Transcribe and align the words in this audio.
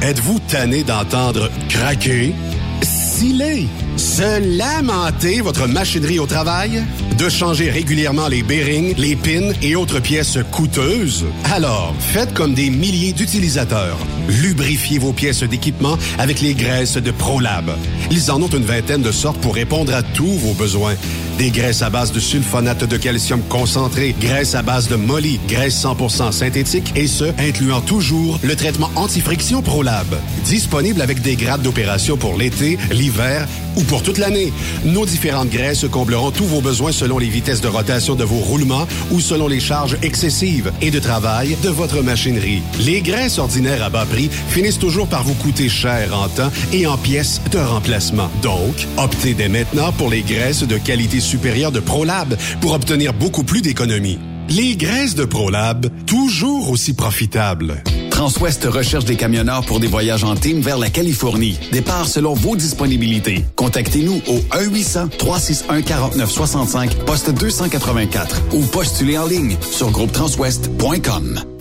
Êtes-vous 0.00 0.38
tanné 0.48 0.82
d'entendre 0.82 1.50
craquer, 1.68 2.34
sciller, 2.80 3.68
se 3.98 4.56
lamenter 4.56 5.42
votre 5.42 5.66
machinerie 5.66 6.18
au 6.18 6.26
travail? 6.26 6.82
De 7.18 7.28
changer 7.28 7.68
régulièrement 7.68 8.28
les 8.28 8.42
bearings, 8.42 8.94
les 8.96 9.14
pins 9.14 9.52
et 9.60 9.76
autres 9.76 10.00
pièces 10.00 10.38
coûteuses? 10.50 11.26
Alors, 11.52 11.94
faites 11.98 12.32
comme 12.32 12.54
des 12.54 12.70
milliers 12.70 13.12
d'utilisateurs. 13.12 13.98
Lubrifiez 14.28 14.98
vos 14.98 15.12
pièces 15.12 15.42
d'équipement 15.42 15.98
avec 16.18 16.40
les 16.40 16.54
graisses 16.54 16.96
de 16.96 17.10
ProLab. 17.10 17.70
Ils 18.10 18.30
en 18.30 18.40
ont 18.42 18.48
une 18.48 18.64
vingtaine 18.64 19.02
de 19.02 19.12
sortes 19.12 19.38
pour 19.38 19.54
répondre 19.54 19.94
à 19.94 20.02
tous 20.02 20.32
vos 20.38 20.54
besoins. 20.54 20.94
Des 21.38 21.50
graisses 21.50 21.82
à 21.82 21.90
base 21.90 22.12
de 22.12 22.20
sulfonate 22.20 22.84
de 22.84 22.96
calcium 22.96 23.42
concentré, 23.48 24.14
graisses 24.20 24.54
à 24.54 24.62
base 24.62 24.88
de 24.88 24.94
molly, 24.94 25.40
graisse 25.48 25.82
100% 25.82 26.30
synthétique 26.30 26.92
et 26.94 27.08
ce, 27.08 27.24
incluant 27.38 27.80
toujours 27.80 28.38
le 28.42 28.54
traitement 28.54 28.90
anti-friction 28.94 29.60
ProLab. 29.60 30.06
Disponible 30.44 31.02
avec 31.02 31.22
des 31.22 31.34
grades 31.34 31.62
d'opération 31.62 32.16
pour 32.16 32.38
l'été, 32.38 32.78
l'hiver 32.92 33.48
ou 33.76 33.82
pour 33.82 34.04
toute 34.04 34.18
l'année. 34.18 34.52
Nos 34.84 35.06
différentes 35.06 35.50
graisses 35.50 35.86
combleront 35.90 36.30
tous 36.30 36.44
vos 36.44 36.60
besoins 36.60 36.92
selon 36.92 37.18
les 37.18 37.28
vitesses 37.28 37.60
de 37.60 37.68
rotation 37.68 38.14
de 38.14 38.22
vos 38.22 38.38
roulements 38.38 38.86
ou 39.10 39.20
selon 39.20 39.48
les 39.48 39.58
charges 39.58 39.96
excessives 40.02 40.70
et 40.80 40.92
de 40.92 41.00
travail 41.00 41.56
de 41.64 41.68
votre 41.68 42.02
machinerie. 42.02 42.62
Les 42.80 43.00
graisses 43.00 43.38
ordinaires 43.38 43.82
à 43.82 43.90
bas 43.90 44.06
finissent 44.48 44.78
toujours 44.78 45.08
par 45.08 45.24
vous 45.24 45.34
coûter 45.34 45.68
cher 45.68 46.16
en 46.16 46.28
temps 46.28 46.50
et 46.72 46.86
en 46.86 46.96
pièces 46.96 47.40
de 47.50 47.58
remplacement. 47.58 48.30
Donc, 48.42 48.86
optez 48.96 49.34
dès 49.34 49.48
maintenant 49.48 49.92
pour 49.92 50.10
les 50.10 50.22
graisses 50.22 50.62
de 50.62 50.78
qualité 50.78 51.20
supérieure 51.20 51.72
de 51.72 51.80
ProLab 51.80 52.36
pour 52.60 52.72
obtenir 52.72 53.12
beaucoup 53.12 53.44
plus 53.44 53.62
d'économies. 53.62 54.18
Les 54.48 54.76
graisses 54.76 55.14
de 55.14 55.24
ProLab, 55.24 55.88
toujours 56.06 56.70
aussi 56.70 56.92
profitables. 56.92 57.82
Transwest 58.10 58.64
recherche 58.64 59.06
des 59.06 59.16
camionneurs 59.16 59.64
pour 59.64 59.80
des 59.80 59.88
voyages 59.88 60.22
en 60.22 60.36
team 60.36 60.60
vers 60.60 60.78
la 60.78 60.90
Californie. 60.90 61.58
Départ 61.72 62.06
selon 62.06 62.34
vos 62.34 62.54
disponibilités. 62.54 63.44
Contactez-nous 63.56 64.20
au 64.28 64.38
1-800-361-4965, 64.56 66.94
poste 67.06 67.30
284 67.30 68.42
ou 68.52 68.60
postulez 68.66 69.18
en 69.18 69.26
ligne 69.26 69.56
sur 69.62 69.90
groupetranswest.com. 69.90 71.53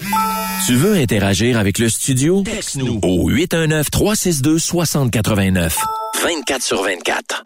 Tu 0.66 0.76
veux 0.76 0.96
interagir 0.96 1.60
avec 1.60 1.78
le 1.78 1.90
studio? 1.90 2.42
Texte-nous 2.44 3.02
au 3.04 3.30
819-362-6089. 3.32 5.74
24 6.24 6.64
sur 6.64 6.84
24. 6.84 7.44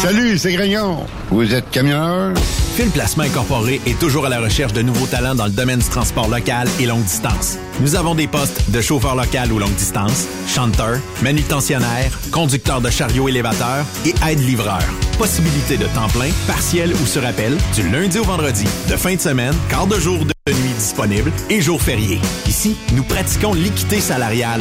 Salut, 0.00 0.38
c'est 0.38 0.54
Grignon. 0.54 1.04
Vous 1.30 1.52
êtes 1.52 1.68
camionneur? 1.70 2.32
Fil 2.74 2.88
Placement 2.88 3.24
Incorporé 3.24 3.82
est 3.86 3.98
toujours 3.98 4.24
à 4.24 4.30
la 4.30 4.40
recherche 4.40 4.72
de 4.72 4.80
nouveaux 4.80 5.04
talents 5.06 5.34
dans 5.34 5.44
le 5.44 5.50
domaine 5.50 5.80
du 5.80 5.88
transport 5.90 6.28
local 6.28 6.66
et 6.80 6.86
longue 6.86 7.04
distance. 7.04 7.58
Nous 7.80 7.96
avons 7.96 8.14
des 8.14 8.28
postes 8.28 8.70
de 8.70 8.80
chauffeur 8.80 9.14
local 9.14 9.52
ou 9.52 9.58
longue 9.58 9.74
distance, 9.74 10.26
chanteur, 10.48 10.96
manutentionnaire, 11.22 12.18
conducteur 12.32 12.80
de 12.80 12.88
chariot 12.88 13.28
élévateur 13.28 13.84
et 14.06 14.14
aide-livreur. 14.26 14.80
Possibilité 15.18 15.76
de 15.76 15.84
temps 15.88 16.08
plein, 16.08 16.30
partiel 16.46 16.94
ou 16.94 17.06
sur 17.06 17.26
appel, 17.26 17.58
du 17.74 17.86
lundi 17.90 18.18
au 18.18 18.24
vendredi, 18.24 18.64
de 18.88 18.96
fin 18.96 19.16
de 19.16 19.20
semaine, 19.20 19.54
quart 19.68 19.86
de 19.86 20.00
jour 20.00 20.24
de 20.24 20.31
nuit 20.50 20.74
disponible 20.76 21.30
et 21.50 21.60
jours 21.60 21.80
fériés. 21.80 22.20
Ici, 22.46 22.76
nous 22.94 23.04
pratiquons 23.04 23.54
l'équité 23.54 24.00
salariale. 24.00 24.60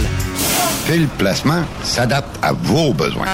Fil 0.86 1.08
Placement 1.18 1.64
s'adapte 1.84 2.38
à 2.44 2.54
vos 2.54 2.94
besoins. 2.94 3.26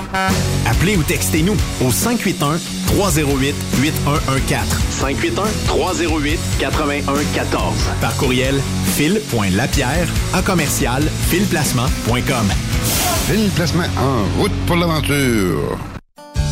Appelez 0.66 0.96
ou 0.96 1.04
textez-nous 1.04 1.58
au 1.86 1.92
581 1.92 2.58
308 2.88 3.54
8114 3.82 4.66
581 4.92 5.44
308 5.68 6.40
8114 6.60 7.74
Par 8.00 8.16
courriel 8.16 8.56
fil.lapierre 8.96 10.08
à 10.34 10.42
commercial 10.42 11.04
filplacement.com. 11.30 12.48
Fil 13.28 13.50
Placement 13.56 13.84
en 13.98 14.40
route 14.40 14.56
pour 14.66 14.78
l'aventure. 14.78 15.78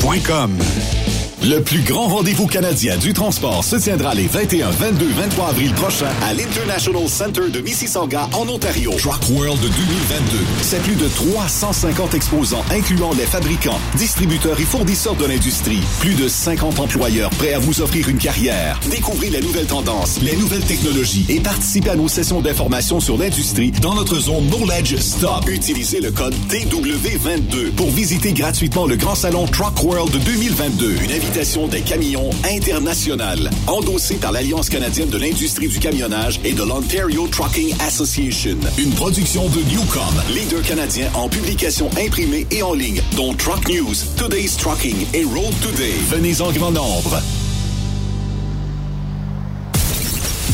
Saint-Michel.com. 0.00 1.13
Le 1.46 1.60
plus 1.60 1.82
grand 1.82 2.08
rendez-vous 2.08 2.46
canadien 2.46 2.96
du 2.96 3.12
transport 3.12 3.64
se 3.64 3.76
tiendra 3.76 4.14
les 4.14 4.26
21, 4.26 4.70
22, 4.70 5.06
23 5.08 5.48
avril 5.50 5.74
prochains 5.74 6.10
à 6.22 6.32
l'International 6.32 7.06
Center 7.06 7.50
de 7.50 7.60
Mississauga 7.60 8.30
en 8.32 8.48
Ontario. 8.48 8.92
Truck 8.96 9.28
World 9.28 9.60
2022. 9.60 10.38
C'est 10.62 10.80
plus 10.82 10.94
de 10.94 11.06
350 11.06 12.14
exposants 12.14 12.64
incluant 12.70 13.12
les 13.12 13.26
fabricants, 13.26 13.78
distributeurs 13.96 14.58
et 14.58 14.64
fournisseurs 14.64 15.16
de 15.16 15.26
l'industrie. 15.26 15.80
Plus 16.00 16.14
de 16.14 16.28
50 16.28 16.80
employeurs 16.80 17.28
prêts 17.30 17.52
à 17.52 17.58
vous 17.58 17.82
offrir 17.82 18.08
une 18.08 18.16
carrière. 18.16 18.80
Découvrez 18.90 19.28
les 19.28 19.42
nouvelles 19.42 19.66
tendances, 19.66 20.22
les 20.22 20.36
nouvelles 20.36 20.64
technologies 20.64 21.26
et 21.28 21.40
participez 21.40 21.90
à 21.90 21.96
nos 21.96 22.08
sessions 22.08 22.40
d'information 22.40 23.00
sur 23.00 23.18
l'industrie 23.18 23.70
dans 23.82 23.94
notre 23.94 24.18
zone 24.18 24.48
Knowledge 24.48 24.96
Stop. 24.96 25.46
Utilisez 25.46 26.00
le 26.00 26.10
code 26.10 26.34
TW22 26.48 27.72
pour 27.76 27.90
visiter 27.90 28.32
gratuitement 28.32 28.86
le 28.86 28.96
grand 28.96 29.14
salon 29.14 29.46
Truck 29.46 29.84
World 29.84 30.16
2022. 30.24 30.96
Une 31.04 31.12
invitation 31.12 31.33
des 31.34 31.80
camions 31.80 32.30
internationales, 32.48 33.50
endossée 33.66 34.14
par 34.14 34.30
l'Alliance 34.30 34.68
canadienne 34.68 35.08
de 35.08 35.18
l'industrie 35.18 35.66
du 35.66 35.80
camionnage 35.80 36.38
et 36.44 36.52
de 36.52 36.62
l'Ontario 36.62 37.26
Trucking 37.26 37.74
Association. 37.80 38.56
Une 38.78 38.92
production 38.92 39.48
de 39.48 39.58
Newcom, 39.68 40.14
leader 40.32 40.62
canadien 40.62 41.10
en 41.14 41.28
publication 41.28 41.90
imprimée 41.98 42.46
et 42.52 42.62
en 42.62 42.72
ligne, 42.72 43.02
dont 43.16 43.34
Truck 43.34 43.68
News, 43.68 43.94
Today's 44.16 44.56
Trucking 44.56 44.94
et 45.12 45.24
Road 45.24 45.52
Today. 45.60 45.94
Venez 46.08 46.40
en 46.40 46.52
grand 46.52 46.70
nombre. 46.70 47.20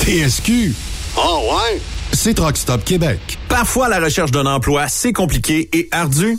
TSQ. 0.06 0.74
Oh 1.19 1.40
ouais? 1.52 1.80
C'est 2.14 2.32
Truck 2.32 2.56
Stop 2.56 2.84
Québec. 2.84 3.20
Parfois, 3.50 3.90
la 3.90 4.00
recherche 4.00 4.30
d'un 4.30 4.46
emploi, 4.46 4.88
c'est 4.88 5.12
compliqué 5.12 5.69
et 5.74 5.88
ardu. 5.92 6.38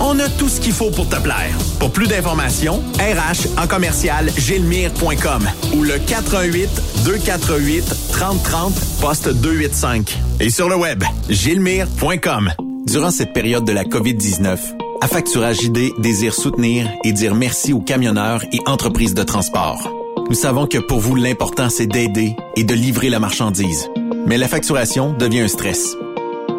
On 0.00 0.18
a 0.18 0.28
tout 0.28 0.48
ce 0.48 0.60
qu'il 0.60 0.72
faut 0.72 0.90
pour 0.90 1.08
te 1.08 1.16
plaire. 1.16 1.56
Pour 1.78 1.90
plus 1.90 2.06
d'informations, 2.06 2.82
RH 2.98 3.60
en 3.60 3.66
commercial 3.66 4.30
gilmire.com 4.36 5.48
ou 5.74 5.82
le 5.82 5.98
418 5.98 6.68
248 7.04 7.94
3030 8.12 8.74
poste 9.00 9.28
285. 9.28 10.18
Et 10.40 10.50
sur 10.50 10.68
le 10.68 10.76
web, 10.76 11.02
gilmire.com. 11.28 12.52
Durant 12.86 13.10
cette 13.10 13.32
période 13.32 13.64
de 13.64 13.72
la 13.72 13.84
COVID-19, 13.84 14.58
Affacturage 15.00 15.62
ID 15.62 15.92
désire 15.98 16.34
soutenir 16.34 16.90
et 17.04 17.12
dire 17.12 17.34
merci 17.34 17.72
aux 17.72 17.80
camionneurs 17.80 18.42
et 18.52 18.60
entreprises 18.66 19.14
de 19.14 19.22
transport. 19.22 19.90
Nous 20.28 20.34
savons 20.34 20.66
que 20.66 20.78
pour 20.78 21.00
vous, 21.00 21.14
l'important, 21.14 21.68
c'est 21.68 21.86
d'aider 21.86 22.34
et 22.56 22.64
de 22.64 22.74
livrer 22.74 23.10
la 23.10 23.20
marchandise. 23.20 23.88
Mais 24.26 24.38
la 24.38 24.48
facturation 24.48 25.12
devient 25.12 25.40
un 25.40 25.48
stress. 25.48 25.96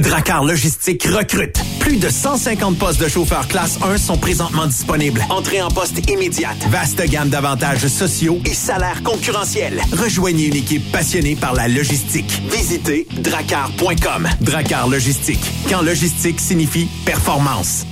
Dracar 0.00 0.44
Logistique 0.44 1.04
recrute. 1.04 1.60
Plus 1.78 1.98
de 1.98 2.08
150 2.08 2.78
postes 2.78 3.00
de 3.00 3.08
chauffeurs 3.08 3.46
classe 3.48 3.78
1 3.82 3.98
sont 3.98 4.16
présentement 4.16 4.66
disponibles. 4.66 5.22
Entrée 5.28 5.60
en 5.60 5.68
poste 5.68 6.08
immédiate. 6.10 6.56
Vaste 6.70 7.02
gamme 7.06 7.28
d'avantages 7.28 7.86
sociaux 7.86 8.40
et 8.46 8.54
salaires 8.54 9.02
concurrentiels. 9.02 9.80
Rejoignez 9.92 10.46
une 10.46 10.56
équipe 10.56 10.90
passionnée 10.90 11.36
par 11.36 11.52
la 11.52 11.68
logistique. 11.68 12.40
Visitez 12.50 13.06
dracar.com. 13.18 14.28
Dracar 14.40 14.88
Logistique. 14.88 15.44
Quand 15.68 15.82
logistique 15.82 16.40
signifie 16.40 16.88
performance. 17.04 17.84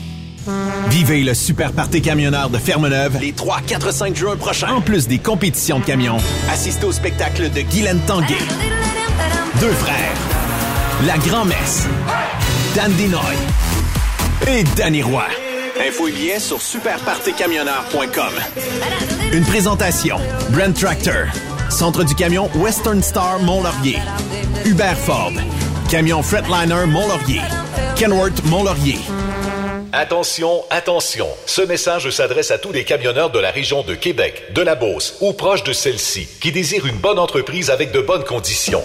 Vivez 0.89 1.23
le 1.23 1.35
super 1.35 1.73
party 1.73 2.01
camionneur 2.01 2.49
de 2.49 2.57
Fermeneuve 2.57 3.19
les 3.21 3.33
3, 3.33 3.61
4, 3.67 3.93
5 3.93 4.17
juin 4.17 4.37
prochains. 4.37 4.73
En 4.73 4.81
plus 4.81 5.09
des 5.09 5.19
compétitions 5.19 5.79
de 5.79 5.85
camions, 5.85 6.17
assistez 6.51 6.87
au 6.87 6.93
spectacle 6.93 7.51
de 7.51 7.61
Guylaine 7.61 8.01
Tanguay. 8.07 8.39
Deux 9.61 9.73
frères. 9.73 10.48
La 11.07 11.17
Grand-Messe, 11.17 11.87
Dan 12.75 12.93
Dinoy 12.95 13.21
et 14.49 14.65
Danny 14.77 15.01
Roy. 15.01 15.23
Info 15.81 16.09
et 16.09 16.11
billets 16.11 16.41
sur 16.41 16.61
superpartycamionneur.com. 16.61 18.33
Une 19.33 19.45
présentation. 19.45 20.17
Brent 20.51 20.75
Tractor. 20.75 21.27
Centre 21.71 22.03
du 22.03 22.17
camion 22.17 22.51
Western 22.57 23.01
Star 23.01 23.39
Mont-Laurier. 23.39 24.01
Hubert 24.65 24.99
Ford. 24.99 25.35
Camion 25.89 26.21
Fretliner 26.21 26.87
Mont-Laurier. 26.89 27.43
Kenworth 27.95 28.45
Mont-Laurier. 28.47 28.99
Attention, 29.93 30.65
attention. 30.69 31.29
Ce 31.47 31.63
message 31.63 32.11
s'adresse 32.11 32.51
à 32.51 32.59
tous 32.59 32.73
les 32.73 32.83
camionneurs 32.83 33.31
de 33.31 33.39
la 33.39 33.53
région 33.53 33.85
de 33.85 33.95
Québec, 33.95 34.53
de 34.53 34.63
la 34.63 34.75
Beauce 34.75 35.15
ou 35.21 35.33
proche 35.33 35.63
de 35.63 35.73
celle-ci 35.73 36.27
qui 36.41 36.51
désirent 36.51 36.87
une 36.87 36.99
bonne 36.99 37.21
entreprise 37.21 37.71
avec 37.71 37.93
de 37.93 38.01
bonnes 38.01 38.25
conditions. 38.25 38.83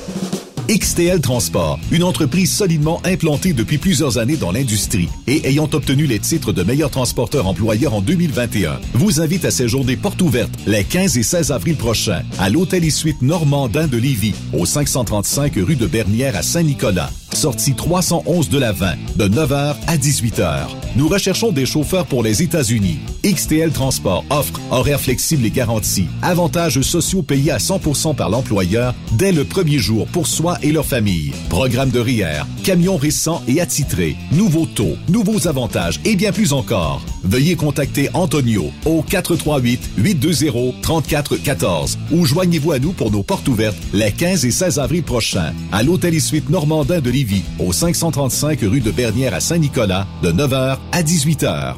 XTL 0.69 1.19
Transport, 1.19 1.77
une 1.91 2.03
entreprise 2.03 2.49
solidement 2.49 3.01
implantée 3.03 3.51
depuis 3.51 3.77
plusieurs 3.77 4.17
années 4.17 4.37
dans 4.37 4.53
l'industrie 4.53 5.09
et 5.27 5.45
ayant 5.45 5.67
obtenu 5.73 6.05
les 6.05 6.19
titres 6.19 6.53
de 6.53 6.63
meilleur 6.63 6.89
transporteur 6.89 7.47
employeur 7.47 7.93
en 7.93 8.01
2021, 8.01 8.79
vous 8.93 9.19
invite 9.19 9.43
à 9.43 9.51
séjourner 9.51 9.97
porte 9.97 10.21
ouverte 10.21 10.53
les 10.65 10.85
15 10.85 11.17
et 11.17 11.23
16 11.23 11.51
avril 11.51 11.75
prochains 11.75 12.23
à 12.39 12.49
l'Hôtel 12.49 12.85
et 12.85 12.91
Suite 12.91 13.21
Normandin 13.21 13.87
de 13.87 13.97
Lévis, 13.97 14.35
au 14.57 14.65
535 14.65 15.53
rue 15.57 15.75
de 15.75 15.85
Bernière 15.85 16.37
à 16.37 16.43
Saint-Nicolas 16.43 17.09
sortie 17.35 17.73
311 17.73 18.49
de 18.49 18.57
la 18.57 18.71
20, 18.71 18.93
de 19.17 19.27
9h 19.27 19.75
à 19.87 19.97
18h. 19.97 20.67
Nous 20.95 21.07
recherchons 21.07 21.51
des 21.51 21.65
chauffeurs 21.65 22.05
pour 22.05 22.23
les 22.23 22.43
États-Unis. 22.43 22.99
XTL 23.25 23.71
Transport 23.71 24.23
offre 24.29 24.59
horaires 24.71 24.99
flexibles 24.99 25.45
et 25.45 25.49
garantis, 25.49 26.07
avantages 26.21 26.81
sociaux 26.81 27.21
payés 27.21 27.51
à 27.51 27.57
100% 27.57 28.15
par 28.15 28.29
l'employeur 28.29 28.93
dès 29.13 29.31
le 29.31 29.43
premier 29.43 29.79
jour 29.79 30.07
pour 30.07 30.27
soi 30.27 30.52
et 30.61 30.71
leur 30.71 30.85
famille. 30.85 31.31
Programme 31.49 31.89
de 31.89 31.99
RIER, 31.99 32.43
camions 32.63 32.97
récents 32.97 33.41
et 33.47 33.61
attitrés, 33.61 34.15
nouveaux 34.31 34.65
taux, 34.65 34.95
nouveaux 35.09 35.47
avantages 35.47 35.99
et 36.05 36.15
bien 36.15 36.31
plus 36.31 36.53
encore. 36.53 37.01
Veuillez 37.23 37.55
contacter 37.55 38.09
Antonio 38.13 38.71
au 38.85 39.03
438-820-3414 39.03 41.97
ou 42.11 42.25
joignez-vous 42.25 42.71
à 42.71 42.79
nous 42.79 42.93
pour 42.93 43.11
nos 43.11 43.23
portes 43.23 43.47
ouvertes 43.47 43.77
les 43.93 44.11
15 44.11 44.45
et 44.45 44.51
16 44.51 44.79
avril 44.79 45.03
prochains 45.03 45.53
à 45.71 45.83
l'Hôtel 45.83 46.13
et 46.13 46.19
Suite 46.19 46.49
Normandin 46.49 46.99
de 46.99 47.09
Lévis 47.09 47.43
au 47.59 47.71
535 47.71 48.59
rue 48.61 48.81
de 48.81 48.91
Bernière 48.91 49.33
à 49.33 49.39
Saint-Nicolas 49.39 50.05
de 50.21 50.31
9h 50.31 50.77
à 50.91 51.01
18h. 51.01 51.75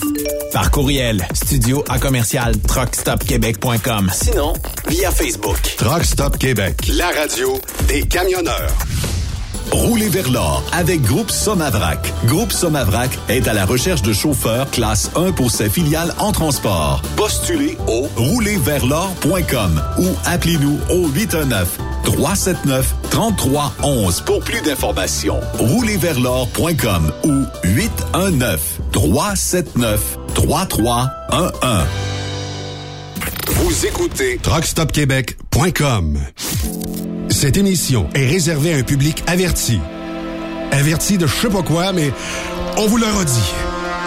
Par 0.53 0.71
courriel, 0.71 1.27
studio 1.33 1.83
à 1.89 1.99
commercial 1.99 2.55
truckstopquebec.com. 2.59 4.11
Sinon, 4.13 4.53
via 4.89 5.11
Facebook. 5.11 5.59
Truck 5.79 6.05
Stop 6.05 6.37
Québec, 6.37 6.93
la 6.95 7.09
radio 7.13 7.59
des 7.89 8.03
camionneurs. 8.03 8.77
Roulez 9.71 10.11
vers 10.11 10.31
l'or 10.31 10.63
avec 10.73 11.01
Groupe 11.01 11.31
Somavrac. 11.31 12.13
Groupe 12.27 12.53
Somavrac 12.53 13.09
est 13.31 13.49
à 13.49 13.55
la 13.55 13.65
recherche 13.65 14.03
de 14.03 14.13
chauffeurs 14.13 14.71
classe 14.71 15.11
1 15.17 15.33
pour 15.33 15.51
ses 15.51 15.71
filiales 15.71 16.15
en 16.19 16.33
transport. 16.33 17.01
Postulez 17.17 17.79
au 17.89 18.03
roulerversl'or.com 18.17 19.83
ou 19.99 20.09
appelez-nous 20.27 20.79
au 20.91 21.09
819 21.09 21.79
379 22.05 22.95
3311 23.11 24.21
pour 24.23 24.41
plus 24.41 24.61
d'informations. 24.63 25.41
Roulerversl'or.com 25.59 27.13
ou 27.25 27.45
819 27.65 28.81
379 28.93 30.19
3311. 30.35 31.87
Vous 33.49 33.87
écoutez 33.87 34.39
TruckStopQuébec.com. 34.39 36.19
Cette 37.29 37.57
émission 37.57 38.09
est 38.15 38.27
réservée 38.27 38.75
à 38.75 38.77
un 38.77 38.83
public 38.83 39.23
averti. 39.27 39.81
Averti 40.71 41.19
de 41.19 41.27
je 41.27 41.35
sais 41.35 41.49
pas 41.49 41.63
quoi, 41.63 41.93
mais 41.93 42.13
on 42.77 42.87
vous 42.87 42.99
le 42.99 43.07
redit. 43.07 43.53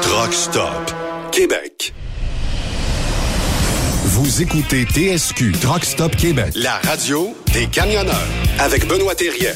Truck 0.02 0.34
Stop 0.34 0.94
Québec. 1.32 1.94
Vous 4.18 4.42
écoutez 4.42 4.86
TSQ 4.86 5.52
Truck 5.60 5.84
Stop 5.84 6.16
Québec, 6.16 6.54
la 6.56 6.78
radio 6.78 7.36
des 7.54 7.68
camionneurs 7.68 8.28
avec 8.60 8.88
Benoît 8.88 9.14
Thérien. 9.14 9.52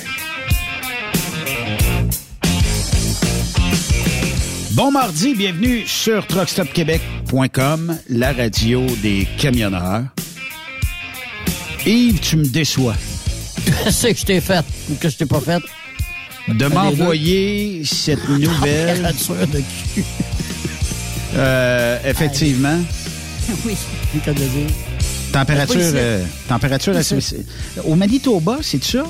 Bon 4.72 4.92
mardi, 4.92 5.34
bienvenue 5.34 5.88
sur 5.88 6.28
truckstopquebec.com, 6.28 8.00
la 8.10 8.34
radio 8.34 8.86
des 9.02 9.26
camionneurs. 9.38 10.04
Yves, 11.86 12.20
tu 12.20 12.36
me 12.36 12.46
déçois. 12.46 12.96
Qu'est-ce 13.66 14.08
que 14.08 14.14
je 14.14 14.26
t'ai 14.26 14.42
fait 14.42 14.66
ou 14.92 14.96
que 14.96 15.08
je 15.08 15.16
t'ai 15.16 15.26
pas 15.26 15.40
fait? 15.40 15.64
De 16.50 16.66
m'envoyer 16.66 17.86
cette 17.86 18.28
nouvelle. 18.28 18.98
Température 19.26 19.48
de 19.48 19.64
cul. 19.94 20.04
Euh, 21.36 21.98
effectivement. 22.04 22.80
oui, 23.66 23.76
c'est 24.12 24.18
le 24.18 24.22
cas 24.24 24.34
de 24.34 24.40
dire. 24.40 24.70
Température, 25.32 25.78
euh, 25.80 26.24
température 26.48 26.96
assez-. 26.96 27.46
Au 27.86 27.96
Manitoba, 27.96 28.58
c'est 28.62 28.84
ça? 28.84 29.04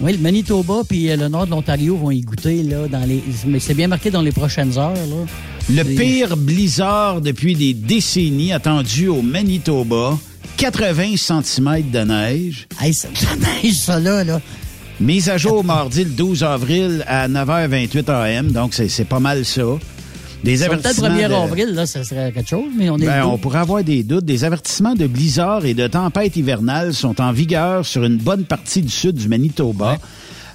Oui, 0.00 0.12
le 0.12 0.18
Manitoba 0.18 0.82
puis 0.86 1.10
euh, 1.10 1.16
le 1.16 1.28
nord 1.28 1.46
de 1.46 1.52
l'Ontario 1.52 1.96
vont 1.96 2.10
y 2.10 2.20
goûter, 2.20 2.62
là, 2.62 2.86
dans 2.88 3.06
les. 3.06 3.22
Mais 3.46 3.58
c'est 3.58 3.74
bien 3.74 3.88
marqué 3.88 4.10
dans 4.10 4.20
les 4.20 4.32
prochaines 4.32 4.76
heures, 4.76 4.94
là. 4.94 5.26
Le 5.68 5.82
pire 5.82 6.36
blizzard 6.36 7.20
depuis 7.20 7.54
des 7.56 7.74
décennies 7.74 8.52
attendu 8.52 9.08
au 9.08 9.22
Manitoba. 9.22 10.18
80 10.58 11.16
cm 11.16 11.90
de 11.90 11.98
neige. 12.00 12.66
Hey, 12.80 12.94
ça, 12.94 13.08
ça 13.14 13.28
neige, 13.36 13.74
ça, 13.74 13.98
là, 13.98 14.24
là. 14.24 14.40
Mise 15.00 15.28
à 15.28 15.36
jour 15.36 15.62
mardi 15.62 16.04
le 16.04 16.10
12 16.10 16.42
avril 16.42 17.04
à 17.06 17.28
9h28 17.28 18.10
AM, 18.10 18.52
donc 18.52 18.72
c'est 18.72 18.88
c'est 18.88 19.04
pas 19.04 19.20
mal 19.20 19.44
ça. 19.44 19.62
Des 20.46 20.58
Sur 20.58 20.68
peut-être 20.68 20.86
avertissements. 20.86 21.08
1er 21.08 21.28
de- 21.28 21.34
avril, 21.34 21.74
là, 21.74 21.86
ça 21.86 22.04
serait 22.04 22.30
quelque 22.32 22.48
chose, 22.48 22.70
mais 22.78 22.88
on 22.88 22.96
est. 22.98 23.04
Ben, 23.06 23.24
on 23.26 23.36
pourrait 23.36 23.58
avoir 23.58 23.82
des 23.82 24.02
doutes. 24.04 24.24
Des 24.24 24.44
avertissements 24.44 24.94
de 24.94 25.06
blizzard 25.06 25.64
et 25.66 25.74
de 25.74 25.86
tempête 25.88 26.36
hivernale 26.36 26.94
sont 26.94 27.20
en 27.20 27.32
vigueur 27.32 27.84
sur 27.84 28.04
une 28.04 28.16
bonne 28.16 28.44
partie 28.44 28.80
du 28.80 28.88
sud 28.88 29.16
du 29.16 29.28
Manitoba. 29.28 29.98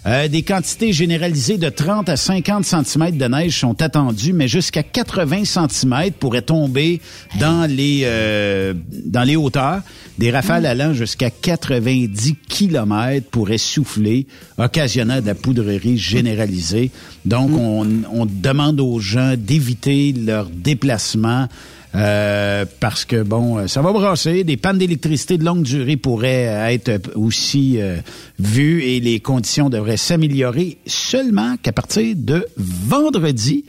Euh, 0.07 0.27
des 0.27 0.41
quantités 0.41 0.93
généralisées 0.93 1.59
de 1.59 1.69
30 1.69 2.09
à 2.09 2.17
50 2.17 2.65
cm 2.65 3.17
de 3.17 3.25
neige 3.25 3.59
sont 3.59 3.79
attendues, 3.83 4.33
mais 4.33 4.47
jusqu'à 4.47 4.81
80 4.81 5.45
cm 5.45 6.11
pourraient 6.19 6.41
tomber 6.41 7.01
dans 7.39 7.69
les 7.69 8.01
euh, 8.05 8.73
dans 9.05 9.21
les 9.21 9.35
hauteurs. 9.35 9.81
Des 10.17 10.31
rafales 10.31 10.65
allant 10.65 10.93
jusqu'à 10.93 11.29
90 11.29 12.35
km 12.49 13.27
pourraient 13.29 13.59
souffler, 13.59 14.25
occasionnant 14.57 15.21
de 15.21 15.27
la 15.27 15.35
poudrerie 15.35 15.97
généralisée. 15.97 16.89
Donc, 17.25 17.51
on, 17.51 17.87
on 18.11 18.25
demande 18.25 18.79
aux 18.79 18.99
gens 18.99 19.35
d'éviter 19.37 20.13
leur 20.13 20.47
déplacement 20.49 21.47
euh, 21.93 22.65
parce 22.79 23.05
que, 23.05 23.21
bon, 23.21 23.57
euh, 23.57 23.67
ça 23.67 23.81
va 23.81 23.91
brasser. 23.91 24.43
Des 24.43 24.57
pannes 24.57 24.77
d'électricité 24.77 25.37
de 25.37 25.43
longue 25.43 25.63
durée 25.63 25.97
pourraient 25.97 26.47
euh, 26.47 26.67
être 26.67 27.11
aussi 27.15 27.81
euh, 27.81 27.97
vues 28.39 28.83
et 28.83 28.99
les 28.99 29.19
conditions 29.19 29.69
devraient 29.69 29.97
s'améliorer 29.97 30.77
seulement 30.85 31.57
qu'à 31.57 31.73
partir 31.73 32.15
de 32.15 32.47
vendredi. 32.57 33.65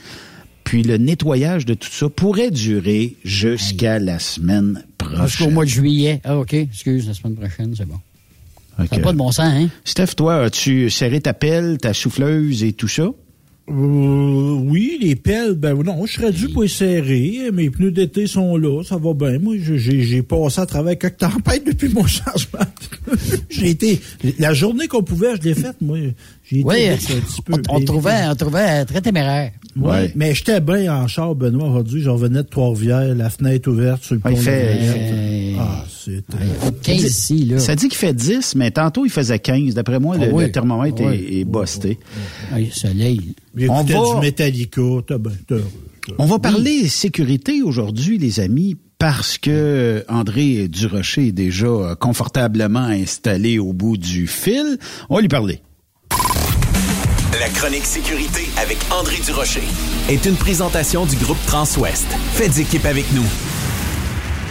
puis 0.63 0.83
le 0.83 0.97
nettoyage 0.97 1.65
de 1.65 1.73
tout 1.73 1.89
ça 1.91 2.07
pourrait 2.09 2.51
durer 2.51 3.17
jusqu'à 3.25 3.99
la 3.99 4.19
semaine 4.19 4.83
prochaine. 4.97 5.27
Jusqu'au 5.27 5.49
mois 5.49 5.65
de 5.65 5.69
juillet. 5.69 6.21
Ah, 6.23 6.37
OK. 6.37 6.53
Excuse, 6.53 7.07
la 7.07 7.13
semaine 7.13 7.35
prochaine, 7.35 7.73
c'est 7.75 7.85
bon. 7.85 7.99
Ça 8.77 8.97
n'a 8.97 9.03
pas 9.03 9.11
de 9.11 9.17
bon 9.17 9.31
sens, 9.31 9.45
hein? 9.53 9.69
Steph, 9.85 10.15
toi, 10.15 10.45
as-tu 10.45 10.89
serré 10.89 11.21
ta 11.21 11.33
pelle, 11.33 11.77
ta 11.77 11.93
souffleuse 11.93 12.63
et 12.63 12.73
tout 12.73 12.87
ça? 12.87 13.09
Euh, 13.69 14.55
oui, 14.65 14.97
les 14.99 15.15
pelles, 15.15 15.53
ben 15.53 15.73
non, 15.73 16.05
je 16.05 16.13
serais 16.13 16.33
dû 16.33 16.49
pour 16.49 16.63
les 16.63 16.67
serrer. 16.67 17.49
Mes 17.53 17.69
pneus 17.69 17.91
d'été 17.91 18.27
sont 18.27 18.57
là, 18.57 18.83
ça 18.83 18.97
va 18.97 19.13
bien. 19.13 19.39
Moi, 19.39 19.55
j'ai 19.57 20.21
passé 20.21 20.59
à 20.59 20.65
travers 20.65 20.97
quelques 20.97 21.17
tempêtes 21.17 21.65
depuis 21.65 21.87
mon 21.87 22.05
changement. 22.07 22.59
j'ai 23.49 23.69
été, 23.69 24.01
la 24.37 24.53
journée 24.53 24.87
qu'on 24.87 25.03
pouvait, 25.03 25.37
je 25.37 25.47
l'ai 25.47 25.55
faite, 25.55 25.77
moi. 25.79 25.97
J'ai 26.43 26.61
oui, 26.63 26.81
été 26.81 27.13
un 27.13 27.21
petit 27.21 27.41
peu. 27.41 27.53
On, 27.69 27.79
trouvait, 27.79 28.27
on 28.27 28.35
trouvait 28.35 28.83
très 28.83 28.99
téméraire. 28.99 29.53
Oui, 29.75 29.89
ouais. 29.89 30.11
mais 30.15 30.35
j'étais 30.35 30.61
bien 30.61 30.93
en 30.95 31.07
char, 31.07 31.33
Benoît, 31.35 31.67
aujourd'hui. 31.67 32.01
Je 32.01 32.09
revenais 32.09 32.43
de 32.43 32.47
Trois-Rivières, 32.47 33.15
la 33.15 33.29
fenêtre 33.29 33.69
ouverte 33.69 34.03
sur 34.03 34.15
le 34.15 34.21
pont. 34.21 34.29
Il 34.29 34.37
fait, 34.37 34.77
ah, 35.59 35.83
c'était... 35.89 36.37
15 36.83 37.03
ici, 37.03 37.45
là. 37.45 37.59
Ça 37.59 37.75
dit 37.75 37.87
qu'il 37.87 37.97
fait 37.97 38.13
10, 38.13 38.55
mais 38.55 38.71
tantôt, 38.71 39.05
il 39.05 39.11
faisait 39.11 39.39
15. 39.39 39.73
D'après 39.73 39.99
moi, 39.99 40.17
le, 40.17 40.31
oui. 40.31 40.43
le, 40.45 40.51
thermomètre 40.51 41.01
Ah, 41.07 41.13
est, 41.15 41.39
est 41.39 41.45
busté. 41.45 41.97
Oui, 42.53 42.69
soleil. 42.71 43.33
On 43.69 43.83
va... 43.83 44.15
du 44.15 44.21
Metallica, 44.21 44.81
t'as 45.07 45.17
ben, 45.17 45.33
t'as- 45.47 45.55
On 46.19 46.25
va 46.25 46.37
parler 46.39 46.87
sécurité 46.87 47.61
aujourd'hui, 47.63 48.17
les 48.17 48.39
amis, 48.39 48.75
parce 48.99 49.37
que 49.37 50.03
André 50.07 50.67
Durocher 50.67 51.27
est 51.27 51.31
déjà 51.31 51.95
confortablement 51.99 52.79
installé 52.85 53.57
au 53.59 53.73
bout 53.73 53.97
du 53.97 54.27
fil. 54.27 54.77
On 55.09 55.15
va 55.15 55.21
lui 55.21 55.27
parler. 55.29 55.61
La 57.39 57.49
chronique 57.49 57.85
sécurité 57.85 58.45
avec 58.61 58.77
André 58.93 59.17
Durocher 59.25 59.65
est 60.07 60.23
une 60.29 60.37
présentation 60.37 61.03
du 61.07 61.15
groupe 61.17 61.41
Transouest. 61.47 62.05
Faites 62.37 62.61
équipe 62.61 62.85
avec 62.85 63.09
nous. 63.09 63.25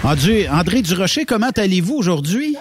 André, 0.03 0.49
André 0.51 0.83
Durocher, 0.83 1.25
comment 1.25 1.55
allez-vous 1.55 1.95
aujourd'hui? 1.95 2.57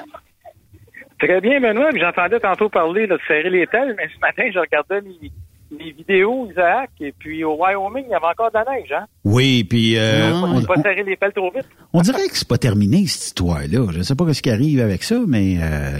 Très 1.18 1.42
bien, 1.42 1.60
Benoît. 1.60 1.90
J'entendais 1.98 2.40
tantôt 2.40 2.70
parler 2.70 3.08
là, 3.08 3.18
de 3.18 3.22
serrer 3.28 3.50
les 3.50 3.66
telles, 3.66 3.96
mais 3.98 4.10
ce 4.14 4.20
matin, 4.22 4.44
je 4.54 4.60
regardais 4.60 5.02
mes, 5.02 5.32
mes 5.72 5.92
vidéos, 5.92 6.48
Isaac, 6.52 6.90
et 7.00 7.14
puis 7.18 7.44
au 7.44 7.56
Wyoming, 7.56 8.04
il 8.08 8.12
y 8.12 8.14
avait 8.14 8.26
encore 8.26 8.50
de 8.52 8.58
la 8.58 8.66
neige, 8.66 8.92
hein? 8.92 9.06
Oui, 9.24 9.64
puis 9.64 9.98
euh, 9.98 10.32
On 10.34 10.44
on, 10.44 10.60
ne 10.60 10.66
pas 10.66 10.76
serrer 10.82 11.04
les 11.04 11.16
pelles 11.16 11.32
trop 11.34 11.50
vite. 11.52 11.66
on 11.94 12.02
dirait 12.02 12.28
que 12.28 12.38
c'est 12.38 12.48
pas 12.48 12.58
terminé 12.58 13.06
cette 13.08 13.24
histoire-là. 13.28 13.88
Je 13.92 14.02
sais 14.02 14.16
pas 14.16 14.34
ce 14.34 14.42
qui 14.42 14.50
arrive 14.50 14.82
avec 14.82 15.04
ça, 15.04 15.16
mais 15.28 15.58
euh, 15.62 15.98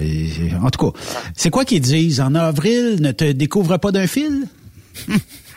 en 0.62 0.70
tout 0.70 0.92
cas, 0.92 1.00
c'est 1.36 1.50
quoi 1.50 1.64
qu'ils 1.66 1.82
disent? 1.82 2.20
En 2.22 2.36
avril 2.36 2.98
Ne 3.02 3.12
te 3.12 3.32
découvre 3.32 3.78
pas 3.78 3.92
d'un 3.92 4.08
fil? 4.08 4.46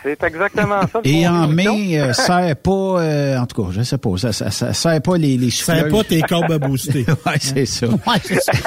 C'est 0.04 0.22
exactement 0.22 0.82
ça. 0.92 1.00
et 1.02 1.26
en 1.26 1.48
mai, 1.48 1.98
euh, 1.98 2.12
serre 2.12 2.56
pas. 2.56 2.70
euh, 3.00 3.38
en 3.38 3.46
tout 3.46 3.62
cas, 3.64 3.70
je 3.72 3.80
sais 3.82 3.96
pas. 3.96 4.10
Ça, 4.18 4.32
ça, 4.32 4.50
ça 4.50 4.74
serre 4.74 5.00
pas 5.00 5.16
les 5.16 5.38
les 5.38 5.48
souffleuses. 5.50 5.90
pas 5.90 6.04
tes 6.04 6.20
corbes 6.20 6.52
à 6.52 6.58
booster. 6.58 7.06
ouais, 7.26 7.38
c'est 7.40 7.64
ça. 7.66 7.88
Ouais, 7.88 8.20
c'est 8.22 8.40
ça. 8.40 8.52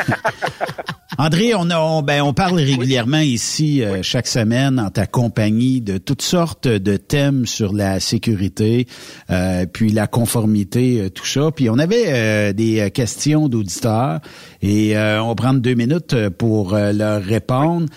André, 1.20 1.56
on, 1.56 1.72
a, 1.72 1.80
on, 1.80 2.04
ben, 2.04 2.22
on 2.22 2.32
parle 2.32 2.58
régulièrement 2.60 3.18
ici 3.18 3.82
euh, 3.82 4.04
chaque 4.04 4.28
semaine 4.28 4.80
en 4.80 4.92
ta 4.92 5.08
compagnie 5.08 5.82
de 5.82 5.98
toutes 5.98 6.22
sortes 6.22 6.68
de 6.68 6.96
thèmes 6.96 7.48
sur 7.48 7.74
la 7.74 8.00
sécurité, 8.00 8.86
euh, 9.32 9.66
puis 9.66 9.90
la 9.90 10.06
conformité, 10.06 11.02
euh, 11.02 11.10
tout 11.10 11.26
ça. 11.26 11.50
Puis 11.50 11.72
on 11.72 11.80
avait 11.80 12.04
euh, 12.10 12.54
des 12.54 12.92
questions 12.92 13.50
d'auditeurs 13.50 14.20
et 14.62 14.96
euh, 14.96 15.20
on 15.24 15.30
va 15.30 15.36
prendre 15.36 15.60
deux 15.60 15.74
minutes 15.74 16.30
pour 16.38 16.76
leur 16.76 17.24
répondre. 17.24 17.88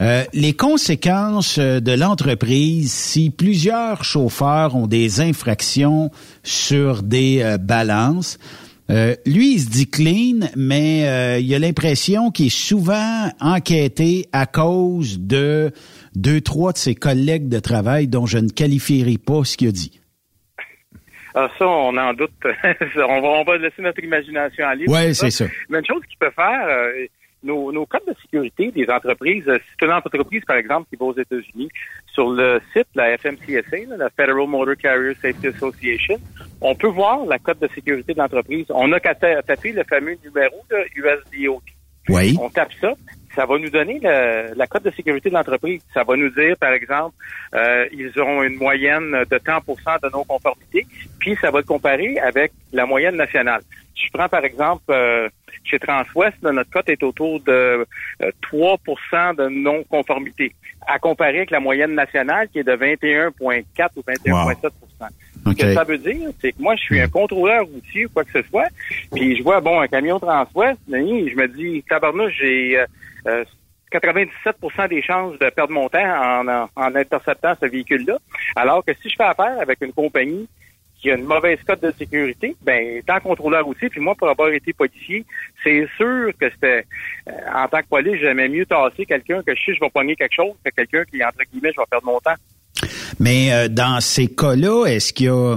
Euh, 0.00 0.24
les 0.32 0.54
conséquences 0.54 1.58
de 1.58 1.92
l'entreprise 1.92 2.90
si 2.90 3.28
plusieurs 3.28 4.04
chauffeurs 4.04 4.74
ont 4.74 4.86
des 4.86 5.20
infractions 5.20 6.10
sur 6.42 7.02
des 7.02 7.56
balances. 7.60 8.38
Euh, 8.90 9.14
lui, 9.24 9.54
il 9.54 9.60
se 9.60 9.70
dit 9.70 9.88
clean, 9.88 10.48
mais 10.56 11.08
euh, 11.08 11.38
il 11.38 11.54
a 11.54 11.58
l'impression 11.60 12.30
qu'il 12.30 12.46
est 12.46 12.48
souvent 12.48 13.30
enquêté 13.40 14.26
à 14.32 14.46
cause 14.46 15.20
de 15.20 15.70
deux, 16.16 16.40
trois 16.40 16.72
de 16.72 16.78
ses 16.78 16.96
collègues 16.96 17.48
de 17.48 17.60
travail 17.60 18.08
dont 18.08 18.26
je 18.26 18.38
ne 18.38 18.48
qualifierai 18.48 19.16
pas 19.18 19.44
ce 19.44 19.56
qu'il 19.56 19.68
a 19.68 19.72
dit. 19.72 20.00
Ah, 21.34 21.48
ça, 21.56 21.68
on 21.68 21.96
en 21.96 22.12
doute. 22.14 22.32
on, 22.44 23.20
va, 23.20 23.28
on 23.28 23.44
va 23.44 23.58
laisser 23.58 23.80
notre 23.80 24.02
imagination 24.02 24.66
aller. 24.66 24.86
Pour 24.86 24.96
c'est 24.96 25.30
ça. 25.30 25.44
Mais 25.68 25.78
une 25.78 25.86
chose 25.86 26.02
qu'il 26.08 26.18
peut 26.18 26.32
faire, 26.34 26.66
euh, 26.66 27.06
nos, 27.42 27.72
nos 27.72 27.86
codes 27.86 28.06
de 28.06 28.14
sécurité 28.22 28.70
des 28.70 28.88
entreprises, 28.90 29.44
euh, 29.48 29.58
c'est 29.78 29.86
une 29.86 29.92
entreprise, 29.92 30.42
par 30.46 30.56
exemple, 30.56 30.88
qui 30.90 30.96
va 30.96 31.06
aux 31.06 31.16
États-Unis, 31.18 31.68
sur 32.12 32.30
le 32.30 32.60
site, 32.72 32.86
la 32.94 33.16
FMCSA, 33.16 33.96
la 33.96 34.10
Federal 34.10 34.46
Motor 34.46 34.76
Carrier 34.76 35.14
Safety 35.20 35.48
Association, 35.48 36.18
on 36.60 36.74
peut 36.74 36.88
voir 36.88 37.24
la 37.26 37.38
code 37.38 37.58
de 37.58 37.68
sécurité 37.74 38.12
de 38.14 38.18
l'entreprise. 38.18 38.66
On 38.70 38.88
n'a 38.88 39.00
qu'à 39.00 39.14
ta- 39.14 39.42
taper 39.42 39.72
le 39.72 39.84
fameux 39.84 40.16
numéro 40.24 40.56
de 40.70 40.76
USDOT. 40.96 41.62
Oui. 42.08 42.36
On 42.40 42.48
tape 42.50 42.72
ça. 42.80 42.94
Ça 43.36 43.46
va 43.46 43.58
nous 43.58 43.70
donner 43.70 44.00
le- 44.02 44.54
la 44.56 44.66
cote 44.66 44.82
de 44.82 44.90
sécurité 44.90 45.28
de 45.28 45.34
l'entreprise. 45.34 45.80
Ça 45.94 46.02
va 46.02 46.16
nous 46.16 46.30
dire, 46.30 46.56
par 46.58 46.72
exemple, 46.72 47.14
euh, 47.54 47.86
ils 47.92 48.10
auront 48.18 48.42
une 48.42 48.56
moyenne 48.56 49.12
de 49.30 49.38
tant 49.38 49.58
de 49.58 50.10
non-conformité, 50.12 50.86
puis 51.20 51.36
ça 51.40 51.50
va 51.50 51.58
le 51.60 51.64
comparer 51.64 52.18
avec 52.18 52.52
la 52.72 52.86
moyenne 52.86 53.16
nationale. 53.16 53.60
Si 53.94 54.06
je 54.06 54.10
prends, 54.12 54.28
par 54.28 54.44
exemple, 54.44 54.82
euh, 54.90 55.28
chez 55.70 55.78
Transwest, 55.78 56.36
là, 56.42 56.52
notre 56.52 56.70
cote 56.70 56.88
est 56.88 57.02
autour 57.02 57.40
de 57.40 57.86
euh, 58.22 58.30
3% 58.52 59.36
de 59.36 59.48
non-conformité, 59.48 60.54
à 60.86 60.98
comparer 60.98 61.38
avec 61.38 61.50
la 61.50 61.60
moyenne 61.60 61.94
nationale 61.94 62.48
qui 62.48 62.58
est 62.58 62.64
de 62.64 62.72
21,4 62.72 63.30
ou 63.40 64.00
21,7% 64.00 64.70
Ce 65.46 65.54
que 65.54 65.74
ça 65.74 65.84
veut 65.84 65.98
dire, 65.98 66.30
c'est 66.40 66.52
que 66.52 66.60
moi, 66.60 66.74
je 66.76 66.82
suis 66.82 67.00
un 67.00 67.08
contrôleur 67.08 67.64
routier 67.64 68.06
ou 68.06 68.08
quoi 68.10 68.24
que 68.24 68.32
ce 68.32 68.48
soit, 68.48 68.68
puis 69.12 69.36
je 69.36 69.42
vois, 69.42 69.60
bon, 69.60 69.80
un 69.80 69.88
camion 69.88 70.18
Transwest, 70.18 70.78
je 70.88 71.36
me 71.36 71.46
dis, 71.48 71.84
tabarnouche, 71.88 72.34
j'ai 72.40 72.78
euh, 72.78 72.86
euh, 73.26 73.44
97% 73.92 74.88
des 74.88 75.02
chances 75.02 75.38
de 75.38 75.50
perdre 75.50 75.72
mon 75.72 75.88
temps 75.88 75.98
en, 75.98 76.46
en, 76.48 76.68
en 76.76 76.94
interceptant 76.94 77.54
ce 77.60 77.66
véhicule-là, 77.66 78.18
alors 78.56 78.84
que 78.84 78.92
si 79.02 79.08
je 79.08 79.16
fais 79.16 79.24
affaire 79.24 79.60
avec 79.60 79.78
une 79.80 79.92
compagnie 79.92 80.48
qui 81.00 81.10
a 81.10 81.16
une 81.16 81.24
mauvaise 81.24 81.58
cote 81.66 81.82
de 81.82 81.92
sécurité, 81.98 82.54
ben, 82.62 82.98
étant 82.98 83.20
contrôleur 83.20 83.64
routier, 83.64 83.88
puis 83.88 84.00
moi, 84.00 84.14
pour 84.14 84.28
avoir 84.28 84.50
été 84.50 84.72
policier, 84.72 85.24
c'est 85.64 85.86
sûr 85.96 86.30
que 86.38 86.50
c'était, 86.50 86.84
euh, 87.28 87.32
en 87.54 87.68
tant 87.68 87.80
que 87.80 87.88
police, 87.88 88.18
j'aimais 88.20 88.48
mieux 88.48 88.66
tasser 88.66 89.06
quelqu'un 89.06 89.42
que 89.42 89.54
je 89.54 89.60
sais 89.64 89.74
je 89.74 89.80
vais 89.80 89.90
pogner 89.90 90.16
quelque 90.16 90.34
chose 90.34 90.54
que 90.64 90.70
quelqu'un 90.70 91.04
qui, 91.04 91.24
entre 91.24 91.38
guillemets, 91.50 91.72
je 91.74 91.80
vais 91.80 91.86
perdre 91.90 92.06
mon 92.06 92.20
temps. 92.20 92.34
Mais 93.18 93.52
euh, 93.52 93.68
dans 93.68 94.00
ces 94.00 94.28
cas-là, 94.28 94.86
est-ce 94.86 95.12
qu'il 95.12 95.26
y 95.26 95.28
a 95.30 95.56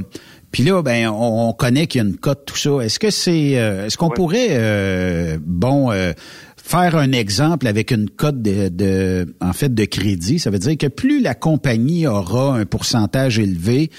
puis 0.53 0.61
là, 0.61 0.83
ben, 0.83 1.09
on, 1.09 1.49
on 1.49 1.53
connaît 1.53 1.87
qu'il 1.87 1.99
y 1.99 2.05
a 2.05 2.07
une 2.07 2.15
cote, 2.15 2.45
tout 2.45 2.55
ça. 2.55 2.79
Est-ce 2.81 2.99
que 2.99 3.09
c'est, 3.09 3.57
euh, 3.57 3.87
est-ce 3.87 3.97
qu'on 3.97 4.11
pourrait, 4.11 4.49
euh, 4.51 5.39
bon, 5.41 5.91
euh, 5.91 6.13
faire 6.57 6.95
un 6.95 7.11
exemple 7.11 7.65
avec 7.65 7.89
une 7.89 8.07
cote 8.07 8.39
de, 8.39 8.69
de, 8.69 9.35
en 9.41 9.51
fait, 9.53 9.73
de 9.73 9.85
crédit? 9.85 10.37
Ça 10.37 10.51
veut 10.51 10.59
dire 10.59 10.77
que 10.77 10.85
plus 10.85 11.21
la 11.21 11.33
compagnie 11.33 12.05
aura 12.05 12.55
un 12.55 12.65
pourcentage 12.65 13.39
élevé, 13.39 13.89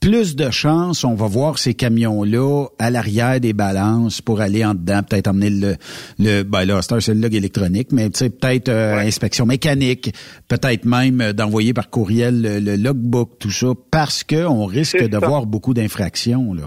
plus 0.00 0.34
de 0.34 0.50
chances 0.50 1.04
on 1.04 1.14
va 1.14 1.26
voir 1.26 1.58
ces 1.58 1.74
camions-là 1.74 2.66
à 2.78 2.90
l'arrière 2.90 3.38
des 3.38 3.52
balances 3.52 4.22
pour 4.22 4.40
aller 4.40 4.64
en 4.64 4.74
dedans, 4.74 5.02
peut-être 5.02 5.28
emmener 5.28 5.50
le, 5.50 5.74
le 6.18 6.42
ben 6.42 6.64
là, 6.64 6.80
c'est 6.82 7.14
le 7.14 7.20
log 7.20 7.34
électronique, 7.34 7.88
mais 7.92 8.08
tu 8.10 8.18
sais, 8.18 8.30
peut-être 8.30 8.68
euh, 8.70 8.96
inspection 8.98 9.46
mécanique, 9.46 10.12
peut-être 10.48 10.84
même 10.84 11.20
euh, 11.20 11.32
d'envoyer 11.32 11.74
par 11.74 11.90
courriel 11.90 12.40
le, 12.40 12.60
le 12.60 12.76
logbook, 12.76 13.38
tout 13.38 13.50
ça, 13.50 13.68
parce 13.90 14.24
que 14.24 14.46
on 14.46 14.64
risque 14.64 15.02
de 15.02 15.18
voir 15.18 15.46
beaucoup 15.46 15.74
d'infractions, 15.74 16.54
là. 16.54 16.64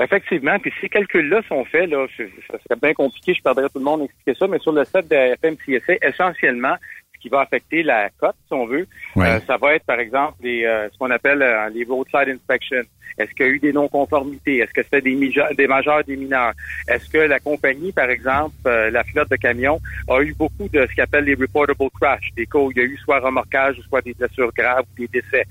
Effectivement, 0.00 0.56
puis 0.60 0.72
ces 0.80 0.88
calculs-là 0.88 1.42
sont 1.48 1.64
faits, 1.64 1.90
là, 1.90 2.06
ça 2.16 2.58
serait 2.68 2.78
bien 2.80 2.94
compliqué, 2.94 3.34
je 3.34 3.42
perdrais 3.42 3.68
tout 3.68 3.80
le 3.80 3.84
monde 3.84 4.02
à 4.02 4.04
expliquer 4.04 4.38
ça, 4.38 4.46
mais 4.46 4.60
sur 4.60 4.70
le 4.70 4.84
site 4.84 5.10
de 5.10 5.34
FMCSA, 5.40 5.94
essentiellement, 6.02 6.74
ce 7.18 7.22
qui 7.22 7.28
va 7.28 7.40
affecter 7.40 7.82
la 7.82 8.08
cote, 8.10 8.36
si 8.46 8.54
on 8.54 8.66
veut, 8.66 8.86
Ouais. 9.16 9.28
euh, 9.28 9.40
ça 9.46 9.56
va 9.56 9.74
être, 9.74 9.84
par 9.84 9.98
exemple, 9.98 10.34
les, 10.42 10.64
euh, 10.64 10.88
ce 10.90 10.98
qu'on 10.98 11.10
appelle 11.10 11.42
euh, 11.42 11.68
les 11.70 11.84
roadside 11.84 12.28
inspections. 12.28 12.84
Est-ce 13.18 13.32
qu'il 13.32 13.46
y 13.46 13.48
a 13.48 13.52
eu 13.52 13.58
des 13.58 13.72
non-conformités? 13.72 14.58
Est-ce 14.58 14.72
que 14.72 14.82
c'était 14.84 15.00
des, 15.00 15.16
des 15.56 15.66
majeurs, 15.66 16.04
des 16.04 16.16
mineurs? 16.16 16.52
Est-ce 16.86 17.08
que 17.10 17.18
la 17.18 17.40
compagnie, 17.40 17.90
par 17.90 18.08
exemple, 18.08 18.54
euh, 18.66 18.90
la 18.90 19.02
flotte 19.02 19.30
de 19.30 19.36
camions, 19.36 19.80
a 20.08 20.20
eu 20.20 20.34
beaucoup 20.34 20.68
de 20.68 20.86
ce 20.88 20.94
qu'on 20.94 21.02
appelle 21.02 21.24
les 21.24 21.34
reportable 21.34 21.90
crash, 22.00 22.28
des 22.36 22.46
cas 22.46 22.58
où 22.60 22.70
il 22.70 22.76
y 22.76 22.80
a 22.80 22.84
eu 22.84 22.96
soit 22.98 23.18
remorquage 23.18 23.76
ou 23.78 23.82
soit 23.82 24.02
des 24.02 24.14
blessures 24.14 24.52
graves 24.56 24.84
ou 24.92 25.00
des 25.00 25.08
décès? 25.20 25.44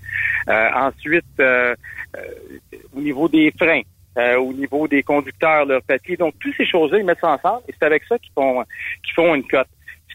Euh, 0.48 0.70
ensuite, 0.76 1.26
euh, 1.42 1.76
euh, 2.16 2.22
au 2.96 3.02
niveau 3.02 3.28
des 3.28 3.52
freins, 3.60 3.82
euh, 4.18 4.38
au 4.38 4.54
niveau 4.54 4.88
des 4.88 5.04
conducteurs, 5.04 5.66
leurs 5.66 5.84
papiers. 5.84 6.16
Donc, 6.16 6.36
toutes 6.40 6.56
ces 6.56 6.66
choses-là, 6.66 7.00
ils 7.00 7.06
mettent 7.06 7.20
ça 7.20 7.32
ensemble 7.32 7.64
et 7.68 7.74
c'est 7.78 7.86
avec 7.86 8.04
ça 8.06 8.18
qu'ils 8.18 8.32
font, 8.34 8.64
qu'ils 9.04 9.14
font 9.14 9.36
une 9.36 9.46
cote. 9.46 9.68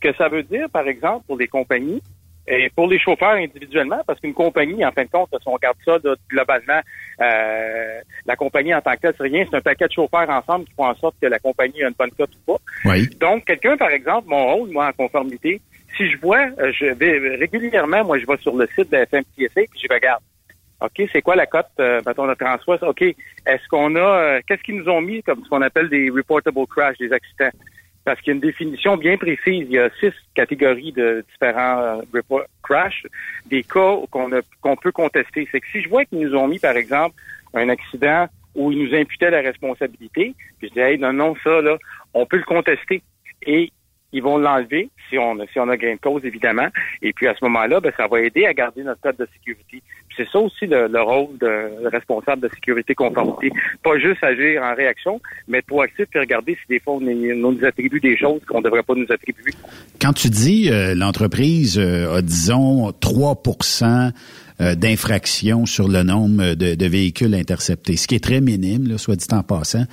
Que 0.03 0.13
ça 0.15 0.29
veut 0.29 0.43
dire, 0.43 0.69
par 0.71 0.89
exemple, 0.89 1.25
pour 1.27 1.39
les 1.39 1.49
compagnies 1.49 2.03
et 2.49 2.71
pour 2.71 2.89
les 2.89 2.99
chauffeurs 2.99 3.35
individuellement, 3.35 4.01
parce 4.07 4.19
qu'une 4.19 4.35
compagnie, 4.35 4.85
en 4.85 4.91
fin 4.91 5.05
de 5.05 5.11
compte, 5.11 5.29
si 5.31 5.47
on 5.47 5.53
regarde 5.53 5.77
ça 5.85 5.99
là, 6.03 6.15
globalement, 6.29 6.81
euh, 7.21 8.01
la 8.27 8.37
compagnie 8.37 8.75
en 8.75 8.81
tant 8.81 8.95
que 8.95 9.01
telle, 9.03 9.15
c'est 9.17 9.23
rien, 9.23 9.45
c'est 9.49 9.57
un 9.57 9.61
paquet 9.61 9.87
de 9.87 9.93
chauffeurs 9.93 10.29
ensemble 10.29 10.65
qui 10.65 10.75
font 10.75 10.87
en 10.87 10.95
sorte 10.97 11.15
que 11.23 11.29
la 11.29 11.39
compagnie 11.39 11.85
a 11.85 11.89
une 11.89 11.95
bonne 11.97 12.11
cote 12.11 12.31
ou 12.35 12.53
pas. 12.53 12.91
Oui. 12.91 13.09
Donc, 13.21 13.45
quelqu'un, 13.45 13.77
par 13.77 13.91
exemple, 13.91 14.29
mon 14.29 14.55
rôle, 14.55 14.71
moi, 14.71 14.89
en 14.89 14.93
conformité, 14.93 15.61
si 15.97 16.11
je 16.11 16.19
vois, 16.19 16.49
euh, 16.59 16.73
je 16.73 16.87
vais 16.87 17.37
régulièrement, 17.37 18.05
moi, 18.05 18.19
je 18.19 18.27
vais 18.27 18.37
sur 18.39 18.57
le 18.57 18.67
site 18.75 18.91
de 18.91 18.97
la 18.97 19.07
FMCSA 19.07 19.63
puis 19.71 19.81
je 19.81 19.95
regarde. 19.95 20.23
OK, 20.81 21.09
c'est 21.13 21.23
quoi 21.23 21.37
la 21.37 21.47
cote, 21.47 21.67
euh, 21.79 22.01
mettons, 22.05 22.27
de 22.27 22.35
Transwest? 22.35 22.83
OK, 22.83 23.03
est-ce 23.03 23.69
qu'on 23.69 23.95
a, 23.95 24.01
euh, 24.01 24.41
qu'est-ce 24.47 24.63
qu'ils 24.63 24.77
nous 24.77 24.89
ont 24.89 25.01
mis 25.01 25.23
comme 25.23 25.45
ce 25.45 25.49
qu'on 25.49 25.63
appelle 25.63 25.89
des 25.89 26.11
reportable 26.11 26.67
crash, 26.67 26.99
des 26.99 27.13
accidents? 27.13 27.51
Parce 28.05 28.21
qu'il 28.21 28.29
y 28.29 28.31
a 28.33 28.35
une 28.35 28.41
définition 28.41 28.97
bien 28.97 29.17
précise. 29.17 29.67
Il 29.69 29.71
y 29.71 29.79
a 29.79 29.89
six 30.01 30.13
catégories 30.35 30.93
de 30.93 31.25
différents 31.31 32.01
euh, 32.15 32.43
crash, 32.63 33.07
des 33.47 33.63
cas 33.63 33.97
qu'on 34.11 34.31
qu'on 34.61 34.77
peut 34.77 34.93
contester. 34.93 35.49
C'est 35.51 35.61
que 35.61 35.67
si 35.71 35.83
je 35.83 35.89
vois 35.89 36.05
qu'ils 36.05 36.21
nous 36.21 36.35
ont 36.35 36.49
mis, 36.49 36.59
par 36.59 36.77
exemple, 36.77 37.15
un 37.55 37.69
accident 37.69 38.27
où 38.55 38.73
ils 38.73 38.85
nous 38.85 38.95
imputaient 38.95 39.31
la 39.31 39.41
responsabilité, 39.41 40.35
puis 40.59 40.69
je 40.69 40.75
dis, 40.75 40.81
hey, 40.81 40.99
non, 40.99 41.13
non, 41.13 41.35
ça, 41.43 41.61
là, 41.61 41.79
on 42.13 42.27
peut 42.27 42.37
le 42.37 42.45
contester. 42.45 43.03
Et 43.47 43.73
ils 44.13 44.23
vont 44.23 44.39
l'enlever 44.39 44.91
si 45.09 45.19
on, 45.19 45.37
si 45.53 45.59
on 45.59 45.69
a 45.69 45.77
gain 45.77 45.95
de 45.95 46.01
cause, 46.01 46.25
évidemment. 46.25 46.69
Et 47.01 47.13
puis 47.13 47.27
à 47.27 47.35
ce 47.35 47.45
moment-là, 47.45 47.81
ben, 47.81 47.93
ça 47.97 48.07
va 48.07 48.21
aider 48.21 48.47
à 48.47 48.55
garder 48.55 48.83
notre 48.83 49.01
code 49.01 49.17
de 49.17 49.29
sécurité. 49.35 49.83
C'est 50.17 50.29
ça 50.29 50.39
aussi 50.39 50.67
le, 50.67 51.01
rôle 51.01 51.39
de 51.39 51.89
responsable 51.89 52.43
de 52.43 52.55
sécurité 52.55 52.95
conformité. 52.95 53.51
Pas 53.83 53.99
juste 53.99 54.23
agir 54.23 54.63
en 54.63 54.75
réaction, 54.75 55.21
mais 55.49 55.59
être 55.59 55.67
proactif 55.67 56.07
et 56.15 56.19
regarder 56.19 56.55
si 56.55 56.69
des 56.69 56.81
fois 56.81 56.95
on, 56.95 57.01
nous 57.01 57.65
attribue 57.65 58.01
des 58.01 58.17
choses 58.17 58.41
qu'on 58.47 58.59
ne 58.59 58.65
devrait 58.65 58.83
pas 58.83 58.95
nous 58.95 59.11
attribuer. 59.11 59.53
Quand 60.01 60.13
tu 60.13 60.29
dis 60.29 60.71
euh, 60.71 60.95
l'entreprise 60.95 61.79
euh, 61.79 62.17
a, 62.17 62.23
disons, 62.23 62.93
3 62.93 63.43
euh, 64.61 64.75
d'infractions 64.75 65.67
sur 65.67 65.89
le 65.89 66.03
nombre 66.03 66.55
de, 66.55 66.87
véhicules 66.87 67.35
interceptés, 67.35 67.97
ce 67.97 68.07
qui 68.07 68.17
est 68.17 68.23
très 68.23 68.41
minime, 68.41 68.87
là, 68.89 68.99
soit 68.99 69.17
dit 69.17 69.27
en 69.33 69.43
passant. 69.43 69.85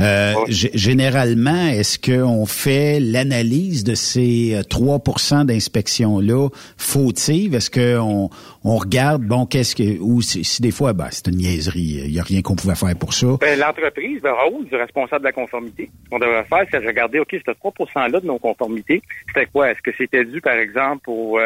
Euh, 0.00 0.32
généralement, 0.48 1.66
est-ce 1.66 1.98
qu'on 1.98 2.46
fait 2.46 2.98
l'analyse 2.98 3.84
de 3.84 3.94
ces 3.94 4.58
3% 4.70 5.40
euh, 5.40 5.44
d'inspections-là 5.44 6.48
fautives? 6.78 7.54
Est-ce 7.54 7.70
qu'on 7.70 8.30
on 8.64 8.76
regarde, 8.76 9.22
bon, 9.22 9.44
qu'est-ce 9.44 9.76
que... 9.76 9.98
Ou 10.00 10.22
si, 10.22 10.62
des 10.62 10.70
fois, 10.70 10.92
ben, 10.92 11.08
c'est 11.10 11.28
une 11.28 11.36
niaiserie, 11.36 12.00
il 12.06 12.12
n'y 12.12 12.18
a 12.18 12.22
rien 12.22 12.40
qu'on 12.40 12.56
pouvait 12.56 12.74
faire 12.74 12.96
pour 12.98 13.12
ça. 13.12 13.26
Ben, 13.40 13.58
L'entreprise, 13.58 14.20
le 14.22 14.32
rôle 14.32 14.66
du 14.66 14.76
responsable 14.76 15.22
de 15.22 15.26
la 15.26 15.32
conformité, 15.32 15.90
ce 16.04 16.10
qu'on 16.10 16.18
devrait 16.18 16.44
faire, 16.44 16.64
c'est 16.70 16.78
regarder, 16.78 17.18
OK, 17.18 17.28
ce 17.32 17.50
3 17.50 17.72
%-là 17.72 18.20
de 18.20 18.26
non-conformité, 18.26 19.02
c'était 19.28 19.46
quoi? 19.46 19.70
Est-ce 19.70 19.82
que 19.82 19.90
c'était 19.98 20.24
dû, 20.24 20.40
par 20.40 20.54
exemple, 20.54 21.10
au, 21.10 21.38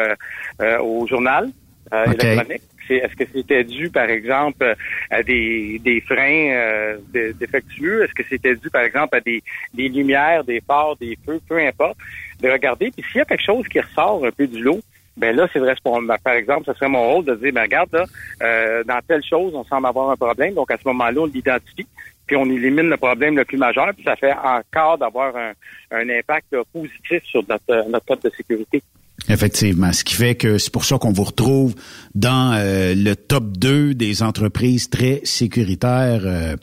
au 0.81 1.07
journal? 1.07 1.49
Euh, 1.93 2.05
électronique. 2.05 2.61
Est-ce 2.89 3.15
que 3.15 3.23
c'était 3.33 3.63
dû, 3.63 3.89
par 3.89 4.09
exemple, 4.09 4.75
à 5.09 5.23
des, 5.23 5.79
des 5.79 6.01
freins 6.01 6.51
euh, 6.51 6.97
défectueux? 7.13 8.03
Est-ce 8.03 8.13
que 8.13 8.23
c'était 8.27 8.55
dû, 8.55 8.69
par 8.69 8.81
exemple, 8.81 9.15
à 9.15 9.21
des, 9.21 9.41
des 9.73 9.87
lumières, 9.87 10.43
des 10.43 10.61
phares, 10.61 10.95
des 10.97 11.17
feux, 11.25 11.39
peu 11.47 11.57
importe, 11.57 11.97
de 12.41 12.49
regarder. 12.49 12.91
Puis 12.91 13.03
s'il 13.09 13.19
y 13.19 13.21
a 13.21 13.25
quelque 13.25 13.43
chose 13.43 13.67
qui 13.67 13.79
ressort 13.79 14.25
un 14.25 14.31
peu 14.31 14.47
du 14.47 14.61
lot, 14.61 14.81
ben 15.17 15.35
là, 15.35 15.47
c'est. 15.51 15.59
Ben, 15.59 16.17
par 16.23 16.33
exemple, 16.33 16.65
ce 16.65 16.73
serait 16.73 16.89
mon 16.89 17.13
rôle 17.13 17.25
de 17.25 17.35
dire, 17.35 17.53
ben 17.53 17.63
regarde, 17.63 17.89
là, 17.91 18.05
euh, 18.41 18.83
dans 18.83 18.99
telle 19.07 19.23
chose, 19.23 19.53
on 19.53 19.63
semble 19.65 19.87
avoir 19.87 20.09
un 20.09 20.15
problème. 20.15 20.53
Donc, 20.53 20.71
à 20.71 20.77
ce 20.77 20.87
moment-là, 20.87 21.21
on 21.21 21.25
l'identifie, 21.25 21.87
puis 22.25 22.35
on 22.35 22.45
élimine 22.45 22.89
le 22.89 22.97
problème 22.97 23.37
le 23.37 23.45
plus 23.45 23.57
majeur, 23.57 23.91
puis 23.93 24.03
ça 24.03 24.15
fait 24.15 24.33
encore 24.33 24.97
d'avoir 24.97 25.35
un, 25.35 25.51
un 25.91 26.09
impact 26.09 26.55
positif 26.73 27.23
sur 27.23 27.43
notre, 27.47 27.89
notre 27.89 28.05
code 28.05 28.21
de 28.21 28.29
sécurité. 28.35 28.81
Effectivement. 29.29 29.93
Ce 29.93 30.03
qui 30.03 30.15
fait 30.15 30.35
que 30.35 30.57
c'est 30.57 30.71
pour 30.71 30.85
ça 30.85 30.97
qu'on 30.97 31.11
vous 31.11 31.23
retrouve 31.23 31.75
dans 32.15 32.53
euh, 32.53 32.95
le 32.95 33.15
top 33.15 33.57
2 33.57 33.93
des 33.93 34.23
entreprises 34.23 34.89
très 34.89 35.21
sécuritaires 35.23 36.21
euh, 36.25 36.55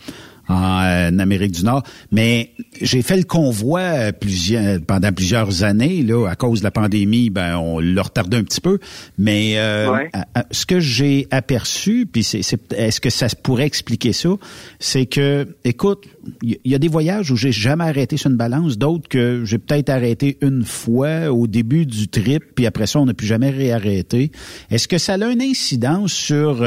en, 0.49 0.83
euh, 0.83 1.19
Amérique 1.19 1.53
du 1.53 1.65
Nord. 1.65 1.83
Mais 2.11 2.53
j'ai 2.81 3.03
fait 3.03 3.17
le 3.17 3.25
convoi 3.25 3.81
euh, 3.81 4.13
plusieurs, 4.13 4.81
pendant 4.81 5.13
plusieurs 5.13 5.63
années. 5.63 6.03
Là, 6.03 6.29
à 6.29 6.37
cause 6.37 6.61
de 6.61 6.65
la 6.65 6.71
pandémie, 6.71 7.31
ben 7.31 7.57
on 7.57 7.79
l'a 7.81 8.03
retardé 8.03 8.37
un 8.37 8.45
petit 8.45 8.61
peu. 8.61 8.79
Mais 9.19 9.59
euh, 9.59 10.05
ce 10.51 10.67
que 10.67 10.81
j'ai 10.81 11.27
aperçu, 11.31 12.09
puis 12.11 12.23
c'est, 12.23 12.41
est-ce 12.73 13.01
que 13.01 13.11
ça 13.11 13.27
pourrait 13.43 13.67
expliquer 13.67 14.13
ça, 14.13 14.31
c'est 14.79 15.07
que, 15.07 15.47
écoute, 15.65 16.05
il 16.43 16.59
y, 16.65 16.75
a 16.75 16.79
des 16.79 16.89
voyages 16.89 17.31
où 17.31 17.37
j'ai 17.37 17.53
jamais 17.53 17.85
arrêté 17.85 18.19
sur 18.19 18.31
une 18.31 18.37
balance, 18.37 18.77
d'autres 18.77 19.09
que 19.09 19.45
j'ai 19.45 19.59
peut-être 19.59 19.89
arrêté 19.89 20.37
une 20.43 20.63
fois 20.63 21.33
au 21.33 21.47
début 21.47 21.87
du 21.87 22.09
trip, 22.09 22.45
puis 22.55 22.67
après 22.67 22.87
ça, 22.87 23.01
on 23.01 23.07
n'a 23.07 23.15
plus 23.15 23.27
jamais 23.27 23.51
réarrêté. 23.51 24.31
Est-ce 24.71 24.89
que 24.89 24.99
ça 24.99 25.15
a 25.15 25.27
une 25.27 25.41
incidence 25.41 26.13
sur 26.13 26.63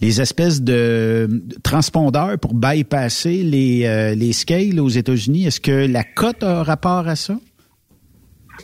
les 0.00 0.20
espèces 0.20 0.62
de 0.62 1.28
transpondeurs 1.62 2.38
pour 2.38 2.54
bypasser 2.54 3.42
les, 3.42 3.86
euh, 3.86 4.14
les 4.14 4.32
scales 4.32 4.78
aux 4.78 4.88
États-Unis. 4.88 5.46
Est-ce 5.46 5.60
que 5.60 5.90
la 5.90 6.04
cote 6.04 6.42
a 6.42 6.60
un 6.60 6.62
rapport 6.62 7.08
à 7.08 7.16
ça? 7.16 7.34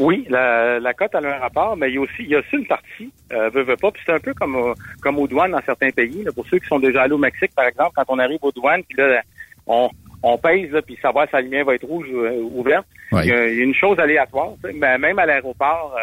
Oui, 0.01 0.27
la, 0.29 0.81
la 0.81 0.95
cote 0.95 1.15
a 1.15 1.19
un 1.19 1.39
rapport, 1.39 1.77
mais 1.77 1.91
il 1.91 1.95
y 1.95 1.99
a 1.99 2.01
aussi, 2.01 2.21
il 2.21 2.29
y 2.29 2.35
a 2.35 2.39
aussi 2.39 2.57
une 2.57 2.67
partie, 2.67 3.13
euh, 3.33 3.51
veut, 3.51 3.63
veut 3.63 3.77
pas, 3.77 3.91
puis 3.91 4.03
c'est 4.07 4.13
un 4.13 4.19
peu 4.19 4.33
comme, 4.35 4.75
comme 5.03 5.19
aux 5.19 5.27
douanes 5.27 5.53
dans 5.53 5.63
certains 5.65 5.91
pays. 5.91 6.25
pour 6.35 6.47
ceux 6.49 6.59
qui 6.59 6.67
sont 6.67 6.79
déjà 6.79 7.03
allés 7.03 7.15
au 7.15 7.19
Mexique, 7.19 7.53
par 7.55 7.67
exemple, 7.67 7.93
quand 7.95 8.05
on 8.09 8.19
arrive 8.19 8.39
aux 8.43 8.53
douanes, 8.53 8.83
puis 8.85 8.97
là, 8.97 9.23
on, 9.67 9.91
on 10.23 10.39
pèse, 10.39 10.71
là, 10.71 10.83
puis 10.83 10.97
savoir 11.01 11.27
si 11.27 11.35
la 11.35 11.43
lumière 11.43 11.65
va 11.65 11.75
être 11.75 11.87
rouge 11.87 12.07
ou 12.11 12.21
euh, 12.21 12.41
ouverte. 12.55 12.87
Il, 13.13 13.27
y 13.27 13.33
a, 13.33 13.47
une 13.49 13.75
chose 13.75 13.99
aléatoire, 13.99 14.53
mais 14.75 14.97
même 14.97 15.19
à 15.19 15.27
l'aéroport, 15.27 15.95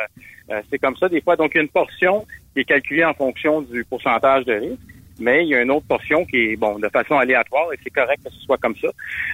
euh, 0.51 0.61
c'est 0.69 0.77
comme 0.77 0.95
ça 0.97 1.09
des 1.09 1.21
fois. 1.21 1.35
Donc, 1.35 1.51
il 1.53 1.57
y 1.57 1.59
a 1.59 1.63
une 1.63 1.69
portion 1.69 2.25
qui 2.53 2.61
est 2.61 2.65
calculée 2.65 3.05
en 3.05 3.13
fonction 3.13 3.61
du 3.61 3.83
pourcentage 3.85 4.45
de 4.45 4.53
risque 4.53 4.81
mais 5.19 5.43
il 5.43 5.49
y 5.49 5.55
a 5.55 5.61
une 5.61 5.71
autre 5.71 5.87
portion 5.87 6.25
qui 6.25 6.51
est 6.51 6.55
bon 6.55 6.79
de 6.79 6.87
façon 6.89 7.17
aléatoire 7.17 7.71
et 7.73 7.79
c'est 7.83 7.89
correct 7.89 8.23
que 8.23 8.31
ce 8.31 8.39
soit 8.41 8.57
comme 8.57 8.75
ça 8.75 8.87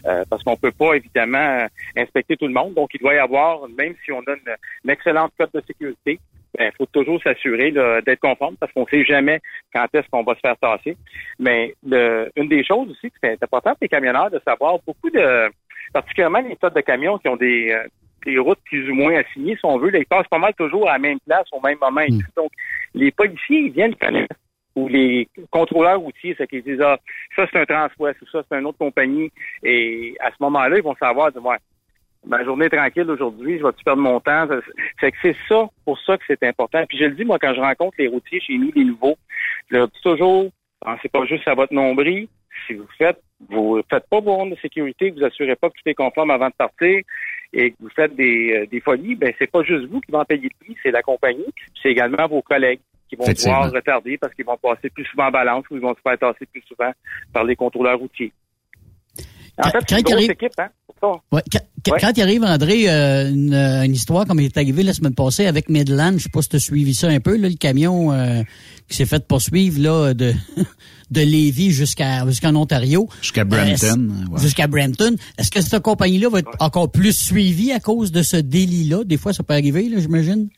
euh, 0.06 0.24
parce 0.30 0.44
qu'on 0.44 0.56
peut 0.56 0.72
pas 0.72 0.96
évidemment 0.96 1.68
inspecter 1.96 2.38
tout 2.38 2.48
le 2.48 2.54
monde. 2.54 2.74
Donc 2.74 2.90
il 2.94 3.00
doit 3.00 3.14
y 3.14 3.20
avoir, 3.20 3.68
même 3.70 3.96
si 4.04 4.12
on 4.12 4.22
donne 4.22 4.40
une, 4.84 4.92
excellente 4.92 5.32
cote 5.38 5.54
de 5.54 5.62
sécurité, 5.66 6.20
il 6.58 6.60
ben, 6.60 6.72
faut 6.78 6.86
toujours 6.86 7.22
s'assurer 7.22 7.72
d'être 7.72 8.22
conforme 8.22 8.56
parce 8.56 8.72
qu'on 8.72 8.88
sait 8.88 9.04
jamais 9.04 9.42
quand 9.74 9.88
est-ce 9.94 10.08
qu'on 10.10 10.24
va 10.24 10.36
se 10.36 10.40
faire 10.40 10.58
tasser. 10.58 10.96
Mais 11.40 11.76
une 11.84 12.48
des 12.48 12.64
choses 12.64 12.90
aussi 12.90 13.10
qui 13.10 13.18
est 13.24 13.44
importante 13.44 13.74
pour 13.74 13.84
les 13.84 13.90
camionneurs 13.90 14.32
de 14.32 14.42
savoir 14.46 14.80
beaucoup 14.86 15.10
de 15.10 15.50
particulièrement 15.94 16.40
les 16.40 16.56
tas 16.56 16.70
de 16.70 16.82
camions 16.82 17.18
qui 17.18 17.28
ont 17.28 17.36
des 17.36 17.72
euh, 17.72 17.88
des 18.26 18.40
routes 18.40 18.60
plus 18.66 18.90
ou 18.90 18.96
moins 18.96 19.16
assignées, 19.16 19.56
si 19.56 19.66
on 19.66 19.78
veut, 19.78 19.92
là, 19.92 20.00
ils 20.00 20.06
passent 20.06 20.28
pas 20.28 20.40
mal 20.40 20.54
toujours 20.56 20.90
à 20.90 20.94
la 20.94 21.00
même 21.00 21.20
place 21.28 21.46
au 21.52 21.62
même 21.62 21.78
moment. 21.80 22.02
Mm. 22.02 22.22
Donc, 22.36 22.52
les 22.96 23.12
policiers, 23.12 23.60
ils 23.68 23.72
viennent 23.72 23.96
connaître 23.96 24.36
ou 24.76 24.88
les 24.88 25.28
contrôleurs 25.52 26.00
routiers, 26.00 26.36
c'est 26.38 26.48
qu'ils 26.48 26.64
disent 26.64 26.82
ah, 26.82 27.00
ça 27.36 27.48
c'est 27.52 27.60
un 27.60 27.66
Transwest 27.66 28.22
ou 28.22 28.28
ça 28.28 28.44
c'est 28.50 28.58
une 28.58 28.66
autre 28.66 28.78
compagnie. 28.78 29.32
Et 29.64 30.16
à 30.20 30.30
ce 30.32 30.36
moment-là, 30.42 30.78
ils 30.78 30.84
vont 30.84 30.96
savoir 30.96 31.32
moi. 31.42 31.58
Ma 32.28 32.44
journée 32.44 32.66
est 32.66 32.70
tranquille 32.70 33.10
aujourd'hui, 33.10 33.60
je 33.60 33.64
vais-tu 33.64 33.84
perdre 33.84 34.02
mon 34.02 34.20
temps? 34.20 34.48
C'est 35.00 35.12
que 35.12 35.18
c'est 35.22 35.36
ça, 35.48 35.70
pour 35.86 36.00
ça 36.00 36.18
que 36.18 36.24
c'est 36.28 36.42
important. 36.44 36.84
Puis 36.90 36.98
je 36.98 37.06
le 37.06 37.12
dis, 37.12 37.24
moi, 37.24 37.38
quand 37.40 37.54
je 37.54 37.62
rencontre 37.62 37.96
les 38.00 38.08
routiers 38.08 38.40
chez 38.40 38.58
nous, 38.58 38.72
les 38.76 38.84
nouveaux, 38.84 39.16
je 39.70 39.86
toujours, 40.02 40.50
pensez 40.82 41.08
pas 41.08 41.26
juste 41.26 41.48
à 41.48 41.54
votre 41.54 41.74
nombril. 41.74 42.28
Si 42.66 42.74
vous 42.74 42.88
faites, 42.98 43.22
vous 43.50 43.80
faites 43.90 44.10
pas 44.10 44.22
vos 44.22 44.44
de 44.48 44.56
sécurité, 44.56 45.12
vous 45.12 45.24
assurez 45.24 45.56
pas 45.56 45.70
que 45.70 45.76
tout 45.76 45.90
est 45.90 45.94
conforme 45.94 46.32
avant 46.32 46.48
de 46.48 46.54
partir 46.54 47.02
et 47.54 47.72
que 47.72 47.76
vous 47.80 47.90
faites 47.90 48.16
des, 48.16 48.54
euh, 48.54 48.66
des 48.66 48.80
folies, 48.80 49.16
ben 49.16 49.32
c'est 49.38 49.52
pas 49.52 49.64
juste 49.64 49.86
vous 49.86 50.02
qui 50.02 50.12
vont 50.12 50.26
payer 50.26 50.50
le 50.50 50.66
prix, 50.66 50.76
c'est 50.82 50.92
la 50.92 51.02
compagnie, 51.02 51.46
c'est 51.82 51.92
également 51.92 52.28
vos 52.28 52.42
collègues 52.42 52.80
qui 53.10 53.16
vont 53.16 53.26
pouvoir 53.26 53.72
retarder 53.72 54.18
parce 54.18 54.34
qu'ils 54.34 54.46
vont 54.46 54.58
passer 54.58 54.90
plus 54.90 55.06
souvent 55.06 55.28
en 55.28 55.32
balance 55.32 55.66
ou 55.70 55.76
ils 55.76 55.82
vont 55.82 55.96
se 55.96 56.02
faire 56.02 56.18
tasser 56.18 56.46
plus 56.46 56.64
souvent 56.68 56.92
par 57.34 57.44
les 57.44 57.56
contrôleurs 57.56 58.00
routiers. 58.00 58.32
En 59.58 59.70
fait, 59.70 59.80
c'est 59.88 60.00
une 60.00 60.04
grosse 60.04 60.30
équipe, 60.30 60.52
hein? 60.58 60.70
Ouais, 61.32 61.42
quand, 61.86 62.12
il 62.16 62.22
arrive, 62.22 62.44
André, 62.44 62.90
euh, 62.90 63.30
euh, 63.30 63.84
une, 63.84 63.94
histoire 63.94 64.26
comme 64.26 64.40
il 64.40 64.46
est 64.46 64.58
arrivé 64.58 64.82
la 64.84 64.94
semaine 64.94 65.14
passée 65.14 65.46
avec 65.46 65.70
Midland, 65.70 66.14
je 66.18 66.24
sais 66.24 66.30
pas 66.30 66.42
si 66.42 66.50
tu 66.50 66.56
as 66.56 66.60
suivi 66.60 66.94
ça 66.96 67.08
un 67.08 67.20
peu, 67.20 67.38
là, 67.38 67.48
le 67.48 67.56
camion 67.56 68.12
euh, 68.12 68.42
qui 68.90 68.98
s'est 68.98 69.06
fait 69.06 69.26
poursuivre 69.28 69.80
là, 69.80 70.14
de, 70.14 70.34
de 71.12 71.22
Lévis 71.22 71.72
jusqu'à 71.72 72.26
jusqu'en 72.26 72.56
Ontario. 72.56 73.08
Jusqu'à 73.22 73.44
Brampton. 73.44 74.10
Jusqu'à 74.38 74.68
Brampton. 74.68 75.16
Est-ce 75.38 75.52
que 75.52 75.62
cette 75.62 75.84
compagnie-là 75.84 76.30
va 76.30 76.40
être 76.40 76.52
encore 76.60 76.92
plus 76.92 77.16
suivie 77.18 77.72
à 77.72 77.80
cause 77.80 78.12
de 78.12 78.24
ce 78.24 78.38
délit-là? 78.38 79.04
Des 79.04 79.18
fois, 79.18 79.34
ça 79.34 79.44
peut 79.44 79.54
arriver, 79.54 79.90
là, 79.90 80.00
j'imagine. 80.00 80.50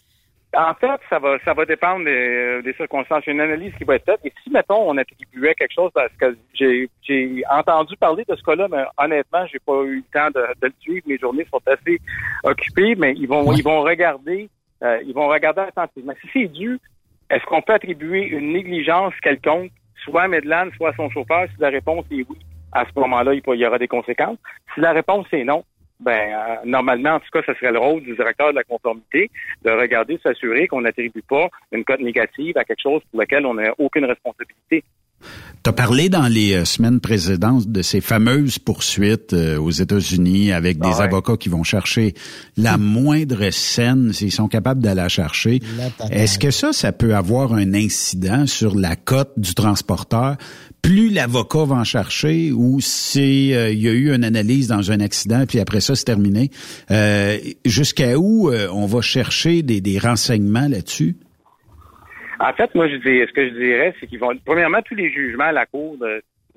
En 0.55 0.73
fait, 0.73 0.99
ça 1.09 1.19
va, 1.19 1.37
ça 1.43 1.53
va 1.53 1.65
dépendre 1.65 2.05
des, 2.05 2.61
des 2.63 2.73
circonstances. 2.73 3.23
Il 3.25 3.29
y 3.29 3.31
a 3.31 3.33
une 3.33 3.41
analyse 3.41 3.73
qui 3.75 3.83
va 3.83 3.95
être 3.95 4.05
faite. 4.05 4.21
Et 4.23 4.33
si, 4.43 4.49
mettons, 4.49 4.89
on 4.89 4.97
attribuait 4.97 5.53
quelque 5.53 5.73
chose 5.73 5.91
parce 5.93 6.11
que 6.13 6.37
j'ai, 6.53 6.89
j'ai 7.03 7.43
entendu 7.49 7.95
parler 7.97 8.23
de 8.27 8.35
ce 8.35 8.41
cas-là, 8.43 8.67
mais 8.71 8.83
honnêtement, 8.97 9.45
j'ai 9.51 9.59
pas 9.59 9.83
eu 9.83 9.97
le 9.97 10.03
temps 10.13 10.29
de, 10.29 10.45
de, 10.61 10.67
le 10.67 10.73
suivre. 10.79 11.05
Mes 11.05 11.17
journées 11.17 11.45
sont 11.51 11.61
assez 11.67 11.99
occupées, 12.43 12.95
mais 12.95 13.13
ils 13.13 13.27
vont, 13.27 13.51
ils 13.51 13.63
vont 13.63 13.81
regarder, 13.81 14.49
euh, 14.83 14.99
ils 15.05 15.13
vont 15.13 15.27
regarder 15.27 15.61
attentivement. 15.61 16.13
Si 16.21 16.29
c'est 16.31 16.47
dû, 16.47 16.79
est-ce 17.29 17.43
qu'on 17.45 17.61
peut 17.61 17.73
attribuer 17.73 18.23
une 18.23 18.53
négligence 18.53 19.13
quelconque, 19.21 19.71
soit 20.03 20.23
à 20.23 20.27
Medland, 20.29 20.69
soit 20.77 20.91
à 20.91 20.95
son 20.95 21.09
chauffeur? 21.09 21.45
Si 21.53 21.61
la 21.61 21.69
réponse 21.69 22.05
est 22.09 22.25
oui, 22.29 22.37
à 22.71 22.85
ce 22.85 22.99
moment-là, 22.99 23.33
il 23.33 23.41
y 23.45 23.65
aura 23.65 23.79
des 23.79 23.87
conséquences. 23.89 24.37
Si 24.73 24.79
la 24.79 24.93
réponse 24.93 25.27
est 25.33 25.43
non, 25.43 25.65
ben 25.99 26.31
euh, 26.31 26.55
normalement, 26.65 27.15
en 27.15 27.19
tout 27.19 27.29
cas, 27.31 27.41
ce 27.45 27.53
serait 27.55 27.71
le 27.71 27.79
rôle 27.79 28.03
du 28.03 28.13
directeur 28.15 28.51
de 28.51 28.55
la 28.55 28.63
conformité 28.63 29.31
de 29.63 29.71
regarder, 29.71 30.19
s'assurer 30.21 30.67
qu'on 30.67 30.81
n'attribue 30.81 31.23
pas 31.23 31.49
une 31.71 31.83
cote 31.83 32.01
négative 32.01 32.57
à 32.57 32.63
quelque 32.63 32.81
chose 32.81 33.01
pour 33.09 33.19
lequel 33.19 33.45
on 33.45 33.55
n'a 33.55 33.73
aucune 33.77 34.05
responsabilité. 34.05 34.83
Tu 35.67 35.69
as 35.69 35.73
parlé 35.73 36.07
dans 36.07 36.29
les 36.29 36.53
euh, 36.53 36.63
semaines 36.63 37.01
précédentes 37.01 37.69
de 37.69 37.81
ces 37.81 37.99
fameuses 37.99 38.57
poursuites 38.57 39.33
euh, 39.33 39.59
aux 39.59 39.69
États-Unis 39.69 40.53
avec 40.53 40.79
des 40.79 40.87
Ah 40.93 40.97
ouais. 40.99 41.03
avocats 41.03 41.35
qui 41.35 41.49
vont 41.49 41.63
chercher 41.63 42.13
la 42.55 42.77
moindre 42.77 43.49
scène 43.49 44.13
s'ils 44.13 44.31
sont 44.31 44.47
capables 44.47 44.81
d'aller 44.81 45.01
la 45.01 45.09
chercher. 45.09 45.59
Est-ce 46.09 46.39
que 46.39 46.51
ça, 46.51 46.71
ça 46.71 46.93
peut 46.93 47.17
avoir 47.17 47.53
un 47.53 47.73
incident 47.73 48.47
sur 48.47 48.75
la 48.75 48.95
cote 48.95 49.33
du 49.35 49.55
transporteur? 49.55 50.37
Plus 50.81 51.09
l'avocat 51.09 51.65
va 51.65 51.75
en 51.75 51.83
chercher 51.83 52.53
ou 52.53 52.79
c'est 52.79 53.49
euh, 53.51 53.69
il 53.69 53.81
y 53.81 53.89
a 53.89 53.91
eu 53.91 54.15
une 54.15 54.23
analyse 54.23 54.67
dans 54.67 54.89
un 54.89 55.01
accident 55.01 55.43
puis 55.45 55.59
après 55.59 55.81
ça 55.81 55.97
c'est 55.97 56.05
terminé. 56.05 56.49
Euh, 56.91 57.39
Jusqu'à 57.65 58.17
où 58.17 58.49
euh, 58.49 58.69
on 58.71 58.85
va 58.85 59.01
chercher 59.01 59.63
des, 59.63 59.81
des 59.81 59.99
renseignements 59.99 60.69
là-dessus? 60.69 61.17
En 62.39 62.53
fait, 62.53 62.73
moi, 62.75 62.87
je 62.87 62.95
dis, 62.97 63.27
ce 63.27 63.33
que 63.33 63.49
je 63.49 63.53
dirais, 63.53 63.93
c'est 63.99 64.07
qu'ils 64.07 64.19
vont, 64.19 64.37
premièrement, 64.45 64.81
tous 64.81 64.95
les 64.95 65.11
jugements 65.11 65.45
à 65.45 65.51
la 65.51 65.65
Cour 65.65 65.97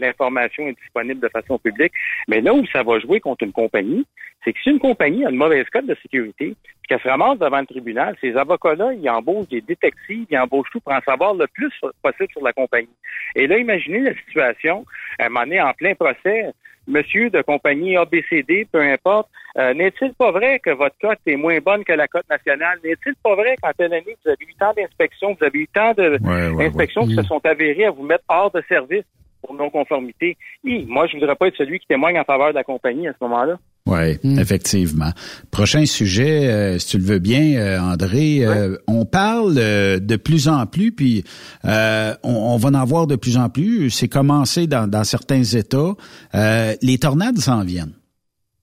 l'information 0.01 0.67
est 0.67 0.79
disponible 0.81 1.21
de 1.21 1.29
façon 1.29 1.59
publique. 1.59 1.93
Mais 2.27 2.41
là 2.41 2.55
où 2.55 2.65
ça 2.67 2.83
va 2.83 2.99
jouer 2.99 3.21
contre 3.21 3.45
une 3.45 3.53
compagnie, 3.53 4.07
c'est 4.45 4.53
que 4.53 4.59
si 4.63 4.71
une 4.71 4.79
compagnie 4.79 5.25
a 5.25 5.31
une 5.31 5.37
mauvaise 5.37 5.67
cote 5.71 5.87
de 5.87 5.97
sécurité, 6.03 6.55
puis 6.55 6.89
qu'elle 6.89 7.01
se 7.01 7.09
ramasse 7.09 7.39
devant 7.39 7.61
le 7.61 7.67
tribunal, 7.67 8.17
ces 8.21 8.37
avocats-là, 8.37 8.95
ils 8.95 9.09
embauchent 9.11 9.49
des 9.49 9.61
détectives, 9.61 10.27
ils 10.31 10.39
embauchent 10.39 10.71
tout 10.73 10.81
pour 10.81 10.95
en 10.95 11.01
savoir 11.03 11.35
le 11.35 11.47
plus 11.49 11.73
possible 12.03 12.31
sur 12.33 12.43
la 12.43 12.53
compagnie. 12.53 12.89
Et 13.35 13.47
là, 13.47 13.59
imaginez 13.59 14.01
la 14.01 14.15
situation, 14.15 14.85
un 15.19 15.29
moment 15.29 15.45
donné, 15.45 15.61
en 15.61 15.75
plein 15.75 15.95
procès, 15.95 16.53
monsieur 16.91 17.31
de 17.31 17.43
compagnie 17.43 17.97
ABCD, 17.97 18.67
peu 18.71 18.81
importe, 18.81 19.29
euh, 19.57 19.75
n'est-il 19.75 20.13
pas 20.15 20.31
vrai 20.31 20.59
que 20.61 20.71
votre 20.71 20.97
cote 21.01 21.19
est 21.27 21.37
moins 21.37 21.59
bonne 21.59 21.85
que 21.85 21.93
la 21.93 22.07
cote 22.09 22.29
nationale? 22.29 22.79
N'est-il 22.85 23.15
pas 23.23 23.35
vrai 23.35 23.57
qu'en 23.61 23.73
telle 23.77 23.93
année, 23.93 24.17
vous 24.25 24.31
avez 24.31 24.45
eu 24.45 24.55
tant 24.59 24.73
d'inspections, 24.75 25.37
vous 25.39 25.45
avez 25.45 25.61
eu 25.61 25.69
tant 25.69 25.93
de 25.93 26.19
Ouais, 26.23 26.49
ouais, 26.51 26.67
inspections 26.67 27.07
qui 27.07 27.15
se 27.15 27.23
sont 27.23 27.41
avérées 27.45 27.87
à 27.87 27.91
vous 27.91 28.05
mettre 28.05 28.25
hors 28.29 28.51
de 28.51 28.63
service? 28.69 29.05
Pour 29.43 29.55
non-conformité? 29.55 30.37
Moi, 30.65 31.07
je 31.07 31.17
voudrais 31.19 31.37
pas 31.37 31.49
être 31.49 31.57
celui 31.57 31.79
qui 31.79 31.87
témoigne 31.87 32.19
en 32.19 32.25
faveur 32.25 32.51
de 32.51 32.55
la 32.55 32.65
compagnie 32.65 33.09
à 33.09 33.13
ce 33.13 33.19
moment-là. 33.25 33.59
Oui, 33.87 34.19
effectivement. 34.39 35.11
Prochain 35.51 35.87
sujet, 35.87 36.47
euh, 36.49 36.79
si 36.79 36.89
tu 36.91 36.99
le 36.99 37.05
veux 37.05 37.19
bien, 37.19 37.55
euh, 37.59 37.81
André, 37.81 38.45
euh, 38.45 38.77
on 38.87 39.07
parle 39.07 39.55
euh, 39.57 39.99
de 39.99 40.17
plus 40.17 40.49
en 40.49 40.67
plus, 40.67 40.93
puis 40.93 41.25
euh, 41.65 42.15
on, 42.23 42.31
on 42.35 42.57
va 42.59 42.79
en 42.79 42.85
voir 42.85 43.07
de 43.07 43.17
plus 43.17 43.39
en 43.39 43.49
plus. 43.49 43.91
C'est 43.91 44.07
commencé 44.07 44.67
dans, 44.67 44.87
dans 44.89 45.03
certains 45.05 45.43
États. 45.43 45.95
Euh, 46.35 46.75
les 46.83 46.99
tornades 46.99 47.39
s'en 47.39 47.65
viennent. 47.65 47.95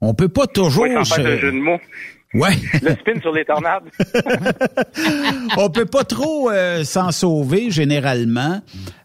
On 0.01 0.13
peut 0.13 0.29
pas 0.29 0.45
toujours. 0.45 0.83
Oui, 0.83 0.93
sans 0.93 1.15
faire 1.15 1.25
de 1.25 1.35
se- 1.35 1.41
jeu 1.41 1.51
de 1.51 1.57
mots. 1.57 1.79
Ouais. 2.33 2.57
Le 2.81 2.91
spin 2.91 3.21
sur 3.21 3.31
les 3.31 3.45
tornades. 3.45 3.83
on 5.57 5.69
peut 5.69 5.85
pas 5.85 6.03
trop 6.03 6.51
euh, 6.51 6.83
s'en 6.83 7.11
sauver 7.11 7.71
généralement. 7.71 8.61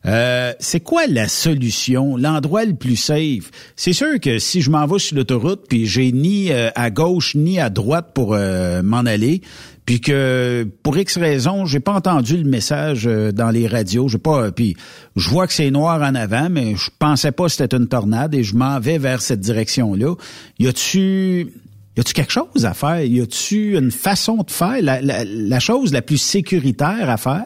Euh, 0.07 0.53
c'est 0.59 0.81
quoi 0.81 1.07
la 1.07 1.29
solution, 1.29 2.17
l'endroit 2.17 2.65
le 2.65 2.75
plus 2.75 2.97
safe 2.97 3.51
C'est 3.77 3.93
sûr 3.93 4.19
que 4.21 4.39
si 4.39 4.61
je 4.61 4.71
m'en 4.71 4.87
vais 4.87 4.99
sur 4.99 5.17
l'autoroute 5.17 5.67
puis 5.69 5.87
j'ai 5.87 6.11
ni 6.11 6.51
euh, 6.51 6.71
à 6.75 6.91
gauche 6.91 7.37
ni 7.37 7.61
à 7.61 7.71
droite 7.71 8.09
pour 8.13 8.35
euh, 8.35 8.83
m'en 8.83 8.99
aller, 9.07 9.41
puis 9.87 10.01
que 10.01 10.67
pour 10.83 10.99
X 10.99 11.17
raison, 11.17 11.65
j'ai 11.65 11.81
pas 11.81 11.93
entendu 11.93 12.37
le 12.37 12.49
message 12.49 13.07
euh, 13.07 13.31
dans 13.31 13.51
les 13.51 13.69
radios, 13.69 14.09
j'ai 14.09 14.19
pas 14.19 14.51
puis 14.51 14.77
je 15.15 15.29
vois 15.29 15.47
que 15.47 15.53
c'est 15.53 15.71
noir 15.71 16.03
en 16.03 16.17
avant 16.17 16.49
mais 16.51 16.75
je 16.75 16.91
pensais 16.99 17.31
pas 17.31 17.45
que 17.45 17.53
c'était 17.53 17.77
une 17.77 17.87
tornade 17.87 18.35
et 18.35 18.43
je 18.43 18.57
m'en 18.57 18.81
vais 18.81 18.99
vers 18.99 19.23
cette 19.23 19.41
direction-là. 19.41 20.17
Y 20.59 20.67
a-tu 20.67 21.53
y 21.97 22.01
a-tu 22.01 22.13
quelque 22.15 22.33
chose 22.33 22.65
à 22.65 22.75
faire? 22.75 23.01
Y 23.03 23.21
a-tu 23.21 23.77
une 23.77 23.91
façon 23.91 24.37
de 24.39 24.51
faire? 24.51 24.77
La, 24.83 25.01
la, 25.01 25.25
la 25.25 25.61
chose 25.61 25.93
la 25.93 26.03
plus 26.03 26.19
sécuritaire 26.21 27.09
à 27.11 27.17
faire? 27.17 27.45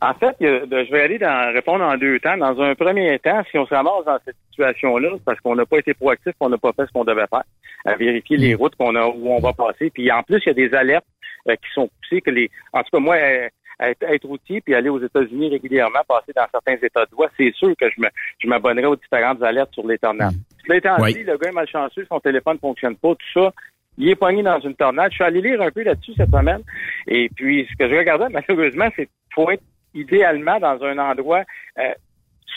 En 0.00 0.14
fait, 0.14 0.36
de- 0.40 0.84
je 0.84 0.92
vais 0.92 1.02
aller 1.02 1.18
dans, 1.18 1.52
répondre 1.52 1.84
en 1.84 1.96
deux 1.96 2.20
temps. 2.20 2.36
Dans 2.36 2.60
un 2.60 2.74
premier 2.76 3.18
temps, 3.18 3.42
si 3.50 3.58
on 3.58 3.66
se 3.66 3.74
ramasse 3.74 4.04
dans 4.06 4.18
cette 4.24 4.36
situation-là, 4.50 5.08
c'est 5.14 5.24
parce 5.24 5.40
qu'on 5.40 5.56
n'a 5.56 5.66
pas 5.66 5.78
été 5.78 5.92
proactif, 5.94 6.32
qu'on 6.38 6.48
n'a 6.50 6.58
pas 6.58 6.72
fait 6.72 6.86
ce 6.86 6.92
qu'on 6.92 7.04
devait 7.04 7.26
faire, 7.28 7.42
à 7.84 7.96
vérifier 7.96 8.36
les 8.36 8.54
routes 8.54 8.76
qu'on 8.76 8.94
a 8.94 9.06
où 9.06 9.28
on 9.32 9.40
va 9.40 9.52
passer. 9.52 9.90
Puis 9.90 10.10
en 10.12 10.22
plus, 10.22 10.40
il 10.46 10.48
y 10.48 10.50
a 10.50 10.54
des 10.68 10.72
alertes 10.74 11.04
euh, 11.48 11.54
qui 11.56 11.68
sont 11.74 11.90
poussées 12.00 12.20
que 12.20 12.30
les. 12.30 12.48
En 12.72 12.80
tout 12.84 12.90
cas, 12.92 13.00
moi, 13.00 13.16
euh, 13.16 13.48
être, 13.80 14.02
être 14.04 14.24
routier 14.28 14.60
puis 14.60 14.74
aller 14.76 14.88
aux 14.88 15.02
États-Unis 15.02 15.50
régulièrement, 15.50 16.00
passer 16.06 16.32
dans 16.34 16.46
certains 16.52 16.76
états 16.80 17.04
de 17.06 17.14
voie, 17.16 17.28
c'est 17.36 17.52
sûr 17.54 17.74
que 17.76 17.86
je 17.90 18.00
me 18.00 18.06
je 18.38 18.46
m'abonnerai 18.46 18.86
aux 18.86 18.96
différentes 18.96 19.42
alertes 19.42 19.72
sur 19.74 19.86
les 19.86 19.98
tornades. 19.98 20.34
Cela 20.68 20.78
étant 20.78 20.96
Oui. 21.00 21.14
dit, 21.14 21.24
le 21.24 21.36
gars 21.38 21.48
est 21.48 21.52
malchanceux, 21.52 22.04
son 22.08 22.20
téléphone 22.20 22.58
fonctionne 22.60 22.94
pas, 22.96 23.14
tout 23.14 23.40
ça. 23.40 23.52
Il 23.96 24.08
est 24.08 24.14
pogné 24.14 24.42
dans 24.44 24.60
une 24.60 24.74
tornade. 24.76 25.10
Je 25.10 25.16
suis 25.16 25.24
allé 25.24 25.40
lire 25.40 25.60
un 25.62 25.70
peu 25.70 25.82
là-dessus 25.82 26.12
cette 26.16 26.30
semaine. 26.30 26.60
Et 27.08 27.28
puis, 27.34 27.66
ce 27.70 27.74
que 27.76 27.88
je 27.90 27.96
regardais, 27.96 28.28
malheureusement, 28.30 28.88
c'est 28.94 29.08
faut 29.34 29.50
être 29.50 29.62
idéalement 29.94 30.60
dans 30.60 30.80
un 30.84 30.98
endroit 30.98 31.42
euh, 31.78 31.92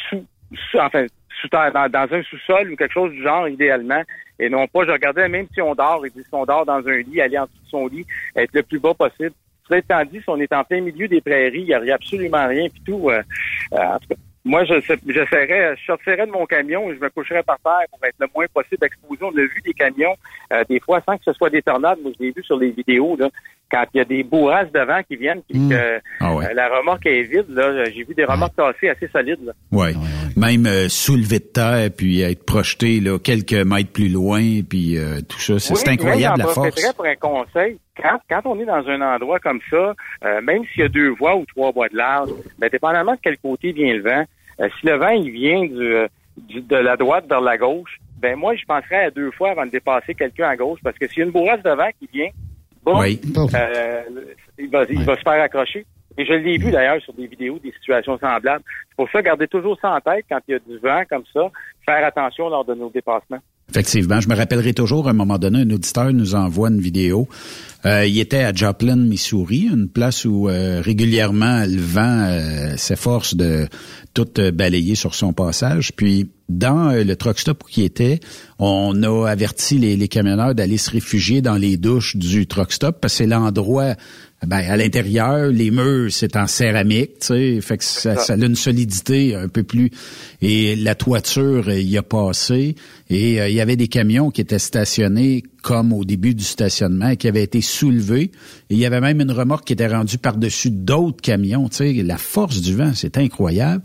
sous, 0.09 0.25
sous- 0.69 0.77
enfin, 0.79 1.05
sous 1.39 1.47
dans, 1.47 1.89
dans 1.89 2.07
un 2.13 2.21
sous-sol 2.23 2.71
ou 2.71 2.75
quelque 2.75 2.93
chose 2.93 3.11
du 3.13 3.23
genre, 3.23 3.47
idéalement. 3.47 4.03
Et 4.37 4.49
non 4.49 4.67
pas, 4.67 4.85
je 4.85 4.91
regardais, 4.91 5.27
même 5.29 5.47
si 5.53 5.61
on 5.61 5.73
dort, 5.73 6.05
et 6.05 6.09
si 6.09 6.21
on 6.31 6.45
dort 6.45 6.65
dans 6.65 6.85
un 6.87 6.97
lit, 6.97 7.21
aller 7.21 7.37
en 7.39 7.45
dessous 7.45 7.63
de 7.63 7.69
son 7.69 7.87
lit, 7.87 8.05
être 8.35 8.53
le 8.53 8.63
plus 8.63 8.79
bas 8.79 8.93
possible. 8.93 9.31
Cela 9.67 9.79
étant 9.79 10.03
dit, 10.05 10.17
si 10.19 10.25
on 10.29 10.39
est 10.39 10.51
en 10.53 10.63
plein 10.63 10.81
milieu 10.81 11.07
des 11.07 11.21
prairies, 11.21 11.61
il 11.61 11.65
n'y 11.83 11.91
a 11.91 11.95
absolument 11.95 12.47
rien, 12.47 12.67
puis 12.69 12.81
tout. 12.85 13.09
euh, 13.09 13.21
euh, 13.73 13.77
en 13.77 13.99
tout 13.99 14.09
cas, 14.09 14.15
moi, 14.43 14.65
je 14.65 14.79
j'essaierais, 15.07 15.75
je 15.77 15.85
sortirais 15.85 16.25
de 16.25 16.31
mon 16.31 16.45
camion 16.45 16.89
et 16.89 16.95
je 16.95 16.99
me 16.99 17.09
coucherais 17.09 17.43
par 17.43 17.59
terre 17.59 17.87
pour 17.91 18.03
être 18.03 18.15
le 18.19 18.27
moins 18.33 18.47
possible 18.51 18.85
exposé. 18.85 19.23
On 19.23 19.37
a 19.37 19.41
vu 19.41 19.61
des 19.63 19.73
camions, 19.73 20.15
euh, 20.51 20.63
des 20.67 20.79
fois, 20.79 21.01
sans 21.05 21.17
que 21.17 21.23
ce 21.23 21.33
soit 21.33 21.51
des 21.51 21.61
tornades, 21.61 21.99
mais 22.03 22.11
je 22.17 22.23
l'ai 22.23 22.31
vu 22.31 22.43
sur 22.43 22.57
les 22.57 22.71
vidéos, 22.71 23.15
là, 23.17 23.29
quand 23.71 23.85
il 23.93 23.97
y 23.97 24.01
a 24.01 24.05
des 24.05 24.23
bourrasques 24.23 24.73
devant 24.73 25.01
qui 25.03 25.15
viennent, 25.15 25.41
puis 25.49 25.57
que 25.69 25.99
Ah 26.19 26.35
ouais. 26.35 26.45
euh, 26.47 26.53
la 26.53 26.67
remorque 26.69 27.05
est 27.05 27.23
vide, 27.23 27.45
là, 27.49 27.85
j'ai 27.85 28.03
vu 28.03 28.13
des 28.13 28.25
remorques 28.25 28.55
tassées 28.55 28.89
assez 28.89 29.07
solides. 29.07 29.39
Là. 29.45 29.53
Ouais. 29.71 29.93
Même 30.35 30.65
euh, 30.65 30.89
soulever 30.89 31.39
de 31.39 31.43
terre 31.45 31.89
puis 31.95 32.21
être 32.21 32.45
projeté 32.45 32.99
là 32.99 33.17
quelques 33.19 33.53
mètres 33.53 33.91
plus 33.91 34.09
loin 34.09 34.41
puis 34.69 34.97
euh, 34.97 35.19
tout 35.27 35.39
ça, 35.39 35.59
c'est 35.59 35.73
Oui, 35.73 35.93
incroyable 35.93 36.37
moi, 36.41 36.47
la 36.47 36.53
force. 36.53 36.93
pour 36.93 37.05
un 37.05 37.15
conseil. 37.15 37.77
Quand, 38.01 38.19
quand 38.29 38.41
on 38.45 38.59
est 38.59 38.65
dans 38.65 38.87
un 38.87 39.01
endroit 39.15 39.39
comme 39.39 39.59
ça, 39.69 39.93
euh, 40.25 40.41
même 40.41 40.63
s'il 40.71 40.81
y 40.81 40.85
a 40.85 40.89
deux 40.89 41.09
voies 41.09 41.35
ou 41.35 41.45
trois 41.45 41.71
voies 41.71 41.89
de 41.89 41.97
large, 41.97 42.29
ben, 42.57 42.69
dépendamment 42.71 43.13
de 43.13 43.19
quel 43.21 43.37
côté 43.37 43.71
vient 43.73 43.93
le 43.93 44.01
vent, 44.01 44.23
euh, 44.59 44.69
si 44.79 44.87
le 44.87 44.95
vent 44.95 45.09
il 45.09 45.29
vient 45.31 45.63
du, 45.65 46.07
du- 46.37 46.61
de 46.61 46.75
la 46.77 46.95
droite 46.97 47.25
vers 47.29 47.41
la 47.41 47.57
gauche, 47.57 47.97
ben 48.17 48.35
moi 48.35 48.55
je 48.55 48.63
penserais 48.65 49.05
à 49.05 49.11
deux 49.11 49.31
fois 49.31 49.51
avant 49.51 49.65
de 49.65 49.71
dépasser 49.71 50.13
quelqu'un 50.15 50.47
à 50.47 50.55
gauche, 50.55 50.79
parce 50.83 50.97
que 50.97 51.07
s'il 51.07 51.19
y 51.19 51.21
a 51.21 51.25
une 51.25 51.31
bourrasque 51.31 51.63
de 51.63 51.71
vent 51.71 51.89
qui 51.99 52.09
vient, 52.13 52.29
bon, 52.83 52.99
Oui. 52.99 53.19
euh, 53.37 54.01
il, 54.57 54.69
va, 54.69 54.83
il 54.89 55.03
va 55.03 55.15
se 55.15 55.21
faire 55.21 55.41
accrocher. 55.41 55.85
Et 56.17 56.25
je 56.25 56.33
l'ai 56.33 56.57
vu 56.57 56.71
d'ailleurs 56.71 57.01
sur 57.01 57.13
des 57.13 57.25
vidéos, 57.25 57.57
des 57.59 57.71
situations 57.71 58.17
semblables. 58.19 58.63
C'est 58.89 58.95
pour 58.97 59.09
ça, 59.11 59.21
gardez 59.21 59.47
toujours 59.47 59.77
ça 59.81 59.93
en 59.93 60.01
tête 60.01 60.25
quand 60.29 60.39
il 60.47 60.51
y 60.51 60.55
a 60.55 60.59
du 60.59 60.77
vent 60.77 61.03
comme 61.09 61.23
ça, 61.33 61.49
faire 61.85 62.05
attention 62.05 62.49
lors 62.49 62.65
de 62.65 62.73
nos 62.73 62.89
dépassements. 62.89 63.39
Effectivement, 63.71 64.19
je 64.19 64.27
me 64.27 64.35
rappellerai 64.35 64.73
toujours, 64.73 65.07
à 65.07 65.11
un 65.11 65.13
moment 65.13 65.37
donné, 65.37 65.59
un 65.59 65.69
auditeur 65.69 66.11
nous 66.11 66.35
envoie 66.35 66.67
une 66.67 66.81
vidéo. 66.81 67.29
Euh, 67.85 68.05
il 68.05 68.19
était 68.19 68.43
à 68.43 68.53
Joplin, 68.53 68.97
Missouri, 68.97 69.69
une 69.71 69.87
place 69.87 70.25
où 70.25 70.49
euh, 70.49 70.81
régulièrement 70.81 71.63
le 71.65 71.79
vent 71.79 72.25
euh, 72.27 72.75
s'efforce 72.75 73.33
de 73.33 73.69
tout 74.13 74.27
balayer 74.53 74.95
sur 74.95 75.15
son 75.15 75.31
passage. 75.31 75.93
Puis, 75.95 76.29
dans 76.49 76.91
le 76.91 77.15
truck 77.15 77.39
stop 77.39 77.63
où 77.63 77.67
il 77.77 77.83
était, 77.83 78.19
on 78.59 79.03
a 79.03 79.29
averti 79.29 79.77
les, 79.77 79.95
les 79.95 80.09
camionneurs 80.09 80.53
d'aller 80.53 80.77
se 80.77 80.91
réfugier 80.91 81.41
dans 81.41 81.55
les 81.55 81.77
douches 81.77 82.17
du 82.17 82.47
truck 82.47 82.73
stop 82.73 82.99
parce 82.99 83.13
que 83.13 83.17
c'est 83.19 83.25
l'endroit 83.25 83.95
ben, 84.47 84.57
à 84.57 84.75
l'intérieur, 84.75 85.47
les 85.47 85.69
murs, 85.69 86.11
c'est 86.11 86.35
en 86.35 86.47
céramique, 86.47 87.19
tu 87.19 87.27
sais, 87.27 87.61
fait 87.61 87.77
que 87.77 87.83
ça, 87.83 88.15
ça 88.15 88.33
a 88.33 88.35
une 88.37 88.55
solidité 88.55 89.35
un 89.35 89.47
peu 89.47 89.61
plus. 89.61 89.91
Et 90.41 90.75
la 90.75 90.95
toiture, 90.95 91.67
euh, 91.67 91.79
y 91.79 91.95
a 91.97 92.01
passé. 92.01 92.75
Et 93.11 93.39
euh, 93.39 93.49
il 93.49 93.55
y 93.55 93.61
avait 93.61 93.75
des 93.75 93.87
camions 93.87 94.31
qui 94.31 94.41
étaient 94.41 94.57
stationnés 94.57 95.43
comme 95.61 95.93
au 95.93 96.03
début 96.05 96.33
du 96.33 96.43
stationnement, 96.43 97.15
qui 97.15 97.27
avaient 97.27 97.43
été 97.43 97.61
soulevés. 97.61 98.31
Et 98.71 98.73
il 98.73 98.77
y 98.79 98.85
avait 98.87 98.99
même 98.99 99.21
une 99.21 99.31
remorque 99.31 99.65
qui 99.65 99.73
était 99.73 99.87
rendue 99.87 100.17
par-dessus 100.17 100.71
d'autres 100.71 101.21
camions. 101.21 101.69
Tu 101.69 101.75
sais, 101.75 101.93
la 102.03 102.17
force 102.17 102.61
du 102.61 102.75
vent, 102.75 102.93
c'est 102.95 103.19
incroyable. 103.19 103.83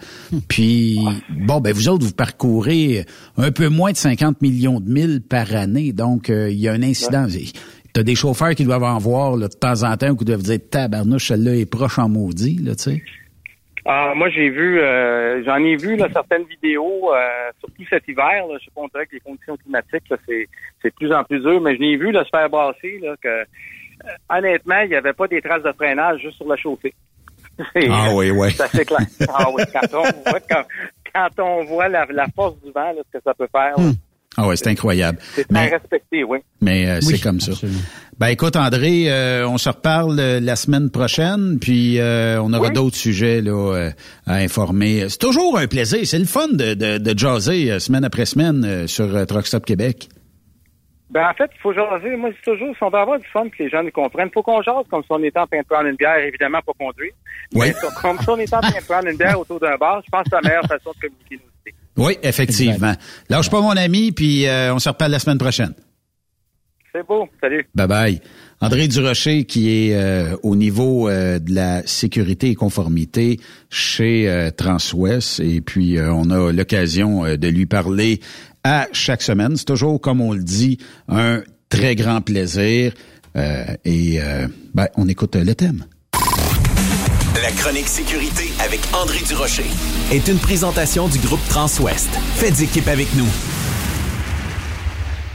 Puis, 0.49 0.99
bon, 1.29 1.61
ben 1.61 1.75
vous 1.75 1.89
autres, 1.89 2.07
vous 2.07 2.13
parcourez 2.13 3.05
un 3.37 3.51
peu 3.51 3.69
moins 3.69 3.93
de 3.93 3.99
50 3.99 4.41
millions 4.41 4.81
de 4.81 4.91
milles 4.91 5.21
par 5.21 5.55
année. 5.55 5.93
Donc, 5.93 6.31
euh, 6.31 6.51
il 6.51 6.59
y 6.59 6.69
a 6.69 6.73
un 6.73 6.83
incident. 6.83 7.27
T'as 7.97 8.03
des 8.03 8.15
chauffeurs 8.15 8.55
qui 8.55 8.65
doivent 8.65 8.83
en 8.83 8.99
voir 8.99 9.39
là, 9.39 9.49
de 9.49 9.55
temps 9.55 9.83
en 9.83 9.97
temps 9.97 10.11
ou 10.11 10.17
qui 10.17 10.27
doivent 10.27 10.43
dire 10.43 10.59
tabarnouche, 10.71 11.29
celle-là 11.29 11.55
est 11.57 11.65
proche 11.65 11.99
en 11.99 12.11
maudit, 12.11 12.59
là, 12.63 12.75
tu 12.75 12.83
sais? 12.83 13.03
Ah, 13.87 14.13
moi, 14.15 14.29
j'ai 14.29 14.51
vu, 14.51 14.79
euh, 14.81 15.43
j'en 15.47 15.57
ai 15.65 15.77
vu 15.77 15.97
là, 15.97 16.07
certaines 16.13 16.45
vidéos, 16.45 17.15
euh, 17.15 17.51
surtout 17.59 17.85
cet 17.89 18.07
hiver. 18.07 18.47
Là, 18.49 18.59
je 18.61 18.67
sais 18.67 18.71
pas, 18.75 18.83
on 18.83 18.89
dirait 18.89 19.07
que 19.07 19.15
les 19.15 19.21
conditions 19.21 19.57
climatiques, 19.57 20.13
c'est, 20.29 20.47
c'est 20.83 20.91
de 20.91 20.95
plus 20.95 21.11
en 21.11 21.25
plus 21.25 21.41
dur, 21.41 21.59
mais 21.63 21.75
je 21.75 21.81
l'ai 21.81 21.97
vu 21.97 22.13
là, 22.13 22.23
se 22.23 22.29
faire 22.29 22.51
brasser, 22.51 22.99
là, 23.03 23.15
que 23.19 23.29
euh, 23.29 23.45
honnêtement, 24.29 24.81
il 24.81 24.91
n'y 24.91 24.95
avait 24.97 25.15
pas 25.15 25.29
des 25.29 25.41
traces 25.41 25.63
de 25.63 25.73
freinage 25.73 26.21
juste 26.21 26.37
sur 26.37 26.49
la 26.49 26.57
chaussée. 26.57 26.93
C'est, 27.73 27.89
Ah 27.91 28.11
oui, 28.13 28.31
oui. 28.31 28.53
C'est 28.53 28.65
assez 28.65 28.85
clair. 28.85 29.07
Ah 29.33 29.49
oui, 29.55 29.63
quand 29.73 29.89
on 29.95 30.03
voit, 30.03 30.41
quand, 30.41 30.65
quand 31.15 31.43
on 31.43 31.65
voit 31.65 31.89
la, 31.89 32.05
la 32.13 32.27
force 32.29 32.61
du 32.63 32.71
vent, 32.73 32.93
là, 32.93 33.01
ce 33.11 33.19
que 33.19 33.25
ça 33.25 33.33
peut 33.33 33.49
faire. 33.51 33.73
là. 33.79 33.85
Ah 34.37 34.47
ouais, 34.47 34.57
c'est 34.57 34.69
incroyable. 34.69 35.19
C'est 35.35 35.49
très 35.49 35.69
respecté, 35.69 36.25
oui. 36.25 36.39
Mais 36.61 36.89
euh, 36.89 37.01
c'est 37.01 37.21
comme 37.21 37.41
ça. 37.41 37.53
Ben 38.19 38.29
écoute, 38.29 38.57
André, 38.57 39.07
euh, 39.09 39.47
on 39.49 39.59
se 39.59 39.69
reparle 39.69 40.19
euh, 40.19 40.41
la 40.41 40.57
semaine 40.57 40.91
prochaine, 40.91 41.59
puis 41.61 41.99
on 42.01 42.53
aura 42.53 42.71
d'autres 42.71 42.97
sujets 42.97 43.41
là 43.41 43.91
à 44.27 44.35
informer. 44.37 45.09
C'est 45.09 45.19
toujours 45.19 45.59
un 45.59 45.67
plaisir. 45.67 46.01
C'est 46.05 46.19
le 46.19 46.25
fun 46.25 46.49
de, 46.49 46.75
de, 46.75 46.99
de 46.99 47.19
jaser 47.19 47.79
semaine 47.81 48.05
après 48.05 48.27
semaine 48.27 48.87
sur 48.87 49.27
Truck 49.27 49.47
Stop 49.47 49.65
Québec. 49.65 50.09
Ben, 51.11 51.29
en 51.31 51.35
fait, 51.35 51.51
il 51.55 51.61
faut 51.61 51.73
jaser. 51.73 52.17
Moi, 52.17 52.31
c'est 52.35 52.51
toujours, 52.51 52.75
si 52.77 52.83
on 52.83 52.91
veut 52.91 52.99
avoir 52.99 53.19
du 53.19 53.27
fun, 53.29 53.49
que 53.49 53.63
les 53.63 53.71
gens 53.71 53.83
nous 53.83 53.93
comprennent, 53.93 54.29
faut 54.35 54.43
qu'on 54.43 54.61
jase 54.61 54.85
comme 54.91 55.03
si 55.03 55.09
on 55.11 55.23
était 55.23 55.39
en 55.39 55.47
train 55.47 55.61
de 55.61 55.67
prendre 55.67 55.87
une 55.87 55.97
bière, 55.97 56.19
évidemment, 56.19 56.59
pas 56.67 56.73
conduire. 56.79 57.13
Oui. 57.55 57.69
Mais 57.69 57.75
comme 58.03 58.19
si 58.19 58.29
on 58.29 58.39
était 58.39 58.57
en 58.57 58.61
train 58.61 58.81
de 58.81 58.85
prendre 58.85 59.09
une 59.09 59.17
bière 59.17 59.39
autour 59.39 59.61
d'un 59.61 59.77
bar, 59.77 60.03
je 60.05 60.11
pense 60.11 60.25
que 60.25 60.31
c'est 60.31 60.43
la 60.43 60.49
meilleure 60.49 60.67
façon 60.67 60.91
de 60.91 61.01
communiquer 61.01 61.37
nos 61.37 61.51
idées. 61.63 61.77
Oui, 61.97 62.17
effectivement. 62.23 62.95
Lâche 63.29 63.51
pas 63.51 63.61
mon 63.61 63.71
ami, 63.71 64.13
puis 64.13 64.47
euh, 64.47 64.75
on 64.75 64.79
se 64.79 64.89
reparle 64.89 65.13
la 65.13 65.19
semaine 65.19 65.39
prochaine. 65.39 65.73
C'est 66.93 67.07
beau. 67.07 67.29
Salut. 67.41 67.69
Bye 67.75 67.87
bye. 67.87 68.21
André 68.61 68.89
Durocher, 68.89 69.45
qui 69.45 69.71
est 69.71 69.95
euh, 69.95 70.37
au 70.43 70.57
niveau 70.57 71.09
euh, 71.09 71.39
de 71.39 71.55
la 71.55 71.87
sécurité 71.87 72.49
et 72.49 72.55
conformité 72.55 73.39
chez 73.69 74.51
Transwest, 74.57 75.41
et 75.41 75.61
puis 75.61 75.99
on 76.01 76.31
a 76.31 76.53
l'occasion 76.53 77.37
de 77.37 77.49
lui 77.49 77.67
parler 77.67 78.21
à 78.65 78.89
chaque 78.93 79.23
semaine. 79.23 79.57
C'est 79.57 79.67
toujours, 79.67 80.01
comme 80.01 80.21
on 80.21 80.33
le 80.33 80.43
dit, 80.43 80.79
un 81.09 81.43
très 81.69 81.95
grand 81.95 82.21
plaisir. 82.21 82.93
Euh, 83.37 83.65
et 83.85 84.19
euh, 84.21 84.49
ben, 84.75 84.89
on 84.97 85.09
écoute 85.09 85.37
le 85.37 85.55
thème. 85.55 85.85
La 87.43 87.53
chronique 87.53 87.89
sécurité 87.89 88.45
avec 88.65 88.81
André 88.95 89.19
Durocher 89.27 89.67
est 90.11 90.27
une 90.27 90.39
présentation 90.39 91.07
du 91.07 91.19
groupe 91.19 91.47
Transouest. 91.51 92.09
Faites 92.37 92.63
équipe 92.63 92.89
avec 92.89 93.15
nous. 93.15 93.27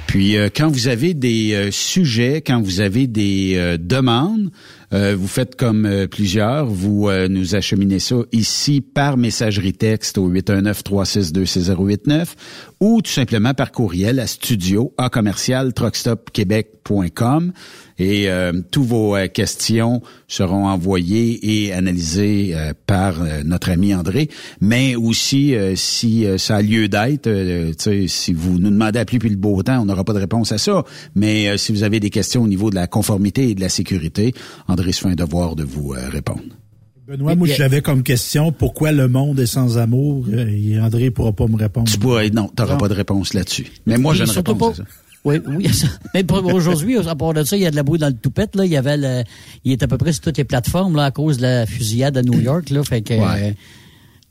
Puis 0.08 0.36
euh, 0.36 0.50
quand 0.54 0.68
vous 0.68 0.88
avez 0.88 1.14
des 1.14 1.70
sujets, 1.72 2.42
quand 2.42 2.60
vous 2.60 2.82
avez 2.82 3.06
des 3.06 3.78
demandes, 3.80 4.50
euh, 4.94 5.16
vous 5.18 5.28
faites 5.28 5.56
comme 5.56 5.86
euh, 5.86 6.06
plusieurs, 6.08 6.66
vous 6.66 7.08
euh, 7.08 7.30
nous 7.30 7.56
acheminez 7.56 8.00
ça 8.00 8.18
ici 8.34 8.82
par 8.82 9.16
messagerie 9.16 9.72
texte 9.74 10.18
au 10.18 10.30
819-362-6089 10.30 12.34
ou 12.82 13.02
tout 13.02 13.12
simplement 13.12 13.54
par 13.54 13.72
courriel 13.72 14.20
à 14.20 14.28
studio 14.28 14.94
à 14.98 15.10
commercial 15.10 15.74
truckstopquebec.com 15.74 17.54
et 18.02 18.30
tous 18.72 18.84
vos 18.84 19.16
questions 19.34 20.02
seront 20.28 20.68
envoyées 20.68 21.66
et 21.66 21.74
analysées 21.74 22.56
par 22.88 23.16
notre 23.46 23.70
ami 23.70 23.94
André. 23.94 24.30
Mais 24.60 24.96
aussi, 24.96 25.54
si 25.76 26.26
ça 26.38 26.58
a 26.58 26.62
lieu 26.62 26.88
d'être, 26.88 27.30
si 28.08 28.34
vous 28.34 28.60
nous 28.60 28.70
demandez 28.70 29.00
à 29.00 29.06
plus 29.06 29.20
puis 29.20 29.30
le 29.30 29.36
beau 29.36 29.62
temps, 29.64 29.82
on 29.82 29.86
n'aura 29.86 30.04
pas 30.04 30.14
de 30.14 30.20
réponse 30.20 30.52
à 30.52 30.58
ça. 30.58 30.84
Mais 31.16 31.58
si 31.58 31.72
vous 31.72 31.84
avez 31.84 32.00
des 32.00 32.10
questions 32.10 32.44
au 32.44 32.48
niveau 32.48 32.70
de 32.70 32.76
la 32.76 32.88
conformité 32.88 33.50
et 33.50 33.56
de 33.56 33.62
la 33.62 33.70
sécurité, 33.70 34.34
André 34.68 34.92
se 34.92 35.02
fait 35.02 35.10
un 35.10 35.16
devoir 35.16 35.56
de 35.56 35.64
vous 35.64 35.94
euh, 35.94 36.10
répondre. 36.10 36.42
Benoît, 37.08 37.36
moi, 37.36 37.48
j'avais 37.48 37.82
comme 37.82 38.04
question 38.04 38.52
pourquoi 38.52 38.92
le 38.92 39.08
monde 39.08 39.40
est 39.40 39.46
sans 39.46 39.78
amour? 39.78 40.26
Euh, 40.32 40.48
et 40.48 40.80
André 40.80 41.12
pourra 41.12 41.34
pas 41.34 41.48
me 41.48 41.58
répondre. 41.58 41.90
Tu 41.90 41.98
pourras, 41.98 42.28
non, 42.30 42.50
tu 42.56 42.62
n'auras 42.62 42.78
pas 42.78 42.88
de 42.88 42.94
réponse 42.94 43.34
là-dessus. 43.34 43.68
Mais 43.86 43.98
moi, 43.98 44.14
je 44.14 44.24
ne 44.24 44.30
réponds 44.30 44.56
pas. 44.56 44.70
À 44.72 44.76
ça. 44.76 44.84
Oui, 45.24 45.38
oui. 45.48 45.70
Mais 46.14 46.26
aujourd'hui, 46.32 46.98
à 46.98 47.16
part 47.16 47.34
de 47.34 47.44
ça, 47.44 47.56
il 47.56 47.64
y 47.64 47.66
a 47.66 47.72
de 47.72 47.76
la 47.76 47.84
bouille 47.84 48.00
dans 48.00 48.08
le 48.08 48.14
toupette. 48.14 48.56
Là. 48.56 48.66
Il 48.66 48.72
y 48.72 48.78
avait 48.78 48.98
le, 48.98 49.24
il 49.64 49.72
est 49.72 49.84
à 49.84 49.88
peu 49.88 49.98
près 49.98 50.14
sur 50.14 50.22
toutes 50.22 50.38
les 50.38 50.44
plateformes 50.44 50.96
là, 50.96 51.06
à 51.06 51.12
cause 51.12 51.38
de 51.38 51.44
la 51.44 51.66
fusillade 51.66 52.18
à 52.18 52.24
New 52.24 52.40
York. 52.40 52.70
Là, 52.70 52.84
fait 52.84 53.02
que, 53.02 53.14
ouais. 53.14 53.50
Euh, 53.50 53.52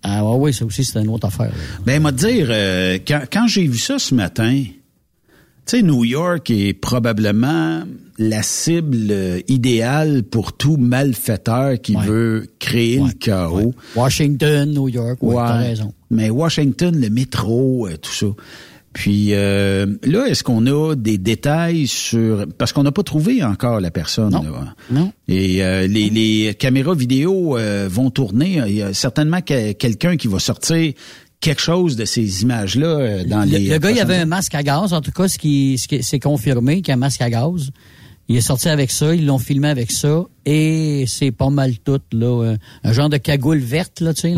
ah 0.02 0.24
oui, 0.34 0.52
ça 0.52 0.64
aussi, 0.64 0.84
c'est 0.84 1.00
une 1.00 1.08
autre 1.08 1.26
affaire. 1.26 1.48
Là. 1.48 1.82
Ben, 1.84 2.00
moi, 2.00 2.10
dire, 2.10 2.48
quand, 3.06 3.22
quand 3.30 3.46
j'ai 3.46 3.66
vu 3.66 3.78
ça 3.78 3.98
ce 3.98 4.14
matin, 4.14 4.64
tu 5.66 5.76
sais, 5.76 5.82
New 5.82 6.04
York 6.04 6.50
est 6.50 6.72
probablement 6.72 7.84
la 8.20 8.42
cible 8.42 9.10
euh, 9.10 9.40
idéale 9.48 10.22
pour 10.22 10.52
tout 10.52 10.76
malfaiteur 10.76 11.80
qui 11.80 11.96
veut 11.96 12.46
créer 12.58 12.98
le 12.98 13.12
chaos. 13.12 13.74
Washington, 13.96 14.70
New 14.70 14.88
York, 14.88 15.22
ouais, 15.22 15.34
t'as 15.34 15.56
raison. 15.56 15.94
Mais 16.10 16.28
Washington, 16.28 16.94
le 17.00 17.08
métro, 17.08 17.86
euh, 17.86 17.96
tout 17.96 18.12
ça. 18.12 18.26
Puis 18.92 19.28
euh, 19.34 19.86
là, 20.02 20.26
est-ce 20.26 20.42
qu'on 20.42 20.66
a 20.66 20.94
des 20.96 21.16
détails 21.16 21.86
sur 21.86 22.46
parce 22.58 22.72
qu'on 22.72 22.82
n'a 22.82 22.92
pas 22.92 23.04
trouvé 23.04 23.44
encore 23.44 23.80
la 23.80 23.90
personne. 23.90 24.32
Non. 24.32 24.42
Là. 24.42 24.74
non. 24.90 25.12
Et 25.28 25.62
les, 25.88 26.10
les, 26.10 26.54
caméras 26.54 26.94
vidéo 26.94 27.56
vont 27.88 28.10
tourner. 28.10 28.60
Il 28.66 28.74
y 28.74 28.82
a 28.82 28.92
certainement 28.92 29.40
quelqu'un 29.42 30.16
qui 30.16 30.26
va 30.26 30.40
sortir 30.40 30.92
quelque 31.40 31.62
chose 31.62 31.96
de 31.96 32.04
ces 32.04 32.42
images-là 32.42 33.24
dans 33.24 33.42
les. 33.42 33.68
Le 33.68 33.78
gars, 33.78 33.90
il 33.92 34.00
avait 34.00 34.16
un 34.16 34.26
masque 34.26 34.54
à 34.54 34.62
gaz. 34.62 34.92
En 34.92 35.00
tout 35.00 35.12
cas, 35.12 35.28
ce 35.28 35.38
qui, 35.38 35.78
ce 35.78 35.86
qui 35.86 36.02
c'est 36.02 36.18
confirmé 36.18 36.82
qu'il 36.82 36.88
y 36.88 36.90
a 36.90 36.94
un 36.94 36.98
masque 36.98 37.22
à 37.22 37.30
gaz. 37.30 37.70
Il 38.30 38.36
est 38.36 38.42
sorti 38.42 38.68
avec 38.68 38.92
ça, 38.92 39.12
ils 39.12 39.26
l'ont 39.26 39.38
filmé 39.38 39.66
avec 39.66 39.90
ça, 39.90 40.22
et 40.46 41.04
c'est 41.08 41.32
pas 41.32 41.50
mal 41.50 41.76
tout, 41.80 42.00
là. 42.12 42.44
Euh, 42.44 42.56
un 42.84 42.92
genre 42.92 43.08
de 43.08 43.16
cagoule 43.16 43.58
verte, 43.58 43.98
là, 43.98 44.14
tu 44.14 44.20
sais. 44.20 44.34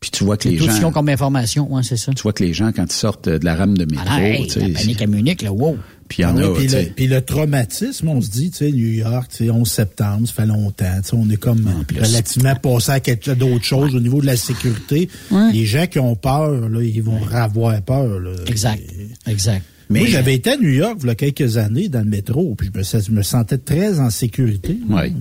Puis 0.00 0.10
tu 0.10 0.24
vois 0.24 0.36
que 0.36 0.48
les 0.48 0.58
gens... 0.58 0.80
Tout 0.80 0.90
comme 0.90 1.08
information, 1.08 1.72
ouais, 1.72 1.82
c'est 1.82 1.96
ça. 1.96 2.12
Tu 2.12 2.22
vois 2.22 2.32
que 2.32 2.44
les 2.44 2.52
gens, 2.52 2.70
quand 2.72 2.84
ils 2.84 2.96
sortent 2.96 3.28
de 3.28 3.44
la 3.44 3.56
rame 3.56 3.76
de 3.76 3.84
métro... 3.84 4.06
Ah, 4.08 4.22
hey, 4.22 4.48
la 4.56 4.68
panique 4.78 5.02
à 5.02 5.06
Munich, 5.06 5.42
là, 5.42 5.52
wow! 5.52 5.76
Puis, 6.08 6.22
y 6.22 6.26
en 6.26 6.36
ah 6.38 6.46
a, 6.46 6.54
puis, 6.54 6.68
le, 6.68 6.84
puis 6.94 7.06
le 7.06 7.20
traumatisme, 7.20 8.08
on 8.08 8.20
se 8.20 8.30
dit, 8.30 8.50
tu 8.50 8.58
sais, 8.58 8.72
New 8.72 8.92
York, 8.92 9.28
tu 9.30 9.44
sais, 9.44 9.50
11 9.50 9.68
septembre, 9.68 10.26
ça 10.26 10.32
fait 10.32 10.46
longtemps, 10.46 11.00
tu 11.02 11.08
sais, 11.10 11.16
on 11.16 11.28
est 11.28 11.36
comme 11.36 11.68
relativement 12.00 12.54
passé 12.54 12.92
à 12.92 13.00
quelque 13.00 13.32
d'autres 13.32 13.64
choses 13.64 13.94
au 13.94 14.00
niveau 14.00 14.20
de 14.20 14.26
la 14.26 14.36
sécurité. 14.36 15.08
Les 15.52 15.66
gens 15.66 15.86
qui 15.86 15.98
ont 15.98 16.14
peur, 16.14 16.68
là, 16.68 16.82
ils 16.82 17.02
vont 17.02 17.20
avoir 17.30 17.80
peur. 17.82 18.20
Là. 18.20 18.30
Exact, 18.46 18.82
exact. 19.26 19.64
Mais 19.90 20.00
Moi, 20.00 20.08
j'avais 20.08 20.34
été 20.34 20.52
à 20.52 20.56
New 20.56 20.70
York 20.70 20.98
il 21.02 21.08
y 21.08 21.10
a 21.10 21.14
quelques 21.14 21.56
années 21.56 21.88
dans 21.88 22.00
le 22.00 22.10
métro, 22.10 22.54
puis 22.56 22.70
je 22.74 23.10
me, 23.10 23.22
sentais 23.22 23.58
très 23.58 24.00
en 24.00 24.10
sécurité. 24.10 24.78
Oui. 24.88 25.12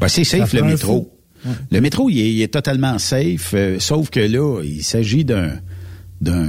Ben, 0.00 0.08
c'est 0.08 0.24
safe 0.24 0.52
le 0.54 0.62
métro. 0.62 1.12
Le 1.70 1.80
métro, 1.80 2.10
il 2.10 2.42
est, 2.42 2.48
totalement 2.48 2.98
safe, 2.98 3.52
euh, 3.54 3.78
sauf 3.78 4.10
que 4.10 4.20
là, 4.20 4.62
il 4.62 4.82
s'agit 4.82 5.24
d'un 5.24 5.52
d'un 6.20 6.48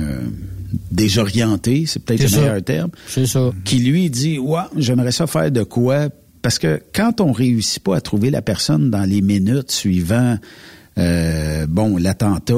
désorienté, 0.92 1.86
c'est 1.86 2.04
peut-être 2.04 2.24
le 2.32 2.40
meilleur 2.40 2.64
terme. 2.64 2.90
C'est 3.08 3.26
ça. 3.26 3.52
Qui 3.66 3.80
lui 3.80 4.10
dit 4.10 4.40
Ouais, 4.40 4.62
j'aimerais 4.78 5.12
ça 5.12 5.28
faire 5.28 5.52
de 5.52 5.64
quoi? 5.64 6.10
Parce 6.42 6.58
que 6.58 6.82
quand 6.94 7.22
on 7.22 7.32
réussit 7.32 7.84
pas 7.84 7.98
à 7.98 8.02
trouver 8.02 8.30
la 8.30 8.42
personne 8.42 8.90
dans 8.90 9.04
les 9.04 9.22
minutes 9.22 9.72
suivant 9.72 10.38
euh, 10.98 11.66
bon, 11.68 11.98
l'attentat, 11.98 12.54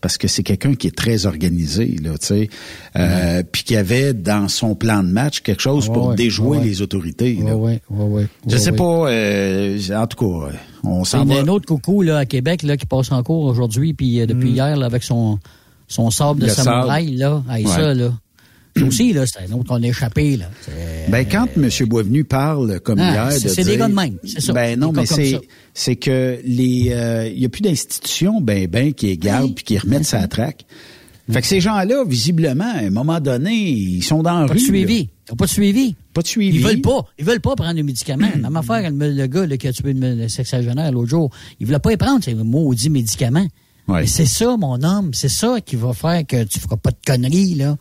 parce 0.00 0.18
que 0.18 0.28
c'est 0.28 0.42
quelqu'un 0.42 0.74
qui 0.74 0.86
est 0.86 0.96
très 0.96 1.26
organisé, 1.26 1.96
là, 2.02 2.10
tu 2.18 2.26
sais, 2.26 2.50
euh, 2.96 3.42
puis 3.50 3.64
qui 3.64 3.76
avait 3.76 4.12
dans 4.14 4.48
son 4.48 4.74
plan 4.74 5.02
de 5.02 5.08
match 5.08 5.40
quelque 5.40 5.62
chose 5.62 5.88
pour 5.88 6.14
déjouer 6.14 6.60
les 6.60 6.82
autorités. 6.82 7.38
Là. 7.42 7.56
Je 8.46 8.56
sais 8.56 8.72
pas, 8.72 9.10
euh, 9.10 9.78
en 9.94 10.06
tout 10.06 10.18
cas, 10.18 10.52
on 10.84 11.04
s'en 11.04 11.24
va. 11.24 11.34
Il 11.34 11.36
y 11.36 11.40
a 11.40 11.42
un 11.42 11.48
autre 11.48 11.66
coucou 11.66 12.02
là 12.02 12.18
à 12.18 12.26
Québec 12.26 12.62
là 12.62 12.76
qui 12.76 12.86
passe 12.86 13.10
en 13.10 13.22
cours 13.22 13.44
aujourd'hui, 13.44 13.94
puis 13.94 14.24
depuis 14.26 14.50
mm. 14.50 14.54
hier 14.54 14.76
là, 14.76 14.86
avec 14.86 15.02
son 15.02 15.38
son 15.88 16.10
sable 16.10 16.40
de 16.40 16.48
samouraï 16.48 17.16
là, 17.16 17.42
avec 17.48 17.68
ça 17.68 17.94
là 17.94 18.12
aussi, 18.80 19.12
là, 19.12 19.24
c'est 19.26 19.40
un 19.40 19.52
autre 19.52 19.68
qu'on 19.68 19.82
a 19.82 19.86
échappé, 19.86 20.36
là. 20.36 20.46
Ben, 21.08 21.26
quand 21.30 21.48
M. 21.56 21.68
Boisvenu 21.86 22.24
parle 22.24 22.80
comme 22.80 23.00
ah, 23.00 23.12
hier 23.12 23.40
de 23.40 23.48
C'est 23.48 23.64
des 23.64 23.76
gars 23.76 23.88
de 23.88 23.94
même, 23.94 24.16
c'est 24.24 24.40
ça. 24.40 24.52
Ben 24.52 24.78
non, 24.78 24.92
mais 24.92 25.06
c'est, 25.06 25.40
c'est 25.74 25.96
que 25.96 26.38
les, 26.44 26.90
euh, 26.92 27.28
il 27.28 27.40
y 27.40 27.44
a 27.44 27.48
plus 27.48 27.62
d'institutions, 27.62 28.40
ben, 28.40 28.66
ben, 28.66 28.92
qui 28.92 29.06
les 29.06 29.16
gardent 29.16 29.54
puis 29.54 29.64
qui 29.64 29.78
remettent 29.78 30.14
à 30.14 30.26
traque. 30.28 30.64
Fait 31.30 31.40
que 31.40 31.46
ces 31.46 31.60
gens-là, 31.60 32.04
visiblement, 32.04 32.70
à 32.74 32.80
un 32.80 32.90
moment 32.90 33.20
donné, 33.20 33.54
ils 33.54 34.02
sont 34.02 34.22
dans 34.22 34.40
la 34.40 34.46
pas 34.46 34.54
rue. 34.54 34.58
De 34.58 34.64
suivi. 34.64 35.08
Ils 35.30 35.36
pas 35.36 35.44
de 35.44 35.50
suivi. 35.50 35.94
Pas 36.12 36.22
de 36.22 36.26
suivi. 36.26 36.58
Ils 36.58 36.64
veulent 36.64 36.80
pas. 36.80 37.06
Ils 37.18 37.24
veulent 37.24 37.40
pas 37.40 37.54
prendre 37.54 37.74
des 37.74 37.82
médicaments. 37.82 38.28
Même 38.36 38.56
affaire, 38.56 38.90
le 38.90 39.26
gars 39.26 39.46
là, 39.46 39.56
qui 39.56 39.68
a 39.68 39.72
tué 39.72 39.92
le 39.94 40.28
sexagénaire 40.28 40.90
l'autre 40.92 41.10
jour, 41.10 41.30
il 41.60 41.66
voulait 41.66 41.78
pas 41.78 41.92
y 41.92 41.96
prendre 41.96 42.22
ces 42.24 42.34
maudits 42.34 42.90
médicaments. 42.90 43.46
Ouais. 43.88 44.06
c'est 44.06 44.26
ça, 44.26 44.56
mon 44.56 44.80
homme, 44.84 45.10
c'est 45.12 45.28
ça 45.28 45.60
qui 45.60 45.74
va 45.74 45.92
faire 45.92 46.24
que 46.24 46.44
tu 46.44 46.60
feras 46.60 46.76
pas 46.76 46.90
de 46.90 46.96
conneries, 47.04 47.56
là. 47.56 47.76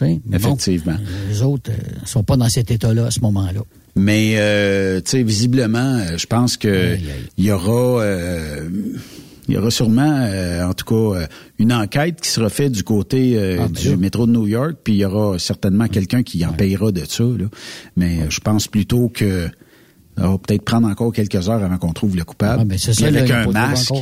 Oui. 0.00 0.20
Effectivement. 0.32 0.96
les 1.28 1.42
autres 1.42 1.70
ne 1.70 1.76
euh, 1.76 2.04
sont 2.04 2.24
pas 2.24 2.36
dans 2.36 2.48
cet 2.48 2.70
état-là 2.70 3.06
à 3.06 3.10
ce 3.10 3.20
moment-là. 3.20 3.60
Mais 3.96 4.34
euh, 4.36 5.00
tu 5.00 5.10
sais, 5.12 5.22
visiblement, 5.22 5.98
euh, 5.98 6.16
je 6.16 6.26
pense 6.26 6.56
que 6.56 6.96
il 7.38 7.44
y 7.44 7.52
aura, 7.52 8.04
il 9.46 9.54
y 9.54 9.56
aura 9.56 9.70
sûrement, 9.70 10.28
en 10.62 10.74
tout 10.74 10.84
cas, 10.84 11.28
une 11.58 11.72
enquête 11.72 12.20
qui 12.20 12.28
sera 12.28 12.48
faite 12.48 12.72
du 12.72 12.82
côté 12.82 13.38
ah, 13.38 13.68
ben 13.68 13.70
du 13.70 13.96
métro 13.96 14.26
de 14.26 14.32
New 14.32 14.48
York, 14.48 14.78
puis 14.82 14.94
il 14.94 14.98
y 14.98 15.04
aura 15.04 15.38
certainement 15.38 15.86
quelqu'un 15.86 16.24
qui 16.24 16.44
en 16.44 16.52
payera 16.52 16.90
de 16.90 17.04
ça. 17.04 17.24
Là. 17.24 17.46
Mais 17.96 18.18
je 18.30 18.40
pense 18.40 18.66
plutôt 18.66 19.08
que 19.08 19.48
ça 20.16 20.28
va 20.28 20.38
peut-être 20.38 20.64
prendre 20.64 20.88
encore 20.88 21.12
quelques 21.12 21.48
heures 21.48 21.62
avant 21.62 21.78
qu'on 21.78 21.92
trouve 21.92 22.16
le 22.16 22.24
coupable. 22.24 22.62
Ah, 22.62 22.64
ben 22.64 22.78
ça, 22.78 23.06
avec 23.06 23.30
un 23.30 23.46
masque. 23.46 23.94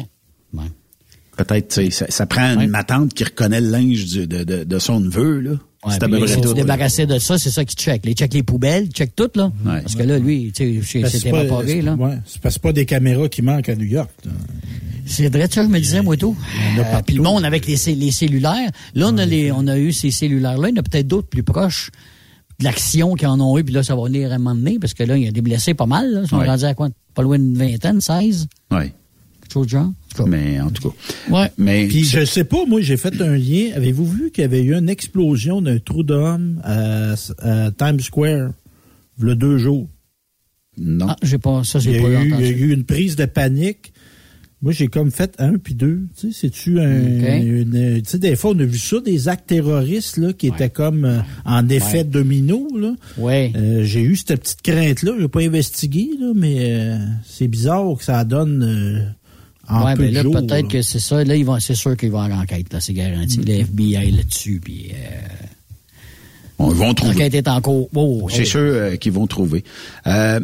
Peut-être, 1.36 1.92
ça, 1.92 2.06
ça 2.08 2.26
prend 2.26 2.60
une 2.60 2.70
matante 2.70 3.14
qui 3.14 3.24
reconnaît 3.24 3.60
le 3.60 3.70
linge 3.70 4.14
de, 4.14 4.44
de, 4.44 4.64
de 4.64 4.78
son 4.78 5.00
neveu, 5.00 5.40
là. 5.40 5.52
Ouais, 5.84 5.94
c'est 6.28 6.54
débarrasser 6.54 7.06
de 7.06 7.18
ça, 7.18 7.38
c'est 7.38 7.50
ça 7.50 7.64
qui 7.64 7.74
check. 7.74 8.04
Les 8.06 8.12
check 8.12 8.32
les 8.34 8.42
poubelles, 8.44 8.86
check 8.88 9.16
tout, 9.16 9.30
là. 9.34 9.50
Parce 9.64 9.94
que 9.96 10.02
là, 10.04 10.18
lui, 10.18 10.52
tu 10.54 10.82
sais, 10.84 11.04
c'était 11.08 11.28
évaporé, 11.30 11.82
là. 11.82 11.94
Ouais, 11.94 12.18
c'est 12.26 12.62
pas 12.62 12.72
des 12.72 12.86
caméras 12.86 13.28
qui 13.28 13.42
manquent 13.42 13.68
à 13.68 13.74
New 13.74 13.86
York. 13.86 14.10
C'est 15.04 15.28
vrai, 15.28 15.48
ça, 15.50 15.64
je 15.64 15.68
me 15.68 15.78
disais, 15.80 16.00
moi, 16.00 16.16
tout. 16.16 16.36
Euh, 16.78 16.82
puis 17.04 17.16
le 17.16 17.22
monde 17.22 17.44
avec 17.44 17.66
les, 17.66 17.76
les 17.94 18.10
cellulaires. 18.12 18.70
Là, 18.94 19.08
on 19.12 19.18
a, 19.18 19.26
les, 19.26 19.50
on 19.50 19.66
a 19.66 19.76
eu 19.76 19.92
ces 19.92 20.12
cellulaires-là. 20.12 20.68
Il 20.68 20.76
y 20.76 20.78
en 20.78 20.80
a 20.80 20.82
peut-être 20.84 21.08
d'autres 21.08 21.28
plus 21.28 21.42
proches 21.42 21.90
de 22.60 22.64
l'action 22.64 23.14
qu'ils 23.14 23.26
en 23.26 23.40
ont 23.40 23.58
eu. 23.58 23.64
Puis 23.64 23.74
là, 23.74 23.82
ça 23.82 23.96
va 23.96 24.04
venir 24.04 24.30
à 24.30 24.36
un 24.36 24.38
moment 24.38 24.54
donné, 24.54 24.78
parce 24.78 24.94
que 24.94 25.02
là, 25.02 25.16
il 25.16 25.24
y 25.24 25.28
a 25.28 25.32
des 25.32 25.42
blessés 25.42 25.74
pas 25.74 25.86
mal. 25.86 26.08
Là. 26.12 26.20
Ils 26.22 26.28
sont 26.28 26.38
rendus 26.38 26.64
à 26.64 26.74
quoi? 26.74 26.88
Pas 27.14 27.22
loin 27.22 27.36
d'une 27.38 27.58
vingtaine, 27.58 28.00
16? 28.00 28.46
Oui. 28.70 28.78
Quelque 29.40 29.52
chose 29.52 29.66
de 29.66 29.70
genre. 29.70 29.90
Mais 30.26 30.60
en 30.60 30.70
tout 30.70 30.90
cas. 30.90 30.94
Ouais. 31.30 31.50
Mais 31.58 31.86
Puis 31.86 32.04
je 32.04 32.24
sais 32.24 32.44
pas, 32.44 32.64
moi 32.66 32.80
j'ai 32.80 32.96
fait 32.96 33.20
un 33.20 33.36
lien. 33.36 33.70
Avez-vous 33.74 34.06
vu 34.06 34.30
qu'il 34.30 34.42
y 34.42 34.44
avait 34.44 34.62
eu 34.62 34.74
une 34.74 34.88
explosion 34.88 35.60
d'un 35.62 35.78
trou 35.78 36.02
d'homme 36.02 36.60
à, 36.64 37.14
à 37.38 37.70
Times 37.72 38.00
Square 38.00 38.50
le 39.18 39.34
deux 39.34 39.58
jours? 39.58 39.88
Non. 40.78 41.06
Ah, 41.10 41.16
j'ai 41.22 41.38
pas, 41.38 41.62
ça, 41.64 41.78
Il 41.80 41.90
y, 41.90 41.92
j'ai 41.94 41.98
a 41.98 42.02
pas 42.02 42.08
eu, 42.08 42.16
entendu. 42.16 42.34
il 42.44 42.50
y 42.50 42.54
a 42.54 42.56
eu 42.56 42.72
une 42.72 42.84
prise 42.84 43.14
de 43.16 43.26
panique. 43.26 43.92
Moi, 44.62 44.72
j'ai 44.72 44.86
comme 44.86 45.10
fait 45.10 45.34
un 45.38 45.58
puis 45.58 45.74
deux. 45.74 46.02
Tu 46.16 46.28
sais, 46.32 46.38
c'est-tu 46.42 46.78
un. 46.78 47.40
Une- 47.42 48.00
tu 48.02 48.08
sais, 48.10 48.18
des 48.18 48.36
fois, 48.36 48.52
on 48.52 48.58
a 48.60 48.64
vu 48.64 48.78
ça, 48.78 49.00
des 49.00 49.26
actes 49.28 49.48
terroristes 49.48 50.18
là, 50.18 50.32
qui 50.32 50.46
étaient 50.46 50.70
comme 50.70 51.04
euh, 51.04 51.18
en 51.44 51.68
effet 51.68 51.98
Ouais. 51.98 52.04
domino. 52.04 52.68
Là. 52.78 52.94
Ouais. 53.18 53.52
Euh, 53.56 53.82
j'ai 53.82 54.02
eu 54.02 54.14
cette 54.14 54.40
petite 54.40 54.62
crainte-là. 54.62 55.14
Je 55.18 55.22
n'ai 55.22 55.28
pas 55.28 55.40
investigué, 55.40 56.10
là, 56.18 56.32
mais 56.34 56.56
euh, 56.60 56.96
c'est 57.26 57.48
bizarre 57.48 57.92
que 57.98 58.04
ça 58.04 58.24
donne 58.24 59.14
peu 59.66 60.02
mais 60.02 60.08
de 60.10 60.14
là, 60.14 60.40
peut-être 60.40 60.68
que 60.68 60.82
c'est 60.82 60.98
ça. 60.98 61.22
Là, 61.24 61.36
ils 61.36 61.44
vont, 61.44 61.58
c'est 61.60 61.74
sûr 61.74 61.96
qu'ils 61.96 62.10
vont 62.10 62.20
en 62.20 62.30
enquête, 62.30 62.72
là, 62.72 62.80
c'est 62.80 62.92
garanti. 62.92 63.38
Le 63.38 63.60
FBI 63.60 64.10
là-dessus, 64.10 64.60
puis 64.62 64.90
euh, 64.92 65.46
on 66.58 66.68
vont 66.68 66.94
trouver. 66.94 67.12
l'enquête 67.12 67.34
est 67.34 67.48
en 67.48 67.60
cours. 67.60 67.88
Oh, 67.94 68.28
C'est 68.30 68.42
oh. 68.42 68.44
sûr 68.44 68.60
euh, 68.60 68.96
qu'ils 68.96 69.12
vont 69.12 69.26
trouver. 69.26 69.64
Euh, 70.06 70.40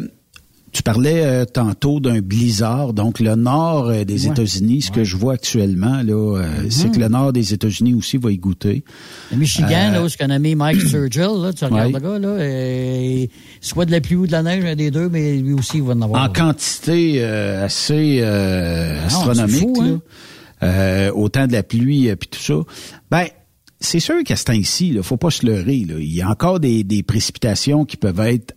tu 0.71 0.83
parlais 0.83 1.23
euh, 1.25 1.45
tantôt 1.45 1.99
d'un 1.99 2.19
blizzard, 2.19 2.93
donc 2.93 3.19
le 3.19 3.35
nord 3.35 3.87
euh, 3.89 4.03
des 4.03 4.25
Ouais. 4.25 4.31
États-Unis. 4.31 4.83
Ce 4.83 4.91
que 4.91 5.03
je 5.03 5.15
vois 5.17 5.33
actuellement, 5.33 6.01
là, 6.03 6.37
euh, 6.37 6.45
c'est 6.69 6.91
que 6.91 6.99
le 6.99 7.07
nord 7.07 7.33
des 7.33 7.53
États-Unis 7.53 7.93
aussi 7.93 8.17
va 8.17 8.31
y 8.31 8.37
goûter. 8.37 8.83
Le 9.31 9.37
Michigan, 9.37 9.67
Euh, 9.69 9.91
là, 9.93 10.03
où 10.03 10.09
ce 10.09 10.17
qu'on 10.17 10.29
a 10.29 10.39
mis 10.39 10.55
Mike 10.55 10.81
Sturgill, 10.87 11.41
là, 11.41 11.53
tu 11.53 11.65
regardes 11.65 11.93
Ouais. 11.93 11.99
le 11.99 11.99
gars, 11.99 12.19
là, 12.19 12.27
euh, 12.27 13.25
soit 13.61 13.85
de 13.85 13.91
la 13.91 14.01
pluie 14.01 14.15
ou 14.15 14.27
de 14.27 14.31
la 14.31 14.43
neige, 14.43 14.63
un 14.65 14.75
des 14.75 14.91
deux, 14.91 15.09
mais 15.09 15.37
lui 15.37 15.53
aussi, 15.53 15.77
il 15.77 15.83
va 15.83 15.93
en 15.93 16.01
avoir. 16.01 16.23
En 16.23 16.33
quantité 16.33 17.15
euh, 17.17 17.65
assez 17.65 18.19
euh, 18.21 19.05
astronomique, 19.05 19.55
c'est 19.55 19.59
fou, 19.61 19.81
là. 19.81 19.87
hein? 19.91 20.01
Euh, 20.61 21.11
autant 21.13 21.47
de 21.47 21.53
la 21.53 21.63
pluie 21.63 22.07
et 22.07 22.15
puis 22.15 22.27
tout 22.29 22.39
ça. 22.41 22.59
Ben, 23.09 23.25
c'est 23.79 24.01
sûr 24.01 24.21
qu'à 24.25 24.35
ce 24.35 24.43
temps-ci, 24.43 24.89
il 24.89 25.01
faut 25.03 25.15
pas 25.15 25.29
se 25.31 25.45
leurrer. 25.45 25.85
Là. 25.87 25.95
Il 25.99 26.13
y 26.13 26.21
a 26.21 26.29
encore 26.29 26.59
des, 26.59 26.83
des 26.83 27.01
précipitations 27.01 27.85
qui 27.85 27.95
peuvent 27.95 28.19
être 28.19 28.55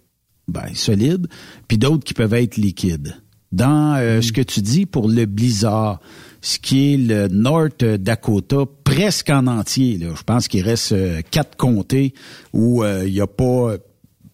ben, 0.53 0.69
solides, 0.75 1.27
puis 1.67 1.79
d'autres 1.79 2.05
qui 2.05 2.15
peuvent 2.15 2.35
être 2.35 2.57
liquides. 2.57 3.17
Dans 3.51 3.97
euh, 3.97 4.19
Mm. 4.19 4.23
ce 4.23 4.33
que 4.33 4.41
tu 4.41 4.61
dis 4.63 4.87
pour 4.87 5.09
le 5.09 5.27
blizzard, 5.27 6.01
ce 6.41 6.59
qui 6.59 6.95
est 6.95 6.97
le 6.97 7.29
North 7.29 7.85
Dakota, 7.85 8.65
presque 8.85 9.29
en 9.31 9.47
entier, 9.47 9.99
là, 9.99 10.09
je 10.17 10.23
pense 10.23 10.49
qu'il 10.49 10.63
reste 10.63 10.93
euh, 10.93 11.21
quatre 11.31 11.57
comtés 11.57 12.15
où 12.53 12.83
euh, 12.83 13.05
il 13.07 13.13
n'y 13.13 13.21
a 13.21 13.27
pas 13.27 13.75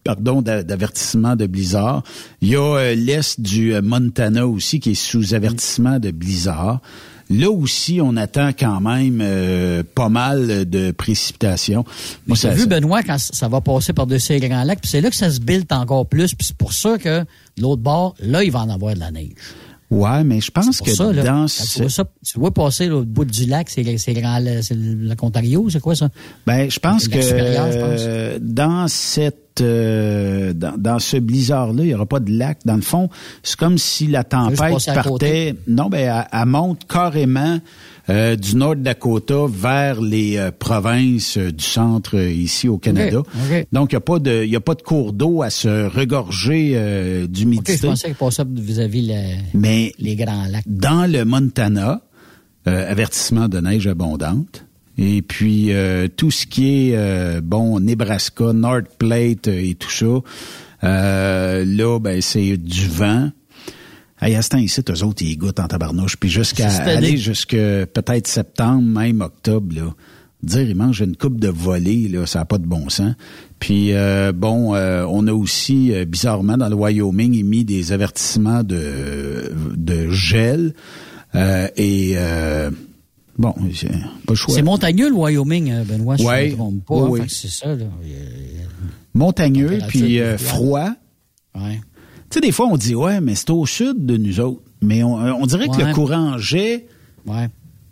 pardon, 0.05 0.41
d'a- 0.41 0.63
d'avertissement 0.63 1.35
de 1.35 1.45
blizzard. 1.45 2.03
Il 2.41 2.47
y 2.49 2.55
a 2.55 2.95
l'est 2.95 3.39
du 3.41 3.73
Montana 3.81 4.47
aussi 4.47 4.79
qui 4.79 4.91
est 4.91 4.95
sous 4.95 5.33
avertissement 5.33 5.99
de 5.99 6.11
blizzard. 6.11 6.81
Là 7.29 7.51
aussi, 7.51 7.99
on 8.01 8.17
attend 8.17 8.49
quand 8.57 8.81
même 8.81 9.19
euh, 9.21 9.83
pas 9.95 10.09
mal 10.09 10.67
de 10.67 10.89
précipitations. 10.91 11.85
Moi, 12.25 12.35
T'as 12.41 12.53
vu, 12.53 12.65
Benoît, 12.65 13.03
quand 13.03 13.19
ça 13.19 13.47
va 13.47 13.61
passer 13.61 13.93
par-dessus 13.93 14.33
les 14.33 14.49
Grands 14.49 14.63
Lacs, 14.63 14.81
puis 14.81 14.89
c'est 14.89 15.01
là 15.01 15.09
que 15.11 15.15
ça 15.15 15.29
se 15.29 15.39
build 15.39 15.71
encore 15.71 16.07
plus, 16.07 16.33
puis 16.33 16.47
c'est 16.47 16.57
pour 16.57 16.73
ça 16.73 16.97
que 16.97 17.19
de 17.19 17.61
l'autre 17.61 17.83
bord, 17.83 18.15
là, 18.19 18.43
il 18.43 18.51
va 18.51 18.61
en 18.61 18.69
avoir 18.69 18.95
de 18.95 18.99
la 18.99 19.11
neige. 19.11 19.33
Ouais, 19.91 20.23
mais 20.23 20.39
je 20.39 20.51
pense 20.51 20.79
que 20.81 20.85
pour 20.85 20.95
ça, 20.95 21.11
là, 21.11 21.23
dans 21.23 21.47
ce- 21.47 21.73
tu, 21.73 21.79
vois 21.81 21.89
ça, 21.89 22.03
tu 22.23 22.39
vois 22.39 22.53
passer 22.53 22.87
là, 22.87 22.97
au 22.97 23.03
bout 23.03 23.25
du 23.25 23.45
lac, 23.45 23.69
c'est 23.69 23.97
c'est 23.97 24.13
le 24.13 24.21
Grand- 24.21 24.39
c'est 24.61 24.75
le 24.75 25.07
lac 25.07 25.23
Ontario, 25.23 25.67
c'est 25.69 25.79
quoi 25.79 25.95
ça? 25.95 26.09
Ben, 26.45 26.69
je 26.69 26.77
pense 26.79 27.07
que 27.07 27.19
je 27.19 28.35
pense. 28.35 28.41
dans 28.41 28.87
cette 28.87 29.61
euh, 29.61 30.53
dans, 30.53 30.77
dans 30.77 30.99
ce 30.99 31.17
blizzard-là, 31.17 31.83
il 31.83 31.87
n'y 31.87 31.93
aura 31.93 32.05
pas 32.05 32.19
de 32.21 32.31
lac. 32.31 32.59
Dans 32.65 32.75
le 32.75 32.81
fond, 32.81 33.09
c'est 33.43 33.57
comme 33.57 33.77
si 33.77 34.07
la 34.07 34.23
tempête 34.23 34.57
partait. 34.85 35.55
Non, 35.67 35.89
ben, 35.89 35.99
elle, 35.99 36.39
elle 36.39 36.45
monte 36.45 36.85
carrément 36.87 37.59
euh, 38.09 38.35
du 38.35 38.55
nord 38.55 38.75
de 38.75 38.81
Dakota 38.81 39.45
vers 39.47 40.01
les 40.01 40.37
euh, 40.37 40.51
provinces 40.57 41.37
euh, 41.37 41.51
du 41.51 41.63
centre 41.63 42.17
euh, 42.17 42.29
ici 42.31 42.67
au 42.67 42.77
Canada. 42.77 43.19
Ok, 43.19 43.27
ok. 43.51 43.67
Donc, 43.71 43.91
il 43.91 43.95
n'y 43.95 43.97
a 43.97 44.01
pas 44.01 44.19
de 44.19 44.43
il 44.43 44.49
y 44.49 44.55
a 44.55 44.59
pas 44.61 44.75
de 44.75 44.81
cours 44.81 45.13
d'eau 45.13 45.41
à 45.43 45.49
se 45.49 45.87
regorger 45.87 46.71
euh, 46.75 47.27
d'humidité. 47.27 47.77
je 47.77 47.81
pensais 47.87 48.07
qu'il 48.07 48.15
passait 48.15 48.43
vis-à-vis 48.47 49.07
le- 49.07 49.37
Mais 49.53 49.93
les 49.99 50.15
Grands 50.15 50.45
Lacs. 50.49 50.63
dans 50.65 51.09
le 51.11 51.23
Montana, 51.25 52.01
euh, 52.67 52.91
avertissement 52.91 53.47
de 53.47 53.59
neige 53.59 53.85
abondante. 53.87 54.65
Et 54.97 55.21
puis 55.21 55.71
euh, 55.71 56.07
tout 56.13 56.29
ce 56.31 56.45
qui 56.45 56.89
est 56.89 56.95
euh, 56.97 57.39
bon 57.41 57.79
Nebraska, 57.79 58.51
North 58.53 58.87
Plate 58.97 59.47
et 59.47 59.75
tout 59.75 59.89
ça, 59.91 60.05
euh, 60.83 61.63
là 61.65 61.99
ben 61.99 62.21
c'est 62.21 62.57
du 62.57 62.87
vent. 62.87 63.29
Hey, 64.21 64.35
à 64.35 64.41
ce 64.41 64.49
temps-ci, 64.49 64.81
eux 64.89 65.03
autres, 65.03 65.21
ils 65.23 65.37
goûtent 65.37 65.59
en 65.59 65.67
tabarnouche. 65.67 66.17
Puis 66.17 66.29
jusqu'à 66.29 66.69
aller 66.83 67.17
jusque 67.17 67.51
peut-être 67.55 68.27
septembre, 68.27 68.81
même 68.83 69.21
octobre, 69.21 69.75
là. 69.75 69.93
Dire, 70.41 70.61
ils 70.69 70.75
mangent 70.75 71.01
une 71.01 71.17
coupe 71.17 71.37
de 71.37 71.49
volée, 71.49 72.07
là, 72.07 72.25
ça 72.25 72.39
n'a 72.39 72.45
pas 72.45 72.57
de 72.59 72.65
bon 72.65 72.87
sens. 72.87 73.13
Puis, 73.59 73.91
euh, 73.91 74.31
bon, 74.33 74.73
euh, 74.73 75.05
on 75.09 75.27
a 75.27 75.33
aussi, 75.33 75.91
euh, 75.93 76.05
bizarrement, 76.05 76.55
dans 76.55 76.69
le 76.69 76.75
Wyoming, 76.75 77.33
émis 77.37 77.65
des 77.65 77.91
avertissements 77.91 78.63
de, 78.63 79.51
de 79.75 80.09
gel. 80.11 80.73
Euh, 81.35 81.67
et, 81.75 82.13
euh, 82.15 82.71
bon, 83.37 83.53
c'est 83.75 83.89
pas 83.89 83.95
le 84.29 84.35
choix. 84.35 84.55
C'est 84.55 84.61
montagneux, 84.61 85.09
le 85.09 85.15
Wyoming, 85.15 85.83
Benoît, 85.83 86.17
si 86.17 86.23
Ouais. 86.25 86.43
je 86.43 86.45
ne 86.45 86.51
me 86.51 86.55
trompe 86.57 86.85
pas. 86.85 86.95
Oui, 87.09 87.19
C'est 87.27 87.49
ça, 87.51 87.75
là. 87.75 87.85
Montagneux, 89.13 89.79
puis 89.89 90.21
euh, 90.21 90.37
froid. 90.37 90.91
Ouais. 91.55 91.81
Tu 92.29 92.35
sais, 92.35 92.41
des 92.41 92.51
fois, 92.51 92.67
on 92.71 92.77
dit, 92.77 92.95
ouais, 92.95 93.21
mais 93.21 93.35
c'est 93.35 93.49
au 93.49 93.65
sud 93.65 94.05
de 94.05 94.17
nous 94.17 94.39
autres. 94.39 94.61
Mais 94.81 95.03
on, 95.03 95.15
on 95.15 95.45
dirait 95.45 95.67
que 95.67 95.81
le 95.81 95.93
courant 95.93 96.37
jet 96.37 96.85
Ouais. 97.25 97.49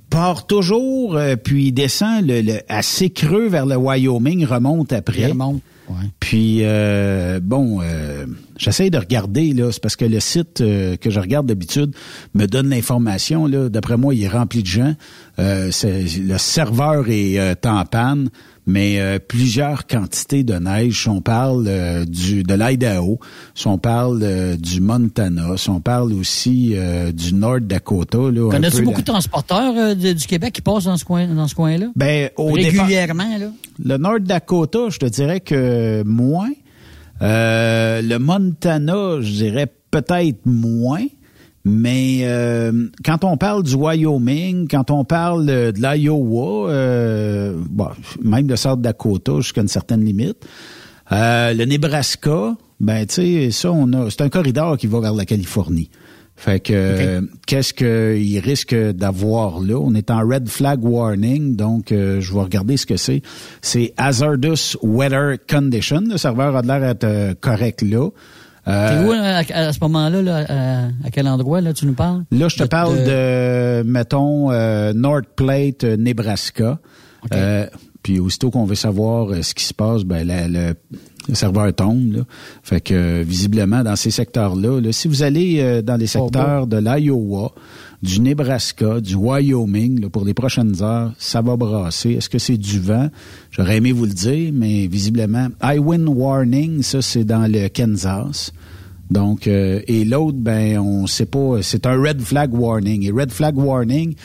part 0.10 0.48
toujours, 0.48 1.16
euh, 1.16 1.36
puis 1.36 1.66
il 1.68 1.72
descend 1.74 2.26
le, 2.26 2.42
le- 2.42 2.60
assez 2.70 3.10
creux 3.10 3.48
vers 3.48 3.66
le 3.66 3.76
Wyoming, 3.76 4.46
remonte 4.46 4.94
après. 4.94 5.22
Il 5.24 5.28
remonte. 5.32 5.62
Ouais. 5.90 5.96
Puis, 6.20 6.60
euh, 6.64 7.40
bon, 7.42 7.80
euh, 7.82 8.26
j'essaie 8.58 8.90
de 8.90 8.98
regarder, 8.98 9.54
là, 9.54 9.72
c'est 9.72 9.82
parce 9.82 9.96
que 9.96 10.06
le 10.06 10.20
site 10.20 10.60
euh, 10.62 10.98
que 10.98 11.10
je 11.10 11.20
regarde 11.20 11.46
d'habitude 11.48 11.94
me 12.36 12.46
donne 12.46 12.70
l'information, 12.70 13.48
là. 13.48 13.70
D'après 13.70 13.96
moi, 13.98 14.14
il 14.14 14.24
est 14.24 14.28
rempli 14.28 14.62
de 14.64 14.68
gens. 14.68 14.94
Euh, 15.40 15.72
c'est- 15.72 16.06
le 16.20 16.38
serveur 16.38 17.10
est 17.10 17.40
euh, 17.40 17.54
en 17.66 17.86
panne, 17.86 18.30
mais 18.68 19.00
euh, 19.00 19.18
plusieurs 19.18 19.88
quantités 19.88 20.44
de 20.44 20.54
neige. 20.56 21.02
Si 21.04 21.10
on 21.10 21.22
parle 21.22 21.66
euh, 21.68 22.06
du 22.06 22.44
de 22.44 22.54
l'Idaho, 22.54 23.20
si 23.56 23.66
on 23.68 23.78
parle 23.80 24.20
euh, 24.22 24.56
du 24.56 24.82
Montana, 24.82 25.58
si 25.58 25.70
on 25.72 25.80
parle 25.82 26.14
aussi 26.14 26.74
euh, 26.76 27.12
du 27.12 27.34
Nord 27.34 27.62
Dakota, 27.62 28.18
Connais-tu 28.18 28.82
beaucoup 28.84 28.92
la- 28.92 28.98
de 29.02 29.06
transporteurs 29.06 29.74
euh, 29.76 29.96
de- 29.96 30.14
du 30.14 30.28
Québec 30.28 30.54
qui 30.54 30.62
passent 30.62 30.84
dans 30.84 30.98
ce 30.98 31.06
coin, 31.06 31.26
dans 31.28 31.48
ce 31.48 31.56
coin-là? 31.56 31.88
Ben, 31.96 32.30
au 32.36 32.56
départ- 32.58 32.86
Régulièrement, 32.86 33.38
là. 33.40 33.48
Le 33.84 33.98
Nord 33.98 34.20
Dakota, 34.20 34.90
je 34.90 35.00
te 35.00 35.06
dirais 35.06 35.40
que 35.40 36.04
moins. 36.04 36.50
Euh, 37.22 38.02
le 38.02 38.20
Montana, 38.20 39.22
je 39.22 39.32
dirais 39.32 39.68
peut-être 39.92 40.40
moins. 40.46 41.06
Mais 41.68 42.20
euh, 42.22 42.88
quand 43.04 43.26
on 43.26 43.36
parle 43.36 43.64
du 43.64 43.76
Wyoming, 43.76 44.68
quand 44.70 44.90
on 44.90 45.04
parle 45.04 45.46
de 45.46 45.74
l'Iowa, 45.76 46.70
euh, 46.70 47.56
bon, 47.70 47.90
même 48.24 48.48
de 48.48 48.56
South 48.56 48.82
Dakota 48.82 49.38
jusqu'à 49.38 49.62
une 49.62 49.68
certaine 49.68 50.04
limite, 50.04 50.48
euh, 51.12 51.54
le 51.54 51.66
Nebraska, 51.66 52.56
ben 52.80 53.06
tu 53.06 53.16
sais, 53.16 53.52
ça, 53.52 53.72
on 53.72 53.92
a, 53.92 54.10
c'est 54.10 54.22
un 54.22 54.30
corridor 54.30 54.78
qui 54.78 54.88
va 54.88 55.02
vers 55.02 55.14
la 55.14 55.26
Californie. 55.26 55.90
Fait 56.38 56.60
que 56.60 57.28
qu'est-ce 57.48 57.74
qu'il 57.74 58.40
risque 58.40 58.76
d'avoir 58.76 59.60
là? 59.60 59.76
On 59.80 59.96
est 59.96 60.12
en 60.12 60.20
red 60.20 60.48
flag 60.48 60.86
warning, 60.86 61.56
donc 61.56 61.92
euh, 61.92 62.22
je 62.22 62.32
vais 62.32 62.42
regarder 62.42 62.78
ce 62.78 62.86
que 62.86 62.96
c'est. 62.96 63.24
C'est 63.64 63.94
hazardous 63.98 64.78
weather 64.84 65.38
condition. 65.50 66.04
Le 66.08 66.18
serveur 66.18 66.56
a 66.56 66.62
l'air 66.62 66.80
d'être 66.80 67.04
euh, 67.06 67.34
correct 67.42 67.82
là. 67.82 68.10
Euh, 68.68 68.90
T'es 68.90 69.08
où 69.08 69.12
à, 69.14 69.72
ce 69.74 69.80
moment-là? 69.82 70.22
Là, 70.22 70.46
à, 70.50 70.86
à 71.06 71.10
quel 71.12 71.28
endroit 71.28 71.62
là, 71.62 71.74
tu 71.74 71.86
nous 71.86 71.94
parles? 71.94 72.24
Là, 72.32 72.48
je 72.50 72.58
te 72.58 72.64
De- 72.64 72.68
parle 72.68 72.98
de, 73.04 73.84
mettons, 73.84 74.52
euh, 74.52 74.94
North 74.94 75.26
Plate, 75.36 75.84
euh, 75.86 75.96
Nebraska. 75.98 76.80
Euh, 77.34 77.66
puis 78.04 78.20
aussitôt 78.20 78.52
qu'on 78.52 78.66
veut 78.66 78.76
savoir 78.76 79.30
ce 79.42 79.54
qui 79.54 79.64
se 79.66 79.74
passe, 79.74 80.04
ben 80.04 80.26
la- 80.28 80.48
le, 80.48 80.74
le 81.30 81.36
serveur 81.36 81.74
tombe. 81.74 82.14
Là. 82.14 82.22
Fait 82.64 82.80
que 82.82 83.22
visiblement, 83.24 83.84
dans 83.84 83.96
ces 83.96 84.12
secteurs-là, 84.12 84.80
là, 84.82 84.92
si 84.92 85.08
vous 85.08 85.24
allez 85.24 85.82
dans 85.82 85.98
les 85.98 86.08
secteurs 86.08 86.68
de 86.68 86.78
l'Iowa, 86.78 87.52
du 88.04 88.22
Nebraska, 88.22 89.02
du 89.02 89.16
Wyoming, 89.16 90.02
là, 90.02 90.10
pour 90.10 90.24
les 90.24 90.34
prochaines 90.34 90.82
heures, 90.84 91.14
ça 91.18 91.42
va 91.42 91.56
brasser. 91.58 92.12
Est-ce 92.12 92.30
que 92.30 92.38
c'est 92.38 92.58
du 92.58 92.80
vent? 92.80 93.10
J'aurais 93.52 93.78
aimé 93.78 93.92
vous 93.92 94.06
le 94.06 94.14
dire, 94.14 94.52
mais 94.54 94.88
visiblement, 94.88 95.48
high 95.64 95.80
wind 95.80 96.08
warning, 96.08 96.84
ça 96.84 97.02
c'est 97.02 97.24
dans 97.24 97.52
le 97.52 97.70
Kansas. 97.70 98.52
Donc, 99.10 99.48
euh, 99.48 99.82
et 99.88 100.06
l'autre, 100.06 100.38
ben, 100.38 100.78
on 100.80 101.08
sait 101.08 101.26
pas, 101.26 101.62
c'est 101.62 101.86
un 101.86 102.00
red 102.00 102.22
flag 102.22 102.54
warning. 102.54 103.04
Et 103.04 103.12
red 103.12 103.32
flag 103.32 103.58
warning, 103.58 104.16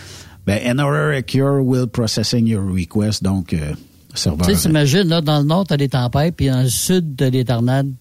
ben, 0.46 0.58
an 0.66 0.78
error 0.78 1.16
occur 1.16 1.62
will 1.64 1.86
processing 1.86 2.46
your 2.46 2.64
request. 2.64 3.22
Donc, 3.22 3.54
euh, 3.54 3.72
serveur. 4.12 4.46
Tu 4.48 4.54
sais, 4.54 4.62
t'imagines, 4.62 5.08
là, 5.08 5.20
dans 5.20 5.38
le 5.38 5.46
nord, 5.46 5.66
t'as 5.66 5.76
des 5.76 5.88
tempêtes, 5.88 6.34
puis 6.36 6.48
dans 6.48 6.62
le 6.62 6.68
sud, 6.68 7.14
t'as 7.16 7.30
des 7.30 7.44
tornades. 7.44 7.92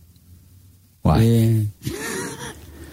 Ouais. 1.05 1.65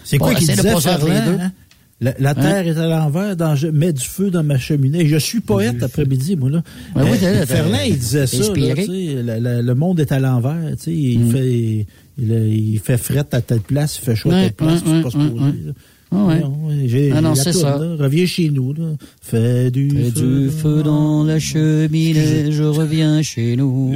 C'est 0.04 0.18
quoi 0.18 0.34
qui 0.34 0.46
disait, 0.46 0.62
Ferland, 0.62 1.40
hein? 1.40 1.52
La, 2.00 2.14
la 2.20 2.32
terre 2.34 2.66
est 2.68 2.78
à 2.78 2.86
l'envers, 2.86 3.34
dans, 3.36 3.56
je 3.56 3.66
mets 3.66 3.92
du 3.92 4.04
feu 4.04 4.30
dans 4.30 4.44
ma 4.44 4.56
cheminée. 4.56 5.04
Je 5.08 5.16
suis 5.16 5.40
poète 5.40 5.80
l'après-midi, 5.80 6.36
moi, 6.36 6.48
là. 6.48 6.62
Ouais, 6.94 7.02
oui, 7.10 7.18
Euh, 7.24 7.44
Ferland, 7.44 7.78
il 7.86 7.98
disait 7.98 8.26
ça, 8.26 8.36
là, 8.54 9.62
le, 9.62 9.74
monde 9.74 9.98
est 9.98 10.12
à 10.12 10.20
l'envers, 10.20 10.76
tu 10.76 10.82
sais, 10.84 10.92
il 10.92 11.18
Mm. 11.24 11.30
fait, 11.32 11.86
il, 12.18 12.32
il 12.32 12.78
fait 12.78 12.98
fret 12.98 13.26
à 13.32 13.40
telle 13.40 13.60
place, 13.60 13.98
il 14.00 14.04
fait 14.04 14.14
chaud 14.14 14.30
à 14.30 14.34
Ouais, 14.34 14.42
telle 14.44 14.52
place, 14.52 14.74
ouais, 14.74 14.78
c'est 14.84 15.02
pas 15.02 15.08
ouais, 15.18 15.24
supposé, 15.24 15.44
ouais. 15.44 15.72
Ah 16.10 16.24
ouais. 16.26 16.42
J'ai- 16.86 17.12
Ah 17.14 17.20
non, 17.20 17.30
la 17.30 17.34
c'est 17.34 17.52
ça. 17.52 17.76
là, 17.78 17.96
reviens 17.98 18.24
chez 18.24 18.48
nous, 18.50 18.72
là. 18.72 18.92
Fais 19.20 19.70
du 19.70 19.90
Fais 19.90 20.10
feu. 20.10 20.20
du 20.44 20.50
feu 20.50 20.82
dans 20.82 21.22
la 21.24 21.38
cheminée, 21.38 22.50
je 22.50 22.62
reviens 22.62 23.20
chez 23.22 23.56
nous. 23.56 23.94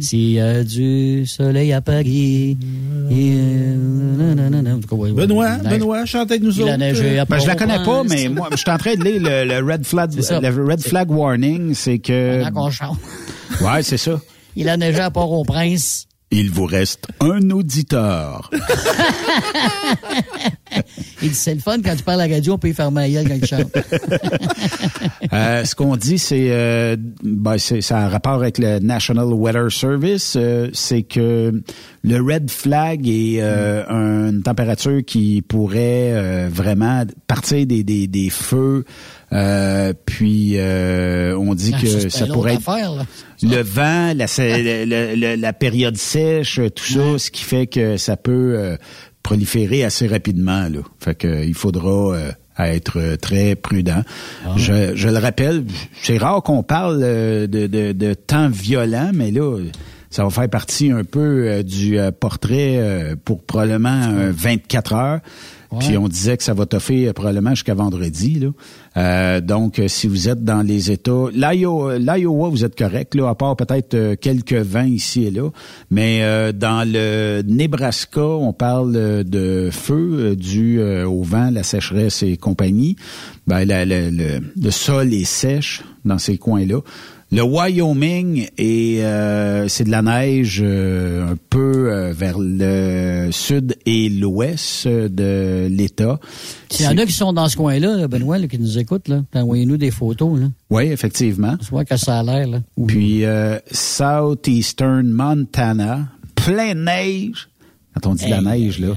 S'il 0.00 0.30
y 0.32 0.40
a 0.40 0.64
du 0.64 1.26
soleil 1.26 1.72
à 1.72 1.80
Paris. 1.82 2.56
Et 3.10 3.36
Benoît. 5.14 5.56
Benoît, 5.58 6.04
chante 6.06 6.30
avec 6.30 6.42
nous 6.42 6.52
Il 6.52 6.62
a 6.62 6.64
autres. 6.66 6.76
neigé 6.78 7.18
à 7.18 7.24
Ben, 7.24 7.38
je 7.38 7.46
la 7.46 7.54
connais 7.56 7.82
pas, 7.84 8.04
mais 8.04 8.28
moi, 8.28 8.48
je 8.52 8.56
suis 8.56 8.70
en 8.70 8.78
train 8.78 8.94
de 8.94 9.04
lire 9.04 9.20
le, 9.22 9.44
le 9.44 9.72
red 9.72 9.84
flag, 9.84 10.10
le 10.14 10.64
red 10.66 10.80
flag 10.80 11.10
warning, 11.10 11.74
c'est 11.74 11.98
que, 11.98 12.48
qu'on 12.50 12.70
chante. 12.70 12.98
ouais, 13.60 13.82
c'est 13.82 13.96
ça. 13.98 14.18
Il 14.56 14.68
a 14.68 14.76
neigé 14.76 15.00
à 15.00 15.10
Port-au-Prince. 15.10 16.06
Il 16.32 16.50
vous 16.50 16.64
reste 16.66 17.06
un 17.20 17.50
auditeur. 17.50 18.50
Il 21.22 21.28
dit, 21.30 21.34
c'est 21.34 21.54
le 21.54 21.60
fun 21.60 21.78
quand 21.84 21.94
tu 21.96 22.02
parles 22.02 22.20
à 22.22 22.26
la 22.28 22.34
radio, 22.34 22.54
on 22.54 22.58
peut 22.58 22.68
y 22.68 22.74
faire 22.74 22.90
ma 22.90 23.08
gueule 23.08 23.26
quand 23.28 23.34
il 23.34 23.46
chante. 23.46 23.72
Euh, 25.32 25.64
ce 25.64 25.74
qu'on 25.74 25.96
dit, 25.96 26.18
c'est, 26.18 26.48
euh, 26.50 26.96
ben, 27.22 27.58
c'est, 27.58 27.80
ça 27.80 27.98
a 27.98 28.04
un 28.06 28.08
rapport 28.08 28.34
avec 28.34 28.58
le 28.58 28.78
National 28.78 29.26
Weather 29.26 29.70
Service, 29.70 30.34
euh, 30.36 30.68
c'est 30.72 31.02
que 31.02 31.62
le 32.02 32.16
red 32.20 32.50
flag 32.50 33.06
est 33.06 33.38
euh, 33.40 33.84
une 34.28 34.42
température 34.42 35.00
qui 35.06 35.42
pourrait 35.42 36.12
euh, 36.12 36.48
vraiment 36.50 37.04
partir 37.26 37.66
des, 37.66 37.84
des, 37.84 38.06
des 38.06 38.30
feux. 38.30 38.84
euh, 39.32 39.92
puis 40.06 40.54
euh, 40.56 41.36
on 41.38 41.54
dit 41.54 41.72
Ah, 41.76 41.80
que 41.80 42.08
ça 42.08 42.26
pourrait 42.26 42.54
être 42.54 42.68
affaire, 42.68 42.92
là. 42.94 43.06
le 43.42 43.62
vent, 43.62 44.12
la, 44.14 44.26
le- 45.14 45.36
la 45.36 45.52
période 45.52 45.96
sèche, 45.96 46.60
tout 46.74 46.84
ça, 46.84 47.18
ce 47.18 47.30
qui 47.30 47.42
fait 47.44 47.66
que 47.66 47.96
ça 47.96 48.16
peut 48.16 48.54
euh, 48.56 48.76
proliférer 49.30 49.84
assez 49.84 50.08
rapidement. 50.08 50.64
Là. 50.68 50.80
Fait 50.98 51.14
que 51.14 51.44
il 51.44 51.54
faudra 51.54 52.16
euh, 52.16 52.32
être 52.58 52.98
euh, 52.98 53.16
très 53.16 53.54
prudent. 53.54 54.02
Je, 54.56 54.96
je 54.96 55.08
le 55.08 55.18
rappelle, 55.18 55.64
c'est 56.02 56.18
rare 56.18 56.42
qu'on 56.42 56.64
parle 56.64 56.98
euh, 57.04 57.46
de, 57.46 57.68
de, 57.68 57.92
de 57.92 58.14
temps 58.14 58.48
violent, 58.48 59.12
mais 59.14 59.30
là, 59.30 59.56
ça 60.10 60.24
va 60.24 60.30
faire 60.30 60.48
partie 60.48 60.90
un 60.90 61.04
peu 61.04 61.46
euh, 61.46 61.62
du 61.62 61.96
euh, 61.96 62.10
portrait 62.10 62.78
euh, 62.78 63.14
pour 63.24 63.44
probablement 63.44 64.02
euh, 64.08 64.32
24 64.34 64.94
heures. 64.94 65.20
Puis 65.78 65.96
on 65.96 66.08
disait 66.08 66.36
que 66.36 66.42
ça 66.42 66.52
va 66.52 66.66
toffer 66.66 67.06
euh, 67.06 67.12
probablement 67.12 67.50
jusqu'à 67.50 67.74
vendredi. 67.74 68.40
Là. 68.40 68.48
Euh, 68.96 69.40
donc, 69.40 69.78
euh, 69.78 69.88
si 69.88 70.08
vous 70.08 70.28
êtes 70.28 70.44
dans 70.44 70.62
les 70.62 70.90
États, 70.90 71.26
l'Iowa, 71.32 72.48
vous 72.48 72.64
êtes 72.64 72.76
correct, 72.76 73.14
là, 73.14 73.28
à 73.28 73.34
part 73.34 73.56
peut-être 73.56 73.94
euh, 73.94 74.16
quelques 74.20 74.52
vents 74.52 74.82
ici 74.82 75.26
et 75.26 75.30
là. 75.30 75.50
Mais 75.90 76.20
euh, 76.22 76.52
dans 76.52 76.86
le 76.86 77.42
Nebraska, 77.46 78.20
on 78.20 78.52
parle 78.52 79.24
de 79.24 79.70
feu 79.70 80.34
dû 80.36 80.80
au 80.82 81.22
vent, 81.22 81.50
la 81.50 81.62
sécheresse 81.62 82.22
et 82.22 82.36
compagnie. 82.36 82.96
Ben, 83.46 83.64
le, 83.66 84.40
le 84.60 84.70
sol 84.70 85.12
est 85.14 85.24
sèche 85.24 85.82
dans 86.04 86.18
ces 86.18 86.38
coins-là. 86.38 86.80
Le 87.32 87.42
Wyoming 87.42 88.48
et 88.58 89.04
euh, 89.04 89.68
c'est 89.68 89.84
de 89.84 89.90
la 89.90 90.02
neige 90.02 90.60
euh, 90.64 91.30
un 91.30 91.36
peu 91.48 91.92
euh, 91.92 92.12
vers 92.12 92.36
le 92.40 93.28
sud 93.30 93.76
et 93.86 94.08
l'ouest 94.08 94.88
de 94.88 95.68
l'État. 95.70 96.18
S'il 96.70 96.86
y 96.86 96.88
en 96.88 96.98
a 96.98 97.06
qui 97.06 97.12
sont 97.12 97.32
dans 97.32 97.48
ce 97.48 97.56
coin-là, 97.56 97.98
là, 97.98 98.08
Benoît, 98.08 98.38
là, 98.38 98.48
qui 98.48 98.58
nous 98.58 98.78
écoutent, 98.78 99.06
là, 99.06 99.22
envoyez-nous 99.32 99.76
des 99.76 99.92
photos. 99.92 100.40
Là. 100.40 100.46
Oui, 100.70 100.86
effectivement. 100.86 101.54
On 101.60 101.64
voit 101.66 101.84
que 101.84 101.96
ça 101.96 102.18
a 102.18 102.22
l'air. 102.24 102.48
Là. 102.48 102.62
Puis 102.88 103.22
Southeastern 103.70 105.08
Montana, 105.08 106.08
plein 106.34 106.74
de 106.74 106.80
neige. 106.80 107.48
Quand 107.94 108.10
on 108.10 108.14
dit 108.16 108.28
la 108.28 108.42
neige, 108.42 108.80
là. 108.80 108.94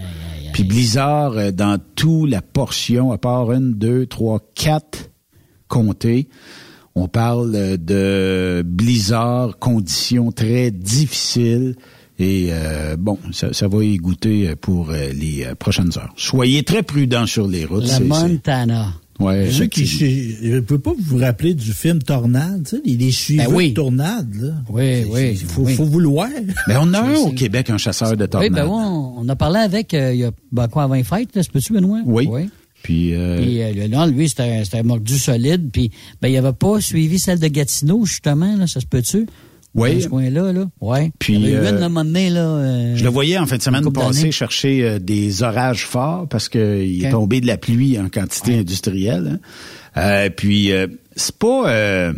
Puis 0.53 0.63
blizzard 0.63 1.53
dans 1.53 1.79
toute 1.95 2.31
la 2.31 2.41
portion, 2.41 3.11
à 3.11 3.19
part 3.19 3.51
une, 3.51 3.73
deux, 3.73 4.07
trois, 4.07 4.39
quatre 4.55 5.11
comtés. 5.67 6.29
On 6.95 7.07
parle 7.07 7.53
euh, 7.55 7.77
de 7.77 8.61
blizzard, 8.63 9.57
conditions 9.59 10.31
très 10.31 10.71
difficiles. 10.71 11.75
Et 12.19 12.49
euh, 12.51 12.95
bon, 12.97 13.17
ça, 13.31 13.51
ça 13.53 13.67
va 13.67 13.83
y 13.83 13.97
goûter 13.97 14.49
euh, 14.49 14.55
pour 14.55 14.91
euh, 14.91 15.07
les 15.13 15.47
prochaines 15.57 15.89
heures. 15.97 16.13
Soyez 16.15 16.61
très 16.63 16.83
prudents 16.83 17.25
sur 17.25 17.47
les 17.47 17.65
routes. 17.65 17.87
La 17.87 17.99
Montana. 17.99 18.93
Ouais, 19.19 19.49
Ceux 19.51 19.65
qui, 19.67 19.83
effectivement. 19.83 20.37
je 20.43 20.55
ne 20.55 20.59
peux 20.59 20.79
pas 20.79 20.91
vous 20.99 21.17
rappeler 21.17 21.53
du 21.53 21.71
film 21.71 22.01
Tornade, 22.01 22.63
tu 22.67 22.77
sais, 22.77 22.81
les, 22.83 22.95
les 22.97 23.37
Ben 23.37 23.53
oui. 23.53 23.69
de 23.69 23.73
Tornade, 23.75 24.33
là. 24.41 24.53
Oui, 24.69 25.03
oui. 25.09 25.29
Il 25.33 25.37
faut, 25.37 25.61
oui. 25.61 25.75
faut 25.75 25.85
vouloir. 25.85 26.27
Mais 26.67 26.75
on 26.79 26.91
a 26.93 26.99
un 27.01 27.13
au 27.15 27.31
Québec, 27.31 27.69
un 27.69 27.77
chasseur 27.77 28.17
de 28.17 28.23
Oui, 28.23 28.29
tornades. 28.29 28.53
ben 28.53 28.65
ouais, 28.65 28.71
on 28.71 29.13
on 29.19 29.29
a 29.29 29.35
parlé 29.35 29.59
avec, 29.59 29.93
euh, 29.93 30.13
il 30.13 30.19
y 30.19 30.23
a 30.23 30.31
ben, 30.51 30.67
quoi, 30.67 30.83
avant 30.83 30.95
les 30.95 31.03
fêtes, 31.03 31.35
là, 31.35 31.43
se 31.43 31.49
peut-tu, 31.49 31.73
Benoît? 31.73 31.99
Oui. 32.05 32.27
Puis, 32.83 33.15
euh, 33.15 33.41
Puis 33.41 33.61
euh, 33.63 33.87
là, 33.87 34.05
lui, 34.05 34.29
c'était 34.29 34.61
un- 34.77 34.83
mordu 34.83 35.17
solide. 35.17 35.69
Puis, 35.73 35.89
ben, 36.21 36.27
il 36.27 36.37
avait 36.37 36.53
pas 36.53 36.79
suivi 36.81 37.17
celle 37.17 37.39
de 37.39 37.47
Gatineau, 37.47 38.05
justement, 38.05 38.55
là, 38.55 38.67
ça 38.67 38.79
se 38.79 38.85
peut-tu? 38.85 39.25
Oui. 39.75 39.95
Dans 39.95 40.01
ce 40.01 40.07
coin-là, 40.09 40.53
là. 40.53 40.65
Ouais. 40.81 41.11
Puis, 41.17 41.33
il 41.33 41.39
y 41.39 41.43
en 41.43 41.47
a 41.47 41.49
eu 41.49 41.55
euh, 41.55 41.69
une, 41.71 41.79
là, 41.79 41.89
donné, 41.89 42.29
là. 42.29 42.41
euh, 42.41 42.95
Je 42.95 43.03
le 43.03 43.09
voyais 43.09 43.39
en 43.39 43.47
fin 43.47 43.57
de 43.57 43.61
semaine 43.63 43.91
passée 43.91 44.31
chercher 44.31 44.99
des 44.99 45.41
orages 45.41 45.85
forts 45.87 46.27
parce 46.29 46.47
qu'il 46.47 47.03
est 47.03 47.09
tombé 47.09 47.41
de 47.41 47.47
la 47.47 47.57
pluie 47.57 47.97
en 47.97 48.07
quantité 48.09 48.59
industrielle. 48.59 49.39
hein. 49.95 50.27
Puis 50.35 50.71
euh, 50.71 50.85
c'est 51.15 51.35
pas, 51.37 51.69
euh, 51.71 52.13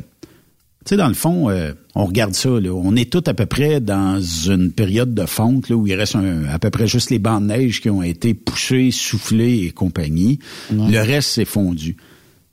tu 0.86 0.90
sais, 0.90 0.98
dans 0.98 1.08
le 1.08 1.14
fond, 1.16 1.50
euh, 1.50 1.74
on 1.96 2.06
regarde 2.06 2.34
ça. 2.36 2.50
Là, 2.50 2.72
on 2.72 2.96
est 2.96 3.10
tous 3.12 3.24
à 3.30 3.34
peu 3.34 3.46
près 3.48 3.80
dans 3.82 4.22
une 4.22 4.72
période 4.72 5.14
de 5.16 5.26
fonte 5.26 5.68
là 5.70 5.76
où 5.76 5.88
il 5.88 5.96
reste 5.96 6.16
un- 6.16 6.46
à 6.46 6.60
peu 6.60 6.70
près 6.70 6.88
juste 6.88 7.10
les 7.10 7.18
bancs 7.20 7.42
de 7.42 7.48
neige 7.48 7.82
qui 7.82 7.90
ont 7.90 8.04
été 8.04 8.34
poussés, 8.36 8.92
soufflés 8.92 9.64
et 9.66 9.72
compagnie. 9.72 10.40
Le 10.72 11.00
reste 11.00 11.30
c'est 11.32 11.46
fondu. 11.46 11.98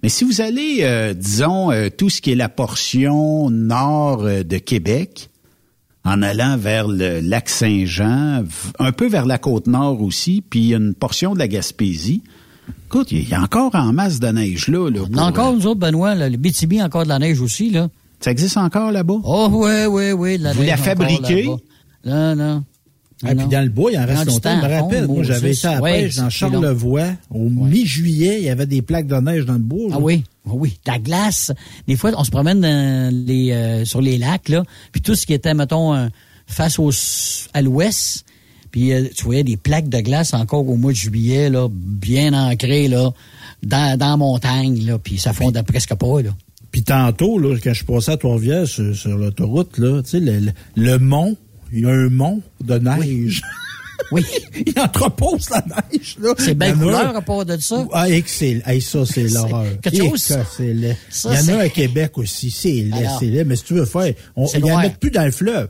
Mais 0.02 0.08
si 0.08 0.24
vous 0.24 0.40
allez, 0.40 0.78
euh, 0.80 1.14
disons, 1.14 1.70
euh, 1.70 1.88
tout 1.96 2.10
ce 2.10 2.20
qui 2.20 2.32
est 2.32 2.34
la 2.34 2.48
portion 2.48 3.50
nord 3.50 4.22
euh, 4.24 4.42
de 4.42 4.58
Québec, 4.58 5.28
en 6.04 6.22
allant 6.22 6.56
vers 6.56 6.88
le 6.88 7.20
lac 7.20 7.48
Saint-Jean, 7.48 8.42
un 8.80 8.92
peu 8.92 9.06
vers 9.06 9.26
la 9.26 9.38
côte 9.38 9.68
nord 9.68 10.02
aussi, 10.02 10.42
puis 10.48 10.72
une 10.74 10.94
portion 10.94 11.34
de 11.34 11.38
la 11.38 11.46
Gaspésie. 11.46 12.22
Écoute, 12.88 13.12
il 13.12 13.28
y 13.28 13.34
a 13.34 13.40
encore 13.42 13.74
en 13.74 13.92
masse 13.92 14.18
de 14.18 14.26
neige 14.28 14.66
là. 14.68 14.90
là 14.90 15.00
pour, 15.06 15.18
a 15.22 15.26
encore, 15.26 15.52
euh, 15.52 15.56
nous 15.56 15.66
autres, 15.68 15.78
Benoît, 15.80 16.14
là, 16.16 16.28
le 16.28 16.36
BTB, 16.36 16.80
encore 16.82 17.04
de 17.04 17.08
la 17.08 17.18
neige 17.20 17.40
aussi, 17.40 17.70
là. 17.70 17.88
Ça 18.22 18.30
existe 18.30 18.56
encore 18.56 18.92
là-bas? 18.92 19.18
Oh, 19.24 19.48
oui, 19.52 19.86
oui, 19.88 20.12
oui, 20.12 20.38
la 20.38 20.52
Vous 20.52 20.62
la 20.62 20.76
fabriquez? 20.76 21.48
Non, 22.04 22.34
non. 22.34 22.64
Ah, 23.24 23.34
puis 23.36 23.46
dans 23.46 23.62
le 23.62 23.68
bois, 23.68 23.92
il 23.92 23.98
en 23.98 24.04
reste 24.06 24.26
longtemps. 24.26 24.60
Je 24.60 24.66
me 24.66 24.74
rappelle, 24.74 25.06
moi, 25.06 25.22
j'avais 25.22 25.52
été 25.52 25.66
à 25.68 25.74
la 25.76 25.80
pêche 25.80 26.16
dans. 26.16 26.28
Charlevoix. 26.28 27.10
Au 27.30 27.48
mi-juillet, 27.48 28.38
il 28.40 28.44
y 28.44 28.50
avait 28.50 28.66
des 28.66 28.82
plaques 28.82 29.06
de 29.06 29.14
neige 29.16 29.46
dans 29.46 29.52
le 29.52 29.58
bois. 29.60 29.90
là. 29.90 29.96
Ah 29.96 30.00
oui, 30.00 30.24
ah 30.46 30.52
oui, 30.54 30.78
la 30.86 30.98
glace. 30.98 31.52
Des 31.86 31.96
fois, 31.96 32.10
on 32.16 32.24
se 32.24 32.30
promène 32.30 32.60
dans 32.60 33.14
les, 33.26 33.52
euh, 33.52 33.84
sur 33.84 34.00
les 34.00 34.18
lacs, 34.18 34.48
là, 34.48 34.64
puis 34.90 35.00
tout 35.00 35.14
ce 35.14 35.24
qui 35.26 35.34
était, 35.34 35.54
mettons, 35.54 35.94
euh, 35.94 36.08
face 36.46 36.80
au, 36.80 36.90
à 37.54 37.62
l'ouest, 37.62 38.24
puis 38.72 38.92
euh, 38.92 39.04
tu 39.14 39.24
voyais 39.24 39.44
des 39.44 39.56
plaques 39.56 39.88
de 39.88 40.00
glace 40.00 40.34
encore 40.34 40.68
au 40.68 40.76
mois 40.76 40.90
de 40.90 40.96
juillet, 40.96 41.48
là, 41.48 41.68
bien 41.70 42.32
ancrées, 42.32 42.88
là, 42.88 43.12
dans, 43.62 43.96
dans 43.96 44.10
la 44.10 44.16
montagne, 44.16 44.84
là, 44.84 44.98
puis 44.98 45.18
ça 45.18 45.32
fondait 45.32 45.62
presque 45.62 45.94
pas, 45.94 46.22
là. 46.22 46.30
Puis 46.84 46.94
tantôt, 46.94 47.38
là, 47.38 47.56
quand 47.62 47.70
je 47.70 47.76
suis 47.76 47.84
passé 47.84 48.10
à 48.10 48.16
Trois-Rivières 48.16 48.66
sur, 48.66 48.94
sur 48.96 49.16
l'autoroute, 49.16 49.78
là, 49.78 50.02
tu 50.02 50.10
sais, 50.10 50.20
le, 50.20 50.40
le- 50.40 50.52
le 50.74 50.98
mont, 50.98 51.36
il 51.72 51.80
y 51.80 51.84
a 51.86 51.90
un 51.90 52.08
mont 52.08 52.42
de 52.60 52.76
neige. 52.78 53.40
Oui. 54.10 54.24
il 54.66 54.78
entrepose 54.80 55.48
la 55.50 55.64
neige, 55.92 56.16
là. 56.20 56.34
C'est 56.38 56.54
belle 56.54 56.74
couleur 56.74 57.16
à 57.16 57.22
part 57.22 57.44
de 57.46 57.56
ça. 57.58 57.86
Ah, 57.92 58.08
hey, 58.10 58.24
ça, 58.80 59.06
c'est 59.06 59.28
l'horreur. 59.28 59.66
quelque 59.80 59.94
Et 59.94 60.08
chose. 60.10 60.26
que 60.26 60.34
c'est 60.56 60.74
laid. 60.74 60.96
Ça, 61.08 61.30
il 61.40 61.48
y 61.48 61.52
en 61.52 61.58
a 61.58 61.62
à 61.62 61.68
Québec 61.68 62.18
aussi. 62.18 62.50
C'est 62.50 62.72
laid, 62.82 63.06
c'est 63.20 63.26
laid. 63.26 63.44
Mais 63.44 63.54
si 63.56 63.64
tu 63.64 63.74
veux 63.74 63.84
faire, 63.84 64.12
on, 64.34 64.46
il 64.52 64.66
y 64.66 64.72
en 64.72 64.78
a 64.78 64.90
plus 64.90 65.10
dans 65.12 65.24
le 65.24 65.30
fleuve. 65.30 65.68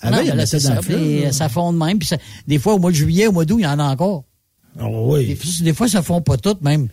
Avant, 0.00 0.16
non, 0.16 0.22
il 0.22 0.28
y 0.28 0.30
en 0.30 0.34
mais 0.34 0.36
là, 0.36 0.42
a 0.44 0.46
c'est 0.46 0.58
dans 0.62 0.68
ça, 0.68 0.74
le 0.76 0.82
fleuve. 0.82 0.98
puis, 1.02 1.20
là. 1.22 1.26
euh, 1.28 1.32
ça 1.32 1.48
fond 1.48 1.72
de 1.72 1.78
même, 1.78 1.98
puis 1.98 2.06
ça- 2.08 2.18
des 2.46 2.58
fois, 2.58 2.74
au 2.74 2.78
mois 2.78 2.90
de 2.92 2.96
juillet, 2.96 3.26
au 3.26 3.32
mois 3.32 3.44
d'août, 3.44 3.58
il 3.58 3.64
y 3.64 3.66
en 3.66 3.78
a 3.80 3.84
encore. 3.84 4.24
Ah 4.78 4.86
oui. 4.88 5.26
Des, 5.26 5.62
des 5.64 5.74
fois, 5.74 5.88
ça 5.88 6.02
fond 6.02 6.20
pas 6.22 6.36
toutes, 6.36 6.62
même. 6.62 6.88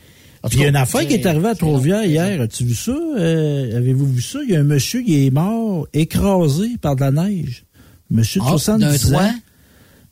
Puis 0.49 0.59
il 0.59 0.61
y 0.63 0.65
a 0.65 0.69
une 0.69 0.75
affaire 0.75 1.07
qui 1.07 1.13
est 1.13 1.25
arrivée 1.25 1.49
à. 1.49 1.55
Trois-Rivières 1.55 2.05
hier. 2.05 2.41
As-tu 2.41 2.65
vu 2.65 2.75
ça? 2.75 2.91
Euh, 3.17 3.77
Avez-vous 3.77 4.13
vu 4.13 4.21
ça? 4.21 4.39
Il 4.43 4.51
y 4.51 4.55
a 4.55 4.59
un 4.59 4.63
monsieur 4.63 5.01
qui 5.01 5.25
est 5.25 5.31
mort 5.31 5.87
écrasé 5.93 6.71
par 6.81 6.95
de 6.95 7.01
la 7.01 7.11
neige. 7.11 7.63
Monsieur 8.09 8.39
de 8.41 8.45
Ah, 8.47 8.51
70 8.51 9.11
d'un 9.11 9.17
ans. 9.17 9.31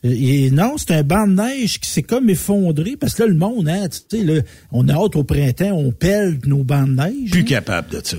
Et 0.03 0.51
non, 0.51 0.75
c'est 0.77 0.91
un 0.91 1.01
banc 1.03 1.25
de 1.25 1.33
neige 1.33 1.79
qui 1.79 1.89
s'est 1.89 2.03
comme 2.03 2.29
effondré 2.29 2.95
parce 2.95 3.15
que 3.15 3.23
là, 3.23 3.29
le 3.29 3.35
monde, 3.35 3.67
hein, 3.67 3.87
tu 3.89 4.19
sais, 4.19 4.23
là, 4.23 4.41
on 4.71 4.87
a 4.87 4.93
hâte 4.93 5.15
au 5.15 5.23
printemps, 5.23 5.71
on 5.71 5.91
pèle 5.91 6.37
nos 6.45 6.63
bancs 6.63 6.87
de 6.87 6.93
neige. 6.93 7.31
Plus 7.31 7.41
hein. 7.41 7.45
capable 7.45 7.89
de 7.89 8.01
ça. 8.03 8.17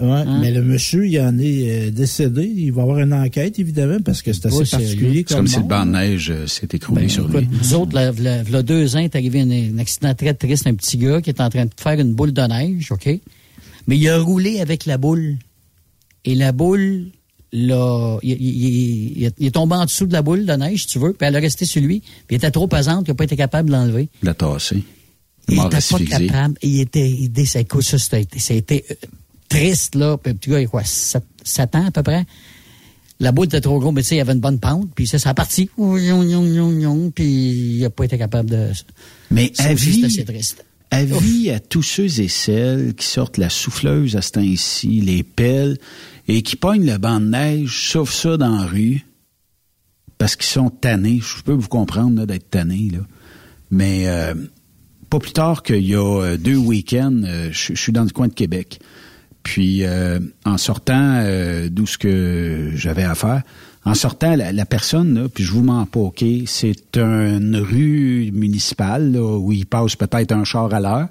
Ouais, 0.00 0.24
mais 0.40 0.50
le 0.52 0.62
monsieur, 0.62 1.06
il 1.06 1.18
en 1.20 1.38
est 1.38 1.88
euh, 1.88 1.90
décédé. 1.90 2.44
Il 2.54 2.70
va 2.72 2.80
y 2.80 2.82
avoir 2.82 2.98
une 2.98 3.14
enquête, 3.14 3.58
évidemment, 3.58 3.98
parce 4.04 4.20
que 4.22 4.32
c'est 4.32 4.44
assez 4.46 4.64
particulier. 4.70 5.24
C'est 5.26 5.34
comme 5.36 5.46
si 5.46 5.56
le 5.56 5.62
banc 5.62 5.86
de 5.86 5.92
neige 5.92 6.30
euh, 6.30 6.46
s'est 6.46 6.68
écroulé 6.72 7.02
Ben, 7.02 7.08
sur 7.08 7.26
lui. 7.28 7.48
Nous 7.50 7.74
autres, 7.74 7.94
là, 7.94 8.12
là, 8.12 8.42
là, 8.42 8.62
deux 8.62 8.94
ans, 8.96 9.00
est 9.00 9.16
arrivé 9.16 9.40
un, 9.40 9.50
un 9.50 9.78
accident 9.78 10.14
très 10.14 10.34
triste, 10.34 10.66
un 10.66 10.74
petit 10.74 10.98
gars 10.98 11.22
qui 11.22 11.30
est 11.30 11.40
en 11.40 11.48
train 11.48 11.64
de 11.64 11.70
faire 11.76 11.98
une 11.98 12.12
boule 12.12 12.32
de 12.32 12.42
neige, 12.42 12.92
OK? 12.92 13.08
Mais 13.86 13.96
il 13.96 14.08
a 14.08 14.18
roulé 14.18 14.60
avec 14.60 14.84
la 14.84 14.98
boule. 14.98 15.36
Et 16.24 16.34
la 16.34 16.52
boule, 16.52 17.06
là, 17.52 18.18
il, 18.22 18.32
il- 18.32 18.40
il- 18.42 19.12
il 19.18 19.24
est- 19.24 19.34
il 19.38 19.50
tombé 19.52 19.76
en 19.76 19.84
dessous 19.86 20.06
de 20.06 20.12
la 20.12 20.20
boule 20.22 20.44
de 20.44 20.52
neige, 20.52 20.82
si 20.82 20.86
tu 20.88 20.98
veux, 20.98 21.12
puis 21.14 21.26
elle 21.26 21.36
a 21.36 21.40
resté 21.40 21.64
sur 21.64 21.80
lui. 21.80 22.00
Puis 22.00 22.32
il 22.32 22.36
était 22.36 22.50
trop 22.50 22.66
pesante 22.66 23.04
qu'il 23.04 23.12
n'a 23.12 23.16
pas 23.16 23.24
été 23.24 23.36
capable 23.36 23.68
de 23.70 23.74
l'enlever. 23.74 24.08
La 24.22 24.34
tassé. 24.34 24.82
Il 25.48 25.54
Mort 25.54 25.66
était 25.72 25.76
pas 25.88 26.18
capable. 26.18 26.54
Il 26.62 26.80
était, 26.80 27.08
il, 27.08 27.46
ça, 27.46 27.60
écoute, 27.60 27.84
ça, 27.84 27.96
c'était, 27.98 28.84
triste, 29.48 29.94
là. 29.94 30.16
Puis 30.16 30.32
le 30.32 30.38
petit 30.38 30.50
gars, 30.50 30.60
il 30.60 30.64
a 30.64 30.68
quoi, 30.68 30.82
7, 30.84 31.74
ans 31.74 31.86
à 31.86 31.90
peu 31.90 32.02
près? 32.02 32.24
La 33.18 33.32
boule 33.32 33.46
était 33.46 33.60
trop 33.60 33.78
grosse, 33.78 33.94
mais 33.94 34.02
tu 34.02 34.08
sais, 34.08 34.16
il 34.16 34.20
avait 34.20 34.34
une 34.34 34.40
bonne 34.40 34.60
pente. 34.60 34.90
Puis 34.94 35.06
ça, 35.06 35.18
ça 35.18 35.30
a 35.30 35.34
parti. 35.34 35.70
Puis 37.14 37.24
il 37.24 37.80
n'a 37.80 37.90
pas 37.90 38.04
été 38.04 38.18
capable 38.18 38.50
de... 38.50 38.68
Mais 39.30 39.50
Ça 39.54 39.64
avis, 39.64 40.02
triste. 40.24 40.64
avis 40.90 41.50
à 41.50 41.58
tous 41.58 41.82
ceux 41.82 42.20
et 42.20 42.28
celles 42.28 42.94
qui 42.94 43.06
sortent 43.06 43.38
la 43.38 43.48
souffleuse 43.48 44.16
à 44.16 44.22
ce 44.22 44.32
temps-ci, 44.32 45.00
les 45.00 45.22
pelles, 45.22 45.78
et 46.28 46.42
qui 46.42 46.56
pognent 46.56 46.86
le 46.86 46.98
banc 46.98 47.20
de 47.20 47.26
neige, 47.26 47.90
sauf 47.90 48.12
ça 48.12 48.36
dans 48.36 48.56
la 48.56 48.66
rue, 48.66 49.06
parce 50.18 50.36
qu'ils 50.36 50.46
sont 50.46 50.70
tannés. 50.70 51.20
Je 51.22 51.42
peux 51.42 51.52
vous 51.52 51.68
comprendre 51.68 52.18
là, 52.20 52.26
d'être 52.26 52.50
tannés, 52.50 52.90
là. 52.92 53.00
Mais 53.70 54.08
euh, 54.08 54.34
pas 55.10 55.18
plus 55.18 55.32
tard 55.32 55.62
qu'il 55.62 55.86
y 55.86 55.94
a 55.94 56.22
euh, 56.22 56.36
deux 56.36 56.56
week-ends, 56.56 57.22
euh, 57.24 57.48
je 57.52 57.74
suis 57.74 57.92
dans 57.92 58.04
le 58.04 58.10
coin 58.10 58.28
de 58.28 58.34
Québec. 58.34 58.80
Puis 59.46 59.84
euh, 59.84 60.18
en 60.44 60.58
sortant 60.58 61.20
euh, 61.22 61.68
d'où 61.70 61.86
ce 61.86 61.98
que 61.98 62.72
j'avais 62.74 63.04
à 63.04 63.14
faire, 63.14 63.42
en 63.84 63.94
sortant, 63.94 64.34
la, 64.34 64.50
la 64.52 64.66
personne, 64.66 65.14
là, 65.14 65.28
puis 65.32 65.44
je 65.44 65.52
vous 65.52 65.62
mens 65.62 65.86
pas, 65.86 66.00
OK, 66.00 66.24
c'est 66.46 66.96
une 66.96 67.56
rue 67.56 68.30
municipale 68.32 69.12
là, 69.12 69.38
où 69.38 69.52
il 69.52 69.64
passe 69.66 69.94
peut-être 69.94 70.32
un 70.32 70.42
char 70.42 70.74
à 70.74 70.80
l'heure. 70.80 71.08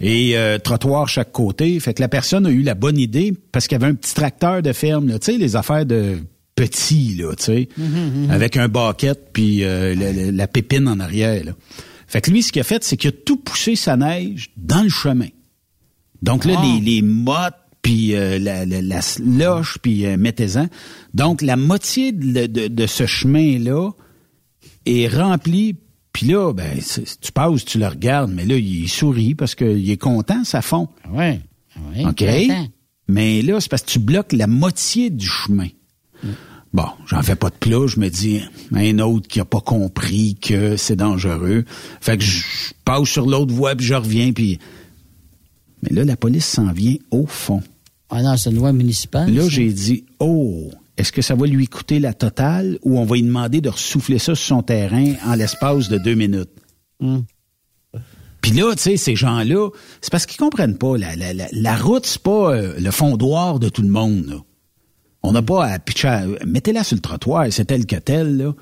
Et 0.00 0.36
euh, 0.36 0.58
trottoir 0.58 1.08
chaque 1.08 1.32
côté. 1.32 1.78
Fait 1.80 1.94
que 1.94 2.00
la 2.02 2.08
personne 2.08 2.46
a 2.46 2.50
eu 2.50 2.62
la 2.62 2.74
bonne 2.74 2.98
idée 2.98 3.34
parce 3.52 3.66
qu'il 3.68 3.78
y 3.78 3.82
avait 3.82 3.90
un 3.90 3.94
petit 3.94 4.14
tracteur 4.14 4.62
de 4.62 4.72
ferme, 4.72 5.10
tu 5.12 5.32
sais, 5.32 5.38
les 5.38 5.54
affaires 5.56 5.84
de 5.86 6.18
petits, 6.54 7.16
là, 7.18 7.34
tu 7.36 7.44
sais, 7.44 7.68
avec 8.30 8.56
un 8.56 8.68
baquette 8.68 9.28
puis 9.32 9.64
euh, 9.64 9.94
la, 9.94 10.12
la- 10.12 10.30
la 10.32 10.46
pépine 10.46 10.88
en 10.88 11.00
arrière. 11.00 11.44
Là. 11.44 11.52
Fait 12.06 12.20
que 12.20 12.30
lui, 12.30 12.42
ce 12.42 12.52
qu'il 12.52 12.60
a 12.60 12.64
fait, 12.64 12.84
c'est 12.84 12.96
qu'il 12.98 13.08
a 13.08 13.12
tout 13.12 13.36
poussé 13.38 13.74
sa 13.76 13.96
neige 13.96 14.50
dans 14.58 14.82
le 14.82 14.90
chemin. 14.90 15.28
Donc 16.22 16.44
là, 16.44 16.54
Ah. 16.58 16.64
les, 16.64 16.80
les 16.80 17.02
mottes, 17.02 17.54
puis 17.82 18.14
euh, 18.14 18.38
la, 18.38 18.64
la, 18.64 18.80
la 18.80 19.02
slush, 19.02 19.78
puis 19.82 20.06
euh, 20.06 20.16
mettez-en. 20.16 20.68
Donc, 21.14 21.42
la 21.42 21.56
moitié 21.56 22.12
de, 22.12 22.46
de- 22.46 22.68
de 22.68 22.86
ce 22.86 23.06
chemin-là 23.06 23.90
est 24.86 25.08
remplie. 25.08 25.76
Puis 26.12 26.26
là, 26.26 26.52
ben, 26.52 26.78
tu 27.20 27.32
passes, 27.32 27.64
tu 27.64 27.78
le 27.78 27.86
regardes, 27.88 28.30
mais 28.32 28.44
là, 28.44 28.56
il 28.56 28.88
sourit 28.88 29.34
parce 29.34 29.54
qu'il 29.54 29.90
est 29.90 29.96
content, 29.96 30.44
ça 30.44 30.60
fond. 30.62 30.88
Ouais. 31.10 31.40
ouais 31.94 32.04
OK? 32.04 32.18
content. 32.18 32.66
Mais 33.08 33.42
là, 33.42 33.60
c'est 33.60 33.68
parce 33.70 33.82
que 33.82 33.90
tu 33.90 33.98
bloques 33.98 34.32
la 34.32 34.46
moitié 34.46 35.10
du 35.10 35.26
chemin. 35.26 35.68
Bon, 36.72 36.86
j'en 37.06 37.22
fais 37.22 37.34
pas 37.36 37.50
de 37.50 37.54
plat, 37.56 37.86
je 37.86 37.98
me 38.00 38.08
dis, 38.08 38.40
un 38.72 38.98
autre 39.00 39.26
qui 39.28 39.40
a 39.40 39.44
pas 39.44 39.60
compris 39.60 40.36
que 40.40 40.76
c'est 40.76 40.96
dangereux. 40.96 41.64
Fait 42.00 42.16
que 42.16 42.24
je 42.24 42.44
passe 42.84 43.08
sur 43.08 43.26
l'autre 43.26 43.52
voie, 43.52 43.74
puis 43.74 43.84
je 43.86 43.94
reviens, 43.94 44.32
puis... 44.32 44.58
Mais 45.82 45.90
là, 45.94 46.04
la 46.04 46.16
police 46.16 46.46
s'en 46.46 46.72
vient 46.72 46.96
au 47.10 47.26
fond. 47.26 47.62
Ah 48.10 48.22
non, 48.22 48.36
c'est 48.36 48.50
une 48.50 48.56
loi 48.56 48.72
municipale. 48.72 49.34
Là, 49.34 49.48
j'ai 49.48 49.72
dit, 49.72 50.04
oh, 50.20 50.70
est-ce 50.96 51.10
que 51.12 51.22
ça 51.22 51.34
va 51.34 51.46
lui 51.46 51.66
coûter 51.66 51.98
la 51.98 52.12
totale 52.14 52.78
ou 52.82 52.98
on 52.98 53.04
va 53.04 53.16
lui 53.16 53.22
demander 53.22 53.60
de 53.60 53.68
ressouffler 53.70 54.18
ça 54.18 54.34
sur 54.34 54.46
son 54.56 54.62
terrain 54.62 55.14
en 55.26 55.34
l'espace 55.34 55.88
de 55.88 55.98
deux 55.98 56.14
minutes? 56.14 56.50
Hum. 57.00 57.24
Puis 58.40 58.52
là, 58.52 58.74
tu 58.74 58.82
sais, 58.82 58.96
ces 58.96 59.14
gens-là, 59.16 59.70
c'est 60.00 60.10
parce 60.10 60.26
qu'ils 60.26 60.38
comprennent 60.38 60.76
pas. 60.76 60.98
La, 60.98 61.14
la, 61.16 61.32
la, 61.32 61.46
la 61.52 61.76
route, 61.76 62.04
c'est 62.06 62.22
pas 62.22 62.52
euh, 62.54 62.74
le 62.78 62.90
fondoir 62.90 63.58
de 63.60 63.68
tout 63.68 63.82
le 63.82 63.88
monde. 63.88 64.26
là. 64.26 64.36
On 65.22 65.30
n'a 65.32 65.42
pas 65.42 65.64
à 65.66 65.78
pitcher. 65.78 66.08
à- 66.08 66.26
Mettez-la 66.44 66.82
sur 66.82 66.96
le 66.96 67.00
trottoir, 67.00 67.46
c'est 67.50 67.66
tel 67.66 67.86
que 67.86 67.96
tel, 67.96 68.36
là. 68.36 68.52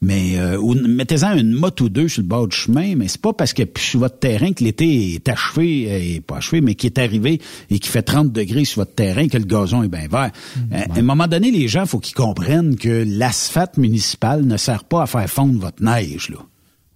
Mais 0.00 0.38
euh, 0.38 0.58
ou 0.58 0.74
mettez-en 0.74 1.36
une 1.36 1.52
motte 1.52 1.80
ou 1.80 1.88
deux 1.88 2.08
sur 2.08 2.22
le 2.22 2.28
bord 2.28 2.46
du 2.46 2.56
chemin, 2.56 2.94
mais 2.94 3.08
c'est 3.08 3.20
pas 3.20 3.32
parce 3.32 3.52
que 3.52 3.62
sur 3.76 4.00
votre 4.00 4.18
terrain 4.18 4.52
que 4.52 4.62
l'été 4.62 5.14
est 5.14 5.28
achevé, 5.28 5.90
euh, 5.90 6.16
et 6.16 6.20
pas 6.20 6.36
achevé, 6.36 6.60
mais 6.60 6.74
qui 6.76 6.86
est 6.86 6.98
arrivé 6.98 7.40
et 7.68 7.78
qui 7.78 7.88
fait 7.88 8.02
30 8.02 8.30
degrés 8.32 8.64
sur 8.64 8.82
votre 8.82 8.94
terrain 8.94 9.26
que 9.28 9.36
le 9.38 9.44
gazon 9.44 9.82
est 9.82 9.88
bien 9.88 10.06
vert. 10.08 10.30
Euh, 10.72 10.76
À 10.94 10.98
un 10.98 11.02
moment 11.02 11.26
donné, 11.26 11.50
les 11.50 11.66
gens, 11.66 11.84
faut 11.84 11.98
qu'ils 11.98 12.14
comprennent 12.14 12.76
que 12.76 13.04
l'asphalte 13.08 13.76
municipal 13.76 14.44
ne 14.44 14.56
sert 14.56 14.84
pas 14.84 15.02
à 15.02 15.06
faire 15.06 15.28
fondre 15.28 15.58
votre 15.60 15.82
neige, 15.82 16.30
là. 16.30 16.38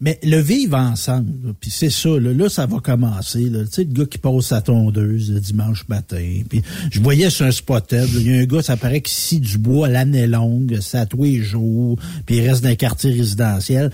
Mais 0.04 0.18
le 0.24 0.38
vivre 0.40 0.76
ensemble, 0.76 1.54
puis 1.60 1.70
c'est 1.70 1.88
ça, 1.88 2.08
là, 2.08 2.32
là, 2.32 2.48
ça 2.48 2.66
va 2.66 2.80
commencer. 2.80 3.48
Là. 3.48 3.60
Tu 3.64 3.70
sais, 3.70 3.84
le 3.84 3.92
gars 3.92 4.04
qui 4.04 4.18
passe 4.18 4.46
sa 4.46 4.60
tondeuse 4.60 5.30
le 5.30 5.38
dimanche 5.38 5.86
matin. 5.86 6.42
Puis 6.48 6.60
je 6.90 7.00
voyais 7.00 7.30
sur 7.30 7.46
un 7.46 7.52
spotted, 7.52 8.12
là, 8.12 8.20
il 8.20 8.26
y 8.26 8.34
a 8.36 8.40
un 8.40 8.44
gars, 8.44 8.62
ça 8.62 8.76
paraît 8.76 9.00
que 9.00 9.08
scie 9.08 9.38
du 9.38 9.58
bois 9.58 9.88
l'année 9.88 10.26
longue, 10.26 10.80
ça 10.80 11.06
tous 11.06 11.22
les 11.22 11.40
jours, 11.40 12.00
puis 12.26 12.38
il 12.38 12.48
reste 12.48 12.64
dans 12.64 12.70
un 12.70 12.74
quartier 12.74 13.12
résidentiel. 13.12 13.92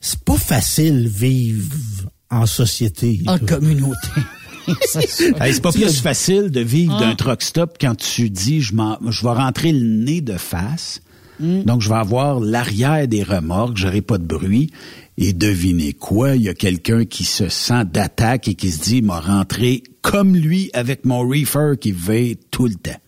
C'est 0.00 0.18
pas 0.24 0.36
facile 0.36 1.06
vivre 1.08 1.64
en 2.28 2.46
société. 2.46 3.20
En 3.28 3.34
là. 3.34 3.38
communauté. 3.38 4.08
C'est 4.80 5.08
ça. 5.08 5.24
Hey, 5.44 5.52
c'est 5.52 5.60
pas 5.60 5.72
plus 5.72 6.00
facile 6.00 6.50
de 6.50 6.60
vivre 6.60 6.96
Ah. 6.98 7.04
d'un 7.04 7.14
truck 7.14 7.42
stop 7.42 7.76
quand 7.78 7.94
tu 7.94 8.30
dis 8.30 8.62
je 8.62 8.74
m'en, 8.74 8.98
je 9.10 9.22
vais 9.22 9.32
rentrer 9.32 9.72
le 9.72 9.86
nez 9.86 10.22
de 10.22 10.38
face. 10.38 11.02
Donc 11.40 11.82
je 11.82 11.88
vais 11.88 11.96
avoir 11.96 12.40
l'arrière 12.40 13.06
des 13.08 13.22
remorques, 13.24 13.76
j'aurai 13.76 14.00
pas 14.00 14.18
de 14.18 14.24
bruit. 14.24 14.70
Et 15.16 15.32
devinez 15.32 15.92
quoi, 15.92 16.34
il 16.34 16.42
y 16.42 16.48
a 16.48 16.54
quelqu'un 16.54 17.04
qui 17.04 17.24
se 17.24 17.48
sent 17.48 17.84
d'attaque 17.84 18.48
et 18.48 18.54
qui 18.54 18.70
se 18.70 18.82
dit 18.82 19.02
m'a 19.02 19.20
rentré 19.20 19.82
comme 20.02 20.34
lui 20.34 20.70
avec 20.72 21.04
mon 21.04 21.20
reefer 21.20 21.74
qui 21.80 21.92
veille 21.92 22.36
tout 22.50 22.66
le 22.66 22.74
temps. 22.74 22.98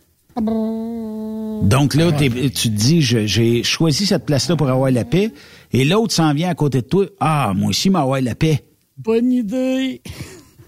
Donc 1.63 1.95
là, 1.95 2.13
tu 2.13 2.31
te 2.51 2.69
dis, 2.69 3.01
j'ai 3.03 3.63
choisi 3.63 4.07
cette 4.07 4.27
place-là 4.27 4.57
pour 4.57 4.69
avoir 4.69 4.91
la 4.91 5.05
paix, 5.05 5.33
et 5.73 5.85
l'autre 5.85 6.13
s'en 6.13 6.33
vient 6.35 6.51
à 6.51 6.55
côté 6.55 6.83
de 6.83 6.87
toi. 6.87 7.07
Ah, 7.19 7.53
moi 7.57 7.71
aussi, 7.71 7.91
m'avoir 7.91 8.21
la 8.21 8.35
paix. 8.35 8.65
Bonne 8.99 9.33
idée. 9.33 10.01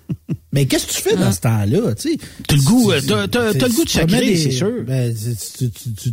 Mais 0.52 0.64
qu'est-ce 0.66 0.86
que 0.86 0.92
tu 0.92 1.02
fais 1.02 1.14
dans 1.16 1.30
ce 1.30 1.40
temps-là? 1.40 1.94
T'as 1.94 2.56
le 2.56 2.62
goût, 2.62 2.90
euh, 2.90 3.00
t'as- 3.06 3.26
le 3.52 3.74
goût 3.74 3.84
de 3.84 3.88
des- 4.30 4.36
c'est 4.36 4.50
sûr. 4.50 4.72
Ben, 4.86 5.14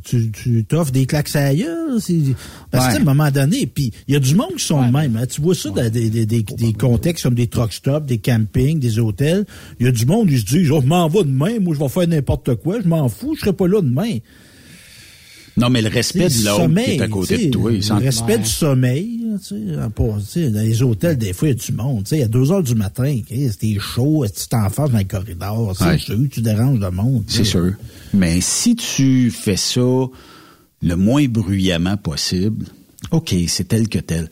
tu, 0.03 0.65
t'offres 0.65 0.91
des 0.91 1.05
claques 1.05 1.33
à 1.35 1.51
Parce 2.71 2.87
que, 2.87 2.97
à 2.97 3.01
un 3.01 3.03
moment 3.03 3.31
donné, 3.31 3.65
puis 3.65 3.91
il 4.07 4.13
y 4.13 4.17
a 4.17 4.19
du 4.19 4.35
monde 4.35 4.55
qui 4.57 4.63
sont 4.65 4.85
de 4.85 4.91
même. 4.91 5.15
hein. 5.17 5.25
Tu 5.25 5.41
vois 5.41 5.55
ça 5.55 5.69
dans 5.69 5.89
des, 5.89 6.09
des, 6.09 6.25
des, 6.25 6.43
des 6.43 6.73
contextes 6.73 7.23
comme 7.23 7.35
des 7.35 7.47
truck 7.47 7.71
stops, 7.73 8.05
des 8.05 8.17
campings, 8.17 8.79
des 8.79 8.99
hôtels. 8.99 9.45
Il 9.79 9.85
y 9.85 9.89
a 9.89 9.91
du 9.91 10.05
monde 10.05 10.27
qui 10.29 10.37
se 10.39 10.45
dit, 10.45 10.69
oh, 10.69 10.79
je 10.81 10.87
m'en 10.87 11.07
vais 11.07 11.23
demain, 11.23 11.59
moi 11.59 11.73
je 11.73 11.79
vais 11.79 11.89
faire 11.89 12.07
n'importe 12.07 12.55
quoi, 12.55 12.81
je 12.81 12.87
m'en 12.87 13.07
fous, 13.09 13.35
je 13.35 13.41
serai 13.41 13.53
pas 13.53 13.67
là 13.67 13.81
demain. 13.81 14.17
Non, 15.58 15.70
mais 15.70 15.82
le 15.82 15.88
respect 15.89 16.28
de 16.28 16.45
l'autre 16.45 16.58
qui 16.58 16.62
sommeil, 16.64 16.97
est 16.97 17.01
à 17.01 17.08
côté 17.08 17.45
de 17.45 17.51
toi. 17.51 17.72
il 17.72 17.80
Le 17.88 17.95
respect 17.95 18.34
Ouais. 18.34 18.39
du 18.39 18.49
sommeil, 18.49 19.22
sais, 19.41 20.49
dans 20.49 20.62
les 20.62 20.84
hôtels, 20.84 21.18
des 21.18 21.32
fois, 21.34 21.47
il 21.47 21.51
y 21.51 21.53
a 21.53 21.64
du 21.66 21.72
monde. 21.72 22.03
tu 22.03 22.10
sais, 22.18 22.24
À 22.24 22.28
2 22.28 22.51
heures 22.51 22.64
du 22.64 22.76
matin, 22.76 23.18
c'était 23.30 23.78
chaud, 23.80 24.26
tu 24.28 24.47
t'enfermes 24.47 24.91
dans 24.91 24.97
le 24.97 25.03
corridor. 25.06 25.74
C'est 25.78 25.86
Ouais. 25.86 25.97
sûr, 25.97 26.18
tu 26.30 26.41
déranges 26.41 26.80
le 26.80 26.91
monde. 26.91 27.24
C'est 27.28 27.45
sûr. 27.45 27.72
Mais 28.14 28.41
si 28.41 28.76
tu 28.76 29.32
fais 29.32 29.56
ça 29.56 29.82
le 30.82 30.95
moins 30.95 31.26
bruyamment 31.28 31.95
possible, 31.97 32.66
OK, 33.12 33.34
c'est 33.47 33.68
tel 33.70 33.88
que 33.88 33.99
tel. 33.99 34.30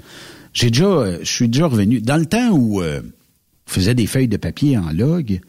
J'ai 0.54 0.72
déjà, 0.72 0.86
euh, 0.86 1.20
je 1.24 1.32
suis 1.32 1.48
déjà 1.48 1.68
revenu. 1.68 2.02
Dans 2.02 2.18
le 2.18 2.26
temps 2.26 2.52
où 2.52 2.82
euh, 2.82 3.02
on 3.02 3.72
faisait 3.72 3.96
des 3.96 4.08
feuilles 4.08 4.28
de 4.28 4.38
papier 4.38 4.78
en 4.78 4.92
log, 4.92 5.40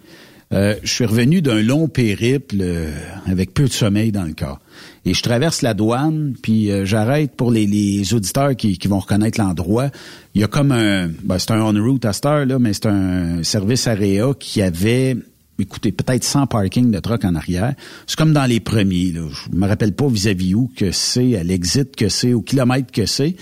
euh, 0.52 0.76
je 0.82 0.90
suis 0.92 1.04
revenu 1.04 1.42
d'un 1.42 1.62
long 1.62 1.88
périple 1.88 2.56
euh, 2.60 2.90
avec 3.26 3.52
peu 3.54 3.64
de 3.64 3.72
sommeil 3.72 4.12
dans 4.12 4.24
le 4.24 4.34
corps. 4.34 4.60
Et 5.06 5.12
je 5.12 5.22
traverse 5.22 5.62
la 5.62 5.74
douane, 5.74 6.34
puis 6.42 6.70
euh, 6.70 6.84
j'arrête 6.84 7.36
pour 7.36 7.50
les, 7.50 7.66
les 7.66 8.14
auditeurs 8.14 8.56
qui, 8.56 8.78
qui 8.78 8.88
vont 8.88 9.00
reconnaître 9.00 9.38
l'endroit. 9.40 9.90
Il 10.34 10.40
y 10.40 10.44
a 10.44 10.48
comme 10.48 10.72
un... 10.72 11.08
Ben, 11.22 11.38
c'est 11.38 11.50
un 11.50 11.60
on-route 11.60 12.04
à 12.04 12.12
cette 12.12 12.26
heure, 12.26 12.46
là, 12.46 12.58
mais 12.58 12.72
c'est 12.72 12.86
un 12.86 13.42
service 13.42 13.86
AREA 13.86 14.32
qui 14.38 14.62
avait 14.62 15.16
écoutez, 15.58 15.92
peut-être 15.92 16.24
100 16.24 16.46
parkings 16.46 16.90
de 16.90 16.98
trucks 16.98 17.24
en 17.24 17.34
arrière. 17.34 17.74
C'est 18.06 18.16
comme 18.16 18.32
dans 18.32 18.46
les 18.46 18.60
premiers. 18.60 19.12
Là. 19.12 19.22
Je 19.30 19.56
me 19.56 19.66
rappelle 19.66 19.92
pas 19.92 20.08
vis-à-vis 20.08 20.54
où 20.54 20.70
que 20.74 20.90
c'est, 20.90 21.36
à 21.36 21.44
l'exit 21.44 21.94
que 21.94 22.08
c'est, 22.08 22.32
au 22.32 22.42
kilomètre 22.42 22.90
que 22.92 23.06
c'est. 23.06 23.36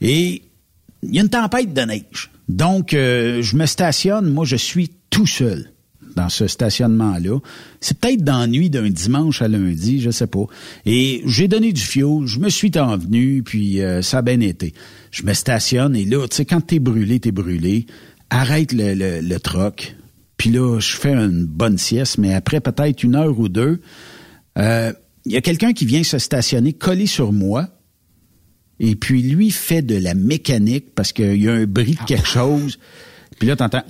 Et 0.00 0.42
il 1.02 1.14
y 1.14 1.18
a 1.18 1.22
une 1.22 1.28
tempête 1.28 1.72
de 1.72 1.82
neige. 1.82 2.30
Donc, 2.48 2.94
euh, 2.94 3.42
je 3.42 3.56
me 3.56 3.66
stationne. 3.66 4.30
Moi, 4.30 4.44
je 4.44 4.56
suis 4.56 4.90
tout 5.10 5.26
seul. 5.26 5.70
Dans 6.14 6.28
ce 6.28 6.46
stationnement-là. 6.46 7.38
C'est 7.80 7.98
peut-être 7.98 8.22
d'ennui 8.22 8.70
d'un 8.70 8.88
dimanche 8.90 9.42
à 9.42 9.48
lundi, 9.48 10.00
je 10.00 10.10
sais 10.10 10.26
pas. 10.26 10.44
Et 10.86 11.22
j'ai 11.26 11.48
donné 11.48 11.72
du 11.72 11.82
fioul, 11.82 12.26
je 12.26 12.38
me 12.38 12.48
suis 12.48 12.72
envenu, 12.78 13.42
puis 13.42 13.82
euh, 13.82 14.02
ça 14.02 14.18
a 14.18 14.22
bien 14.22 14.40
été. 14.40 14.74
Je 15.10 15.22
me 15.24 15.32
stationne 15.32 15.96
et 15.96 16.04
là, 16.04 16.26
tu 16.28 16.36
sais, 16.36 16.44
quand 16.44 16.60
t'es 16.60 16.78
brûlé, 16.78 17.20
t'es 17.20 17.32
brûlé. 17.32 17.86
Arrête 18.30 18.72
le, 18.72 18.94
le, 18.94 19.20
le 19.20 19.40
troc. 19.40 19.96
Puis 20.36 20.50
là, 20.50 20.78
je 20.80 20.96
fais 20.96 21.12
une 21.12 21.44
bonne 21.46 21.78
sieste, 21.78 22.18
mais 22.18 22.34
après 22.34 22.60
peut-être 22.60 23.02
une 23.02 23.14
heure 23.14 23.38
ou 23.38 23.48
deux, 23.48 23.80
euh, 24.58 24.92
il 25.24 25.32
y 25.32 25.36
a 25.36 25.40
quelqu'un 25.40 25.72
qui 25.72 25.86
vient 25.86 26.02
se 26.02 26.18
stationner 26.18 26.72
collé 26.72 27.06
sur 27.06 27.32
moi. 27.32 27.68
Et 28.80 28.96
puis 28.96 29.22
lui 29.22 29.50
fait 29.50 29.82
de 29.82 29.96
la 29.96 30.14
mécanique 30.14 30.94
parce 30.94 31.12
qu'il 31.12 31.40
y 31.40 31.48
a 31.48 31.52
un 31.52 31.64
bris 31.64 31.94
de 31.94 32.04
quelque 32.06 32.26
chose. 32.26 32.78
Puis 33.38 33.46
là, 33.46 33.56
t'entends... 33.56 33.82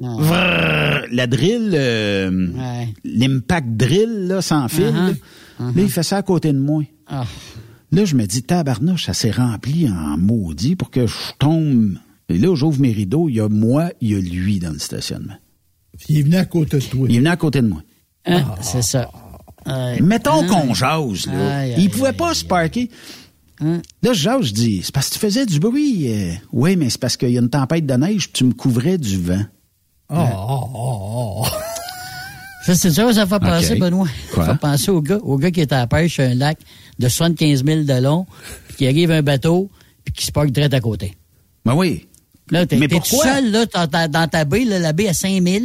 Vrrr, 0.00 1.06
la 1.10 1.26
drill, 1.26 1.70
euh, 1.74 2.48
l'impact 3.04 3.68
drill, 3.76 4.26
là, 4.28 4.42
sans 4.42 4.68
fil. 4.68 4.84
là. 4.92 5.10
Là, 5.58 5.72
il 5.76 5.88
fait 5.90 6.02
ça 6.02 6.18
à 6.18 6.22
côté 6.22 6.52
de 6.52 6.58
moi. 6.58 6.82
Là, 7.92 8.04
je 8.04 8.14
me 8.14 8.26
dis, 8.26 8.42
tabarnouche, 8.42 9.06
ça 9.06 9.14
s'est 9.14 9.30
rempli 9.30 9.88
en 9.88 10.18
maudit 10.18 10.76
pour 10.76 10.90
que 10.90 11.06
je 11.06 11.14
tombe. 11.38 11.94
Et 12.28 12.36
là, 12.38 12.54
j'ouvre 12.54 12.80
mes 12.80 12.92
rideaux, 12.92 13.28
il 13.28 13.36
y 13.36 13.40
a 13.40 13.48
moi, 13.48 13.90
il 14.00 14.10
y 14.10 14.14
a 14.14 14.18
lui 14.18 14.58
dans 14.58 14.72
le 14.72 14.78
stationnement. 14.78 15.36
Il 16.08 16.18
est 16.18 16.22
venu 16.22 16.36
à 16.36 16.44
côté 16.44 16.78
de 16.78 16.84
toi. 16.84 17.06
Il 17.08 17.14
est 17.14 17.18
venu 17.18 17.28
à 17.30 17.36
côté 17.36 17.62
de 17.62 17.68
moi. 17.68 17.82
Hein, 18.26 18.42
C'est 18.60 18.82
ça. 18.82 19.10
Mettons 20.02 20.42
Hein? 20.42 20.46
qu'on 20.46 20.74
jase, 20.74 21.26
là. 21.26 21.58
Aïe, 21.60 21.74
il 21.76 21.80
aïe, 21.82 21.88
pouvait 21.88 22.12
pas 22.12 22.34
se 22.34 22.44
parquer. 22.44 22.90
Là, 23.60 23.80
je 24.12 24.12
jase, 24.12 24.46
je 24.48 24.52
dis, 24.52 24.80
c'est 24.82 24.92
parce 24.94 25.08
que 25.08 25.14
tu 25.14 25.20
faisais 25.20 25.46
du 25.46 25.58
bruit. 25.58 26.08
euh. 26.12 26.32
oui, 26.52 26.76
mais 26.76 26.90
c'est 26.90 27.00
parce 27.00 27.16
qu'il 27.16 27.30
y 27.30 27.38
a 27.38 27.40
une 27.40 27.48
tempête 27.48 27.86
de 27.86 27.94
neige, 27.94 28.24
puis 28.24 28.32
tu 28.34 28.44
me 28.44 28.52
couvrais 28.52 28.98
du 28.98 29.16
vent. 29.16 29.42
Oh, 30.10 30.16
oh, 30.16 30.70
oh, 30.74 31.42
oh. 31.42 31.46
Ça, 32.66 32.74
c'est 32.74 32.90
ça, 32.90 33.12
ça 33.12 33.26
fait 33.26 33.38
penser. 33.38 33.76
Benoît. 33.76 34.08
Quoi? 34.34 34.44
Ça 34.44 34.52
fait 34.54 34.58
penser 34.58 34.90
au 34.90 35.00
gars, 35.00 35.18
au 35.22 35.36
gars 35.38 35.52
qui 35.52 35.60
est 35.60 35.72
à 35.72 35.78
la 35.78 35.86
pêche 35.86 36.14
sur 36.14 36.24
un 36.24 36.34
lac 36.34 36.58
de 36.98 37.08
75 37.08 37.64
000 37.64 37.82
de 37.84 38.02
long, 38.02 38.26
puis 38.66 38.76
qui 38.78 38.86
arrive 38.88 39.12
un 39.12 39.22
bateau, 39.22 39.70
puis 40.04 40.12
qui 40.12 40.26
se 40.26 40.32
parque 40.32 40.50
direct 40.50 40.74
à 40.74 40.80
côté. 40.80 41.14
Ben 41.64 41.74
oui. 41.76 42.08
Là, 42.50 42.66
t'es 42.66 42.76
Mais 42.76 42.88
t'es 42.88 42.98
tout 42.98 43.22
seul, 43.22 43.52
là, 43.52 43.66
dans 43.66 43.86
ta, 43.86 44.08
dans 44.08 44.26
ta 44.26 44.44
baie, 44.44 44.64
là, 44.64 44.80
la 44.80 44.92
baie 44.92 45.06
à 45.06 45.14
5 45.14 45.40
000, 45.40 45.64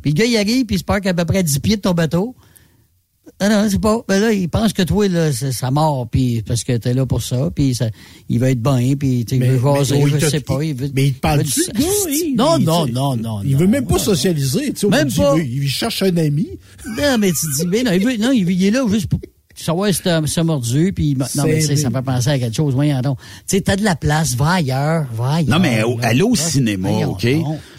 puis 0.00 0.10
le 0.10 0.14
gars, 0.14 0.24
il 0.24 0.36
arrive, 0.36 0.66
puis 0.66 0.74
il 0.74 0.78
se 0.80 0.84
parque 0.84 1.06
à 1.06 1.14
peu 1.14 1.24
près 1.24 1.38
à 1.38 1.42
10 1.44 1.60
pieds 1.60 1.76
de 1.76 1.82
ton 1.82 1.92
bateau. 1.92 2.34
Ah 3.38 3.48
non, 3.48 3.68
c'est 3.70 3.80
pas. 3.80 4.02
Ben 4.08 4.20
là, 4.20 4.32
il 4.32 4.48
pense 4.48 4.72
que 4.72 4.82
toi, 4.82 5.06
là, 5.08 5.32
c'est 5.32 5.52
sa 5.52 5.70
mort, 5.70 6.08
puis 6.10 6.42
parce 6.42 6.64
que 6.64 6.76
t'es 6.76 6.92
là 6.92 7.06
pour 7.06 7.22
ça, 7.22 7.50
puis 7.54 7.72
ça, 7.74 7.88
il 8.28 8.40
va 8.40 8.50
être 8.50 8.60
bien, 8.60 8.94
puis 8.96 9.20
il 9.30 9.38
veut 9.40 9.60
jaser, 9.76 10.00
oh, 10.02 10.06
je 10.08 10.26
sais 10.28 10.40
pas. 10.40 10.62
Il 10.64 10.74
veut, 10.74 10.90
Mais 10.94 11.06
il 11.08 11.14
te 11.14 11.20
parle 11.20 11.42
du- 11.44 11.50
gars, 11.72 11.84
il- 12.08 12.34
Non, 12.36 12.56
il- 12.58 12.64
non, 12.64 12.86
non, 12.86 13.16
non. 13.16 13.40
Il 13.44 13.56
veut 13.56 13.66
même 13.68 13.86
pas 13.86 13.98
socialiser, 14.00 14.72
tu 14.72 14.80
sais. 14.80 14.88
Même 14.88 15.12
pas. 15.12 15.34
Il, 15.36 15.42
veut- 15.42 15.62
il 15.64 15.68
cherche 15.68 16.02
un 16.02 16.16
ami. 16.16 16.48
Non, 16.98 17.16
mais 17.18 17.30
tu 17.30 17.46
dis, 17.58 17.66
mais 17.68 17.82
non, 17.84 17.92
il, 17.92 18.04
veut, 18.04 18.16
non, 18.16 18.32
il, 18.32 18.44
veut- 18.44 18.52
il 18.52 18.64
est 18.64 18.70
là 18.72 18.84
juste 18.90 19.06
pour 19.06 19.20
savoir 19.62 19.92
si 19.94 20.02
t'as 20.02 20.24
ça 20.26 20.44
mordu, 20.44 20.92
puis 20.92 21.14
non, 21.16 21.44
mais 21.44 21.60
tu 21.60 21.66
sais, 21.66 21.76
ça 21.76 21.90
fait 21.90 22.02
penser 22.02 22.28
à 22.30 22.38
quelque 22.38 22.54
chose, 22.56 22.74
voyons 22.74 23.00
donc. 23.00 23.18
Tu 23.18 23.56
sais, 23.56 23.60
t'as 23.60 23.76
de 23.76 23.84
la 23.84 23.96
place, 23.96 24.34
va 24.36 24.52
ailleurs, 24.52 25.06
va 25.14 25.34
ailleurs. 25.34 25.58
Non, 25.58 25.62
mais 25.62 25.78
là. 25.78 25.86
allez 26.02 26.22
au 26.22 26.34
Va- 26.34 26.40
cinéma, 26.42 26.88
OK? 27.06 27.26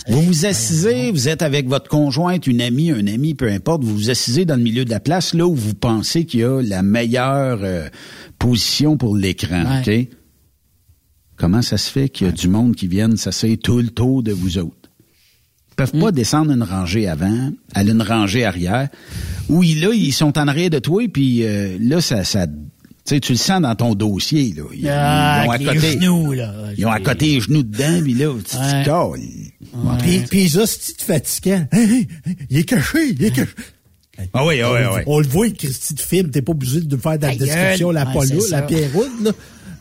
Vous 0.07 0.21
vous 0.21 0.45
assisez, 0.45 1.11
vous 1.11 1.29
êtes 1.29 1.41
avec 1.41 1.67
votre 1.67 1.89
conjointe, 1.89 2.45
une 2.47 2.61
amie, 2.61 2.91
un 2.91 3.07
ami, 3.07 3.33
peu 3.35 3.49
importe, 3.49 3.83
vous 3.83 3.95
vous 3.95 4.09
assisez 4.09 4.43
dans 4.45 4.55
le 4.57 4.63
milieu 4.63 4.83
de 4.85 4.89
la 4.89 4.99
place, 4.99 5.33
là 5.33 5.45
où 5.47 5.55
vous 5.55 5.73
pensez 5.75 6.25
qu'il 6.25 6.41
y 6.41 6.43
a 6.43 6.61
la 6.61 6.81
meilleure 6.83 7.59
euh, 7.63 7.87
position 8.39 8.97
pour 8.97 9.15
l'écran, 9.15 9.63
Ouais. 9.85 10.07
OK? 10.07 10.17
Comment 11.35 11.61
ça 11.61 11.77
se 11.77 11.89
fait 11.89 12.09
qu'il 12.09 12.27
y 12.27 12.29
a 12.29 12.33
du 12.33 12.47
monde 12.47 12.75
qui 12.75 12.87
vienne 12.87 13.17
s'asseoir 13.17 13.53
tout 13.61 13.77
le 13.79 13.89
tour 13.89 14.23
de 14.23 14.31
vous 14.31 14.57
autres? 14.59 14.82
Ils 15.73 15.75
peuvent 15.75 15.91
Hmm. 15.95 16.01
pas 16.01 16.11
descendre 16.11 16.51
une 16.51 16.63
rangée 16.63 17.07
avant, 17.07 17.51
aller 17.73 17.91
une 17.91 18.01
rangée 18.01 18.45
arrière. 18.45 18.89
Oui, 19.49 19.73
là, 19.75 19.89
ils 19.93 20.13
sont 20.13 20.37
en 20.37 20.47
arrière 20.47 20.69
de 20.69 20.79
toi, 20.79 21.03
puis 21.11 21.43
euh, 21.43 21.77
là, 21.81 21.99
ça... 22.01 22.23
ça 22.23 22.47
tu 23.05 23.15
sais, 23.15 23.19
tu 23.19 23.33
le 23.33 23.37
sens 23.37 23.59
dans 23.61 23.75
ton 23.75 23.95
dossier, 23.95 24.53
là. 24.55 24.63
Ils, 24.73 24.87
Ah, 24.87 25.41
ils 25.43 25.47
ont 25.47 25.51
à 25.51 25.55
avec 25.55 25.67
les 25.67 25.73
côté, 25.75 25.91
genoux, 25.99 26.31
là. 26.31 26.53
Ils 26.77 26.85
ont 26.85 26.91
à 26.91 26.99
côté 27.01 27.25
les 27.25 27.41
genoux 27.41 27.63
dedans, 27.63 27.99
puis 28.01 28.13
là, 28.13 28.33
tu 28.37 28.55
te 28.55 28.85
colles. 28.85 29.19
Puis, 29.99 30.19
puis 30.29 30.47
de. 30.49 31.67
Hey, 31.73 31.83
hey, 31.83 32.07
hey, 32.25 32.35
il 32.49 32.57
est 32.59 32.63
caché, 32.63 33.09
il 33.09 33.23
est 33.25 33.31
caché. 33.31 33.51
Ah 34.33 34.45
oui, 34.45 34.61
ah 34.61 34.71
oui, 34.71 34.79
ah 34.85 34.91
oui. 34.95 35.01
On 35.07 35.19
le 35.19 35.27
voit, 35.27 35.49
Christy 35.49 35.95
de 35.95 35.99
film, 35.99 36.29
t'es 36.29 36.41
pas 36.41 36.51
obligé 36.53 36.79
de 36.79 36.95
faire 36.95 37.19
dans 37.19 37.27
la 37.27 37.35
description 37.35 37.91
la 37.91 38.05
Ouais, 38.05 38.13
polo, 38.13 38.39
c'est 38.39 38.51
la 38.51 38.59
ça. 38.59 38.61
pierre 38.61 38.89
là. 39.21 39.31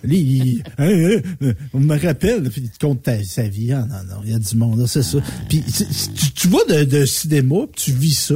Il, 0.05 0.63
hein, 0.79 1.21
hein, 1.43 1.53
on 1.73 1.81
me 1.81 1.99
rappelle, 1.99 2.49
puis 2.51 2.63
il 2.65 2.71
te 2.71 2.79
compte 2.85 3.03
ta- 3.03 3.23
sa 3.25 3.43
vie. 3.49 3.73
Ah, 3.73 3.87
non, 3.89 4.17
non, 4.17 4.21
il 4.25 4.31
y 4.33 4.35
a 4.35 4.39
du 4.39 4.57
monde, 4.57 4.81
là, 4.81 4.87
c'est 4.87 5.03
ça. 5.03 5.19
Puis 5.49 5.63
tu, 5.63 6.33
tu 6.33 6.49
vas 6.49 6.65
de, 6.69 6.85
de 6.85 7.05
cinéma, 7.05 7.57
puis 7.73 7.85
tu 7.85 7.93
vis 7.93 8.15
ça. 8.19 8.35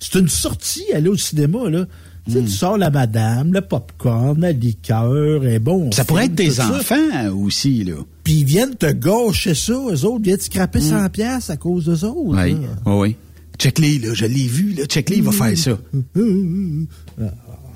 C'est 0.00 0.18
une 0.18 0.28
sortie, 0.28 0.84
aller 0.94 1.08
au 1.08 1.16
cinéma, 1.16 1.70
là. 1.70 1.86
Tu, 2.26 2.32
sais, 2.34 2.42
tu 2.42 2.48
sors 2.50 2.76
la 2.76 2.90
madame, 2.90 3.54
le 3.54 3.62
popcorn, 3.62 4.38
la 4.40 4.52
liqueur, 4.52 5.46
et 5.46 5.58
bon. 5.58 5.90
Ça 5.92 6.04
pourrait 6.04 6.26
être 6.26 6.52
ça. 6.52 6.68
enfants 6.76 7.32
aussi, 7.34 7.84
là. 7.84 7.94
Puis 8.22 8.34
ils 8.40 8.44
viennent 8.44 8.74
te 8.74 8.92
gâcher 8.92 9.54
ça, 9.54 9.72
eux 9.72 10.04
autres. 10.04 10.18
Ils 10.18 10.24
viennent 10.24 10.36
te 10.38 10.44
scraper 10.44 10.80
100 10.82 11.08
piastres 11.08 11.50
à 11.52 11.56
cause 11.56 11.86
d'eux 11.86 12.04
autres. 12.04 12.44
Oui, 12.44 12.54
oui, 12.84 12.92
oui. 12.92 13.16
Check-les, 13.58 13.98
là, 13.98 14.12
je 14.14 14.26
l'ai 14.26 14.46
vu, 14.46 14.74
là. 14.74 14.84
Check-les, 14.84 15.16
il 15.16 15.22
va 15.22 15.32
faire 15.32 15.56
ça. 15.56 15.78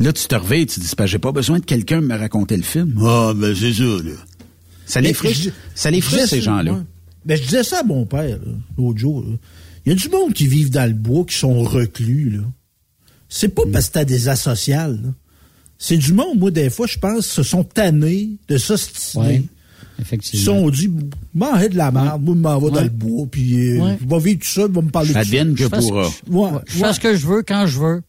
Là, 0.00 0.12
tu 0.12 0.26
te 0.26 0.34
réveilles, 0.34 0.66
tu 0.66 0.80
te 0.80 0.84
dis, 0.84 0.90
j'ai 1.06 1.18
pas 1.18 1.32
besoin 1.32 1.58
de 1.60 1.64
quelqu'un 1.64 2.00
me 2.00 2.16
raconter 2.16 2.56
le 2.56 2.62
film. 2.62 2.94
Ah, 3.04 3.32
ben 3.36 3.54
c'est 3.54 3.72
ça, 3.72 3.82
là. 3.84 4.12
Ça 4.86 5.00
les 5.00 5.14
frustre, 5.14 5.44
je- 5.44 5.50
ça 5.74 5.90
les 5.90 6.00
je 6.00 6.06
frustre, 6.06 6.28
ces 6.28 6.36
ça, 6.40 6.42
gens-là. 6.42 6.72
ouais. 6.72 6.80
Ben, 7.24 7.36
je 7.38 7.42
disais 7.44 7.62
ça 7.62 7.80
à 7.80 7.82
mon 7.84 8.04
père, 8.04 8.38
l'autre 8.76 8.98
jour. 8.98 9.24
Il 9.86 9.92
y 9.92 9.94
a 9.94 9.98
du 9.98 10.08
monde 10.08 10.32
qui 10.32 10.46
vivent 10.48 10.70
dans 10.70 10.86
le 10.88 10.94
bois, 10.94 11.24
qui 11.24 11.36
sont 11.36 11.62
reclus, 11.62 12.30
là. 12.30 12.42
C'est 13.28 13.48
pas 13.54 13.62
parce 13.72 13.88
que 13.88 13.92
t'as 13.94 14.04
des 14.04 14.28
asociales, 14.28 15.00
là. 15.02 15.08
C'est 15.78 15.96
du 15.96 16.12
monde, 16.12 16.38
moi, 16.38 16.50
des 16.50 16.68
fois, 16.70 16.86
je 16.86 16.98
pense, 16.98 17.26
se 17.26 17.42
sont 17.42 17.64
tannés 17.64 18.30
de 18.48 18.56
s'ostiner. 18.58 19.24
Ouais, 19.24 19.42
Ils 19.98 20.02
effectivement. 20.02 20.44
sont 20.44 20.70
dit, 20.70 20.90
m'en 21.34 21.56
de 21.58 21.76
la 21.76 21.90
merde, 21.90 22.22
moi, 22.22 22.34
je 22.36 22.40
m'en 22.40 22.58
vais 22.60 22.70
dans 22.70 22.82
le 22.82 22.88
bois, 22.88 23.26
puis 23.30 23.56
euh, 23.78 23.80
Ouais. 23.84 23.98
je 24.00 24.08
vais 24.08 24.18
vivre 24.20 24.40
tout 24.40 24.48
seul, 24.48 24.68
je 24.68 24.74
vais 24.80 24.82
me 24.86 24.90
parler 24.90 25.12
tout 25.12 25.18
Advienne 25.18 25.54
que 25.54 25.62
Je 25.64 25.68
pourra. 25.68 26.08
Ouais, 26.28 26.50
Je 26.66 26.78
fais 26.78 26.92
ce 26.92 27.00
que 27.00 27.16
je 27.16 27.26
veux, 27.26 27.42
quand 27.42 27.66
je 27.66 27.78
veux. 27.80 28.02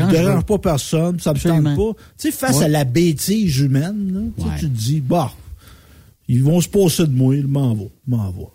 Quand 0.00 0.06
ne 0.08 0.12
veux. 0.16 0.18
dérange 0.24 0.44
pas 0.44 0.58
personne, 0.58 1.20
ça 1.20 1.30
me 1.30 1.36
Absolument. 1.36 1.74
tente 1.76 1.94
pas. 1.96 2.02
Tu 2.18 2.30
sais, 2.30 2.32
face 2.32 2.58
Ouais. 2.58 2.64
à 2.64 2.68
la 2.68 2.84
bêtise 2.84 3.58
humaine, 3.58 4.12
là, 4.12 4.20
tu 4.36 4.42
sais, 4.42 4.48
Ouais. 4.48 4.54
tu 4.60 4.68
te 4.70 4.76
dis, 4.76 5.00
bah, 5.00 5.32
ils 6.28 6.42
vont 6.42 6.60
se 6.60 6.68
passer 6.68 7.06
de 7.06 7.12
moi, 7.12 7.34
je 7.36 7.46
m'en 7.46 7.74
vais, 7.74 7.90
je 8.06 8.10
m'en 8.16 8.30
vais. 8.30 8.46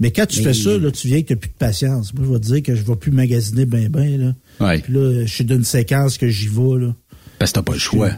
Mais 0.00 0.10
quand 0.12 0.26
tu 0.26 0.38
Mais- 0.40 0.52
fais 0.52 0.54
ça, 0.54 0.78
là, 0.78 0.90
tu 0.92 1.08
viens 1.08 1.22
que 1.22 1.28
tu 1.28 1.36
plus 1.36 1.48
de 1.48 1.54
patience. 1.54 2.14
Moi, 2.14 2.24
je 2.26 2.32
vais 2.32 2.38
te 2.38 2.44
dire 2.46 2.62
que 2.62 2.74
je 2.76 2.82
vais 2.82 2.96
plus 2.96 3.10
magasiner 3.10 3.64
ben 3.66 3.88
ben, 3.88 4.20
là. 4.60 4.66
Ouais. 4.66 4.78
Puis 4.78 4.92
là, 4.92 5.24
je 5.26 5.32
suis 5.32 5.44
d'une 5.44 5.64
séquence 5.64 6.18
que 6.18 6.28
j'y 6.28 6.46
vais, 6.48 6.78
là. 6.86 6.94
Parce 7.38 7.50
que 7.52 7.56
t'as 7.56 7.62
pas 7.62 7.72
le 7.72 7.78
choix. 7.78 8.10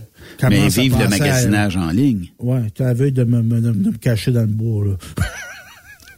Mais 0.48 0.68
vive 0.68 0.96
le 0.98 1.04
à- 1.04 1.08
magasinage 1.08 1.76
en 1.76 1.90
ligne. 1.90 2.28
Ouais, 2.38 2.62
tu 2.74 2.82
à 2.82 2.86
la 2.86 2.94
veille 2.94 3.12
de 3.12 3.24
me, 3.24 3.42
me- 3.42 3.60
de 3.60 3.70
me 3.72 3.92
cacher 3.96 4.30
dans 4.32 4.40
le 4.42 4.46
bois, 4.46 4.84
là. 4.86 4.92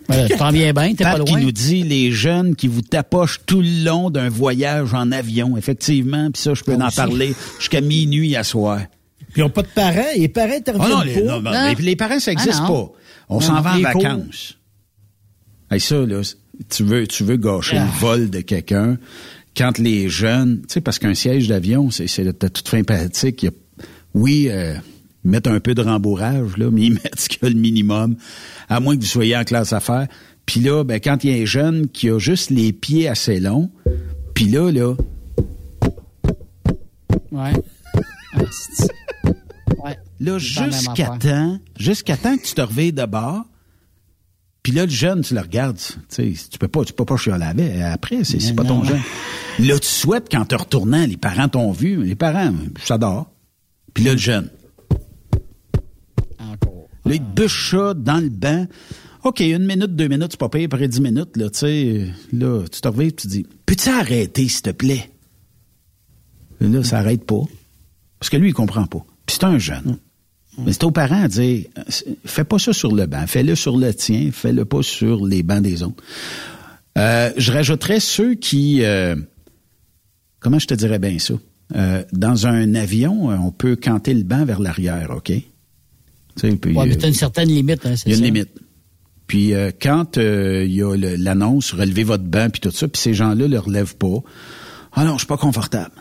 Voilà, 0.09 0.28
T'en 0.36 0.50
viens 0.50 0.72
bien, 0.72 0.94
t'es 0.94 1.05
pas 1.05 1.16
Pat 1.16 1.24
qui 1.24 1.32
loin. 1.32 1.40
nous 1.42 1.53
dit 1.53 1.82
les 1.82 2.11
jeunes 2.11 2.57
qui 2.57 2.68
vous 2.68 2.82
tapochent 2.82 3.40
tout 3.46 3.61
le 3.62 3.84
long 3.84 4.11
d'un 4.11 4.28
voyage 4.28 4.94
en 4.94 5.12
avion. 5.12 5.57
Effectivement, 5.57 6.30
puis 6.30 6.42
ça, 6.42 6.55
je 6.55 6.62
peux 6.64 6.74
en 6.74 6.86
aussi. 6.86 6.96
parler 6.96 7.34
jusqu'à 7.59 7.80
minuit 7.80 8.34
à 8.36 8.44
soir. 8.44 8.80
Puis 9.32 9.40
ils 9.40 9.44
n'ont 9.44 9.50
pas 9.50 9.62
de 9.62 9.68
parents, 9.68 10.05
et 10.14 10.20
les 10.20 10.28
parents 10.28 10.53
interviennent 10.57 10.88
non, 10.90 11.00
les, 11.03 11.14
pas. 11.14 11.20
non, 11.20 11.40
non, 11.42 11.50
Non. 11.53 11.74
les- 11.78 11.82
les 11.84 11.96
parents, 11.96 12.18
ça 12.20 12.32
n'existe 12.32 12.61
Ah 12.62 12.66
pas. 12.68 12.92
On 13.28 13.40
s'en 13.40 13.61
va 13.62 13.76
en 13.76 13.80
vacances. 13.80 14.59
Hey, 15.70 15.80
ça, 15.80 15.96
là, 16.05 16.20
tu 16.68 16.82
veux, 16.82 17.07
tu 17.07 17.24
veux 17.24 17.36
gâcher 17.36 17.78
Ah. 17.78 17.86
le 17.86 17.98
vol 18.00 18.30
de 18.30 18.40
quelqu'un. 18.40 18.98
Quand 19.57 19.78
les 19.78 20.09
jeunes, 20.09 20.61
tu 20.62 20.74
sais, 20.74 20.80
parce 20.80 20.98
qu'un 20.98 21.14
siège 21.14 21.48
d'avion, 21.48 21.90
c'est, 21.90 22.07
c'est 22.09 22.24
de 22.24 22.32
toute 22.32 22.68
fin 22.68 22.82
pratique. 22.82 23.42
Il 23.42 23.46
y 23.46 23.48
a- 23.48 23.53
oui, 24.14 24.48
euh, 24.50 24.74
mettent 25.25 25.47
un 25.47 25.61
peu 25.61 25.75
de 25.75 25.83
rembourrage, 25.83 26.57
là, 26.57 26.70
mais 26.70 26.83
ils 26.83 26.93
mettent 26.95 27.20
ce 27.20 27.29
qu'il 27.29 27.43
y 27.43 27.47
a 27.47 27.49
le 27.51 27.59
minimum, 27.59 28.16
à 28.68 28.81
moins 28.81 28.97
que 28.97 29.01
vous 29.01 29.07
soyez 29.07 29.37
en 29.37 29.45
classe 29.45 29.73
affaires. 29.73 30.09
Puis 30.47 30.61
là, 30.61 30.85
ben, 30.85 31.01
quand 31.01 31.23
il 31.25 31.31
y 31.31 31.39
a 31.39 31.43
un 31.43 31.47
jeune 31.47 31.89
qui 31.89 32.11
a 32.11 32.18
juste 32.18 32.51
les 32.51 32.73
pieds 32.73 33.09
assez 33.09 33.39
longs, 33.39 33.70
puis 34.35 34.47
là, 34.47 34.70
là, 34.70 34.95
Ouais. 37.33 37.53
Ouais. 39.85 39.99
Là, 40.20 40.39
jusqu'à 40.39 41.09
temps, 41.18 41.59
jusqu'à 41.77 42.16
temps 42.16 42.37
que 42.37 42.43
tu 42.45 42.55
te 42.55 42.61
réveilles 42.61 42.93
de 42.93 43.05
bord, 43.05 43.45
puis 44.62 44.73
là, 44.73 44.85
le 44.85 44.91
jeune, 44.91 45.23
tu 45.23 45.35
le 45.35 45.41
regardes, 45.41 45.79
tu 45.79 45.97
sais, 46.09 46.35
tu 46.49 46.57
peux 46.59 46.68
pas, 46.68 46.85
tu 46.85 46.93
peux 46.93 47.05
pas 47.05 47.16
chialer 47.16 47.45
avec. 47.45 47.81
Après, 47.81 48.23
c'est, 48.23 48.55
pas 48.55 48.62
ton 48.62 48.79
non. 48.79 48.85
jeune. 48.85 49.01
Là, 49.59 49.79
tu 49.81 49.89
souhaites, 49.89 50.29
qu'en 50.29 50.45
te 50.45 50.55
retournant, 50.55 51.05
les 51.05 51.16
parents 51.16 51.49
t'ont 51.49 51.73
vu, 51.73 52.05
les 52.05 52.14
parents, 52.14 52.53
ça 52.85 52.97
dort. 52.97 53.33
Puis 53.93 54.05
là, 54.05 54.12
le 54.12 54.18
jeune. 54.18 54.51
Là, 57.05 57.14
il 57.14 57.20
te 57.20 57.42
bûche 57.42 57.70
ça 57.70 57.94
dans 57.94 58.18
le 58.18 58.28
banc. 58.28 58.66
OK, 59.24 59.40
une 59.40 59.66
minute, 59.66 59.94
deux 59.94 60.09
minutes, 60.09 60.32
c'est 60.32 60.40
pas 60.40 60.48
payé, 60.48 60.64
après 60.64 60.88
dix 60.88 61.00
minutes, 61.00 61.36
là, 61.36 61.48
tu 61.48 61.59
sais, 61.61 62.07
là, 62.32 62.64
tu 62.70 62.80
te 62.80 62.88
réveilles, 62.88 63.12
tu 63.12 63.26
te 63.26 63.32
dis, 63.32 63.46
peux-tu 63.66 63.88
arrêter, 63.88 64.48
s'il 64.48 64.62
te 64.62 64.70
plaît? 64.70 65.11
Et 66.61 66.66
là, 66.66 66.82
ça 66.82 66.98
arrête 66.98 67.24
pas. 67.24 67.42
Parce 68.18 68.30
que 68.30 68.36
lui, 68.36 68.48
il 68.48 68.55
comprend 68.55 68.86
pas. 68.86 69.05
Puis 69.26 69.36
c'est 69.38 69.44
un 69.44 69.59
jeune. 69.59 69.98
Mais 70.59 70.72
c'est 70.72 70.84
aux 70.84 70.90
parents 70.90 71.22
à 71.22 71.28
dire, 71.28 71.66
euh, 71.78 71.82
fais 72.24 72.44
pas 72.44 72.59
ça 72.59 72.72
sur 72.72 72.94
le 72.94 73.07
banc, 73.07 73.26
fais-le 73.26 73.55
sur 73.55 73.76
le 73.76 73.94
tien, 73.94 74.30
fais-le 74.32 74.64
pas 74.64 74.82
sur 74.82 75.24
les 75.24 75.42
bancs 75.42 75.62
des 75.62 75.82
autres. 75.82 76.03
Euh, 76.98 77.32
je 77.36 77.53
rajouterais 77.53 78.00
ceux 78.00 78.34
qui... 78.34 78.84
Euh, 78.84 79.16
comment 80.40 80.59
je 80.59 80.66
te 80.66 80.74
dirais 80.74 80.98
bien 80.98 81.18
ça? 81.18 81.34
Euh, 81.74 82.05
dans 82.12 82.46
un 82.46 82.74
avion, 82.74 83.28
on 83.28 83.50
peut 83.50 83.76
canter 83.76 84.12
le 84.12 84.24
banc 84.24 84.44
vers 84.44 84.61
l'arrière, 84.61 85.11
OK? 85.16 85.32
Tu 86.37 86.51
sais, 86.51 86.59
ouais, 86.68 86.87
mais 86.87 86.97
t'as 86.97 87.09
une 87.09 87.14
certaine 87.14 87.49
limite, 87.49 87.85
hein, 87.87 87.95
Il 88.07 88.12
y 88.12 88.14
a 88.14 88.18
une 88.18 88.24
limite. 88.24 88.51
Puis 89.26 89.53
quand 89.80 90.16
il 90.16 90.72
y 90.72 90.83
a 90.83 90.95
l'annonce, 90.97 91.72
relevez 91.72 92.05
votre 92.05 92.24
banc, 92.24 92.49
puis 92.51 92.61
tout 92.61 92.70
ça, 92.70 92.87
puis 92.89 93.01
ces 93.01 93.14
gens-là 93.14 93.47
ne 93.47 93.53
le 93.53 93.59
relèvent 93.59 93.97
pas. 93.97 94.18
Ah 94.93 95.05
non, 95.05 95.14
je 95.14 95.18
suis 95.18 95.26
pas 95.26 95.39
confortable. 95.39 95.93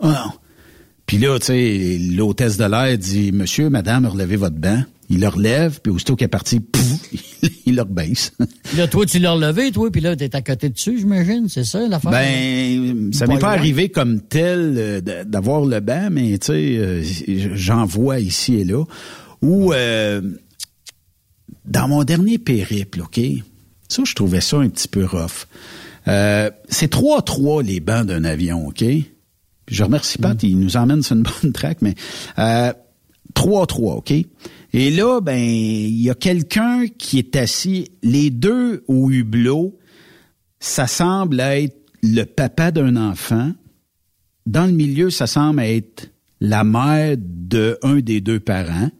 Ah 0.00 0.24
non. 0.26 0.32
Puis 1.06 1.18
là, 1.18 1.38
tu 1.38 1.46
sais, 1.46 1.98
l'hôtesse 1.98 2.56
de 2.56 2.64
l'air 2.64 2.96
dit, 2.96 3.32
monsieur, 3.32 3.68
madame, 3.68 4.06
relevez 4.06 4.36
votre 4.36 4.56
banc. 4.56 4.82
Il 5.10 5.20
le 5.20 5.28
relève, 5.28 5.80
puis 5.82 5.92
aussitôt 5.92 6.16
qu'il 6.16 6.24
est 6.24 6.28
parti, 6.28 6.60
pouf, 6.60 7.00
il 7.66 7.76
le 7.76 7.82
rebaisse. 7.82 8.32
là, 8.76 8.88
toi, 8.88 9.04
tu 9.04 9.18
l'as 9.18 9.32
relevé, 9.32 9.70
toi, 9.70 9.90
puis 9.90 10.00
là, 10.00 10.16
t'es 10.16 10.34
à 10.34 10.40
côté 10.40 10.70
dessus, 10.70 10.98
j'imagine, 10.98 11.50
c'est 11.50 11.64
ça 11.64 11.86
l'affaire? 11.86 12.12
Ben, 12.12 13.12
ça 13.12 13.26
m'est 13.26 13.38
pas 13.38 13.50
arrivé 13.50 13.90
comme 13.90 14.22
tel 14.22 14.74
euh, 14.78 15.24
d'avoir 15.24 15.66
le 15.66 15.80
banc, 15.80 16.08
mais 16.10 16.38
tu 16.38 16.46
sais, 16.46 16.76
euh, 16.78 17.02
j'en 17.54 17.84
vois 17.84 18.20
ici 18.20 18.54
et 18.54 18.64
là. 18.64 18.84
Ou 19.42 19.72
euh, 19.72 20.22
dans 21.64 21.88
mon 21.88 22.04
dernier 22.04 22.38
périple, 22.38 23.02
OK? 23.02 23.20
Ça, 23.88 24.02
je 24.06 24.14
trouvais 24.14 24.40
ça 24.40 24.58
un 24.58 24.68
petit 24.68 24.88
peu 24.88 25.04
rough. 25.04 25.46
c'est 26.06 26.92
3-3 26.92 27.62
les 27.64 27.80
bancs 27.80 28.06
d'un 28.06 28.24
avion, 28.24 28.66
OK? 28.68 28.84
je 29.68 29.84
remercie 29.84 30.18
Pat, 30.18 30.40
mm. 30.40 30.46
il 30.46 30.58
nous 30.58 30.76
emmène 30.76 31.02
sur 31.02 31.16
une 31.16 31.22
bonne 31.42 31.52
track, 31.52 31.82
mais 31.82 31.94
3-3, 32.36 33.96
OK? 33.96 34.12
Et 34.74 34.90
là, 34.90 35.20
ben, 35.20 35.38
il 35.38 36.00
y 36.00 36.10
a 36.10 36.14
quelqu'un 36.14 36.86
qui 36.86 37.18
est 37.18 37.36
assis, 37.36 37.90
les 38.02 38.30
deux 38.30 38.84
au 38.88 39.10
hublot, 39.10 39.78
ça 40.60 40.86
semble 40.86 41.40
être 41.40 41.76
le 42.02 42.24
papa 42.24 42.70
d'un 42.70 42.96
enfant. 42.96 43.52
Dans 44.46 44.64
le 44.64 44.72
milieu, 44.72 45.10
ça 45.10 45.26
semble 45.26 45.60
être 45.60 46.10
la 46.40 46.64
mère 46.64 47.16
de 47.18 47.78
un 47.82 48.00
des 48.00 48.20
deux 48.20 48.40
parents. 48.40 48.90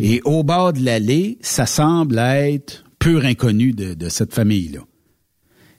Et 0.00 0.20
au 0.24 0.44
bord 0.44 0.72
de 0.72 0.84
l'allée, 0.84 1.38
ça 1.40 1.66
semble 1.66 2.18
être 2.18 2.84
pur 2.98 3.24
inconnu 3.24 3.72
de, 3.72 4.08
cette 4.08 4.32
famille-là. 4.32 4.80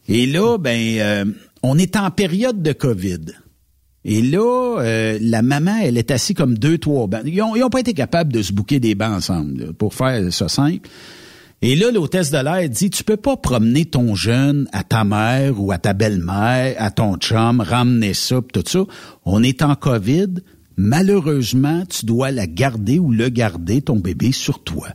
Et 0.07 0.25
là, 0.25 0.57
ben, 0.57 0.99
euh, 0.99 1.25
on 1.63 1.77
est 1.77 1.95
en 1.95 2.11
période 2.11 2.61
de 2.61 2.73
COVID. 2.73 3.25
Et 4.05 4.21
là, 4.21 4.79
euh, 4.79 5.19
la 5.21 5.41
maman, 5.41 5.77
elle 5.81 5.97
est 5.97 6.11
assise 6.11 6.35
comme 6.35 6.57
deux, 6.57 6.77
trois 6.77 7.07
bancs. 7.07 7.21
Ils 7.25 7.37
n'ont 7.37 7.69
pas 7.69 7.79
été 7.79 7.93
capables 7.93 8.33
de 8.33 8.41
se 8.41 8.51
bouquer 8.53 8.79
des 8.79 8.95
bancs 8.95 9.13
ensemble, 9.13 9.73
pour 9.73 9.93
faire 9.93 10.33
ça 10.33 10.49
simple. 10.49 10.89
Et 11.61 11.75
là, 11.75 11.91
l'hôtesse 11.91 12.31
de 12.31 12.37
l'air 12.37 12.69
dit, 12.69 12.89
tu 12.89 13.03
peux 13.03 13.17
pas 13.17 13.35
promener 13.35 13.85
ton 13.85 14.15
jeune 14.15 14.69
à 14.71 14.83
ta 14.83 15.03
mère 15.03 15.61
ou 15.61 15.73
à 15.73 15.77
ta 15.77 15.93
belle-mère, 15.93 16.75
à 16.77 16.89
ton 16.89 17.17
chum, 17.17 17.59
ramener 17.59 18.13
ça, 18.13 18.39
tout 18.53 18.63
ça. 18.65 18.85
On 19.25 19.43
est 19.43 19.61
en 19.61 19.75
COVID. 19.75 20.35
Malheureusement, 20.81 21.83
tu 21.85 22.05
dois 22.05 22.31
la 22.31 22.47
garder 22.47 22.99
ou 22.99 23.11
le 23.11 23.27
garder, 23.27 23.81
ton 23.81 23.97
bébé, 23.97 24.31
sur 24.31 24.63
toi. 24.63 24.87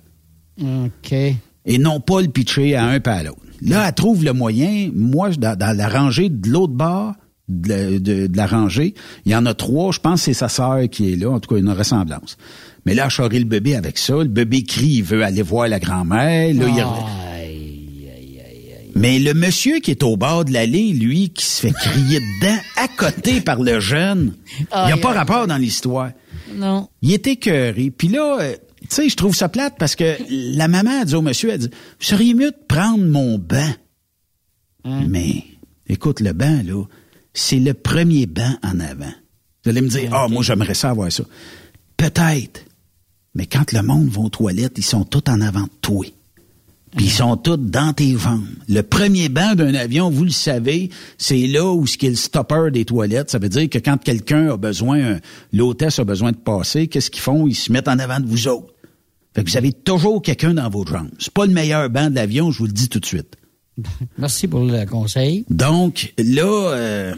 OK. 0.58 1.12
Et 1.12 1.78
non 1.78 2.00
pas 2.00 2.22
le 2.22 2.28
pitcher 2.28 2.74
à 2.74 2.86
un 2.86 3.00
pas 3.00 3.16
à 3.16 3.22
l'autre. 3.22 3.42
Là, 3.60 3.86
elle 3.86 3.94
trouve 3.94 4.24
le 4.24 4.32
moyen. 4.32 4.90
Moi, 4.94 5.28
dans, 5.32 5.58
dans 5.58 5.76
la 5.76 5.88
rangée 5.88 6.30
de 6.30 6.48
l'autre 6.48 6.72
bord, 6.72 7.12
de, 7.48 8.34
la 8.34 8.46
rangée. 8.46 8.94
Il 9.26 9.32
y 9.32 9.36
en 9.36 9.44
a 9.44 9.52
trois, 9.52 9.92
je 9.92 10.00
pense 10.00 10.20
que 10.20 10.24
c'est 10.24 10.32
sa 10.32 10.48
sœur 10.48 10.88
qui 10.90 11.12
est 11.12 11.16
là, 11.16 11.30
en 11.30 11.38
tout 11.38 11.54
cas 11.54 11.60
une 11.60 11.70
ressemblance. 11.70 12.38
Mais 12.86 12.94
là, 12.94 13.10
je 13.10 13.20
le 13.20 13.44
bébé 13.44 13.76
avec 13.76 13.98
ça. 13.98 14.14
Le 14.14 14.24
bébé 14.24 14.62
crie, 14.62 14.86
il 14.86 15.04
veut 15.04 15.22
aller 15.22 15.42
voir 15.42 15.68
la 15.68 15.80
grand-mère. 15.80 16.54
Mais 18.94 19.18
le 19.18 19.34
monsieur 19.34 19.80
qui 19.80 19.90
est 19.90 20.02
au 20.02 20.16
bord 20.16 20.44
de 20.44 20.52
l'allée, 20.52 20.92
lui, 20.92 21.30
qui 21.30 21.44
se 21.44 21.62
fait 21.62 21.72
crier 21.72 22.20
dedans, 22.20 22.58
à 22.76 22.88
côté 22.88 23.40
par 23.40 23.60
le 23.60 23.80
jeune, 23.80 24.34
il 24.58 24.86
n'y 24.86 24.92
a 24.92 24.96
pas 24.96 25.12
rapport 25.12 25.46
dans 25.46 25.56
l'histoire. 25.56 26.12
Non. 26.54 26.88
Il 27.02 27.12
était 27.12 27.32
écœuré. 27.32 27.90
Puis 27.90 28.08
là, 28.08 28.38
euh, 28.40 28.56
tu 28.82 28.88
sais, 28.90 29.08
je 29.08 29.16
trouve 29.16 29.34
ça 29.34 29.48
plate 29.48 29.74
parce 29.78 29.96
que 29.96 30.16
la 30.28 30.68
maman 30.68 31.02
a 31.02 31.04
dit 31.04 31.14
au 31.14 31.22
monsieur, 31.22 31.50
elle 31.50 31.58
dit, 31.58 31.70
vous 31.70 32.04
seriez 32.04 32.34
mieux 32.34 32.50
de 32.50 32.66
prendre 32.68 33.04
mon 33.04 33.38
bain. 33.38 33.74
Hein? 34.84 35.06
Mais, 35.08 35.44
écoute, 35.88 36.20
le 36.20 36.32
bain, 36.32 36.62
là, 36.62 36.84
c'est 37.32 37.58
le 37.58 37.74
premier 37.74 38.26
banc 38.26 38.56
en 38.62 38.78
avant. 38.78 39.12
Vous 39.64 39.70
allez 39.70 39.80
me 39.80 39.88
dire, 39.88 40.10
ah, 40.12 40.28
moi, 40.28 40.42
j'aimerais 40.42 40.74
ça 40.74 40.90
avoir 40.90 41.10
ça. 41.10 41.24
Peut-être. 41.96 42.64
Mais 43.34 43.46
quand 43.46 43.72
le 43.72 43.82
monde 43.82 44.08
va 44.08 44.20
aux 44.20 44.28
toilettes, 44.28 44.74
ils 44.76 44.84
sont 44.84 45.04
tous 45.04 45.28
en 45.28 45.40
avant 45.40 45.62
de 45.62 45.70
toi. 45.80 46.06
Puis 46.96 47.06
ils 47.06 47.12
sont 47.12 47.36
tous 47.36 47.56
dans 47.56 47.92
tes 47.92 48.14
ventes. 48.14 48.42
Le 48.68 48.82
premier 48.82 49.28
banc 49.28 49.54
d'un 49.54 49.74
avion, 49.74 50.10
vous 50.10 50.24
le 50.24 50.30
savez, 50.30 50.90
c'est 51.18 51.46
là 51.46 51.72
où 51.72 51.86
ce 51.86 51.98
qui 51.98 52.06
est 52.06 52.10
le 52.10 52.16
stopper 52.16 52.70
des 52.72 52.84
toilettes. 52.84 53.30
Ça 53.30 53.38
veut 53.38 53.48
dire 53.48 53.68
que 53.68 53.78
quand 53.78 53.96
quelqu'un 53.96 54.50
a 54.50 54.56
besoin, 54.56 55.18
l'hôtesse 55.52 55.98
a 55.98 56.04
besoin 56.04 56.32
de 56.32 56.36
passer, 56.36 56.86
qu'est-ce 56.86 57.10
qu'ils 57.10 57.22
font? 57.22 57.48
Ils 57.48 57.54
se 57.54 57.72
mettent 57.72 57.88
en 57.88 57.98
avant 57.98 58.20
de 58.20 58.26
vous 58.26 58.46
autres. 58.46 58.72
Fait 59.34 59.42
que 59.42 59.50
vous 59.50 59.56
avez 59.56 59.72
toujours 59.72 60.22
quelqu'un 60.22 60.54
dans 60.54 60.70
vos 60.70 60.86
jambes. 60.86 61.10
C'est 61.18 61.32
pas 61.32 61.46
le 61.46 61.52
meilleur 61.52 61.90
banc 61.90 62.10
de 62.10 62.14
l'avion, 62.14 62.52
je 62.52 62.58
vous 62.58 62.66
le 62.66 62.72
dis 62.72 62.88
tout 62.88 63.00
de 63.00 63.06
suite. 63.06 63.36
Merci 64.18 64.46
pour 64.46 64.64
le 64.64 64.86
conseil. 64.86 65.44
Donc, 65.50 66.14
là, 66.16 66.70
euh, 66.74 67.14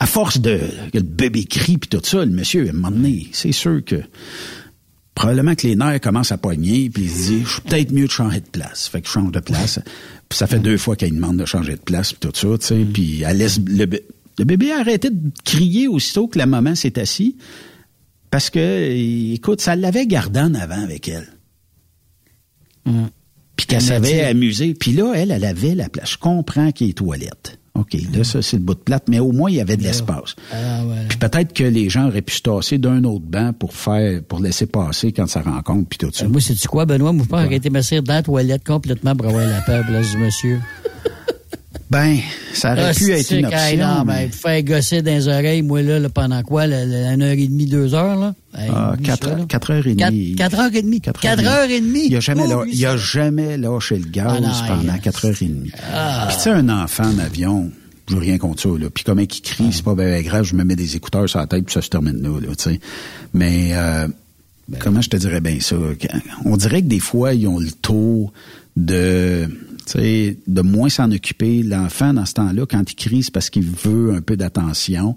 à 0.00 0.06
force 0.06 0.40
de 0.40 0.60
que 0.92 0.98
le 0.98 1.04
bébé 1.04 1.44
crie 1.44 1.76
puis 1.76 1.88
tout 1.88 2.00
ça, 2.02 2.24
le 2.24 2.30
monsieur, 2.30 2.66
à 2.66 2.70
un 2.70 2.72
moment 2.72 2.90
donné, 2.90 3.28
c'est 3.32 3.52
sûr 3.52 3.84
que 3.84 3.96
probablement 5.18 5.56
que 5.56 5.66
les 5.66 5.74
nerfs 5.74 6.00
commencent 6.00 6.30
à 6.30 6.38
poigner 6.38 6.88
puis 6.90 7.02
il 7.02 7.10
se 7.10 7.26
dit, 7.26 7.42
je 7.44 7.52
suis 7.54 7.60
peut-être 7.62 7.90
mieux 7.90 8.06
de 8.06 8.10
changer 8.10 8.40
de 8.40 8.46
place. 8.46 8.86
Fait 8.86 9.00
que 9.00 9.08
je 9.08 9.12
change 9.12 9.32
de 9.32 9.40
place. 9.40 9.80
puis 10.28 10.38
ça 10.38 10.46
fait 10.46 10.60
deux 10.60 10.78
fois 10.78 10.94
qu'il 10.94 11.12
demande 11.12 11.36
de 11.36 11.44
changer 11.44 11.72
de 11.72 11.80
place 11.80 12.12
puis 12.12 12.20
tout 12.20 12.32
ça, 12.32 12.56
tu 12.56 12.66
sais. 12.66 12.76
Mm. 12.76 12.92
Puis 12.92 13.22
elle 13.22 13.38
laisse 13.38 13.58
le, 13.58 13.86
bébé 14.44 14.70
a 14.70 14.78
arrêté 14.78 15.10
de 15.10 15.32
crier 15.44 15.88
aussitôt 15.88 16.28
que 16.28 16.38
la 16.38 16.46
maman 16.46 16.76
s'est 16.76 17.00
assise 17.00 17.34
parce 18.30 18.48
que, 18.48 19.32
écoute, 19.34 19.60
ça 19.60 19.74
l'avait 19.74 20.06
gardé 20.06 20.38
en 20.38 20.54
avant 20.54 20.82
avec 20.82 21.08
elle. 21.08 21.26
Puis 23.56 23.66
qu'elle 23.66 23.82
savait 23.82 24.22
amuser. 24.22 24.74
Puis 24.74 24.92
là, 24.92 25.14
elle, 25.16 25.32
elle 25.32 25.44
avait 25.44 25.74
la 25.74 25.88
place. 25.88 26.12
Je 26.12 26.18
comprends 26.18 26.70
qu'il 26.70 26.86
y 26.86 26.90
ait 26.90 26.94
toilette. 26.94 27.58
OK, 27.78 27.96
là, 28.12 28.24
ça, 28.24 28.42
c'est 28.42 28.56
le 28.56 28.62
bout 28.62 28.74
de 28.74 28.80
plate, 28.80 29.04
mais 29.08 29.20
au 29.20 29.32
moins, 29.32 29.50
il 29.50 29.56
y 29.56 29.60
avait 29.60 29.76
de 29.76 29.82
l'espace. 29.82 30.34
Ah, 30.52 30.82
Puis 31.08 31.18
peut-être 31.18 31.52
que 31.52 31.64
les 31.64 31.88
gens 31.88 32.08
auraient 32.08 32.22
pu 32.22 32.34
se 32.34 32.42
tasser 32.42 32.78
d'un 32.78 33.04
autre 33.04 33.24
banc 33.24 33.52
pour 33.52 33.74
faire, 33.74 34.22
pour 34.22 34.40
laisser 34.40 34.66
passer 34.66 35.12
quand 35.12 35.26
ça 35.26 35.42
rencontre, 35.42 35.88
puis 35.88 35.98
tout 35.98 36.10
ça. 36.12 36.24
Euh, 36.24 36.28
moi, 36.28 36.40
c'est-tu 36.40 36.66
quoi, 36.68 36.86
Benoît? 36.86 37.12
Moi, 37.12 37.24
je 37.24 37.28
pense 37.30 37.52
été 37.52 37.70
m'asseoir 37.70 38.02
dans 38.02 38.14
la 38.14 38.22
toilette 38.22 38.64
complètement 38.64 39.14
pour 39.14 39.28
avoir 39.28 39.46
la 39.46 39.60
peur, 39.62 39.84
là, 39.90 40.00
du 40.02 40.16
monsieur. 40.18 40.60
Ben, 41.90 42.18
ça 42.52 42.72
aurait 42.72 42.90
ah, 42.90 42.94
pu 42.94 43.10
être 43.12 43.30
une 43.30 43.46
option. 43.46 43.76
Non, 43.78 44.04
mais... 44.04 44.28
faire 44.28 44.62
gosser 44.62 45.02
dans 45.02 45.10
les 45.10 45.28
oreilles, 45.28 45.62
moi, 45.62 45.82
là, 45.82 46.08
pendant 46.08 46.42
quoi? 46.42 46.64
une 46.64 47.22
heure 47.22 47.32
et 47.32 47.46
demie, 47.46 47.66
deux 47.66 47.94
heures, 47.94 48.16
là? 48.16 48.34
ah, 48.54 48.94
quatre, 49.02 49.46
quatre, 49.46 49.70
heures 49.70 49.86
et 49.86 49.94
demie. 49.94 50.34
Quatre, 50.34 50.58
heures 50.58 50.74
et 50.74 50.82
demie. 50.82 51.00
Quatre, 51.00 51.24
heures 51.24 51.70
et 51.70 51.80
demie. 51.80 52.06
Il 52.08 52.16
a 52.16 52.20
jamais, 52.20 52.44
oh, 52.54 52.64
il 52.66 52.86
a 52.86 52.96
jamais 52.96 53.56
lâché 53.56 53.98
le 53.98 54.06
gaz 54.06 54.42
ah, 54.44 54.64
pendant 54.66 54.98
quatre 54.98 55.26
heures 55.26 55.42
et 55.42 55.46
demie. 55.46 55.70
Ah. 55.94 56.26
Puis 56.28 56.36
tu 56.36 56.42
sais, 56.44 56.50
un 56.50 56.68
enfant 56.68 57.04
en 57.04 57.18
avion, 57.18 57.70
je 58.08 58.14
veux 58.14 58.20
rien 58.20 58.38
contre 58.38 58.62
ça, 58.62 58.68
là. 58.68 58.88
Puis 58.90 59.04
comment 59.04 59.22
il 59.22 59.28
crie, 59.28 59.72
c'est 59.72 59.84
pas 59.84 59.94
bien 59.94 60.20
grave, 60.22 60.44
je 60.44 60.54
me 60.54 60.64
mets 60.64 60.76
des 60.76 60.96
écouteurs 60.96 61.28
sur 61.28 61.38
la 61.38 61.46
tête, 61.46 61.64
puis 61.64 61.74
ça 61.74 61.82
se 61.82 61.90
termine 61.90 62.20
là, 62.22 62.40
là, 62.40 62.54
tu 62.56 62.70
sais. 62.70 62.80
Mais, 63.34 63.70
euh, 63.72 64.08
ben. 64.68 64.78
comment 64.78 65.00
je 65.00 65.10
te 65.10 65.16
dirais 65.16 65.40
bien 65.40 65.58
ça? 65.60 65.76
On 66.44 66.56
dirait 66.56 66.82
que 66.82 66.88
des 66.88 67.00
fois, 67.00 67.34
ils 67.34 67.46
ont 67.46 67.58
le 67.58 67.70
taux 67.70 68.30
de 68.78 69.48
de 70.46 70.60
moins 70.62 70.88
s'en 70.88 71.10
occuper. 71.10 71.62
L'enfant, 71.62 72.12
dans 72.12 72.26
ce 72.26 72.34
temps-là, 72.34 72.66
quand 72.66 72.90
il 72.90 72.94
crie, 72.94 73.22
c'est 73.22 73.32
parce 73.32 73.50
qu'il 73.50 73.64
veut 73.64 74.12
un 74.14 74.20
peu 74.20 74.36
d'attention. 74.36 75.16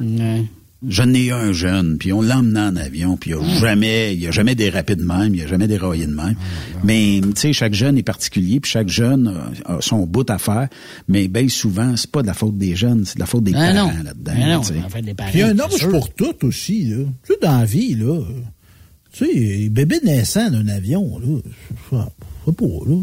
Je 0.00 1.02
n'ai 1.04 1.30
un 1.30 1.52
jeune, 1.52 1.96
puis 1.96 2.12
on 2.12 2.22
l'emmène 2.22 2.58
en 2.58 2.74
avion, 2.74 3.16
puis 3.16 3.30
il 3.30 3.36
n'y 3.36 3.42
a 3.42 3.60
jamais, 3.60 4.16
il 4.16 4.26
a 4.26 4.32
jamais 4.32 4.56
dérapé 4.56 4.96
de 4.96 5.04
même, 5.04 5.28
il 5.28 5.38
n'y 5.38 5.42
a 5.42 5.46
jamais 5.46 5.68
déraillé 5.68 6.06
de 6.06 6.14
même. 6.14 6.34
Mais, 6.82 7.20
tu 7.22 7.40
sais, 7.40 7.52
chaque 7.52 7.74
jeune 7.74 7.98
est 7.98 8.02
particulier, 8.02 8.58
puis 8.58 8.72
chaque 8.72 8.88
jeune 8.88 9.32
a, 9.64 9.80
son 9.80 10.06
bout 10.06 10.28
à 10.28 10.38
faire. 10.38 10.68
Mais 11.06 11.28
bien 11.28 11.48
souvent, 11.48 11.96
c'est 11.96 12.10
pas 12.10 12.22
de 12.22 12.26
la 12.26 12.34
faute 12.34 12.58
des 12.58 12.74
jeunes, 12.74 13.04
c'est 13.04 13.14
de 13.14 13.20
la 13.20 13.26
faute 13.26 13.44
des 13.44 13.54
ah 13.54 13.72
parents 13.72 13.92
là-dedans. 14.02 14.32
Il 15.32 15.38
y 15.38 15.42
a 15.42 15.48
un 15.48 15.60
âge 15.60 15.88
pour 15.88 16.12
tout 16.14 16.44
aussi, 16.44 16.86
là. 16.86 17.04
Tu 17.24 17.32
sais, 17.32 17.38
dans 17.40 17.58
la 17.60 17.64
vie, 17.64 17.94
là. 17.94 18.20
Tu 19.12 19.24
sais, 19.24 19.68
bébé 19.68 20.00
naissant 20.02 20.50
d'un 20.50 20.66
avion, 20.66 21.20
là, 21.20 22.08
je 22.46 22.50
sais 22.50 22.56
pas, 22.56 22.64
là. 22.64 22.96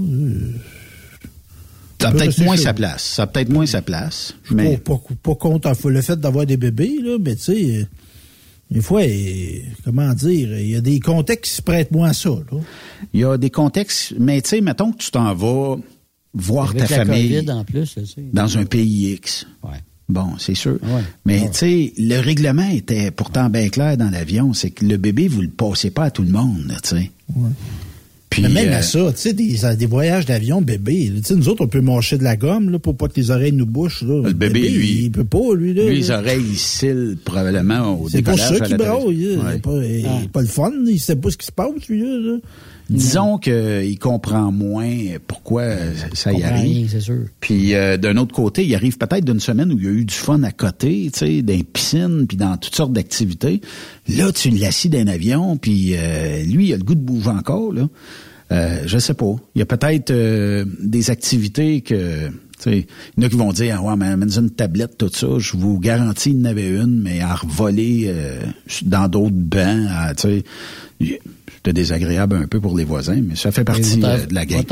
Ça 2.02 2.10
a 2.10 2.12
peut-être 2.14 2.44
moins 2.44 2.58
sa 2.58 2.74
place. 2.74 3.04
Ça 3.04 3.24
a 3.24 3.28
peut-être 3.28 3.50
moins 3.50 3.66
sa 3.66 3.82
place. 3.82 4.34
Mais... 4.52 4.78
Pas, 4.78 5.00
pas, 5.22 5.36
contre 5.36 5.90
le 5.90 6.02
fait 6.02 6.20
d'avoir 6.20 6.46
des 6.46 6.58
bébés, 6.58 6.98
là, 7.02 7.18
mais 7.20 7.36
tu 7.36 7.44
sais, 7.44 7.88
des 8.72 8.82
fois, 8.82 9.02
comment 9.84 10.14
dire, 10.14 10.58
il 10.60 10.70
y 10.70 10.76
a 10.76 10.82
des 10.82 11.00
contextes 11.00 11.52
qui 11.52 11.58
se 11.58 11.62
prêtent 11.62 11.92
moins 11.92 12.10
à 12.10 12.14
ça. 12.14 12.30
Là. 12.30 12.60
Il 13.14 13.20
y 13.20 13.26
a 13.26 13.38
des 13.38 13.50
contextes, 13.50 14.14
mais 14.18 14.42
tu 14.42 14.50
sais, 14.50 14.62
mettons 14.62 14.92
que 14.92 15.00
tu 15.00 15.12
t'en 15.12 15.34
vas 15.34 15.78
voir 16.34 16.74
ta 16.74 16.86
famille 16.86 17.44
en 17.50 17.64
plus, 17.66 17.98
dans 18.32 18.58
un 18.58 18.66
pays 18.66 19.14
X. 19.14 19.48
Bon, 20.08 20.38
c'est 20.40 20.56
sûr. 20.56 20.80
Mais 21.26 21.50
tu 21.52 21.58
sais, 21.58 21.94
le 21.98 22.20
règlement 22.20 22.68
était 22.70 23.12
pourtant 23.12 23.50
bien 23.50 23.70
clair 23.70 23.98
dans 23.98 24.10
l'avion, 24.10 24.54
c'est 24.54 24.72
que 24.72 24.86
le 24.86 24.98
bébé, 24.98 25.28
vous 25.28 25.42
le 25.42 25.50
passez 25.50 25.92
pas 25.92 26.06
à 26.06 26.12
tout 26.12 26.24
le 26.24 26.32
monde, 26.32 26.74
tu 26.84 26.90
sais. 26.90 27.12
Puis, 28.44 28.54
Mais 28.54 28.64
même 28.64 28.74
euh, 28.74 28.78
à 28.78 28.82
ça, 28.82 29.12
tu 29.12 29.22
sais, 29.22 29.34
des, 29.34 29.58
des 29.78 29.86
voyages 29.86 30.26
d'avion, 30.26 30.62
bébé, 30.62 31.12
tu 31.18 31.24
sais, 31.24 31.36
nous 31.36 31.50
autres, 31.50 31.64
on 31.64 31.68
peut 31.68 31.82
manger 31.82 32.18
de 32.18 32.24
la 32.24 32.36
gomme, 32.36 32.70
là, 32.70 32.80
pour 32.80 32.96
pas 32.96 33.08
que 33.08 33.16
les 33.20 33.32
oreilles 33.32 33.52
nous 33.54 33.66
bouchent, 33.66 34.04
là. 34.04 34.22
Le 34.26 34.34
bébé, 34.34 34.70
lui, 34.70 35.04
Il 35.04 35.12
peut 35.12 35.24
pas, 35.26 35.54
lui, 35.56 35.74
là. 35.74 35.86
lui, 35.86 35.96
les 35.98 36.12
oreilles, 36.12 36.44
il 36.50 36.58
cille 36.58 37.18
probablement 37.24 38.00
au 38.02 38.10
C'est 38.10 38.22
pour 38.22 38.38
ça 38.40 38.60
qu'il 38.60 38.78
braille, 38.78 39.24
là. 39.24 39.44
Ouais. 39.44 39.52
Il 39.52 39.56
est 39.56 39.60
pas, 39.62 39.86
il 39.86 39.96
est 39.96 40.06
Ah. 40.08 40.22
pas 40.32 40.42
le 40.42 40.48
fun, 40.48 40.72
il 40.88 41.00
sait 41.00 41.16
pas 41.16 41.30
ce 41.32 41.38
qui 41.38 41.46
se 41.48 41.52
passe, 41.52 41.88
lui, 41.90 42.00
là. 42.02 42.18
là. 42.34 42.38
Disons 42.90 43.38
qu'il 43.38 44.00
comprend 44.00 44.52
moins 44.52 44.90
pourquoi 45.28 45.62
euh, 45.62 45.94
ça 46.16 46.34
y 46.34 46.42
arrive. 46.42 46.76
rien, 46.76 46.86
c'est 46.90 47.02
sûr. 47.02 47.20
Puis 47.40 47.76
euh, 47.76 47.98
d'un 47.98 48.18
autre 48.18 48.34
côté, 48.34 48.66
il 48.66 48.74
arrive 48.74 48.98
peut-être 48.98 49.24
d'une 49.24 49.40
semaine 49.40 49.72
où 49.72 49.78
il 49.78 49.86
y 49.86 49.88
a 49.88 49.92
eu 49.92 50.06
du 50.06 50.16
fun 50.16 50.42
à 50.42 50.52
côté, 50.52 51.08
tu 51.14 51.20
sais, 51.20 51.42
dans 51.44 51.54
les 51.54 51.64
piscines, 51.64 52.26
puis 52.28 52.36
dans 52.36 52.58
toutes 52.58 52.74
sortes 52.76 52.92
d'activités. 52.92 53.62
Là, 54.08 54.32
tu 54.32 54.50
l'assis 54.50 54.90
d'un 54.90 55.06
avion, 55.06 55.56
puis 55.58 55.92
euh, 55.94 56.42
lui, 56.46 56.70
il 56.70 56.74
a 56.74 56.78
le 56.78 56.84
goût 56.84 56.96
de 56.96 57.00
bouger 57.02 57.30
encore, 57.30 57.72
là. 57.74 57.88
Euh, 58.52 58.84
je 58.86 58.98
sais 58.98 59.14
pas. 59.14 59.36
Il 59.56 59.60
y 59.60 59.62
a 59.62 59.66
peut-être 59.66 60.12
euh, 60.12 60.66
des 60.82 61.10
activités 61.12 61.82
que... 61.82 62.28
tu 62.28 62.34
sais, 62.60 62.88
Il 63.18 63.22
y 63.22 63.24
en 63.24 63.28
a 63.28 63.30
qui 63.30 63.38
vont 63.38 63.52
dire, 63.52 63.78
ah 63.80 63.84
ouais, 63.84 63.96
mais 63.96 64.08
amène 64.08 64.32
une 64.36 64.50
tablette, 64.50 64.98
tout 64.98 65.12
ça. 65.14 65.28
Je 65.38 65.56
vous 65.56 65.80
garantis, 65.80 66.32
il 66.32 66.40
y 66.40 66.42
en 66.42 66.46
avait 66.46 66.70
une, 66.70 67.02
mais 67.02 67.22
à 67.22 67.36
revoler 67.36 68.06
euh, 68.08 68.42
dans 68.84 69.08
d'autres 69.08 69.32
bancs, 69.32 69.88
à, 69.90 70.14
tu 70.16 70.22
sais... 70.22 70.44
C'était 71.60 71.74
désagréable 71.74 72.38
un 72.38 72.48
peu 72.48 72.62
pour 72.62 72.78
les 72.78 72.86
voisins, 72.86 73.20
mais 73.22 73.36
ça 73.36 73.52
fait 73.52 73.66
partie 73.66 74.00
euh, 74.02 74.26
de 74.26 74.34
la 74.34 74.46
game. 74.46 74.64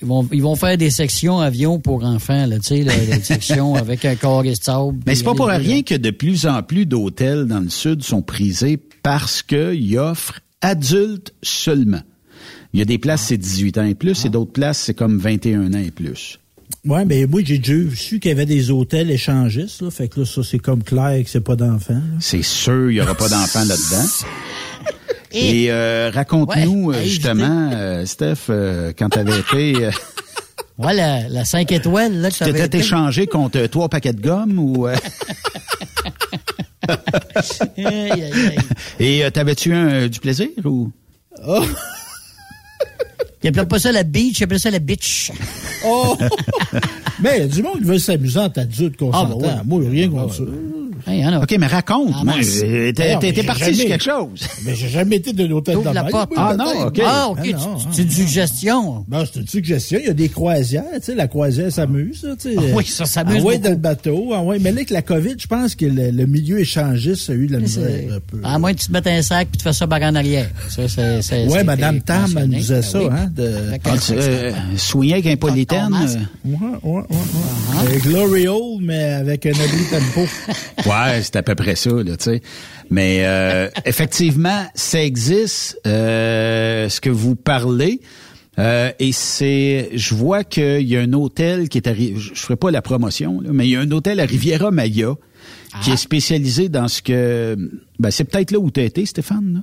Ils 0.00 0.06
vont, 0.06 0.28
ils 0.30 0.42
vont 0.42 0.54
faire 0.54 0.76
des 0.76 0.90
sections 0.90 1.40
avions 1.40 1.80
pour 1.80 2.04
enfants, 2.04 2.46
là, 2.46 2.60
tu 2.60 2.66
sais, 2.66 2.84
des 2.84 3.20
sections 3.22 3.74
avec 3.74 4.04
un 4.04 4.14
corps 4.14 4.44
et 4.44 4.54
sable. 4.54 4.98
Mais 5.06 5.16
c'est 5.16 5.24
pas 5.24 5.34
pour 5.34 5.48
rien 5.48 5.82
que 5.82 5.96
de 5.96 6.10
plus 6.10 6.46
en 6.46 6.62
plus 6.62 6.86
d'hôtels 6.86 7.46
dans 7.46 7.58
le 7.58 7.68
sud 7.68 8.04
sont 8.04 8.22
prisés 8.22 8.78
parce 9.02 9.42
qu'ils 9.42 9.98
offrent 9.98 10.38
adultes 10.60 11.34
seulement. 11.42 12.02
Il 12.72 12.78
y 12.78 12.82
a 12.82 12.84
des 12.84 12.98
places, 12.98 13.22
c'est 13.28 13.36
18 13.36 13.78
ans 13.78 13.84
et 13.84 13.94
plus, 13.94 14.24
et 14.24 14.28
d'autres 14.28 14.52
places, 14.52 14.78
c'est 14.78 14.94
comme 14.94 15.18
21 15.18 15.74
ans 15.74 15.78
et 15.78 15.90
plus. 15.90 16.38
Ouais, 16.84 17.04
mais 17.04 17.26
moi, 17.26 17.40
j'ai 17.44 17.58
déjà 17.58 17.94
su 17.96 18.20
qu'il 18.20 18.28
y 18.30 18.32
avait 18.32 18.46
des 18.46 18.70
hôtels 18.70 19.10
échangistes, 19.10 19.82
là. 19.82 19.90
Fait 19.90 20.08
que 20.08 20.20
là, 20.20 20.26
ça, 20.26 20.42
c'est 20.42 20.60
comme 20.60 20.82
clair 20.84 21.22
que 21.24 21.28
c'est 21.28 21.40
pas 21.40 21.56
d'enfants. 21.56 22.00
C'est 22.20 22.42
sûr, 22.42 22.90
il 22.90 22.94
y 22.96 23.00
aura 23.00 23.14
pas 23.14 23.28
d'enfants 23.28 23.64
là-dedans. 23.64 24.08
Et 25.32 25.70
euh, 25.70 26.10
raconte-nous 26.12 26.86
Ouais, 26.86 26.96
euh, 26.96 27.04
justement, 27.04 27.70
euh, 27.72 28.04
Steph, 28.06 28.46
euh, 28.50 28.92
quand 28.98 29.08
t'avais 29.10 29.38
été, 29.52 29.84
euh, 29.84 29.90
Ouais, 30.78 30.94
la, 30.94 31.28
la 31.28 31.44
5 31.44 31.70
étoiles, 31.72 32.20
là, 32.20 32.28
que 32.30 32.34
tu 32.34 32.38
t'avais 32.40 32.52
t'étais 32.52 32.64
été. 32.66 32.78
échangé 32.78 33.26
contre 33.26 33.66
trois 33.66 33.88
paquets 33.88 34.12
de 34.14 34.20
gomme 34.22 34.58
ou 34.58 34.86
euh, 34.88 34.96
et 38.98 39.24
euh, 39.24 39.30
t'avais-tu 39.30 39.72
un, 39.72 40.08
du 40.08 40.18
plaisir 40.20 40.48
ou? 40.64 40.90
Oh! 41.46 41.64
Il 43.42 43.48
appelait 43.48 43.64
pas 43.66 43.78
ça 43.78 43.90
la 43.90 44.02
beach, 44.02 44.38
il 44.40 44.44
appelait 44.44 44.58
ça 44.58 44.70
la 44.70 44.78
bitch. 44.80 45.32
Oh! 45.86 46.16
mais 47.22 47.36
il 47.36 47.40
y 47.40 47.44
a 47.44 47.48
du 47.48 47.62
monde 47.62 47.78
qui 47.78 47.84
veut 47.84 47.98
s'amuser 47.98 48.38
en 48.38 48.44
adulte 48.54 48.96
qu'on 48.98 49.10
Ah, 49.12 49.20
s'entend. 49.28 49.40
ouais. 49.40 49.48
Moi, 49.64 49.82
rien 49.88 50.10
contre 50.10 50.34
ça. 50.34 50.42
Hey, 51.06 51.22
hein, 51.22 51.30
là. 51.30 51.40
Ok, 51.42 51.54
mais 51.58 51.66
raconte. 51.66 52.12
Ah, 52.14 52.22
euh, 52.62 52.92
t'es 52.92 53.32
j'ai 53.34 53.42
parti 53.42 53.64
jamais- 53.64 53.74
sur 53.74 53.86
quelque 53.86 54.04
chose. 54.04 54.48
Mais 54.64 54.74
j'ai 54.74 54.88
jamais 54.88 55.16
été 55.16 55.32
d'un 55.32 55.50
hôtel 55.50 55.78
de 55.82 55.88
la 55.90 56.04
porte. 56.04 56.32
Ah, 56.36 56.54
non, 56.56 56.86
ok. 56.86 57.00
Ah, 57.04 57.28
OK. 57.30 57.38
Ah, 57.40 57.42
tu- 57.44 57.54
ah. 57.56 57.76
C'est 57.92 58.02
une 58.02 58.10
suggestion. 58.10 59.04
Ben, 59.08 59.24
c'est 59.32 59.40
une 59.40 59.46
suggestion. 59.48 59.98
Il 60.00 60.06
y 60.06 60.10
a 60.10 60.14
des 60.14 60.28
croisières, 60.28 60.84
tu 60.96 61.00
sais, 61.02 61.14
la 61.14 61.28
croisière 61.28 61.70
s'amuse, 61.72 62.26
tu 62.40 62.50
sais. 62.50 62.56
Ah 62.58 62.62
oui, 62.74 62.84
ça 62.86 63.06
s'amuse 63.06 63.36
Ah 63.40 63.44
ouais, 63.44 63.52
beaucoup. 63.56 63.64
dans 63.64 63.70
le 63.70 63.76
bateau. 63.76 64.30
Ah 64.34 64.42
ouais, 64.42 64.58
mais 64.58 64.70
là, 64.70 64.76
avec 64.78 64.90
la 64.90 65.02
COVID, 65.02 65.34
je 65.38 65.46
pense 65.46 65.74
que 65.74 65.86
le, 65.86 66.10
le 66.10 66.26
milieu 66.26 66.58
échangiste 66.60 67.30
a 67.30 67.34
eu 67.34 67.46
de 67.46 67.52
la 67.52 67.58
misère 67.60 67.88
un 68.14 68.20
peu. 68.20 68.40
À 68.44 68.58
moins 68.58 68.72
que 68.72 68.78
tu 68.80 68.86
te 68.88 68.92
mettes 68.92 69.06
un 69.06 69.22
sac 69.22 69.48
puis 69.50 69.58
tu 69.58 69.64
fais 69.64 69.72
ça 69.72 69.86
par 69.86 70.00
en 70.02 70.14
arrière. 70.14 70.48
Ça, 70.68 70.88
c'est, 70.88 71.22
c'est, 71.22 71.46
Ouais, 71.46 71.58
c'est 71.58 71.64
Madame 71.64 72.00
Tam, 72.00 72.26
elle 72.36 72.46
nous 72.46 72.54
disait 72.54 72.74
Ben 72.76 72.82
ça, 72.82 72.98
oui. 73.00 73.08
hein. 73.10 73.30
Avec 73.68 73.82
Ah, 73.84 73.90
un 73.92 74.12
euh, 74.14 74.52
soigner 74.76 75.12
avec 75.14 75.26
un 75.26 75.36
polythène. 75.36 75.94
euh, 75.94 76.16
Ouais, 76.44 76.56
ouais, 76.82 76.92
ouais, 76.92 77.02
ouais. 77.10 77.80
Avec 77.80 78.04
L'Oreal, 78.04 78.78
mais 78.80 79.04
avec 79.04 79.46
un 79.46 79.50
abri 79.50 79.84
tempo. 79.90 80.26
Ouais, 80.90 81.22
c'est 81.22 81.36
à 81.36 81.42
peu 81.42 81.54
près 81.54 81.76
ça, 81.76 81.90
là, 81.90 82.16
tu 82.16 82.24
sais. 82.24 82.42
Mais 82.90 83.24
euh, 83.24 83.68
effectivement, 83.84 84.66
ça 84.74 85.02
existe, 85.02 85.78
euh, 85.86 86.88
ce 86.88 87.00
que 87.00 87.10
vous 87.10 87.36
parlez. 87.36 88.00
Euh, 88.58 88.90
et 88.98 89.12
c'est, 89.12 89.90
je 89.94 90.14
vois 90.14 90.44
qu'il 90.44 90.86
y 90.86 90.96
a 90.96 91.00
un 91.00 91.12
hôtel 91.12 91.68
qui 91.68 91.78
est 91.78 91.86
arrivé, 91.86 92.14
je, 92.18 92.34
je 92.34 92.40
ferai 92.40 92.56
pas 92.56 92.70
la 92.70 92.82
promotion, 92.82 93.40
là, 93.40 93.50
mais 93.52 93.66
il 93.66 93.70
y 93.70 93.76
a 93.76 93.80
un 93.80 93.90
hôtel 93.90 94.20
à 94.20 94.24
Riviera 94.24 94.70
Maya 94.70 95.14
qui 95.82 95.92
est 95.92 95.96
spécialisé 95.96 96.68
dans 96.68 96.88
ce 96.88 97.00
que, 97.00 97.56
ben 97.98 98.10
c'est 98.10 98.24
peut-être 98.24 98.50
là 98.50 98.58
où 98.58 98.70
tu 98.70 98.80
as 98.80 98.84
été, 98.84 99.06
Stéphane. 99.06 99.54
Là. 99.54 99.60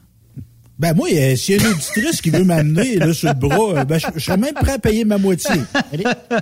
Ben 0.80 0.94
moi, 0.96 1.08
euh, 1.12 1.36
s'il 1.36 1.56
y 1.56 1.60
a 1.60 1.62
une 1.68 1.74
auditrice 1.74 2.22
qui 2.22 2.30
veut 2.30 2.44
m'amener 2.44 2.98
là, 2.98 3.12
sur 3.12 3.30
le 3.30 3.34
bras, 3.34 3.80
euh, 3.80 3.84
ben, 3.84 3.98
je, 3.98 4.06
je 4.16 4.24
serais 4.26 4.38
même 4.38 4.54
prêt 4.54 4.74
à 4.74 4.78
payer 4.80 5.06
ma 5.06 5.18
moitié. 5.18 5.60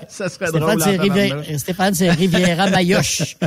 Ça 0.09 0.27
serait 0.27 0.47
Stéphane, 0.47 0.79
c'est 0.81 0.97
Rivière- 0.97 1.59
Stéphane, 1.59 1.93
c'est 1.93 2.11
Riviera 2.11 2.69
Mayoche. 2.69 3.37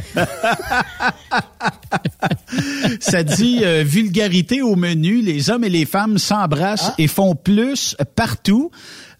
Ça 3.01 3.23
dit 3.23 3.61
euh, 3.63 3.83
vulgarité 3.87 4.63
au 4.63 4.77
menu. 4.77 5.21
Les 5.21 5.51
hommes 5.51 5.65
et 5.65 5.69
les 5.69 5.85
femmes 5.87 6.19
s'embrassent 6.19 6.93
et 6.99 7.07
font 7.07 7.35
plus 7.35 7.97
partout. 8.15 8.71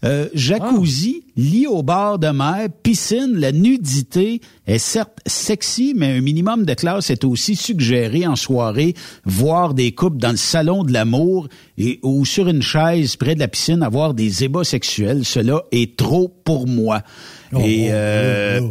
Euh, 0.05 0.29
jacuzzi, 0.33 1.23
lit 1.35 1.67
au 1.67 1.83
bord 1.83 2.19
de 2.19 2.29
mer, 2.29 2.69
piscine, 2.83 3.35
la 3.35 3.51
nudité 3.51 4.39
est 4.65 4.77
certes 4.77 5.19
sexy, 5.25 5.93
mais 5.95 6.17
un 6.17 6.21
minimum 6.21 6.65
de 6.65 6.73
classe 6.73 7.09
est 7.09 7.25
aussi 7.25 7.55
suggéré 7.55 8.25
en 8.25 8.37
soirée. 8.37 8.93
Voir 9.25 9.73
des 9.73 9.91
couples 9.91 10.17
dans 10.17 10.31
le 10.31 10.37
salon 10.37 10.83
de 10.83 10.93
l'amour 10.93 11.49
et 11.77 11.99
ou 12.01 12.25
sur 12.25 12.47
une 12.47 12.61
chaise 12.61 13.17
près 13.17 13.35
de 13.35 13.39
la 13.39 13.49
piscine 13.49 13.83
avoir 13.83 14.13
des 14.13 14.43
ébats 14.45 14.63
sexuels, 14.63 15.25
cela 15.25 15.63
est 15.71 15.97
trop 15.97 16.29
pour 16.43 16.65
moi. 16.65 17.01
et 17.59 17.87
euh, 17.89 18.61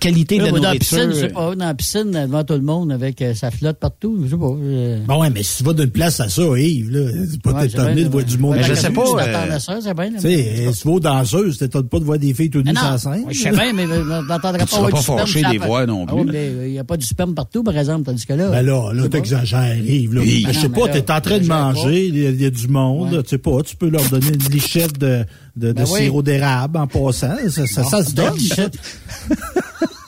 qualité 0.00 0.38
de 0.38 0.44
la 0.44 0.50
moi, 0.50 0.58
dans 0.58 0.64
la 0.64 0.68
nourriture. 0.74 0.96
piscine, 0.98 1.12
je 1.14 1.20
sais 1.20 1.28
pas, 1.28 1.54
dans 1.54 1.64
la 1.66 1.74
piscine, 1.74 2.10
devant 2.10 2.42
tout 2.44 2.54
le 2.54 2.60
monde, 2.62 2.90
avec 2.90 3.22
euh, 3.22 3.34
sa 3.34 3.50
flotte 3.50 3.78
partout, 3.78 4.18
je 4.24 4.30
sais 4.30 4.36
pas. 4.36 4.46
euh, 4.46 4.98
Bon, 5.06 5.20
ouais, 5.20 5.30
mais 5.30 5.42
si 5.44 5.58
tu 5.58 5.64
vas 5.64 5.72
d'une 5.74 5.90
place 5.90 6.18
à 6.20 6.28
ça, 6.28 6.42
Yves, 6.56 6.90
là, 6.90 7.10
c'est 7.30 7.40
pas 7.42 7.52
ouais, 7.52 7.68
de 7.68 8.08
voir 8.08 8.24
du 8.24 8.38
monde. 8.38 8.52
Ouais, 8.56 8.58
à 8.60 8.62
je 8.62 8.74
sais 8.74 8.90
pas, 8.90 9.02
tu 9.04 9.10
euh, 9.12 9.16
t'attends 9.24 9.52
à 9.54 9.60
ça, 9.60 9.78
c'est 9.82 9.94
bien. 9.94 10.04
là. 10.10 10.16
Tu 10.16 10.20
sais, 10.22 10.72
si 10.72 10.80
tu 10.82 10.88
vas 10.88 10.94
aux 10.94 11.00
danseuses, 11.00 11.58
t'étonnes 11.58 11.88
pas 11.88 11.98
de 12.00 12.04
voir 12.04 12.18
des 12.18 12.34
filles 12.34 12.50
tout 12.50 12.62
nues 12.62 12.72
non, 12.72 12.98
scène. 12.98 13.24
je 13.30 13.38
sais 13.40 13.50
bien, 13.50 13.72
mais 13.72 13.86
euh, 13.88 14.22
t'entendrais 14.26 14.64
Tu 14.64 14.70
pas 14.70 14.76
seras 14.76 14.90
pas 14.90 14.96
fâché 15.02 15.40
sur 15.40 15.48
de 15.48 15.52
les 15.54 15.58
la- 15.58 15.66
voir 15.66 15.86
non 15.86 16.06
Ah 16.08 16.12
plus, 16.14 16.24
mais 16.24 16.50
il 16.66 16.72
n'y 16.72 16.78
a 16.78 16.84
pas 16.84 16.96
du 16.96 17.06
sperme 17.06 17.34
partout, 17.34 17.62
par 17.62 17.76
exemple, 17.76 18.04
tandis 18.04 18.26
que 18.26 18.32
là... 18.32 18.48
Ben 18.48 18.62
là, 18.66 18.92
là, 18.92 19.08
t'exagères, 19.08 19.76
Yves. 19.76 20.14
Là. 20.14 20.20
Oui. 20.22 20.42
Ben, 20.46 20.52
je 20.52 20.60
sais 20.60 20.68
pas, 20.68 20.86
mais 20.86 21.02
t'es 21.02 21.12
en 21.12 21.20
train 21.20 21.38
de 21.38 21.46
manger, 21.46 22.06
il 22.06 22.40
y, 22.40 22.46
a- 22.46 22.50
du 22.50 22.68
monde, 22.68 23.22
tu 23.22 23.28
sais 23.30 23.38
pas, 23.38 23.62
tu 23.64 23.76
peux 23.76 23.88
leur 23.88 24.02
donner 24.08 24.26
une 24.28 24.52
lichette 24.52 24.98
de, 24.98 25.24
de, 25.56 25.68
de 25.68 25.72
Ben 25.72 25.84
oui. 25.90 26.00
sirop 26.04 26.22
d'érable 26.22 26.78
en 26.78 26.86
passant, 26.86 27.34
ça, 27.48 27.66
ça, 27.66 27.84
ça 27.84 28.04
se 28.04 28.12
donne. 28.14 28.34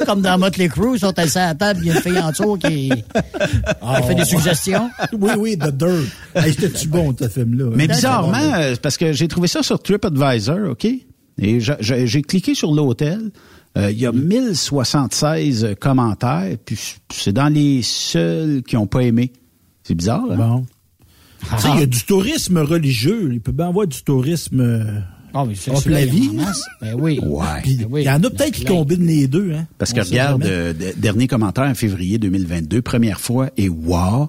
Comme 0.06 0.22
dans 0.22 0.38
Motley 0.38 0.68
Crue, 0.68 0.96
ils 0.96 1.00
sont 1.00 1.18
assis 1.18 1.38
à 1.38 1.46
la 1.48 1.54
table, 1.54 1.80
il 1.82 1.88
y 1.88 1.90
a 1.90 1.94
une 1.94 2.00
fille 2.00 2.18
en 2.18 2.30
dessous 2.30 2.56
qui, 2.56 2.90
qui 2.90 4.02
fait 4.06 4.14
des 4.14 4.24
suggestions. 4.24 4.90
Oui, 5.12 5.30
oui, 5.38 5.58
The 5.58 5.70
Dirt. 5.70 6.04
Hey, 6.34 6.52
C'était-tu 6.52 6.88
bon, 6.88 7.14
ce 7.18 7.28
film-là? 7.28 7.70
Mais 7.74 7.86
bizarrement, 7.86 8.54
euh, 8.54 8.74
parce 8.82 8.96
que 8.96 9.12
j'ai 9.12 9.28
trouvé 9.28 9.48
ça 9.48 9.62
sur 9.62 9.80
TripAdvisor, 9.82 10.70
OK? 10.70 10.86
Et 11.38 11.60
j'ai 11.60 12.22
cliqué 12.22 12.54
sur 12.54 12.72
l'hôtel. 12.72 13.30
Euh, 13.78 13.90
Il 13.90 13.98
y 13.98 14.06
a 14.06 14.12
1076 14.12 15.74
commentaires, 15.80 16.56
puis 16.64 16.78
c'est 17.10 17.32
dans 17.32 17.48
les 17.48 17.80
seuls 17.82 18.62
qui 18.66 18.76
n'ont 18.76 18.86
pas 18.86 19.00
aimé. 19.00 19.32
C'est 19.82 19.94
bizarre, 19.94 20.24
hein? 20.30 20.36
Bon. 20.36 20.66
Tu 21.56 21.62
sais, 21.62 21.68
il 21.74 21.80
y 21.80 21.82
a 21.82 21.86
du 21.86 22.04
tourisme 22.04 22.58
religieux. 22.58 23.30
Il 23.32 23.40
peut 23.40 23.50
bien 23.50 23.68
avoir 23.68 23.86
du 23.86 24.02
tourisme 24.02 24.60
euh, 24.60 25.00
Ah 25.34 25.44
oui, 25.44 25.56
c'est 25.56 25.86
la 25.88 26.04
vie. 26.06 26.30
Ben 26.80 26.94
oui. 26.98 27.18
Ouais. 27.22 27.44
Puis, 27.62 27.76
Ben 27.76 27.86
oui. 27.90 28.02
Il 28.02 28.06
y 28.06 28.10
en 28.10 28.22
a 28.22 28.30
peut-être 28.30 28.52
qui 28.52 28.64
combinent 28.64 29.06
les 29.06 29.26
deux. 29.28 29.52
Hein? 29.54 29.66
Parce 29.78 29.92
que 29.92 30.00
On 30.00 30.04
regarde, 30.04 30.44
euh, 30.44 30.72
de- 30.72 30.92
dernier 30.96 31.26
commentaire 31.26 31.64
en 31.64 31.74
février 31.74 32.18
2022, 32.18 32.82
première 32.82 33.20
fois, 33.20 33.50
et 33.56 33.68
wow, 33.68 34.28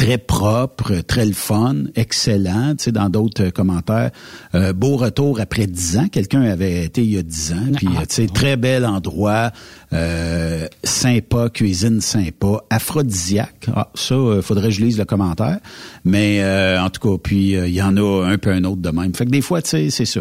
très 0.00 0.16
propre, 0.16 1.02
très 1.06 1.26
le 1.26 1.34
fun, 1.34 1.74
excellent. 1.94 2.74
Tu 2.74 2.84
sais, 2.84 2.92
dans 2.92 3.10
d'autres 3.10 3.44
euh, 3.44 3.50
commentaires, 3.50 4.10
euh, 4.54 4.72
beau 4.72 4.96
retour 4.96 5.40
après 5.40 5.66
dix 5.66 5.98
ans. 5.98 6.08
Quelqu'un 6.08 6.40
avait 6.40 6.86
été 6.86 7.02
il 7.02 7.10
y 7.10 7.18
a 7.18 7.22
dix 7.22 7.52
ans, 7.52 7.72
puis 7.76 7.86
euh, 7.86 8.06
tu 8.08 8.14
sais, 8.14 8.26
très 8.26 8.56
bel 8.56 8.86
endroit, 8.86 9.50
euh, 9.92 10.66
sympa, 10.84 11.50
cuisine 11.50 12.00
sympa, 12.00 12.64
aphrodisiaque. 12.70 13.66
Ah, 13.76 13.90
ça, 13.94 14.14
euh, 14.14 14.40
faudrait 14.40 14.68
que 14.68 14.74
je 14.74 14.80
lise 14.80 14.96
le 14.96 15.04
commentaire. 15.04 15.58
Mais 16.06 16.42
euh, 16.42 16.80
en 16.80 16.88
tout 16.88 17.06
cas, 17.06 17.20
puis 17.22 17.50
il 17.52 17.74
y 17.74 17.82
en 17.82 17.94
a 17.98 18.24
un 18.24 18.38
peu 18.38 18.52
un 18.52 18.64
autre 18.64 18.80
de 18.80 18.90
même. 18.90 19.14
Fait 19.14 19.26
que 19.26 19.30
des 19.30 19.42
fois, 19.42 19.60
tu 19.60 19.68
sais, 19.68 19.90
c'est 19.90 20.06
ça. 20.06 20.20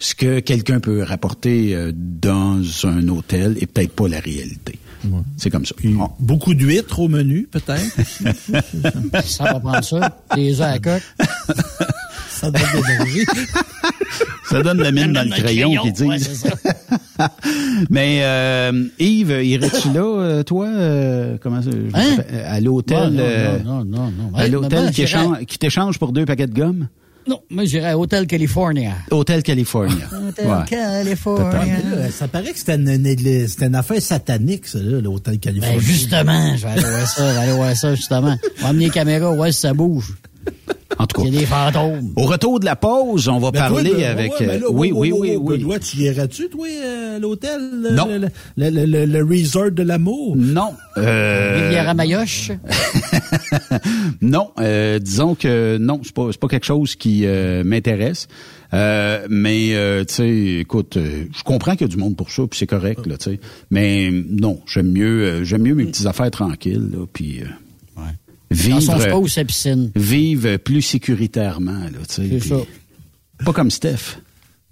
Ce 0.00 0.16
que 0.16 0.40
quelqu'un 0.40 0.80
peut 0.80 1.04
rapporter 1.04 1.76
dans 1.94 2.60
un 2.82 3.06
hôtel 3.06 3.58
est 3.60 3.66
peut-être 3.66 3.92
pas 3.92 4.08
la 4.08 4.18
réalité. 4.18 4.80
C'est 5.36 5.50
comme 5.50 5.64
ça. 5.64 5.74
Bon. 5.82 6.10
Beaucoup 6.18 6.54
d'huîtres 6.54 6.98
au 7.00 7.08
menu, 7.08 7.48
peut-être. 7.50 7.96
Ça 9.24 9.44
va 9.44 9.60
prendre 9.60 9.84
ça. 9.84 10.18
Des 10.34 10.60
œufs 10.60 10.66
à 10.66 10.70
la 10.72 10.78
coque. 10.78 11.02
ça 12.30 12.50
donne 12.50 12.62
de 12.62 12.88
l'énergie. 12.88 13.26
Ça 14.48 14.62
donne 14.62 14.78
la 14.78 14.92
mine 14.92 15.12
dans 15.12 15.22
le 15.22 15.30
crayon, 15.30 15.70
qu'ils 15.82 15.92
disent. 15.92 16.06
Ouais, 16.06 16.18
c'est 16.18 16.34
ça. 16.34 16.50
Mais 17.90 18.20
euh, 18.22 18.88
Yves, 18.98 19.30
irais-tu 19.42 19.92
là, 19.92 20.00
euh, 20.02 20.42
toi, 20.42 20.66
euh, 20.66 21.36
comment 21.40 21.62
ça, 21.62 21.70
Hein? 21.94 22.16
à 22.46 22.60
l'hôtel, 22.60 23.10
Non, 23.12 23.82
non, 23.82 23.84
non, 23.84 23.84
non, 23.84 23.84
non, 23.84 24.30
non. 24.32 24.36
à 24.36 24.48
l'hôtel 24.48 24.90
maman, 24.90 25.34
qui, 25.36 25.46
qui 25.46 25.58
t'échange 25.58 25.98
pour 25.98 26.12
deux 26.12 26.24
paquets 26.24 26.46
de 26.46 26.54
gomme? 26.54 26.88
Non, 27.28 27.40
moi, 27.50 27.64
j'irais 27.64 27.90
à 27.90 27.98
Hotel 27.98 28.26
California. 28.26 28.94
Hôtel 29.10 29.42
California. 29.42 30.06
Hôtel 30.28 30.46
Ouais. 30.46 30.64
California. 30.68 31.78
Là, 31.94 32.10
ça 32.10 32.26
paraît 32.28 32.50
que 32.52 32.58
c'était 32.58 32.76
une, 32.76 32.88
une- 32.88 33.46
c'était 33.48 33.66
une 33.66 33.74
affaire 33.74 34.00
satanique, 34.00 34.66
ça, 34.66 34.78
là, 34.78 35.00
l'hôtel 35.00 35.38
Californie. 35.38 35.76
Ben, 35.76 35.82
justement, 35.82 36.56
je 36.56 36.62
vais 36.66 36.72
aller 36.72 36.82
voir 36.82 37.06
ça, 37.06 37.28
je 37.28 37.32
vais 37.34 37.38
aller 37.42 37.52
voir 37.52 37.76
ça, 37.76 37.94
justement. 37.94 38.36
On 38.58 38.62
va 38.62 38.68
amener 38.68 38.86
les 38.86 38.90
caméras, 38.90 39.32
ouais, 39.32 39.52
si 39.52 39.60
ça 39.60 39.74
bouge. 39.74 40.14
En 40.98 41.06
tout 41.06 41.22
cas. 41.22 41.26
Il 41.28 41.32
y 41.34 41.36
a 41.38 41.40
des 41.40 41.46
fantômes. 41.46 42.12
Au 42.16 42.22
retour 42.24 42.60
de 42.60 42.64
la 42.66 42.76
pause, 42.76 43.28
on 43.28 43.38
va 43.38 43.52
Ben, 43.52 43.60
parler 43.60 44.04
avec... 44.04 44.38
ouais, 44.38 44.46
là, 44.46 44.52
euh, 44.54 44.60
oui, 44.70 44.92
oui, 44.94 45.12
oui. 45.12 45.38
Benoît, 45.38 45.78
tu 45.78 45.96
irais-tu, 45.98 46.48
toi, 46.50 46.66
euh, 46.68 47.16
à 47.16 47.18
l'hôtel? 47.18 47.60
le- 47.82 47.90
Non. 47.92 48.06
Le, 48.08 48.28
le, 48.56 48.70
le, 48.70 48.84
le- 48.84 49.04
le 49.06 49.24
resort 49.24 49.70
de 49.70 49.82
l'amour? 49.82 50.36
Non. 50.36 50.74
Euh, 50.98 51.62
Rivière 51.64 51.88
à 51.88 51.94
Mayoche? 51.94 52.50
non, 54.20 54.50
euh, 54.58 54.98
disons 54.98 55.34
que 55.34 55.78
non, 55.78 56.00
c'est 56.04 56.14
pas 56.14 56.28
pas 56.38 56.48
quelque 56.48 56.66
chose 56.66 56.96
qui 56.96 57.22
euh, 57.24 57.62
m'intéresse. 57.64 58.28
Euh, 58.72 59.26
mais 59.28 59.74
euh, 59.74 60.04
tu 60.04 60.14
sais, 60.14 60.30
écoute, 60.60 60.96
euh, 60.96 61.24
je 61.36 61.42
comprends 61.42 61.72
qu'il 61.72 61.82
y 61.82 61.84
a 61.84 61.88
du 61.88 61.96
monde 61.96 62.16
pour 62.16 62.30
ça, 62.30 62.42
puis 62.48 62.58
c'est 62.58 62.66
correct 62.66 63.06
là, 63.06 63.16
tu 63.16 63.30
sais. 63.30 63.40
Mais 63.70 64.10
non, 64.12 64.60
j'aime 64.66 64.92
mieux 64.92 65.22
euh, 65.24 65.44
j'aime 65.44 65.62
mieux 65.62 65.74
mes 65.74 65.86
petites 65.86 66.06
affaires 66.06 66.30
tranquilles, 66.30 66.88
là, 66.92 67.04
puis 67.12 67.40
euh, 68.52 68.68
Dans 68.70 68.80
son 68.80 68.92
vivre 68.94 69.00
spa 69.00 69.14
ou 69.16 69.28
sa 69.28 69.44
piscine. 69.44 69.90
vivre 69.94 70.56
plus 70.56 70.82
sécuritairement 70.82 71.80
là, 71.80 71.98
tu 72.08 72.14
sais. 72.14 72.28
C'est 72.30 72.48
ça. 72.48 72.56
Pas 73.44 73.52
comme 73.52 73.70
Steph. 73.70 74.18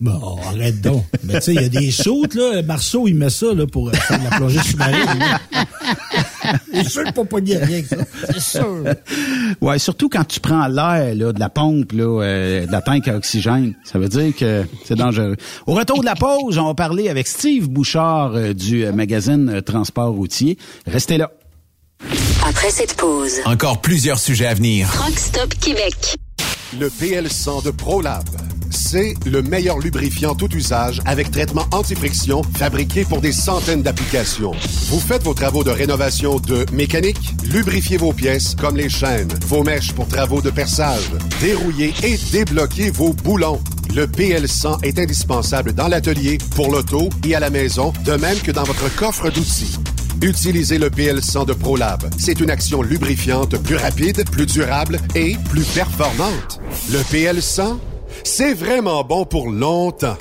Bon, 0.00 0.36
arrête 0.46 0.80
donc. 0.80 1.04
Mais 1.24 1.34
tu 1.34 1.40
sais, 1.40 1.54
il 1.54 1.62
y 1.62 1.64
a 1.64 1.68
des 1.68 1.90
sautes, 1.90 2.34
là. 2.36 2.62
Marceau, 2.62 3.08
il 3.08 3.14
met 3.16 3.30
ça, 3.30 3.52
là, 3.52 3.66
pour 3.66 3.88
euh, 3.88 3.92
faire 3.92 4.18
de 4.20 4.24
la 4.24 4.30
plongée 4.36 4.60
sous-marine. 4.60 5.24
Il 6.72 6.78
est 6.80 6.88
sûr 6.88 7.04
qu'il 7.04 7.12
peut 7.12 7.24
pas 7.24 7.40
dire 7.40 7.60
rien 7.60 7.82
que 7.82 7.88
ça. 7.88 7.96
C'est 8.30 8.40
sûr. 8.40 8.84
Ouais, 9.60 9.78
surtout 9.78 10.08
quand 10.08 10.24
tu 10.24 10.40
prends 10.40 10.66
l'air 10.66 11.14
là, 11.14 11.32
de 11.32 11.40
la 11.40 11.48
pompe, 11.48 11.92
là, 11.92 12.22
euh, 12.22 12.66
de 12.66 12.72
la 12.72 12.80
tank 12.80 13.06
à 13.08 13.16
oxygène. 13.16 13.74
Ça 13.84 13.98
veut 13.98 14.08
dire 14.08 14.34
que 14.34 14.64
c'est 14.84 14.94
dangereux. 14.94 15.36
Au 15.66 15.74
retour 15.74 16.00
de 16.00 16.06
la 16.06 16.14
pause, 16.14 16.58
on 16.58 16.66
va 16.66 16.74
parler 16.74 17.08
avec 17.08 17.26
Steve 17.26 17.68
Bouchard 17.68 18.34
euh, 18.34 18.52
du 18.54 18.84
euh, 18.84 18.92
magazine 18.92 19.60
Transport 19.62 20.12
routier. 20.12 20.58
Restez 20.86 21.18
là. 21.18 21.30
Après 22.46 22.70
cette 22.70 22.94
pause, 22.94 23.40
Encore 23.44 23.80
plusieurs 23.80 24.18
sujets 24.18 24.46
à 24.46 24.54
venir. 24.54 24.88
Truck 24.92 25.18
Stop 25.18 25.54
Québec. 25.60 26.16
Le 26.78 26.88
PL100 26.88 27.64
de 27.64 27.70
ProLab. 27.70 28.24
C'est 28.70 29.14
le 29.26 29.42
meilleur 29.42 29.78
lubrifiant 29.78 30.34
tout 30.34 30.50
usage 30.54 31.00
avec 31.04 31.30
traitement 31.30 31.66
anti-friction 31.72 32.42
fabriqué 32.56 33.04
pour 33.04 33.20
des 33.20 33.32
centaines 33.32 33.82
d'applications. 33.82 34.52
Vous 34.88 35.00
faites 35.00 35.22
vos 35.24 35.34
travaux 35.34 35.64
de 35.64 35.70
rénovation 35.70 36.38
de 36.38 36.64
mécanique, 36.72 37.34
lubrifiez 37.44 37.96
vos 37.96 38.12
pièces 38.12 38.54
comme 38.54 38.76
les 38.76 38.88
chaînes, 38.88 39.28
vos 39.46 39.62
mèches 39.62 39.92
pour 39.92 40.06
travaux 40.08 40.40
de 40.40 40.50
perçage, 40.50 41.10
dérouillez 41.40 41.92
et 42.02 42.18
débloquez 42.30 42.90
vos 42.90 43.12
boulons. 43.12 43.60
Le 43.94 44.06
PL100 44.06 44.84
est 44.84 44.98
indispensable 44.98 45.72
dans 45.72 45.88
l'atelier, 45.88 46.38
pour 46.54 46.70
l'auto 46.70 47.08
et 47.26 47.34
à 47.34 47.40
la 47.40 47.50
maison, 47.50 47.92
de 48.04 48.12
même 48.12 48.38
que 48.38 48.52
dans 48.52 48.64
votre 48.64 48.94
coffre 48.94 49.30
d'outils. 49.30 49.78
Utilisez 50.22 50.78
le 50.78 50.90
PL100 50.90 51.46
de 51.46 51.52
ProLab. 51.52 52.02
C'est 52.18 52.40
une 52.40 52.50
action 52.50 52.82
lubrifiante 52.82 53.56
plus 53.58 53.76
rapide, 53.76 54.28
plus 54.28 54.46
durable 54.46 54.98
et 55.14 55.36
plus 55.48 55.62
performante. 55.62 56.60
Le 56.90 56.98
PL100, 56.98 57.78
c'est 58.24 58.52
vraiment 58.52 59.04
bon 59.04 59.24
pour 59.24 59.48
longtemps. 59.48 60.16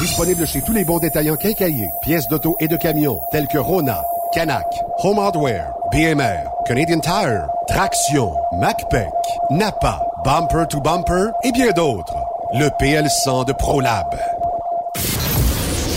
Disponible 0.00 0.46
chez 0.46 0.60
tous 0.60 0.74
les 0.74 0.84
bons 0.84 0.98
détaillants 0.98 1.36
quincailliers, 1.36 1.88
pièces 2.02 2.28
d'auto 2.28 2.56
et 2.60 2.68
de 2.68 2.76
camions, 2.76 3.18
tels 3.32 3.46
que 3.48 3.58
Rona, 3.58 4.02
Canac, 4.34 4.66
Home 5.02 5.18
Hardware, 5.18 5.72
BMR, 5.92 6.44
Canadian 6.66 7.00
Tire, 7.00 7.46
Traction, 7.68 8.34
MacPac, 8.60 9.08
Napa, 9.50 10.02
Bumper 10.24 10.66
to 10.68 10.80
Bumper 10.80 11.30
et 11.42 11.52
bien 11.52 11.72
d'autres. 11.72 12.16
Le 12.52 12.68
PL100 12.80 13.46
de 13.46 13.52
ProLab. 13.54 14.14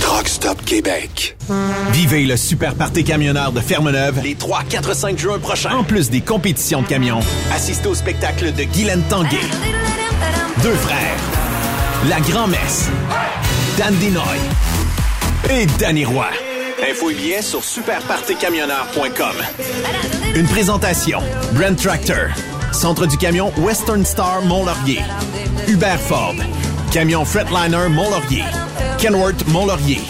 Truck 0.09 0.27
Stop 0.27 0.65
Québec. 0.65 1.37
Vivez 1.91 2.23
le 2.23 2.35
super 2.35 2.73
party 2.73 3.03
camionneur 3.03 3.51
de 3.51 3.59
Fermeneuve 3.59 4.19
les 4.23 4.33
3, 4.33 4.63
4, 4.67 4.95
5 4.95 5.19
juin 5.19 5.37
prochains. 5.37 5.75
En 5.75 5.83
plus 5.83 6.09
des 6.09 6.21
compétitions 6.21 6.81
de 6.81 6.87
camions, 6.87 7.19
assistez 7.53 7.87
au 7.87 7.93
spectacle 7.93 8.51
de 8.51 8.63
Guylaine 8.63 9.03
Tanguay. 9.07 9.37
Deux 10.63 10.73
frères. 10.73 11.15
La 12.09 12.19
Grand-Messe. 12.21 12.89
Dan 13.77 13.93
Dinoy. 13.97 14.23
Et 15.51 15.67
Danny 15.77 16.05
Roy. 16.05 16.25
Info 16.89 17.11
et 17.11 17.13
billets 17.13 17.43
sur 17.43 17.63
superpartycamionneur.com. 17.63 19.35
Une 20.33 20.47
présentation. 20.47 21.19
Brent 21.51 21.75
Tractor. 21.75 22.29
Centre 22.71 23.05
du 23.05 23.17
camion 23.17 23.53
Western 23.57 24.03
Star 24.03 24.41
Mont-Laurier. 24.41 25.03
Hubert 25.67 26.01
Ford. 26.01 26.33
Camion 26.91 27.25
Fretliner 27.25 27.89
Mont-Laurier. 27.89 28.45
Kenworth 28.99 29.47
Mont-Laurier. 29.47 30.01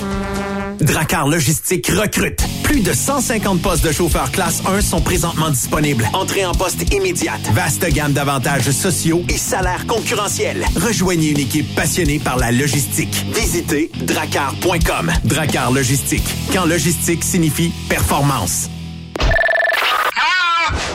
Dracar 0.82 1.28
Logistique 1.28 1.88
recrute. 1.90 2.42
Plus 2.64 2.80
de 2.82 2.92
150 2.92 3.62
postes 3.62 3.86
de 3.86 3.92
chauffeur 3.92 4.32
classe 4.32 4.64
1 4.66 4.82
sont 4.82 5.02
présentement 5.02 5.52
disponibles. 5.52 6.10
Entrée 6.14 6.44
en 6.44 6.54
poste 6.54 6.92
immédiate. 6.92 7.42
Vaste 7.54 7.88
gamme 7.94 8.14
d'avantages 8.14 8.72
sociaux 8.72 9.24
et 9.30 9.38
salaires 9.38 9.86
concurrentiels. 9.86 10.66
Rejoignez 10.76 11.30
une 11.30 11.40
équipe 11.40 11.76
passionnée 11.76 12.18
par 12.18 12.38
la 12.38 12.52
logistique. 12.52 13.26
Visitez 13.36 13.92
dracar.com. 14.02 15.12
Dracar 15.24 15.72
Logistique. 15.72 16.36
Quand 16.52 16.66
logistique 16.66 17.24
signifie 17.24 17.72
performance. 17.90 18.70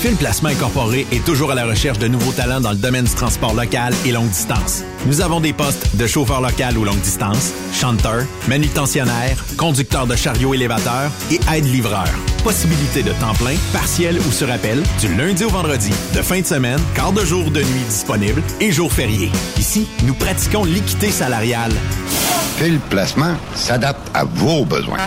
Fil 0.00 0.14
Placement 0.14 0.50
Incorporé 0.50 1.08
est 1.10 1.24
toujours 1.24 1.50
à 1.50 1.56
la 1.56 1.66
recherche 1.66 1.98
de 1.98 2.06
nouveaux 2.06 2.30
talents 2.30 2.60
dans 2.60 2.70
le 2.70 2.76
domaine 2.76 3.04
du 3.04 3.14
transport 3.14 3.52
local 3.52 3.92
et 4.06 4.12
longue 4.12 4.28
distance. 4.28 4.84
Nous 5.06 5.20
avons 5.22 5.40
des 5.40 5.52
postes 5.52 5.96
de 5.96 6.06
chauffeur 6.06 6.40
local 6.40 6.78
ou 6.78 6.84
longue 6.84 7.00
distance, 7.00 7.52
chanteur, 7.72 8.22
manutentionnaire, 8.46 9.44
conducteur 9.56 10.06
de 10.06 10.14
chariot 10.14 10.54
élévateur 10.54 11.10
et 11.32 11.40
aide-livreur. 11.52 12.08
Possibilité 12.44 13.02
de 13.02 13.12
temps 13.12 13.34
plein, 13.34 13.56
partiel 13.72 14.18
ou 14.26 14.32
sur 14.32 14.50
appel, 14.50 14.82
du 15.00 15.14
lundi 15.14 15.44
au 15.44 15.50
vendredi, 15.50 15.90
de 16.14 16.22
fin 16.22 16.40
de 16.40 16.46
semaine, 16.46 16.80
quart 16.94 17.12
de 17.12 17.24
jour 17.24 17.50
de 17.50 17.60
nuit 17.60 17.84
disponible 17.88 18.42
et 18.60 18.72
jours 18.72 18.92
fériés. 18.92 19.30
Ici, 19.58 19.86
nous 20.04 20.14
pratiquons 20.14 20.64
l'équité 20.64 21.10
salariale. 21.10 21.72
Fil 22.58 22.80
Placement 22.90 23.36
s'adapte 23.54 24.10
à 24.14 24.24
vos 24.24 24.64
besoins. 24.64 24.98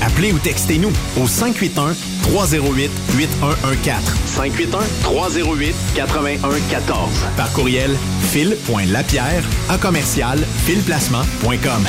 Appelez 0.00 0.32
ou 0.32 0.38
textez-nous 0.38 0.90
au 1.20 1.26
581 1.26 1.94
308 2.22 2.90
8114. 3.18 4.02
581 4.26 4.78
308 5.02 5.74
8114. 5.96 7.10
Par 7.36 7.52
courriel 7.52 7.90
fil.lapierre 8.30 9.42
à 9.68 9.76
commercial 9.76 10.38
filplacement.com. 10.64 11.88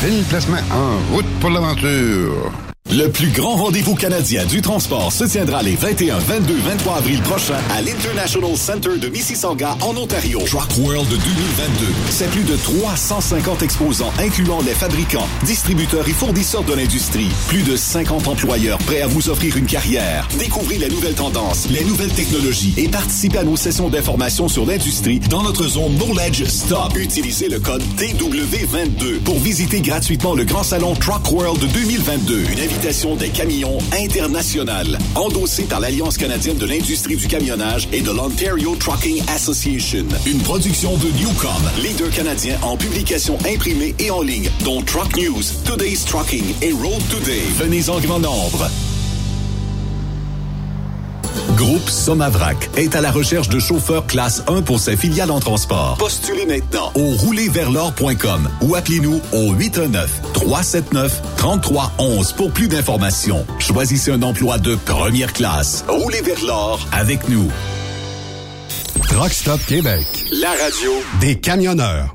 Fil 0.00 0.24
Placement 0.24 0.56
en 0.72 1.14
route 1.14 1.26
pour 1.40 1.50
l'aventure. 1.50 2.65
Le 2.92 3.08
plus 3.08 3.30
grand 3.30 3.56
rendez-vous 3.56 3.96
canadien 3.96 4.44
du 4.46 4.62
transport 4.62 5.12
se 5.12 5.24
tiendra 5.24 5.60
les 5.60 5.74
21, 5.74 6.18
22, 6.18 6.54
23 6.54 6.98
avril 6.98 7.20
prochains 7.22 7.58
à 7.76 7.82
l'International 7.82 8.56
Center 8.56 8.96
de 8.98 9.08
Mississauga 9.08 9.76
en 9.80 9.96
Ontario. 9.96 10.38
Truck 10.46 10.70
World 10.78 11.08
2022. 11.08 11.86
C'est 12.10 12.30
plus 12.30 12.44
de 12.44 12.54
350 12.54 13.62
exposants 13.62 14.12
incluant 14.20 14.60
les 14.62 14.72
fabricants, 14.72 15.26
distributeurs 15.44 16.08
et 16.08 16.12
fournisseurs 16.12 16.62
de 16.62 16.74
l'industrie. 16.74 17.28
Plus 17.48 17.64
de 17.64 17.76
50 17.76 18.28
employeurs 18.28 18.78
prêts 18.78 19.02
à 19.02 19.08
vous 19.08 19.28
offrir 19.30 19.56
une 19.56 19.66
carrière. 19.66 20.28
Découvrez 20.38 20.78
les 20.78 20.88
nouvelles 20.88 21.14
tendances, 21.14 21.68
les 21.68 21.84
nouvelles 21.84 22.12
technologies 22.12 22.74
et 22.76 22.88
participez 22.88 23.38
à 23.38 23.44
nos 23.44 23.56
sessions 23.56 23.88
d'information 23.88 24.46
sur 24.48 24.64
l'industrie 24.64 25.18
dans 25.18 25.42
notre 25.42 25.66
zone 25.66 25.96
Knowledge 25.96 26.44
Stop. 26.44 26.96
Utilisez 26.96 27.48
le 27.48 27.58
code 27.58 27.82
DW22 27.98 29.18
pour 29.24 29.40
visiter 29.40 29.80
gratuitement 29.80 30.34
le 30.34 30.44
grand 30.44 30.62
salon 30.62 30.94
Truck 30.94 31.32
World 31.32 31.60
2022. 31.72 32.44
Une 32.52 32.60
des 33.16 33.30
camions 33.30 33.78
internationales, 33.92 34.98
endossée 35.14 35.64
par 35.64 35.80
l'Alliance 35.80 36.18
canadienne 36.18 36.58
de 36.58 36.66
l'industrie 36.66 37.16
du 37.16 37.26
camionnage 37.26 37.88
et 37.92 38.02
de 38.02 38.10
l'Ontario 38.10 38.76
Trucking 38.76 39.22
Association. 39.34 40.04
Une 40.26 40.38
production 40.40 40.96
de 40.98 41.08
Newcom, 41.18 41.50
leader 41.82 42.10
canadien 42.10 42.58
en 42.62 42.76
publication 42.76 43.38
imprimée 43.46 43.94
et 43.98 44.10
en 44.10 44.22
ligne, 44.22 44.50
dont 44.64 44.82
Truck 44.82 45.16
News, 45.16 45.42
Today's 45.64 46.04
Trucking 46.04 46.54
et 46.60 46.72
Road 46.72 47.02
Today. 47.10 47.42
Venez 47.58 47.88
en 47.88 47.98
grand 47.98 48.20
nombre. 48.20 48.68
Groupe 51.56 51.88
Somavrac 51.88 52.68
est 52.76 52.94
à 52.94 53.00
la 53.00 53.10
recherche 53.10 53.48
de 53.48 53.58
chauffeurs 53.58 54.06
classe 54.06 54.42
1 54.46 54.62
pour 54.62 54.78
ses 54.80 54.96
filiales 54.96 55.30
en 55.30 55.40
transport. 55.40 55.96
Postulez 55.98 56.46
maintenant 56.46 56.92
au 56.94 57.10
roulerversl'or.com 57.16 58.48
ou 58.62 58.74
appelez-nous 58.74 59.20
au 59.32 59.54
819-379-3311 59.54 62.34
pour 62.34 62.50
plus 62.52 62.68
d'informations. 62.68 63.46
Choisissez 63.58 64.12
un 64.12 64.22
emploi 64.22 64.58
de 64.58 64.74
première 64.74 65.32
classe. 65.32 65.84
Roulez 65.88 66.20
vers 66.22 66.44
l'or 66.44 66.86
avec 66.92 67.28
nous. 67.28 67.50
Truck 69.08 69.32
Stop 69.32 69.60
Québec. 69.66 70.06
La 70.40 70.50
radio 70.50 70.92
Des 71.20 71.36
camionneurs. 71.36 72.14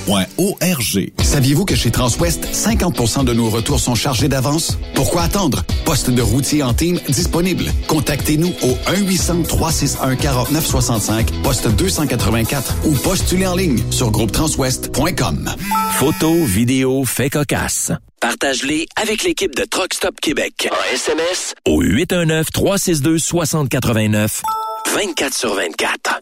Saviez-vous 1.23 1.65
que 1.65 1.75
chez 1.75 1.91
Transwest, 1.91 2.47
50% 2.51 3.23
de 3.23 3.33
nos 3.33 3.49
retours 3.49 3.79
sont 3.79 3.95
chargés 3.95 4.27
d'avance? 4.27 4.77
Pourquoi 4.95 5.21
attendre? 5.23 5.63
Poste 5.85 6.09
de 6.09 6.21
routier 6.21 6.63
en 6.63 6.73
team 6.73 6.99
disponible. 7.07 7.65
Contactez-nous 7.87 8.53
au 8.63 8.75
1-800-361-4965, 8.91 11.41
poste 11.43 11.69
284 11.69 12.75
ou 12.85 12.91
postulez 12.93 13.47
en 13.47 13.55
ligne 13.55 13.81
sur 13.91 14.11
groupetranswest.com. 14.11 15.49
Photos, 15.93 16.47
vidéos, 16.47 17.05
faits 17.05 17.31
cocasse. 17.33 17.91
Partage-les 18.19 18.87
avec 18.95 19.23
l'équipe 19.23 19.55
de 19.55 19.63
Truck 19.63 19.93
Stop 19.93 20.19
Québec. 20.21 20.67
En 20.71 20.93
SMS 20.93 21.53
au 21.67 21.83
819-362-6089, 21.83 24.41
24 24.93 25.33
sur 25.33 25.55
24. 25.55 26.21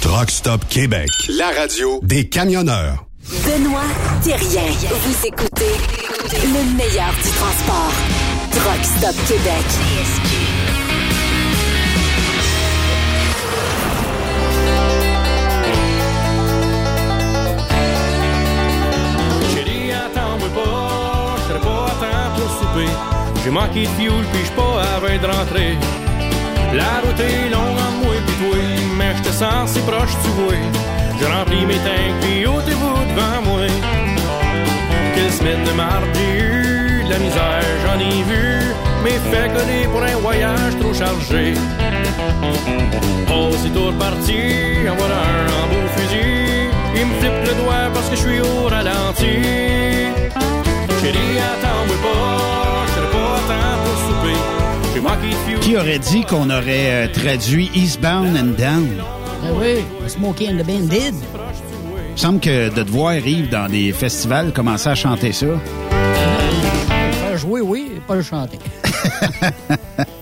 Truck 0.00 0.30
Stop 0.30 0.68
Québec. 0.68 1.08
La 1.38 1.50
radio 1.50 2.00
des 2.02 2.28
camionneurs. 2.28 3.04
Benoît 3.44 3.80
Thérien. 4.22 4.70
Vous 4.90 5.26
écoutez 5.26 5.74
le 6.32 6.76
meilleur 6.76 7.12
du 7.22 7.30
transport. 7.30 7.92
Truck 8.50 8.84
Stop 8.84 9.14
Québec. 9.28 9.64
Chérie, 19.54 19.92
attends-moi 19.92 20.48
pas, 20.54 21.36
je 21.38 21.48
serai 21.48 21.60
pas 21.60 21.86
à 21.86 21.94
temps 22.00 22.30
pour 22.36 22.50
souper. 22.58 22.90
J'ai 23.44 23.50
manqué 23.50 23.82
de 23.82 23.88
fioul 24.00 24.24
puis 24.32 24.42
je 24.44 24.52
pas 24.52 24.82
à 24.82 25.00
veille 25.00 25.18
de 25.18 25.26
rentrer. 25.26 25.76
La 26.74 27.00
route 27.00 27.20
est 27.20 27.50
longue 27.50 27.78
en 27.78 28.01
si 29.66 29.80
proche, 29.80 30.16
tu 30.22 30.30
vois. 30.38 30.54
Je 31.20 31.26
remplis 31.26 31.66
mes 31.66 31.80
tanks 31.86 32.16
pis 32.20 32.46
ôtez-vous 32.46 32.98
devant 33.10 33.42
moi. 33.44 33.66
Quelle 35.14 35.32
semaine 35.32 35.64
de 35.64 35.70
eu, 35.70 37.04
de 37.04 37.10
la 37.10 37.18
misère 37.18 37.62
j'en 37.84 37.98
ai 37.98 38.22
vu. 38.22 38.74
Mais 39.04 39.18
fait 39.30 39.48
coller 39.52 39.86
pour 39.90 40.02
un 40.02 40.16
voyage 40.20 40.74
trop 40.80 40.94
chargé. 40.94 41.54
Aussitôt 43.28 43.86
reparti, 43.86 44.40
en 44.90 44.94
voilà 44.96 45.22
un 45.60 45.66
beau 45.70 45.86
fusil. 45.96 46.70
Il 46.94 47.06
me 47.06 47.14
flippe 47.20 47.42
le 47.48 47.54
doigt 47.62 47.90
parce 47.92 48.08
que 48.10 48.16
je 48.16 48.20
suis 48.20 48.40
au 48.40 48.68
ralenti. 48.68 49.34
Chérie, 51.00 51.38
attends-moi 51.50 51.96
pas, 52.06 52.86
je 52.94 53.02
pas 53.14 53.38
temps 53.48 53.78
pour 53.84 53.96
souper. 54.06 54.38
Qui 55.62 55.76
aurait 55.76 55.98
dit 55.98 56.24
qu'on 56.24 56.48
aurait 56.50 56.90
euh, 56.92 57.08
traduit 57.08 57.70
Eastbound 57.74 58.36
and 58.36 58.54
Down? 58.56 59.21
Ben 59.42 59.50
oui, 59.58 59.84
Smokey 60.08 60.48
and 60.48 60.56
the 60.58 60.66
Bandit. 60.66 61.14
Il 62.08 62.12
me 62.12 62.16
semble 62.16 62.40
que 62.40 62.68
de 62.68 62.82
te 62.82 62.90
voir 62.90 63.16
Yves 63.16 63.48
dans 63.50 63.68
des 63.70 63.92
festivals 63.92 64.52
commencer 64.52 64.88
à 64.88 64.94
chanter 64.94 65.32
ça. 65.32 65.46
Faire 65.90 67.38
jouer, 67.38 67.60
oui, 67.60 67.92
pas 68.06 68.14
le 68.16 68.22
chanter. 68.22 68.58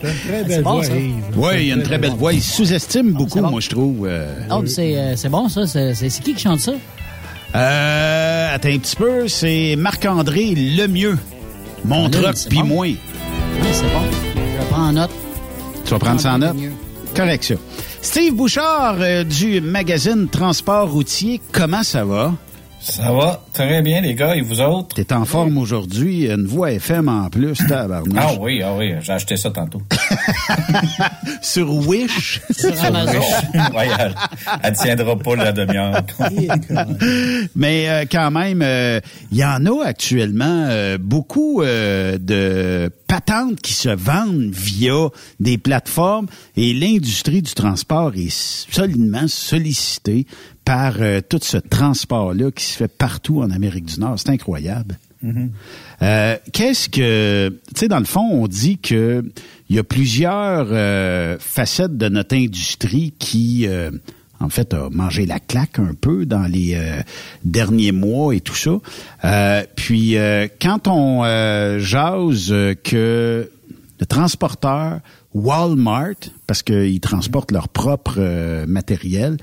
Très 0.00 0.44
belle 0.44 0.62
bon, 0.62 0.74
voix, 0.74 0.84
ça. 0.84 0.96
Yves. 0.96 1.12
Oui, 1.36 1.48
il 1.58 1.66
y 1.66 1.72
a 1.72 1.74
une 1.74 1.82
très 1.82 1.98
belle 1.98 2.12
voix. 2.12 2.32
Il 2.32 2.40
sous-estime 2.42 3.10
beaucoup, 3.12 3.40
moi, 3.40 3.60
je 3.60 3.68
trouve. 3.68 4.06
euh. 4.08 4.40
Ah, 4.48 4.60
mais 4.62 4.68
c'est 4.68 4.96
euh, 4.96 5.28
bon, 5.30 5.48
ça. 5.48 5.66
C'est 5.66 5.94
qui 6.22 6.34
qui 6.34 6.40
chante 6.40 6.60
ça? 6.60 6.72
Euh, 7.54 8.54
attends 8.54 8.68
un 8.68 8.78
petit 8.78 8.96
peu, 8.96 9.26
c'est 9.28 9.74
Marc-André 9.76 10.54
Lemieux. 10.54 11.18
Mon 11.84 12.06
Ah, 12.06 12.30
c'est 12.34 12.48
puis 12.48 12.62
moi. 12.62 12.86
Oui, 12.86 12.98
c'est 13.72 13.82
bon. 13.82 14.02
Je 14.36 14.64
prends 14.70 14.88
en 14.88 14.92
note. 14.92 15.10
Tu 15.84 15.90
vas 15.90 15.98
prendre 15.98 16.20
ça 16.20 16.34
en 16.34 16.38
note? 16.38 16.54
Lemieux. 16.54 16.72
Correct, 17.14 17.42
ça. 17.44 17.58
Steve 18.02 18.34
Bouchard 18.34 18.96
euh, 19.00 19.24
du 19.24 19.60
magazine 19.60 20.28
Transport 20.28 20.90
routier, 20.90 21.40
comment 21.52 21.82
ça 21.82 22.04
va? 22.04 22.34
Ça 22.80 23.12
va 23.12 23.44
très 23.52 23.82
bien, 23.82 24.00
les 24.00 24.14
gars, 24.14 24.34
et 24.34 24.40
vous 24.40 24.62
autres? 24.62 24.96
T'es 24.96 25.12
en 25.12 25.26
forme 25.26 25.58
aujourd'hui, 25.58 26.30
une 26.30 26.46
voix 26.46 26.72
FM 26.72 27.10
en 27.10 27.28
plus, 27.28 27.58
tabarnouche. 27.68 28.18
Ah 28.18 28.32
oui, 28.40 28.62
ah 28.64 28.72
oui, 28.74 28.94
j'ai 29.02 29.12
acheté 29.12 29.36
ça 29.36 29.50
tantôt. 29.50 29.82
Sur 31.42 31.70
Wish? 31.86 32.40
Sur 32.50 32.82
Amazon. 32.82 33.20
oui, 33.54 33.84
elle, 33.98 34.14
elle 34.62 34.72
tiendra 34.72 35.16
pas 35.18 35.36
la 35.36 35.52
demi-heure. 35.52 36.02
Mais 37.54 37.88
euh, 37.90 38.04
quand 38.10 38.30
même, 38.30 38.62
il 38.62 38.64
euh, 38.64 39.00
y 39.30 39.44
en 39.44 39.66
a 39.66 39.84
actuellement 39.84 40.66
euh, 40.70 40.96
beaucoup 40.96 41.62
de 41.62 42.90
patentes 43.06 43.60
qui 43.60 43.74
se 43.74 43.88
vendent 43.88 44.52
via 44.52 45.08
des 45.38 45.58
plateformes 45.58 46.28
et 46.56 46.72
l'industrie 46.72 47.42
du 47.42 47.52
transport 47.52 48.12
est 48.16 48.30
solidement 48.30 49.26
sollicitée 49.26 50.26
par 50.64 50.96
euh, 51.00 51.20
tout 51.26 51.40
ce 51.42 51.56
transport-là 51.56 52.50
qui 52.50 52.64
se 52.64 52.76
fait 52.76 52.88
partout 52.88 53.42
en 53.42 53.50
Amérique 53.50 53.86
du 53.86 54.00
Nord. 54.00 54.18
C'est 54.18 54.30
incroyable. 54.30 54.98
Mm-hmm. 55.24 55.48
Euh, 56.02 56.36
qu'est-ce 56.52 56.88
que, 56.88 57.48
tu 57.74 57.80
sais, 57.80 57.88
dans 57.88 57.98
le 57.98 58.04
fond, 58.04 58.28
on 58.30 58.46
dit 58.46 58.78
que 58.78 59.24
il 59.68 59.76
y 59.76 59.78
a 59.78 59.84
plusieurs 59.84 60.68
euh, 60.70 61.36
facettes 61.38 61.96
de 61.96 62.08
notre 62.08 62.34
industrie 62.34 63.14
qui, 63.18 63.68
en 64.40 64.48
fait, 64.48 64.74
a 64.74 64.88
mangé 64.90 65.26
la 65.26 65.38
claque 65.38 65.78
un 65.78 65.94
peu 65.94 66.26
dans 66.26 66.42
les 66.42 66.76
derniers 67.44 67.92
mois 67.92 68.34
et 68.34 68.40
tout 68.40 68.56
ça. 68.56 68.80
puis, 69.76 70.16
quand 70.60 70.88
on 70.88 71.22
jase 71.78 72.52
que 72.82 73.48
le 74.00 74.06
transporteur 74.06 74.98
Walmart, 75.34 76.16
parce 76.48 76.64
qu'ils 76.64 76.98
transportent 76.98 77.52
leur 77.52 77.68
propre 77.68 78.64
matériel, 78.66 79.36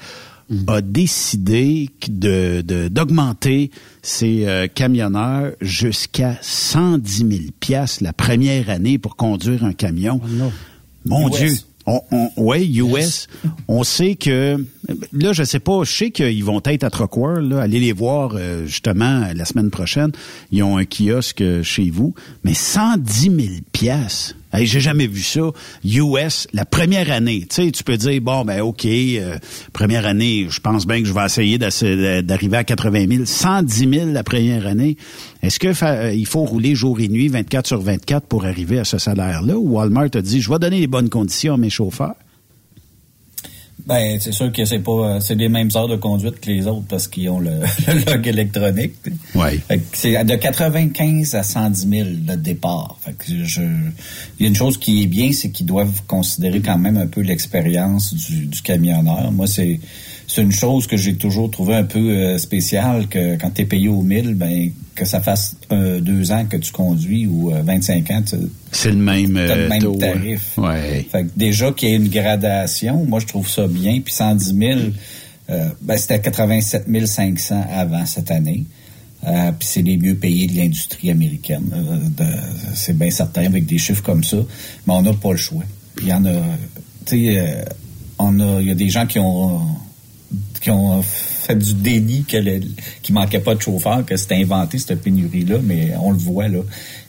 a 0.67 0.81
décidé 0.81 1.89
de 2.07 2.61
d'augmenter 2.89 3.71
ses 4.01 4.47
euh, 4.47 4.67
camionneurs 4.67 5.51
jusqu'à 5.61 6.37
110 6.41 7.17
000 7.17 7.29
pièces 7.59 8.01
la 8.01 8.13
première 8.13 8.69
année 8.69 8.97
pour 8.97 9.15
conduire 9.15 9.65
un 9.65 9.73
camion. 9.73 10.21
Oh 10.23 10.51
Mon 11.05 11.29
Dieu. 11.29 11.53
On, 11.89 12.01
on, 12.11 12.29
ouais, 12.35 12.65
US. 12.65 13.27
On 13.69 13.83
sait 13.85 14.15
que 14.15 14.61
là, 15.13 15.31
je 15.31 15.43
sais 15.43 15.59
pas, 15.59 15.85
je 15.85 15.91
sais 15.91 16.11
qu'ils 16.11 16.43
vont 16.43 16.61
être 16.65 16.83
à 16.83 16.89
Troqueur, 16.89 17.39
là, 17.39 17.61
allez 17.61 17.79
les 17.79 17.93
voir 17.93 18.33
euh, 18.35 18.65
justement 18.65 19.25
la 19.33 19.45
semaine 19.45 19.69
prochaine. 19.69 20.11
Ils 20.51 20.63
ont 20.63 20.77
un 20.77 20.83
kiosque 20.83 21.43
chez 21.63 21.89
vous, 21.89 22.13
mais 22.43 22.53
110 22.53 23.21
000 23.21 23.35
pièces. 23.71 24.35
Hey, 24.57 24.65
j'ai 24.65 24.79
jamais 24.79 25.05
vu 25.05 25.21
ça. 25.21 25.51
US, 25.85 26.47
la 26.51 26.65
première 26.65 27.11
année. 27.11 27.45
Tu 27.47 27.65
sais, 27.65 27.71
tu 27.71 27.83
peux 27.83 27.95
dire, 27.95 28.19
bon, 28.23 28.43
ben 28.43 28.61
OK, 28.61 28.85
euh, 28.85 29.37
première 29.71 30.07
année, 30.07 30.47
je 30.49 30.59
pense 30.59 30.87
bien 30.87 30.99
que 30.99 31.05
je 31.05 31.13
vais 31.13 31.25
essayer 31.25 31.59
d'arriver 31.59 32.57
à 32.57 32.63
80 32.63 33.05
000. 33.07 33.25
110 33.25 33.77
000 33.87 34.11
la 34.13 34.23
première 34.23 34.65
année. 34.65 34.97
Est-ce 35.43 35.59
que 35.59 35.67
euh, 35.83 36.11
il 36.11 36.25
faut 36.25 36.43
rouler 36.43 36.73
jour 36.73 36.99
et 36.99 37.07
nuit, 37.07 37.27
24 37.27 37.67
sur 37.67 37.81
24 37.81 38.25
pour 38.25 38.45
arriver 38.45 38.79
à 38.79 38.83
ce 38.83 38.97
salaire-là? 38.97 39.55
Ou 39.55 39.73
Walmart 39.75 40.09
a 40.15 40.21
dit, 40.21 40.41
je 40.41 40.49
vais 40.49 40.57
donner 40.57 40.79
les 40.79 40.87
bonnes 40.87 41.09
conditions 41.09 41.53
à 41.53 41.57
mes 41.57 41.69
chauffeurs? 41.69 42.15
Ben, 43.87 44.19
c'est 44.19 44.33
sûr 44.33 44.51
que 44.51 44.65
c'est 44.65 44.79
pas, 44.79 44.91
euh, 44.91 45.19
c'est 45.21 45.35
les 45.35 45.47
mêmes 45.47 45.69
heures 45.73 45.87
de 45.87 45.95
conduite 45.95 46.41
que 46.41 46.51
les 46.51 46.67
autres 46.67 46.85
parce 46.89 47.07
qu'ils 47.07 47.29
ont 47.29 47.39
le, 47.39 47.51
log 48.05 48.27
électronique. 48.27 48.95
Oui. 49.33 49.61
C'est 49.93 50.25
de 50.25 50.35
95 50.35 51.35
à 51.35 51.41
110 51.41 51.89
000 51.89 52.09
le 52.27 52.35
départ. 52.35 52.97
Fait 52.99 53.13
que 53.13 53.45
je, 53.45 53.61
il 53.61 54.43
y 54.43 54.45
a 54.45 54.49
une 54.49 54.55
chose 54.57 54.77
qui 54.77 55.03
est 55.03 55.07
bien, 55.07 55.31
c'est 55.31 55.51
qu'ils 55.51 55.67
doivent 55.67 56.01
considérer 56.05 56.59
quand 56.59 56.77
même 56.77 56.97
un 56.97 57.07
peu 57.07 57.21
l'expérience 57.21 58.13
du, 58.13 58.47
du 58.47 58.61
camionneur. 58.61 59.31
Moi, 59.31 59.47
c'est, 59.47 59.79
c'est 60.27 60.41
une 60.41 60.51
chose 60.51 60.87
que 60.87 60.97
j'ai 60.97 61.15
toujours 61.15 61.49
trouvé 61.49 61.75
un 61.75 61.85
peu 61.85 61.99
euh, 61.99 62.37
spéciale 62.37 63.07
que 63.07 63.37
quand 63.37 63.49
tu 63.49 63.61
es 63.61 63.65
payé 63.65 63.87
au 63.87 64.01
1000, 64.01 64.35
ben 64.35 64.71
que 64.93 65.05
ça 65.05 65.21
fasse 65.21 65.55
euh, 65.71 66.01
deux 66.01 66.33
ans 66.33 66.45
que 66.45 66.57
tu 66.57 66.71
conduis 66.73 67.25
ou 67.25 67.51
25 67.51 68.11
euh, 68.11 68.13
ans, 68.13 68.23
c'est 68.71 68.91
le 68.91 68.97
même, 68.97 69.37
le 69.37 69.69
même 69.69 69.97
tarif. 69.97 70.57
Ouais. 70.57 71.07
Fait 71.09 71.23
que 71.23 71.29
déjà 71.37 71.71
qu'il 71.71 71.89
y 71.89 71.93
ait 71.93 71.95
une 71.95 72.09
gradation, 72.09 73.05
moi 73.05 73.21
je 73.21 73.27
trouve 73.27 73.47
ça 73.47 73.67
bien. 73.67 74.01
Puis 74.01 74.13
110 74.13 74.53
000, 74.53 74.79
ben, 75.81 75.97
c'était 75.97 76.19
87 76.19 77.07
500 77.07 77.65
avant 77.71 78.05
cette 78.05 78.29
année. 78.31 78.65
puis 79.21 79.31
c'est 79.61 79.81
les 79.81 79.95
mieux 79.95 80.15
payés 80.15 80.47
de 80.47 80.57
l'industrie 80.57 81.09
américaine. 81.09 81.71
c'est 82.73 82.97
bien 82.97 83.11
certain 83.11 83.45
avec 83.45 83.65
des 83.65 83.77
chiffres 83.77 84.03
comme 84.03 84.25
ça. 84.25 84.37
Mais 84.87 84.93
on 84.93 85.03
n'a 85.03 85.13
pas 85.13 85.31
le 85.31 85.37
choix. 85.37 85.63
Puis 85.95 86.07
il 86.07 86.09
y 86.09 86.13
en 86.13 86.25
a, 86.25 86.33
tu 87.05 87.27
sais, 87.27 87.65
on 88.19 88.39
a, 88.41 88.59
il 88.59 88.67
y 88.67 88.71
a 88.71 88.75
des 88.75 88.89
gens 88.89 89.05
qui 89.05 89.19
ont 89.19 89.61
qui 90.59 90.71
ont 90.71 91.01
fait 91.01 91.55
du 91.55 91.73
déni 91.73 92.23
qu'il 92.23 92.43
ne 92.43 93.13
manquait 93.13 93.39
pas 93.39 93.55
de 93.55 93.61
chauffeurs, 93.61 94.05
que 94.05 94.17
c'était 94.17 94.35
inventé 94.35 94.77
cette 94.77 95.01
pénurie-là, 95.01 95.59
mais 95.63 95.93
on 96.01 96.11
le 96.11 96.17
voit 96.17 96.47
là. 96.47 96.59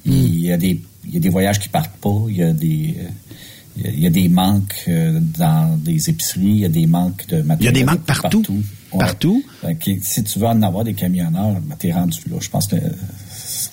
Il, 0.05 0.41
y 0.41 0.53
a 0.53 0.57
des, 0.57 0.81
il 1.07 1.15
y 1.15 1.16
a 1.16 1.20
des 1.20 1.29
voyages 1.29 1.59
qui 1.59 1.69
partent 1.69 1.97
pas, 1.97 2.25
il 2.29 2.37
y 2.37 2.43
a 2.43 2.53
des 2.53 2.97
il 3.85 4.01
y 4.01 4.07
a 4.07 4.11
des 4.11 4.29
manques 4.29 4.85
euh, 4.89 5.20
dans 5.39 5.79
des 5.79 6.11
épiceries, 6.11 6.47
il 6.47 6.59
y 6.59 6.65
a 6.65 6.69
des 6.69 6.87
manques 6.87 7.29
de 7.29 7.43
matériel. 7.43 7.61
Il 7.61 7.65
y 7.65 7.69
a 7.69 7.73
des 7.73 7.85
manques 7.85 8.05
partout. 8.05 8.43
Partout. 8.99 9.45
si 10.03 10.25
tu 10.25 10.39
veux 10.39 10.47
en 10.47 10.62
avoir 10.62 10.83
des 10.83 10.95
camionneurs, 10.95 11.61
ben, 11.61 11.77
tu 11.79 11.89
es 11.89 11.93
rendu 11.93 12.19
là. 12.29 12.39
Je 12.41 12.49
pense 12.49 12.66
que 12.66 12.77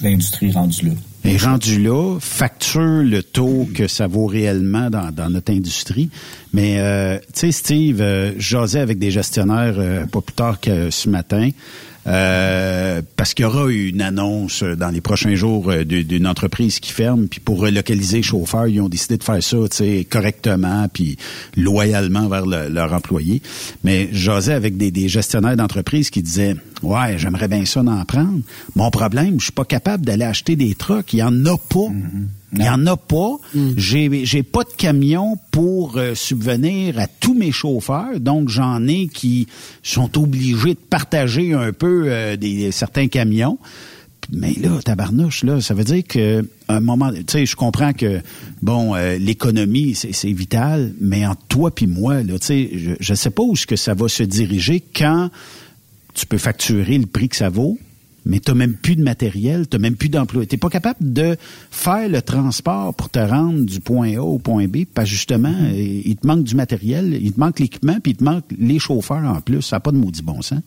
l'industrie 0.01 0.49
est 0.49 0.51
rendue 0.51 0.85
là 0.85 0.91
est 1.25 1.43
rendu 1.43 1.81
là, 1.81 2.17
facture 2.19 3.03
le 3.03 3.21
taux 3.23 3.67
que 3.73 3.87
ça 3.87 4.07
vaut 4.07 4.25
réellement 4.25 4.89
dans, 4.89 5.29
notre 5.29 5.51
industrie. 5.51 6.09
Mais, 6.53 6.79
euh, 6.79 7.17
tu 7.33 7.39
sais, 7.39 7.51
Steve, 7.51 8.01
euh, 8.01 8.33
j'osais 8.37 8.79
avec 8.79 8.99
des 8.99 9.11
gestionnaires 9.11 9.75
euh, 9.77 10.05
pas 10.05 10.21
plus 10.21 10.35
tard 10.35 10.59
que 10.59 10.89
ce 10.89 11.09
matin. 11.09 11.49
Euh, 12.07 13.01
parce 13.15 13.33
qu'il 13.33 13.43
y 13.43 13.45
aura 13.47 13.71
une 13.71 14.01
annonce 14.01 14.63
dans 14.63 14.89
les 14.89 15.01
prochains 15.01 15.33
jours 15.33 15.71
euh, 15.71 15.83
d'une 15.83 16.27
entreprise 16.27 16.79
qui 16.79 16.91
ferme, 16.91 17.27
puis 17.27 17.39
pour 17.39 17.59
relocaliser 17.59 18.17
les 18.17 18.23
chauffeurs, 18.23 18.67
ils 18.67 18.79
ont 18.79 18.89
décidé 18.89 19.17
de 19.17 19.23
faire 19.23 19.41
ça, 19.41 19.57
correctement, 20.09 20.87
puis 20.91 21.17
loyalement 21.57 22.27
vers 22.27 22.45
leurs 22.45 22.93
employés. 22.93 23.41
Mais 23.83 24.09
j'osais 24.11 24.53
avec 24.53 24.77
des, 24.77 25.07
gestionnaires 25.07 25.55
d'entreprise 25.55 26.09
qui 26.09 26.21
disaient, 26.21 26.55
ouais, 26.83 27.17
j'aimerais 27.17 27.47
bien 27.47 27.65
ça 27.65 27.81
d'en 27.83 28.03
prendre. 28.05 28.39
Mon 28.75 28.89
problème, 28.91 29.39
je 29.39 29.45
suis 29.45 29.51
pas 29.51 29.65
capable 29.65 30.05
d'aller 30.05 30.25
acheter 30.25 30.55
des 30.55 30.75
trucks, 30.75 31.13
il 31.13 31.19
y 31.19 31.23
en 31.23 31.45
a 31.45 31.57
pas. 31.57 31.79
Mm-hmm. 31.79 32.27
Il 32.55 32.61
n'y 32.61 32.69
en 32.69 32.85
a 32.85 32.97
pas. 32.97 33.37
Mm. 33.53 33.71
J'ai, 33.77 34.25
j'ai 34.25 34.43
pas 34.43 34.63
de 34.63 34.73
camion 34.77 35.37
pour 35.51 35.97
euh, 35.97 36.15
subvenir 36.15 36.99
à 36.99 37.07
tous 37.07 37.33
mes 37.33 37.51
chauffeurs, 37.51 38.19
donc 38.19 38.49
j'en 38.49 38.87
ai 38.87 39.07
qui 39.07 39.47
sont 39.83 40.17
obligés 40.21 40.73
de 40.73 40.79
partager 40.89 41.53
un 41.53 41.73
peu 41.73 42.05
euh, 42.07 42.35
des 42.35 42.71
certains 42.71 43.07
camions. 43.07 43.57
Mais 44.31 44.53
là, 44.53 44.81
tabarnouche, 44.83 45.43
là, 45.43 45.61
ça 45.61 45.73
veut 45.73 45.83
dire 45.83 46.03
que 46.03 46.47
un 46.67 46.79
moment, 46.79 47.11
tu 47.11 47.23
sais, 47.27 47.45
je 47.45 47.55
comprends 47.55 47.93
que 47.93 48.21
bon, 48.61 48.95
euh, 48.95 49.17
l'économie 49.17 49.93
c'est, 49.93 50.31
vital, 50.31 50.93
mais 50.99 51.27
entre 51.27 51.43
toi 51.47 51.73
puis 51.73 51.85
moi, 51.85 52.23
là, 52.23 52.39
tu 52.39 52.47
sais, 52.47 52.69
je, 52.73 52.91
je 52.99 53.13
sais 53.13 53.29
pas 53.29 53.43
où 53.43 53.55
ce 53.55 53.67
que 53.67 53.75
ça 53.75 53.93
va 53.93 54.07
se 54.07 54.23
diriger 54.23 54.81
quand 54.95 55.29
tu 56.15 56.25
peux 56.25 56.37
facturer 56.37 56.97
le 56.97 57.05
prix 57.05 57.29
que 57.29 57.35
ça 57.35 57.49
vaut, 57.49 57.77
mais 58.25 58.39
tu 58.39 58.51
n'as 58.51 58.55
même 58.55 58.73
plus 58.73 58.95
de 58.95 59.03
matériel, 59.03 59.67
tu 59.67 59.77
n'as 59.77 59.81
même 59.81 59.95
plus 59.95 60.09
d'emploi. 60.09 60.45
Tu 60.45 60.55
n'es 60.55 60.59
pas 60.59 60.69
capable 60.69 61.13
de 61.13 61.37
faire 61.71 62.09
le 62.09 62.21
transport 62.21 62.93
pour 62.93 63.09
te 63.09 63.19
rendre 63.19 63.65
du 63.65 63.79
point 63.79 64.15
A 64.17 64.21
au 64.21 64.39
point 64.39 64.67
B, 64.67 64.85
parce 64.91 65.09
justement, 65.09 65.49
mm-hmm. 65.49 66.01
il 66.05 66.15
te 66.15 66.27
manque 66.27 66.43
du 66.43 66.55
matériel, 66.55 67.17
il 67.21 67.31
te 67.33 67.39
manque 67.39 67.59
l'équipement, 67.59 67.97
puis 68.01 68.13
il 68.13 68.17
te 68.17 68.23
manque 68.23 68.45
les 68.57 68.79
chauffeurs 68.79 69.23
en 69.23 69.41
plus. 69.41 69.61
Ça 69.61 69.77
n'a 69.77 69.79
pas 69.79 69.91
de 69.91 69.97
maudit 69.97 70.21
bon 70.21 70.41
sens. 70.41 70.59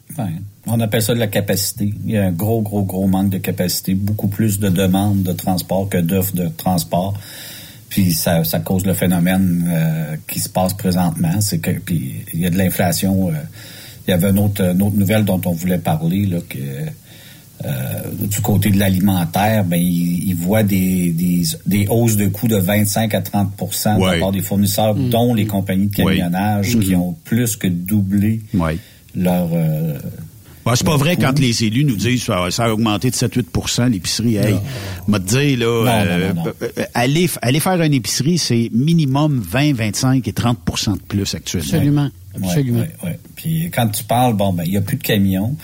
On 0.66 0.80
appelle 0.80 1.02
ça 1.02 1.14
de 1.14 1.18
la 1.18 1.28
capacité. 1.28 1.92
Il 2.04 2.10
y 2.10 2.18
a 2.18 2.26
un 2.26 2.32
gros, 2.32 2.60
gros, 2.60 2.82
gros 2.82 3.06
manque 3.06 3.30
de 3.30 3.38
capacité. 3.38 3.94
Beaucoup 3.94 4.28
plus 4.28 4.58
de 4.58 4.68
demandes 4.68 5.22
de 5.22 5.32
transport 5.32 5.88
que 5.88 5.98
d'offres 5.98 6.34
de 6.34 6.48
transport. 6.48 7.14
Puis 7.88 8.12
ça, 8.12 8.44
ça 8.44 8.60
cause 8.60 8.84
le 8.84 8.92
phénomène 8.92 9.66
euh, 9.68 10.16
qui 10.28 10.40
se 10.40 10.48
passe 10.48 10.74
présentement. 10.74 11.40
C'est 11.40 11.58
que 11.58 11.70
puis 11.70 12.16
il 12.34 12.40
y 12.40 12.46
a 12.46 12.50
de 12.50 12.58
l'inflation. 12.58 13.30
Euh, 13.30 13.32
il 14.06 14.10
y 14.10 14.14
avait 14.14 14.30
une 14.30 14.38
autre, 14.38 14.62
une 14.62 14.82
autre 14.82 14.96
nouvelle 14.96 15.24
dont 15.24 15.40
on 15.44 15.52
voulait 15.52 15.78
parler, 15.78 16.24
là, 16.26 16.38
que 16.48 16.58
euh, 16.58 16.86
du 18.20 18.40
côté 18.40 18.70
de 18.70 18.78
l'alimentaire, 18.78 19.64
ben 19.64 19.80
ils, 19.80 20.34
voient 20.34 20.62
des, 20.62 21.12
des, 21.66 21.86
hausses 21.88 22.16
de 22.16 22.26
coûts 22.28 22.48
de 22.48 22.56
25 22.56 23.14
à 23.14 23.20
30 23.20 23.50
de 23.98 24.04
la 24.04 24.18
part 24.18 24.32
des 24.32 24.42
fournisseurs, 24.42 24.94
mm. 24.94 25.10
dont 25.10 25.34
les 25.34 25.46
compagnies 25.46 25.88
de 25.88 25.96
camionnage, 25.96 26.78
qui 26.78 26.92
mm-hmm. 26.92 26.96
ont 26.96 27.16
plus 27.24 27.56
que 27.56 27.66
doublé 27.66 28.40
leur... 29.14 29.48
Euh, 29.52 29.98
c'est 30.74 30.84
pas 30.86 30.96
vrai 30.96 31.16
quand 31.16 31.38
les 31.38 31.64
élus 31.64 31.84
nous 31.84 31.96
disent 31.96 32.24
que 32.24 32.50
ça 32.50 32.64
a 32.64 32.70
augmenté 32.70 33.10
de 33.10 33.14
7-8% 33.14 33.90
l'épicerie. 33.90 34.36
Hey, 34.36 34.56
m'a 35.06 35.18
dit 35.18 35.56
là, 35.56 35.66
euh, 35.66 36.32
aller, 36.94 37.28
aller 37.42 37.60
faire 37.60 37.80
une 37.80 37.94
épicerie, 37.94 38.38
c'est 38.38 38.70
minimum 38.72 39.40
20, 39.40 39.74
25 39.74 40.26
et 40.28 40.32
30% 40.32 40.94
de 40.94 40.98
plus 40.98 41.34
actuellement. 41.34 41.68
Absolument. 41.72 42.10
Absolument. 42.34 42.84
Puis 43.36 43.70
quand 43.74 43.88
tu 43.88 44.04
parles, 44.04 44.34
bon, 44.34 44.52
ben 44.52 44.64
il 44.66 44.72
y 44.72 44.76
a 44.76 44.82
plus 44.82 44.96
de 44.96 45.02
camions 45.02 45.56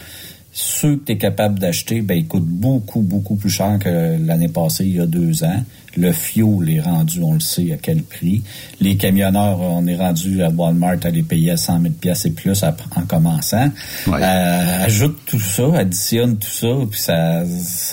ceux 0.56 0.96
que 0.96 1.06
tu 1.06 1.12
es 1.12 1.18
capable 1.18 1.58
d'acheter, 1.58 2.00
ben, 2.00 2.16
ils 2.16 2.28
coûtent 2.28 2.44
beaucoup, 2.44 3.00
beaucoup 3.00 3.34
plus 3.34 3.50
cher 3.50 3.76
que 3.80 4.24
l'année 4.24 4.48
passée, 4.48 4.84
il 4.84 4.94
y 4.94 5.00
a 5.00 5.06
deux 5.06 5.42
ans. 5.42 5.64
Le 5.96 6.12
fuel 6.12 6.68
est 6.68 6.80
rendu, 6.80 7.20
on 7.22 7.34
le 7.34 7.40
sait, 7.40 7.72
à 7.72 7.76
quel 7.76 8.02
prix. 8.02 8.42
Les 8.80 8.96
camionneurs, 8.96 9.60
on 9.60 9.86
est 9.86 9.96
rendu 9.96 10.42
à 10.42 10.50
Walmart 10.50 10.98
à 11.04 11.10
les 11.10 11.22
payer 11.22 11.52
à 11.52 11.56
100 11.56 11.82
000 11.82 11.94
pièces 11.94 12.26
et 12.26 12.30
plus 12.30 12.62
en 12.62 13.02
commençant. 13.06 13.70
Euh, 14.08 14.84
ajoute 14.84 15.16
tout 15.26 15.40
ça, 15.40 15.64
additionne 15.74 16.36
tout 16.38 16.48
ça, 16.48 16.68
puis 16.90 17.00
ça, 17.00 17.44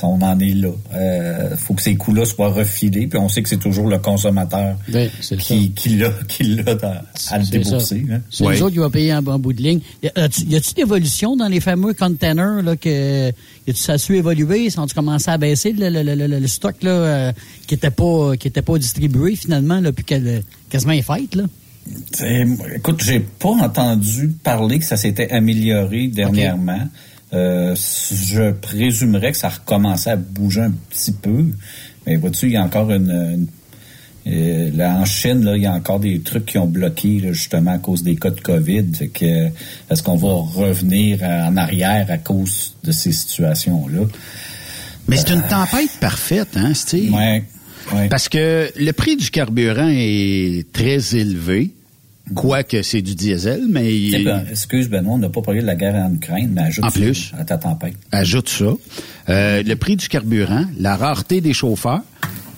on 0.03 0.21
en 0.21 0.39
est 0.39 0.53
là. 0.53 0.69
Euh, 0.93 1.55
faut 1.57 1.73
que 1.73 1.81
ces 1.81 1.95
coûts-là 1.95 2.25
soient 2.25 2.49
refilés, 2.49 3.07
puis 3.07 3.19
on 3.19 3.29
sait 3.29 3.43
que 3.43 3.49
c'est 3.49 3.57
toujours 3.57 3.87
le 3.87 3.99
consommateur 3.99 4.77
qui, 5.39 5.71
qui 5.71 5.89
l'a, 5.97 6.11
qui 6.27 6.43
l'a 6.43 6.77
à 7.29 7.39
le 7.39 7.45
débourser. 7.45 8.05
Hein. 8.11 8.21
C'est 8.29 8.47
les 8.49 8.61
autres 8.61 8.73
qui 8.73 8.79
vont 8.79 8.89
payer 8.89 9.13
en, 9.13 9.21
bout 9.21 9.53
de 9.53 9.61
ligne. 9.61 9.81
Y 10.03 10.07
a-t-il 10.15 10.53
une 10.53 10.81
évolution 10.83 11.35
dans 11.35 11.47
les 11.47 11.59
fameux 11.59 11.93
containers 11.93 12.61
là 12.61 12.75
que 12.75 13.31
ça 13.73 13.93
a 13.93 13.97
su 13.97 14.17
évoluer, 14.17 14.69
ça 14.69 14.81
a 14.81 14.87
commencé 14.87 15.29
à 15.29 15.37
baisser 15.37 15.71
le, 15.73 15.89
le, 15.89 16.03
le, 16.03 16.27
le 16.27 16.47
stock 16.47 16.75
là 16.81 16.91
euh, 16.91 17.31
qui 17.71 17.75
était 17.75 17.89
pas 17.89 18.35
qui 18.35 18.49
était 18.49 18.61
pas 18.61 18.77
distribué 18.77 19.37
finalement 19.37 19.79
là 19.79 19.93
puis 19.93 20.03
qu'elle 20.03 20.43
quasiment 20.69 20.91
est 20.91 21.03
faite 21.03 21.35
là. 21.35 21.43
Écoute, 22.75 23.01
j'ai 23.01 23.21
pas 23.21 23.51
entendu 23.51 24.27
parler 24.43 24.77
que 24.79 24.83
ça 24.83 24.97
s'était 24.97 25.31
amélioré 25.31 26.09
dernièrement. 26.09 26.89
Euh, 27.31 27.73
je 27.73 28.51
présumerais 28.51 29.31
que 29.31 29.37
ça 29.37 29.47
recommençait 29.47 30.09
à 30.09 30.15
bouger 30.17 30.63
un 30.63 30.73
petit 30.89 31.13
peu. 31.13 31.45
Mais 32.05 32.17
vois-tu, 32.17 32.47
il 32.47 32.51
y 32.51 32.57
a 32.57 32.63
encore 32.63 32.91
une, 32.91 33.47
là, 34.25 34.97
en 34.99 35.05
Chine, 35.05 35.45
là, 35.45 35.55
il 35.55 35.63
y 35.63 35.65
a 35.65 35.73
encore 35.73 36.01
des 36.01 36.19
trucs 36.19 36.45
qui 36.45 36.57
ont 36.57 36.67
bloqué 36.67 37.21
justement 37.31 37.71
à 37.71 37.77
cause 37.77 38.03
des 38.03 38.17
cas 38.17 38.31
de 38.31 38.41
COVID. 38.41 38.91
que 39.13 39.47
est-ce 39.89 40.03
qu'on 40.03 40.17
va 40.17 40.33
revenir 40.33 41.23
en 41.23 41.55
arrière 41.55 42.07
à 42.09 42.17
cause 42.17 42.75
de 42.83 42.91
ces 42.91 43.13
situations-là? 43.13 44.01
Mais 45.07 45.17
c'est 45.17 45.31
une 45.31 45.43
tempête 45.43 45.91
parfaite, 45.99 46.55
hein, 46.55 46.73
Steve? 46.73 47.11
Oui. 47.93 48.09
Parce 48.09 48.29
que 48.29 48.71
le 48.75 48.91
prix 48.91 49.17
du 49.17 49.29
carburant 49.29 49.89
est 49.89 50.71
très 50.71 51.15
élevé. 51.15 51.71
Quoique 52.35 52.81
c'est 52.81 53.01
du 53.01 53.15
diesel, 53.15 53.65
mais... 53.69 53.93
Eh 53.93 54.23
ben, 54.23 54.45
excuse 54.49 54.89
Benoît, 54.89 55.15
on 55.15 55.17
n'a 55.17 55.29
pas 55.29 55.41
parlé 55.41 55.61
de 55.61 55.65
la 55.65 55.75
guerre 55.75 55.95
en 55.95 56.13
Ukraine, 56.13 56.51
mais 56.53 56.61
ajoute 56.61 56.85
en 56.85 56.91
plus, 56.91 57.33
à 57.37 57.43
ta 57.43 57.57
tempête. 57.57 57.95
Ajoute 58.11 58.47
ça. 58.47 58.73
Euh, 59.29 59.63
le 59.63 59.75
prix 59.75 59.97
du 59.97 60.07
carburant, 60.07 60.65
la 60.77 60.95
rareté 60.95 61.41
des 61.41 61.51
chauffeurs, 61.51 62.03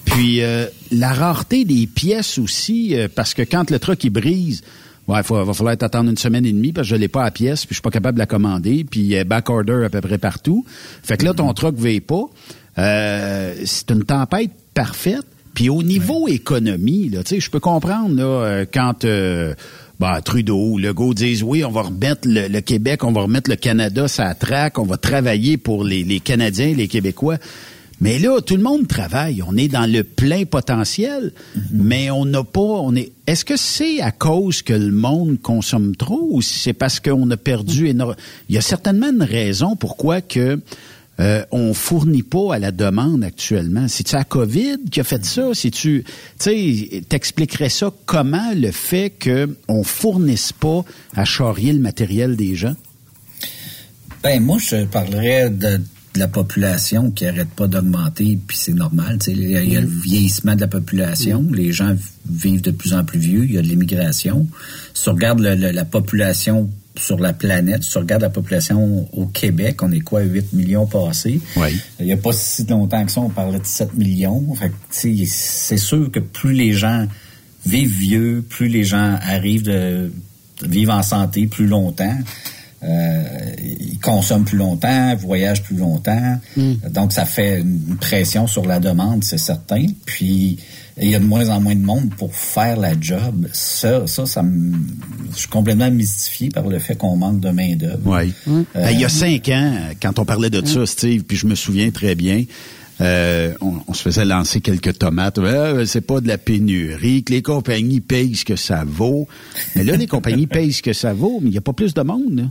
puis 0.05 0.41
euh, 0.41 0.68
la 0.91 1.14
rareté 1.14 1.65
des 1.65 1.88
pièces 1.88 2.38
aussi, 2.38 2.95
euh, 2.95 3.07
parce 3.14 3.34
que 3.34 3.41
quand 3.41 3.72
le 3.72 3.80
truck 3.80 4.03
il 4.03 4.11
brise, 4.11 4.61
ouais, 5.07 5.22
il 5.27 5.35
va 5.35 5.53
falloir 5.53 5.76
attendre 5.80 6.10
une 6.10 6.18
semaine 6.18 6.45
et 6.45 6.53
demie 6.53 6.72
parce 6.72 6.88
que 6.88 6.95
je 6.95 6.99
l'ai 6.99 7.07
pas 7.07 7.23
à 7.23 7.31
pièce, 7.31 7.65
puis 7.65 7.73
je 7.73 7.76
suis 7.76 7.81
pas 7.81 7.89
capable 7.89 8.15
de 8.18 8.19
la 8.19 8.27
commander, 8.27 8.84
puis 8.84 9.01
il 9.01 9.23
back 9.23 9.49
order 9.49 9.85
à 9.85 9.89
peu 9.89 10.01
près 10.01 10.19
partout. 10.19 10.65
Fait 11.01 11.18
que 11.18 11.26
là, 11.26 11.34
ton 11.34 11.51
truck 11.53 11.80
ne 11.80 11.99
pas. 11.99 12.26
c'est 13.65 13.89
une 13.89 14.03
tempête 14.03 14.51
parfaite. 14.74 15.26
Puis 15.54 15.70
au 15.70 15.84
niveau 15.84 16.28
économie, 16.28 17.10
là, 17.10 17.22
je 17.26 17.50
peux 17.50 17.60
comprendre 17.60 18.16
là, 18.16 18.24
euh, 18.24 18.66
quand 18.72 19.06
euh, 19.06 19.54
bah, 20.00 20.20
Trudeau, 20.22 20.78
Legault 20.78 21.14
disent 21.14 21.44
oui, 21.44 21.64
on 21.64 21.72
va 21.72 21.84
remettre 21.84 22.22
le, 22.26 22.60
Québec, 22.62 23.04
on 23.04 23.12
va 23.12 23.22
remettre 23.22 23.50
le 23.50 23.56
Canada 23.56 24.08
ça 24.08 24.34
traque, 24.34 24.80
on 24.80 24.86
va 24.86 24.98
travailler 24.98 25.58
pour 25.58 25.84
les, 25.84 26.04
les 26.04 26.20
Canadiens, 26.20 26.74
les 26.74 26.88
Québécois. 26.88 27.38
Mais 28.02 28.20
là, 28.20 28.41
tout 28.41 28.58
le 28.58 28.64
monde 28.64 28.88
travaille. 28.88 29.41
On 29.48 29.56
est 29.56 29.70
dans 29.70 29.90
le 29.90 30.04
plein 30.04 30.44
potentiel, 30.44 31.32
mm-hmm. 31.32 31.62
mais 31.72 32.12
on 32.12 32.26
n'a 32.26 32.44
pas. 32.44 32.60
On 32.60 32.95
est. 32.95 33.12
Est-ce 33.28 33.45
que 33.45 33.56
c'est 33.56 34.02
à 34.02 34.12
cause 34.12 34.62
que 34.62 34.74
le 34.74 34.91
monde 34.91 35.40
consomme 35.41 35.95
trop 35.95 36.28
ou 36.32 36.41
c'est 36.41 36.74
parce 36.74 37.00
qu'on 37.00 37.30
a 37.32 37.38
perdu 37.38 37.88
énormément 37.88 38.20
Il 38.50 38.56
y 38.56 38.58
a 38.58 38.62
certainement 38.62 39.10
une 39.10 39.24
raison 39.24 39.78
pourquoi 39.78 40.20
que 40.20 40.60
euh, 41.19 41.45
on 41.52 41.73
fournit 41.73 42.23
pas 42.23 42.56
à 42.56 42.60
la 42.60 42.72
demande 42.72 43.23
actuellement. 43.23 43.88
C'est-tu 43.88 44.15
la 44.15 44.23
COVID 44.23 44.77
qui 44.90 44.99
a 44.99 45.03
fait 45.03 45.23
ça? 45.23 45.53
Si 45.53 45.69
tu 45.69 46.03
sais, 46.40 47.03
t'expliquerais 47.07 47.69
ça 47.69 47.91
comment 48.06 48.52
le 48.56 48.72
fait 48.72 49.14
qu'on 49.23 49.84
fournisse 49.84 50.52
pas 50.52 50.84
à 51.15 51.26
charrier 51.26 51.72
le 51.73 51.80
matériel 51.80 52.35
des 52.35 52.56
gens? 52.56 52.76
Ben 54.23 54.41
moi, 54.41 54.57
je 54.57 54.85
parlerais 54.85 55.49
de, 55.49 55.81
la 56.15 56.27
population 56.27 57.11
qui 57.11 57.26
arrête 57.26 57.49
pas 57.49 57.68
d'augmenter, 57.68 58.40
puis 58.48 58.57
c'est 58.57 58.73
normal. 58.73 59.18
Il 59.27 59.49
y, 59.49 59.57
a, 59.57 59.81
le 59.81 59.88
mm. 59.88 60.02
vieillissement 60.02 60.56
de 60.56 60.61
la 60.61 60.68
population, 60.68 61.41
mm. 61.41 61.56
les 61.56 61.72
gens 61.72 61.95
vivent 62.30 62.61
de 62.61 62.72
plus 62.72 62.94
en 62.94 63.03
plus 63.03 63.19
vieux, 63.19 63.45
il 63.45 63.53
y 63.53 63.57
a 63.57 63.61
de 63.61 63.68
l'immigration. 63.68 64.48
Si 64.94 65.10
on 65.10 65.14
regarde 65.14 65.40
la 65.41 65.85
population 65.85 66.69
sur 66.98 67.20
la 67.20 67.34
planète. 67.34 67.84
Si 67.84 67.91
tu 67.91 67.98
regardes 67.98 68.22
la 68.22 68.30
population 68.30 69.07
au 69.14 69.26
Québec, 69.26 69.82
on 69.82 69.91
est 69.91 70.02
quoi, 70.02 70.22
8 70.22 70.53
millions 70.53 70.86
passés? 70.86 71.41
Oui. 71.56 71.80
Il 71.99 72.06
n'y 72.06 72.11
a 72.11 72.18
pas 72.18 72.32
si 72.34 72.65
longtemps 72.65 73.06
que 73.06 73.11
ça, 73.11 73.22
on 73.22 73.30
parlait 73.30 73.60
de 73.60 73.65
7 73.65 73.95
millions. 73.95 74.56
c'est 74.90 75.78
sûr 75.78 76.11
que 76.11 76.20
plus 76.20 76.53
les 76.53 76.74
gens 76.74 77.07
vivent 77.65 77.98
vieux, 77.98 78.45
plus 78.48 78.68
les 78.68 78.84
gens 78.84 79.18
arrivent 79.22 79.64
de, 79.64 80.11
vivre 80.61 80.94
en 80.94 81.03
santé 81.03 81.48
plus 81.48 81.68
longtemps, 81.68 82.18
euh, 82.84 83.24
ils 83.61 83.99
consomment 83.99 84.44
plus 84.44 84.57
longtemps, 84.57 85.15
voyagent 85.15 85.64
plus 85.64 85.78
longtemps. 85.78 86.40
Hmm. 86.57 86.74
Donc, 86.90 87.14
ça 87.14 87.26
fait 87.26 87.61
une 87.61 87.95
pression 87.99 88.45
sur 88.45 88.65
la 88.65 88.80
demande, 88.80 89.24
c'est 89.24 89.38
certain. 89.38 89.86
Puis, 90.06 90.60
il 91.02 91.10
y 91.10 91.15
a 91.15 91.20
de 91.20 91.26
moins 91.26 91.49
en 91.49 91.60
moins 91.60 91.76
de 91.76 91.82
monde 91.82 92.14
pour 92.18 92.36
faire 92.36 92.78
la 92.78 92.99
job. 92.99 93.48
Ça, 93.52 94.06
ça, 94.06 94.26
ça 94.26 94.44
me... 94.44 94.78
Je 95.32 95.40
suis 95.40 95.48
complètement 95.48 95.90
mystifié 95.90 96.49
par 96.49 96.68
le 96.68 96.80
fait 96.80 96.95
qu'on 96.95 97.15
manque 97.15 97.40
de 97.40 97.49
main-d'œuvre. 97.49 98.02
Oui. 98.06 98.34
Euh, 98.48 98.64
ben, 98.76 98.91
il 98.91 98.99
y 98.99 99.06
a 99.06 99.10
cinq 99.10 99.49
ans, 99.49 99.74
quand 100.02 100.20
on 100.20 100.26
parlait 100.26 100.49
de 100.49 100.65
ça, 100.65 100.86
Steve, 100.86 101.24
puis 101.24 101.38
je 101.38 101.48
me 101.48 101.56
souviens 101.56 101.90
très 101.90 102.14
bien, 102.14 102.44
euh, 103.02 103.53
on, 103.61 103.94
se 103.94 104.03
faisait 104.03 104.26
lancer 104.26 104.61
quelques 104.61 104.99
tomates. 104.99 105.40
c'est 105.86 106.02
pas 106.02 106.22
de 106.22 106.28
la 106.28 106.38
pénurie, 106.38 107.24
que 107.24 107.34
les 107.34 107.41
compagnies 107.41 108.02
payent 108.02 108.36
ce 108.36 108.45
que 108.45 108.56
ça 108.56 108.84
vaut. 108.86 109.28
Mais 109.76 109.84
là, 109.84 109.95
les 109.95 110.07
compagnies 110.07 110.48
payent 110.48 110.74
ce 110.74 110.84
que 110.84 110.94
ça 110.94 111.14
vaut, 111.14 111.40
mais 111.41 111.49
il 111.49 111.53
n'y 111.53 111.57
a 111.57 111.61
pas 111.61 111.74
plus 111.74 111.94
de 111.94 112.02
monde. 112.02 112.38
Là. 112.38 112.44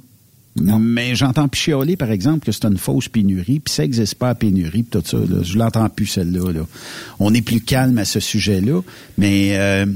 Mais 0.60 1.14
j'entends 1.14 1.48
plus 1.48 1.60
chialer, 1.60 1.96
par 1.96 2.10
exemple, 2.10 2.44
que 2.44 2.52
c'est 2.52 2.66
une 2.66 2.76
fausse 2.76 3.08
pénurie, 3.08 3.60
puis 3.60 3.72
ça 3.72 3.82
n'existe 3.82 4.16
pas 4.16 4.30
à 4.30 4.34
pénurie, 4.34 4.82
puis 4.82 5.00
tout 5.00 5.02
ça. 5.04 5.16
Là. 5.16 5.42
Je 5.42 5.56
l'entends 5.56 5.88
plus, 5.88 6.06
celle-là. 6.06 6.52
Là. 6.52 6.66
On 7.18 7.32
est 7.32 7.40
plus 7.40 7.60
calme 7.60 7.96
à 7.98 8.04
ce 8.04 8.20
sujet-là, 8.20 8.82
mais 9.16 9.56
euh, 9.56 9.86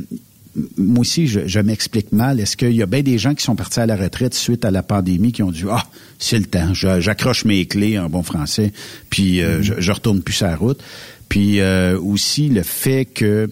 moi 0.79 1.01
aussi, 1.01 1.27
je, 1.27 1.61
m'explique 1.61 2.13
mal. 2.13 2.41
Est-ce 2.41 2.57
qu'il 2.57 2.73
y 2.73 2.83
a 2.83 2.87
bien 2.87 3.03
des 3.03 3.19
gens 3.19 3.35
qui 3.35 3.45
sont 3.45 3.57
partis 3.57 3.81
à 3.81 3.87
la 3.87 3.97
retraite 3.97 4.35
suite 4.35 4.65
à 4.65 4.71
la 4.71 4.83
pandémie 4.83 5.33
qui 5.33 5.43
ont 5.43 5.51
dit 5.51 5.65
Ah, 5.71 5.85
c'est 6.19 6.39
le 6.39 6.47
temps, 6.47 6.73
j'accroche 6.73 7.45
mes 7.45 7.67
clés 7.67 7.99
en 7.99 8.09
bon 8.09 8.23
français, 8.23 8.73
puis 9.11 9.43
euh, 9.43 9.61
mm-hmm. 9.61 9.81
je, 9.81 9.93
retourne 9.93 10.23
plus 10.23 10.35
sa 10.35 10.57
route. 10.57 10.83
Puis 11.29 11.61
euh, 11.61 11.99
aussi 12.01 12.49
le 12.49 12.63
fait 12.63 13.05
que 13.05 13.51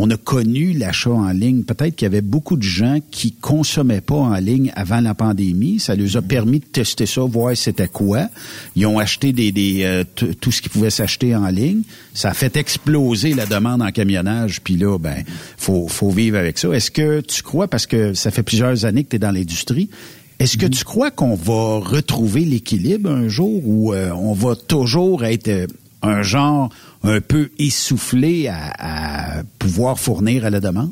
on 0.00 0.08
a 0.10 0.16
connu 0.16 0.74
l'achat 0.74 1.10
en 1.10 1.30
ligne. 1.30 1.64
Peut-être 1.64 1.96
qu'il 1.96 2.06
y 2.06 2.10
avait 2.10 2.20
beaucoup 2.20 2.56
de 2.56 2.62
gens 2.62 2.98
qui 3.10 3.32
consommaient 3.32 4.00
pas 4.00 4.14
en 4.14 4.36
ligne 4.36 4.70
avant 4.76 5.00
la 5.00 5.12
pandémie. 5.12 5.80
Ça 5.80 5.96
leur 5.96 6.16
a 6.16 6.22
permis 6.22 6.60
de 6.60 6.64
tester 6.64 7.04
ça, 7.04 7.22
voir 7.22 7.56
c'était 7.56 7.88
quoi. 7.88 8.28
Ils 8.76 8.86
ont 8.86 9.00
acheté 9.00 9.32
des, 9.32 9.82
euh, 9.82 10.04
tout 10.40 10.52
ce 10.52 10.62
qui 10.62 10.68
pouvait 10.68 10.90
s'acheter 10.90 11.34
en 11.34 11.48
ligne. 11.48 11.82
Ça 12.14 12.30
a 12.30 12.34
fait 12.34 12.56
exploser 12.56 13.34
la 13.34 13.44
demande 13.44 13.82
en 13.82 13.90
camionnage. 13.90 14.60
Puis 14.60 14.76
là, 14.76 14.98
ben, 14.98 15.24
faut, 15.56 15.88
faut 15.88 16.10
vivre 16.10 16.38
avec 16.38 16.58
ça. 16.58 16.68
Est-ce 16.68 16.92
que 16.92 17.20
tu 17.20 17.42
crois, 17.42 17.66
parce 17.66 17.86
que 17.86 18.14
ça 18.14 18.30
fait 18.30 18.44
plusieurs 18.44 18.84
années 18.84 19.02
que 19.02 19.10
tu 19.10 19.16
es 19.16 19.18
dans 19.18 19.32
l'industrie, 19.32 19.90
est-ce 20.38 20.56
que 20.56 20.66
tu 20.66 20.84
crois 20.84 21.10
qu'on 21.10 21.34
va 21.34 21.80
retrouver 21.80 22.44
l'équilibre 22.44 23.10
un 23.10 23.26
jour 23.26 23.60
ou 23.66 23.92
euh, 23.92 24.12
on 24.12 24.32
va 24.32 24.54
toujours 24.54 25.24
être 25.24 25.48
euh, 25.48 25.66
un 26.02 26.22
genre 26.22 26.70
un 27.02 27.20
peu 27.20 27.50
essoufflé 27.58 28.48
à, 28.48 29.42
pouvoir 29.58 29.98
fournir 29.98 30.44
à 30.44 30.50
la 30.50 30.60
demande? 30.60 30.90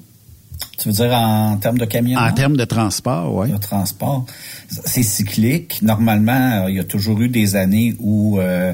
Tu 0.79 0.89
veux 0.89 0.95
dire 0.95 1.13
en 1.13 1.57
termes 1.57 1.79
de 1.79 1.85
camions? 1.85 2.19
En 2.19 2.33
termes 2.33 2.57
de 2.57 2.65
transport, 2.65 3.35
oui. 3.35 3.51
De 3.51 3.57
transport. 3.57 4.27
C'est 4.69 5.03
cyclique. 5.03 5.81
Normalement, 5.83 6.65
euh, 6.65 6.71
il 6.71 6.77
y 6.77 6.81
a 6.81 6.85
toujours 6.85 7.21
eu 7.21 7.29
des 7.29 7.57
années 7.57 7.97
où 7.99 8.39
euh, 8.39 8.73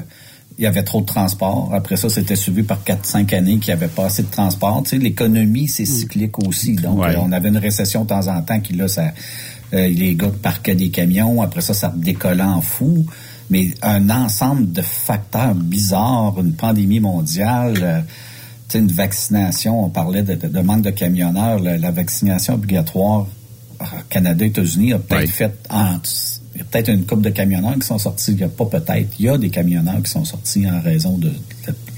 il 0.57 0.63
y 0.63 0.67
avait 0.67 0.83
trop 0.83 1.01
de 1.01 1.05
transport. 1.05 1.71
Après 1.73 1.95
ça, 1.95 2.09
c'était 2.09 2.35
suivi 2.35 2.63
par 2.63 2.83
4-5 2.83 3.33
années 3.35 3.57
qui 3.57 3.71
avait 3.71 3.87
pas 3.87 4.05
assez 4.05 4.23
de 4.23 4.31
transport. 4.31 4.83
Tu 4.83 4.91
sais, 4.91 4.97
l'économie, 4.97 5.67
c'est 5.67 5.83
mm. 5.83 5.87
cyclique 5.87 6.39
aussi. 6.39 6.75
Donc, 6.75 7.03
euh, 7.03 7.15
on 7.19 7.31
avait 7.31 7.49
une 7.49 7.57
récession 7.57 8.03
de 8.03 8.09
temps 8.09 8.27
en 8.27 8.41
temps 8.41 8.59
qui, 8.59 8.73
là, 8.73 8.87
ça, 8.87 9.13
les 9.71 10.15
gars 10.15 10.31
parquaient 10.41 10.75
des 10.75 10.89
camions. 10.89 11.41
Après 11.41 11.61
ça, 11.61 11.73
ça 11.73 11.91
décollait 11.95 12.43
en 12.43 12.61
fou 12.61 13.05
mais 13.49 13.71
un 13.81 14.09
ensemble 14.09 14.71
de 14.71 14.81
facteurs 14.81 15.55
bizarres, 15.55 16.35
une 16.39 16.53
pandémie 16.53 16.99
mondiale, 16.99 17.77
euh, 17.81 18.01
une 18.73 18.91
vaccination, 18.91 19.85
on 19.85 19.89
parlait 19.89 20.23
de, 20.23 20.61
manque 20.61 20.81
de 20.81 20.89
camionneurs, 20.89 21.59
la, 21.59 21.91
vaccination 21.91 22.55
obligatoire 22.55 23.27
Canada, 24.09 24.45
États-Unis 24.45 24.93
a 24.93 24.99
peut-être 24.99 25.29
fait 25.29 25.53
il 26.55 26.59
y 26.59 26.61
a 26.61 26.65
peut-être 26.65 26.89
une 26.89 27.05
couple 27.05 27.23
de 27.23 27.29
camionneurs 27.29 27.73
qui 27.75 27.87
sont 27.87 27.97
sortis, 27.97 28.31
il 28.31 28.37
n'y 28.37 28.43
a 28.43 28.47
pas 28.47 28.65
peut-être, 28.65 29.09
il 29.19 29.25
y 29.25 29.29
a 29.29 29.37
des 29.37 29.49
camionneurs 29.49 30.01
qui 30.03 30.11
sont 30.11 30.23
sortis 30.23 30.69
en 30.69 30.79
raison 30.81 31.17
de, 31.17 31.31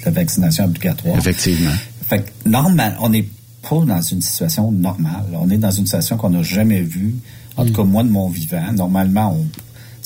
la 0.05 0.11
vaccination 0.11 0.65
obligatoire. 0.65 1.17
Effectivement. 1.17 1.71
Fait 2.07 2.21
que, 2.21 2.49
normal, 2.49 2.95
on 3.01 3.09
n'est 3.09 3.27
pas 3.67 3.83
dans 3.83 4.01
une 4.01 4.21
situation 4.21 4.71
normale. 4.71 5.25
On 5.33 5.49
est 5.49 5.57
dans 5.57 5.71
une 5.71 5.85
situation 5.85 6.17
qu'on 6.17 6.29
n'a 6.29 6.43
jamais 6.43 6.81
vue. 6.81 7.15
En 7.57 7.65
tout 7.65 7.71
mm. 7.71 7.75
cas, 7.75 7.83
moi, 7.83 8.03
de 8.03 8.09
mon 8.09 8.29
vivant. 8.29 8.71
Normalement, 8.73 9.35
on, 9.35 9.45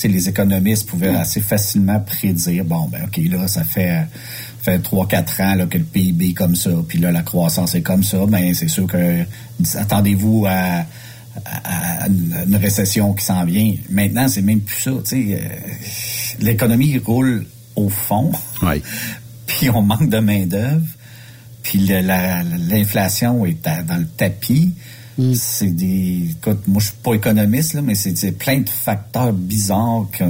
les 0.08 0.28
économistes 0.28 0.88
pouvaient 0.88 1.14
assez 1.14 1.40
facilement 1.40 2.00
prédire, 2.00 2.64
bon, 2.64 2.88
ben 2.88 3.02
OK, 3.04 3.20
là, 3.30 3.48
ça 3.48 3.64
fait 3.64 4.06
fait 4.62 4.78
3-4 4.78 5.42
ans 5.42 5.54
là, 5.54 5.66
que 5.66 5.78
le 5.78 5.84
PIB 5.84 6.30
est 6.30 6.34
comme 6.34 6.54
ça, 6.54 6.70
puis 6.86 6.98
là, 6.98 7.10
la 7.10 7.22
croissance 7.22 7.74
est 7.74 7.82
comme 7.82 8.02
ça, 8.02 8.26
ben 8.26 8.54
c'est 8.54 8.68
sûr 8.68 8.86
que 8.86 9.24
attendez-vous 9.76 10.46
à, 10.48 10.84
une 12.08 12.56
récession 12.56 13.14
qui 13.14 13.24
s'en 13.24 13.44
vient. 13.44 13.72
Maintenant, 13.88 14.26
c'est 14.28 14.42
même 14.42 14.60
plus 14.60 14.80
ça. 14.82 14.90
Euh, 14.90 15.38
l'économie 16.40 16.98
roule 16.98 17.46
au 17.76 17.88
fond, 17.88 18.32
puis 19.46 19.70
on 19.70 19.80
manque 19.80 20.10
de 20.10 20.18
main-d'œuvre, 20.18 20.86
puis 21.62 21.78
l'inflation 21.78 23.46
est 23.46 23.64
dans 23.64 23.98
le 23.98 24.06
tapis. 24.06 24.74
Mm. 25.20 25.34
C'est 25.34 25.70
des. 25.70 26.30
Écoute, 26.30 26.60
moi, 26.66 26.80
je 26.80 26.86
suis 26.86 26.96
pas 27.02 27.14
économiste, 27.14 27.74
là, 27.74 27.82
mais 27.82 27.94
c'est 27.94 28.32
plein 28.38 28.60
de 28.60 28.68
facteurs 28.68 29.32
bizarres 29.32 30.06
que, 30.12 30.24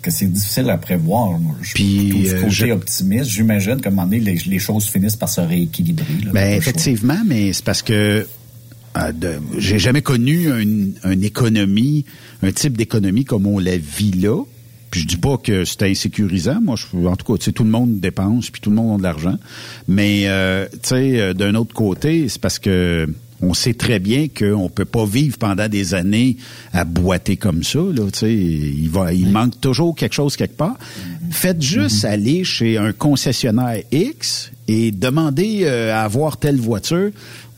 que 0.00 0.10
c'est 0.10 0.32
difficile 0.32 0.70
à 0.70 0.78
prévoir. 0.78 1.38
je 1.60 1.68
suis 1.68 2.28
euh, 2.30 2.40
côté 2.42 2.72
optimiste. 2.72 3.30
J'imagine 3.30 3.80
qu'à 3.80 3.90
un 3.90 3.92
moment 3.92 4.06
donné, 4.06 4.20
les, 4.20 4.58
choses 4.58 4.86
finissent 4.86 5.16
par 5.16 5.28
se 5.28 5.42
rééquilibrer. 5.42 6.06
ben, 6.32 6.56
effectivement, 6.56 7.20
mais 7.26 7.52
c'est 7.52 7.64
parce 7.64 7.82
que 7.82 8.26
euh, 8.96 9.12
j'ai 9.58 9.78
jamais 9.78 10.02
connu 10.02 10.48
une, 10.58 10.94
économie, 11.22 12.06
un 12.42 12.52
type 12.52 12.76
d'économie 12.76 13.24
comme 13.24 13.46
on 13.46 13.58
la 13.58 13.76
vit 13.76 14.12
là. 14.12 14.42
Puis 14.90 15.02
je 15.02 15.06
dis 15.06 15.18
pas 15.18 15.36
que 15.36 15.64
c'est 15.64 15.82
insécurisant. 15.84 16.60
Moi, 16.60 16.76
je, 16.76 17.06
en 17.06 17.14
tout 17.14 17.32
cas, 17.32 17.52
tout 17.52 17.62
le 17.62 17.70
monde 17.70 18.00
dépense, 18.00 18.50
puis 18.50 18.60
tout 18.60 18.70
le 18.70 18.76
monde 18.76 18.94
a 18.94 18.98
de 18.98 19.02
l'argent. 19.02 19.38
Mais, 19.86 20.24
euh, 20.26 20.66
tu 20.72 20.88
sais, 20.88 21.34
d'un 21.34 21.54
autre 21.54 21.74
côté, 21.74 22.28
c'est 22.28 22.40
parce 22.40 22.58
que 22.58 23.06
on 23.42 23.54
sait 23.54 23.74
très 23.74 23.98
bien 23.98 24.28
qu'on 24.28 24.68
peut 24.68 24.84
pas 24.84 25.04
vivre 25.04 25.38
pendant 25.38 25.68
des 25.68 25.94
années 25.94 26.36
à 26.72 26.84
boiter 26.84 27.36
comme 27.36 27.62
ça. 27.62 27.78
Là, 27.78 28.04
il 28.22 28.88
va, 28.90 29.12
il 29.12 29.30
manque 29.30 29.60
toujours 29.60 29.94
quelque 29.94 30.14
chose 30.14 30.36
quelque 30.36 30.56
part. 30.56 30.76
Faites 31.30 31.62
juste 31.62 32.04
mm-hmm. 32.04 32.12
aller 32.12 32.44
chez 32.44 32.78
un 32.78 32.92
concessionnaire 32.92 33.82
X 33.90 34.50
et 34.68 34.92
demander 34.92 35.62
euh, 35.62 35.94
à 35.94 36.02
avoir 36.02 36.36
telle 36.36 36.56
voiture. 36.56 37.10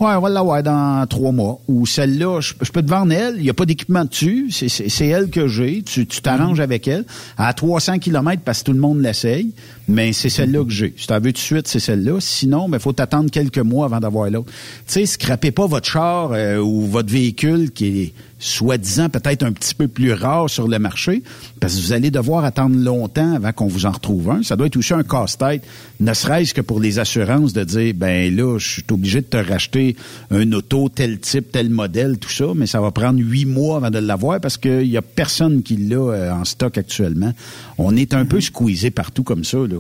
Ouais, 0.03 0.15
on 0.17 0.21
va 0.21 0.31
l'avoir 0.31 0.65
dans 0.65 1.07
trois 1.07 1.31
mois. 1.31 1.61
Ou 1.69 1.87
celle-là, 1.87 2.41
je, 2.41 2.73
peux 2.73 2.83
te 2.83 2.91
vendre 2.91 3.13
elle, 3.13 3.37
il 3.37 3.43
n'y 3.43 3.51
a 3.51 3.55
pas 3.55 3.67
d'équipement 3.67 4.05
dessus, 4.05 4.49
c'est 4.51 5.07
elle 5.07 5.31
que 5.31 5.47
j'ai, 5.47 5.85
tu 5.85 6.05
t'arranges 6.07 6.59
mm-hmm. 6.59 6.65
avec 6.65 6.89
elle. 6.89 7.05
À 7.39 7.55
300 7.55 8.01
km, 8.01 8.43
parce 8.45 8.61
que 8.61 8.65
tout 8.65 8.73
le 8.73 8.81
monde 8.81 9.01
l'essaye, 9.01 9.53
mais 9.87 10.13
c'est 10.13 10.29
celle-là 10.29 10.65
que 10.65 10.73
j'ai. 10.73 10.93
Si 10.97 11.07
tu 11.07 11.13
as 11.13 11.21
vu 11.21 11.33
tout 11.33 11.39
de 11.39 11.45
suite, 11.45 11.69
c'est 11.69 11.79
celle-là. 11.79 12.17
Sinon, 12.19 12.65
il 12.67 12.73
ben, 12.73 12.81
faut 12.81 12.93
t'attendre 12.93 13.31
quelques 13.31 13.59
mois 13.59 13.87
avant 13.87 14.01
d'avoir 14.01 14.29
l'autre. 14.29 14.51
Tu 14.89 14.95
sais, 14.95 15.07
scrapez 15.07 15.53
pas 15.53 15.69
votre 15.69 15.89
char 15.89 16.33
euh, 16.33 16.59
ou 16.59 16.81
votre 16.81 17.13
véhicule 17.13 17.71
qui 17.71 18.03
est 18.03 18.13
soi-disant 18.43 19.09
peut-être 19.09 19.45
un 19.45 19.53
petit 19.53 19.75
peu 19.75 19.87
plus 19.87 20.13
rare 20.13 20.51
sur 20.51 20.67
le 20.67 20.79
marché, 20.79 21.23
parce 21.61 21.77
que 21.77 21.81
vous 21.81 21.93
allez 21.93 22.11
devoir 22.11 22.45
attendre 22.45 22.77
longtemps 22.77 23.35
avant 23.35 23.53
qu'on 23.53 23.69
vous 23.69 23.87
en 23.87 23.93
retrouve 23.93 24.31
un. 24.31 24.43
Ça 24.43 24.57
doit 24.57 24.67
être 24.67 24.77
aussi 24.77 24.93
un 24.93 25.05
casse-tête, 25.05 25.63
ne 26.01 26.13
serait-ce 26.13 26.53
que 26.53 26.61
pour 26.61 26.81
les 26.81 26.99
assurances 26.99 27.53
de 27.53 27.63
dire, 27.63 27.95
ben 27.97 28.35
là, 28.35 28.59
je 28.59 28.69
suis 28.69 28.85
obligé 28.91 29.21
de 29.21 29.27
te 29.27 29.37
racheter 29.37 29.97
un 30.31 30.51
auto 30.53 30.89
tel 30.89 31.21
type, 31.21 31.53
tel 31.53 31.71
modèle, 31.71 32.19
tout 32.19 32.31
ça, 32.31 32.47
mais 32.55 32.67
ça 32.67 32.81
va 32.81 32.91
prendre 32.91 33.21
huit 33.21 33.47
mois 33.47 33.77
avant 33.77 33.91
de 33.91 33.99
l'avoir 33.99 34.41
parce 34.41 34.59
qu'il 34.59 34.89
y 34.89 34.97
a 34.97 35.03
personne 35.03 35.63
qui 35.63 35.77
l'a 35.77 35.97
euh, 35.97 36.33
en 36.33 36.45
stock 36.45 36.77
actuellement. 36.77 37.33
On 37.79 37.95
est 37.97 38.13
un 38.13 38.25
peu 38.25 38.41
squeezé 38.41 38.91
partout 38.91 39.23
comme 39.23 39.45
ça, 39.45 39.59
là. 39.59 39.77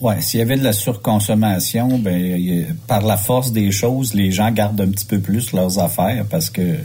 Ouais, 0.00 0.20
s'il 0.20 0.40
y 0.40 0.42
avait 0.42 0.56
de 0.56 0.64
la 0.64 0.72
surconsommation, 0.72 1.98
ben 1.98 2.66
par 2.88 3.06
la 3.06 3.16
force 3.16 3.52
des 3.52 3.70
choses, 3.70 4.14
les 4.14 4.32
gens 4.32 4.50
gardent 4.50 4.80
un 4.80 4.90
petit 4.90 5.04
peu 5.04 5.20
plus 5.20 5.52
leurs 5.52 5.78
affaires 5.78 6.24
parce 6.28 6.50
que 6.50 6.76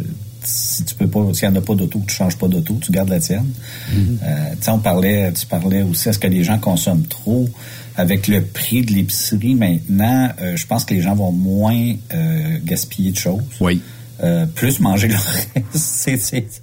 si 0.47 0.83
tu 0.83 0.95
peux 0.95 1.07
pas, 1.07 1.21
s'il 1.33 1.49
n'y 1.49 1.55
en 1.55 1.59
a 1.59 1.61
pas 1.61 1.75
d'auto, 1.75 2.01
tu 2.07 2.15
changes 2.15 2.37
pas 2.37 2.47
d'auto, 2.47 2.77
tu 2.81 2.91
gardes 2.91 3.09
la 3.09 3.19
tienne. 3.19 3.51
Mm-hmm. 3.91 4.17
Euh, 4.23 4.51
tu 4.51 4.63
sais, 4.63 4.71
on 4.71 4.79
parlait, 4.79 5.31
tu 5.33 5.45
parlais 5.45 5.81
aussi, 5.81 6.07
est-ce 6.07 6.19
que 6.19 6.27
les 6.27 6.43
gens 6.43 6.57
consomment 6.57 7.05
trop? 7.05 7.49
Avec 7.97 8.27
le 8.27 8.43
prix 8.43 8.83
de 8.83 8.93
l'épicerie 8.93 9.55
maintenant, 9.55 10.29
euh, 10.41 10.55
je 10.55 10.65
pense 10.67 10.85
que 10.85 10.93
les 10.93 11.01
gens 11.01 11.15
vont 11.15 11.31
moins 11.31 11.95
euh, 12.13 12.57
gaspiller 12.63 13.11
de 13.11 13.17
choses. 13.17 13.41
Oui. 13.59 13.81
plus 14.55 14.79
manger 14.79 15.09
le 15.09 15.15
reste. 15.73 16.19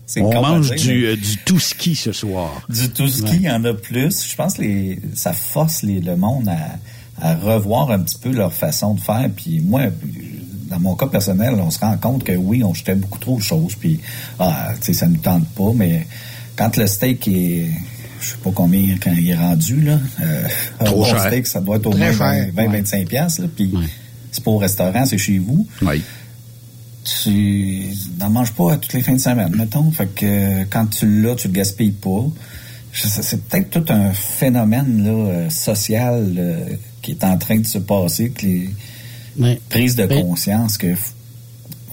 c'est, 0.06 0.20
On 0.20 0.40
mange 0.40 0.70
du, 0.70 1.16
du 1.16 1.36
tout 1.44 1.60
ski 1.60 1.94
ce 1.94 2.12
soir. 2.12 2.62
Du 2.68 2.88
tout 2.90 3.08
ski, 3.08 3.34
il 3.34 3.42
y 3.42 3.50
en 3.50 3.64
a 3.64 3.74
plus. 3.74 4.26
Je 4.28 4.34
pense 4.34 4.54
que 4.54 4.62
les, 4.62 4.98
ça 5.14 5.32
force 5.32 5.82
les, 5.82 6.00
le 6.00 6.16
monde 6.16 6.48
à, 6.48 6.78
à 7.20 7.34
revoir 7.34 7.90
un 7.90 8.00
petit 8.00 8.18
peu 8.18 8.30
leur 8.30 8.52
façon 8.52 8.94
de 8.94 9.00
faire. 9.00 9.28
Puis 9.36 9.60
moi, 9.60 9.82
dans 10.68 10.80
mon 10.80 10.94
cas 10.94 11.06
personnel, 11.06 11.54
on 11.58 11.70
se 11.70 11.78
rend 11.78 11.96
compte 11.96 12.24
que 12.24 12.32
oui, 12.32 12.62
on 12.64 12.74
jetait 12.74 12.94
beaucoup 12.94 13.18
trop 13.18 13.36
de 13.36 13.42
choses, 13.42 13.74
puis 13.74 14.00
ah, 14.38 14.72
tu 14.80 14.86
sais, 14.86 14.92
ça 14.92 15.06
ne 15.06 15.12
nous 15.14 15.20
tente 15.20 15.46
pas, 15.50 15.72
mais 15.74 16.06
quand 16.56 16.76
le 16.76 16.86
steak 16.86 17.28
est, 17.28 17.68
je 18.20 18.26
sais 18.26 18.36
pas 18.42 18.50
combien 18.54 18.96
quand 19.02 19.12
il 19.12 19.30
est 19.30 19.36
rendu, 19.36 19.80
là, 19.80 19.98
euh, 20.22 20.48
un 20.80 20.90
bon 20.90 21.04
steak, 21.04 21.46
ça 21.46 21.60
doit 21.60 21.76
être 21.76 21.86
au 21.86 21.96
moins 21.96 22.10
20-25 22.10 23.06
piastres, 23.06 23.42
puis 23.54 23.72
c'est 24.30 24.42
pas 24.42 24.50
au 24.50 24.58
restaurant, 24.58 25.04
c'est 25.04 25.18
chez 25.18 25.38
vous. 25.38 25.66
Oui. 25.82 26.02
Tu 27.22 27.92
n'en 28.18 28.30
manges 28.30 28.52
pas 28.52 28.76
toutes 28.76 28.94
les 28.94 29.02
fins 29.02 29.12
de 29.12 29.20
semaine, 29.20 29.54
mettons, 29.54 29.90
fait 29.90 30.06
que 30.06 30.64
quand 30.64 30.86
tu 30.86 31.22
l'as, 31.22 31.34
tu 31.34 31.48
le 31.48 31.54
gaspilles 31.54 31.92
pas. 31.92 32.24
C'est 32.92 33.42
peut-être 33.48 33.70
tout 33.70 33.92
un 33.92 34.12
phénomène 34.12 35.04
là, 35.04 35.10
euh, 35.10 35.50
social 35.50 36.32
euh, 36.38 36.76
qui 37.02 37.10
est 37.10 37.24
en 37.24 37.36
train 37.36 37.58
de 37.58 37.66
se 37.66 37.78
passer, 37.78 38.30
que 38.30 38.46
les 38.46 38.70
prise 39.68 39.96
de 39.96 40.06
ben- 40.06 40.22
conscience 40.22 40.78
que 40.78 40.94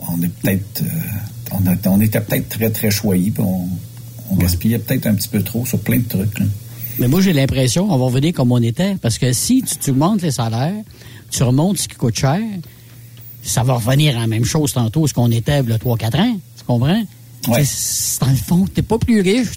on 0.10 0.22
est 0.22 0.30
peut-être 0.30 0.84
euh, 0.84 1.58
on, 1.86 2.02
était 2.02 2.22
peut-être 2.22 2.50
très 2.50 2.70
très 2.70 2.92
choyé 2.92 3.32
puis 3.32 3.44
on, 3.44 3.68
gaspillait 4.36 4.80
peut-être 4.80 5.08
un 5.08 5.16
petit 5.16 5.28
peu 5.28 5.44
trop 5.44 5.66
sur 5.66 5.80
plein 5.80 5.98
de 5.98 6.08
trucs. 6.08 6.40
Mais 7.00 7.08
moi 7.10 7.20
j'ai 7.22 7.34
l'impression 7.34 7.88
qu'on 7.88 7.98
va 7.98 8.06
revenir 8.06 8.34
comme 8.34 8.52
on 8.52 8.62
était 8.62 8.96
parce 8.96 9.18
que 9.18 9.34
si 9.34 9.62
tu, 9.62 9.92
augmentes 9.92 10.22
les 10.22 10.32
salaires, 10.32 10.84
tu 11.30 11.44
remontes 11.44 11.78
ce 11.78 11.88
qui 11.88 11.96
coûte 11.96 12.18
cher, 12.18 12.40
ça 13.44 13.64
va 13.64 13.74
revenir 13.74 14.16
à 14.18 14.22
la 14.22 14.28
même 14.28 14.46
chose 14.46 14.74
tantôt 14.74 15.06
ce 15.08 15.14
qu'on 15.14 15.32
était 15.32 15.62
le 15.64 15.76
3-4 15.76 16.22
ans. 16.22 16.40
Tu 16.58 16.64
comprends? 16.66 17.04
Ouais. 17.48 17.64
Dans 18.22 18.30
le 18.30 18.36
fond, 18.36 18.66
t'es 18.74 18.84
pas 18.84 19.00
plus 19.00 19.22
riche, 19.22 19.52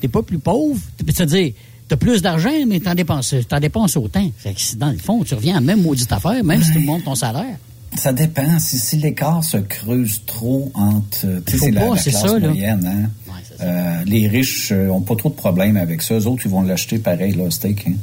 t'es 0.00 0.08
pas 0.08 0.22
plus 0.22 0.38
pauvre. 0.38 0.78
C'est-à-dire, 1.06 1.52
plus 1.96 2.22
d'argent, 2.22 2.50
mais 2.66 2.80
tu 2.80 2.88
en 2.88 2.94
dépenses, 2.94 3.34
dépenses 3.60 3.96
autant. 3.96 4.30
Fait 4.38 4.54
que 4.54 4.76
dans 4.76 4.90
le 4.90 4.98
fond, 4.98 5.22
tu 5.24 5.34
reviens 5.34 5.56
à 5.56 5.60
la 5.60 5.66
même 5.66 5.82
maudite 5.82 6.12
affaire, 6.12 6.42
même 6.44 6.62
si 6.62 6.72
tu 6.72 6.78
montes 6.80 7.04
ton 7.04 7.14
salaire. 7.14 7.56
Ça 7.96 8.12
dépend. 8.12 8.58
Si, 8.58 8.78
si 8.78 8.96
l'écart 8.96 9.44
se 9.44 9.58
creuse 9.58 10.22
trop 10.26 10.72
entre. 10.74 11.26
Tu 11.44 11.58
sais, 11.58 11.66
c'est 11.66 11.70
la, 11.70 11.82
classe 11.88 12.24
moyenne. 12.40 12.86
Hein? 12.86 13.10
Euh, 13.60 14.04
les 14.06 14.28
riches 14.28 14.72
n'ont 14.72 14.98
euh, 14.98 15.04
pas 15.04 15.14
trop 15.14 15.28
de 15.28 15.34
problèmes 15.34 15.76
avec 15.76 16.02
ça. 16.02 16.14
Eux 16.14 16.26
autres, 16.26 16.42
ils 16.46 16.50
vont 16.50 16.62
l'acheter 16.62 16.98
pareil, 16.98 17.32
le 17.32 17.50
steak. 17.50 17.86
Hein? 17.86 17.94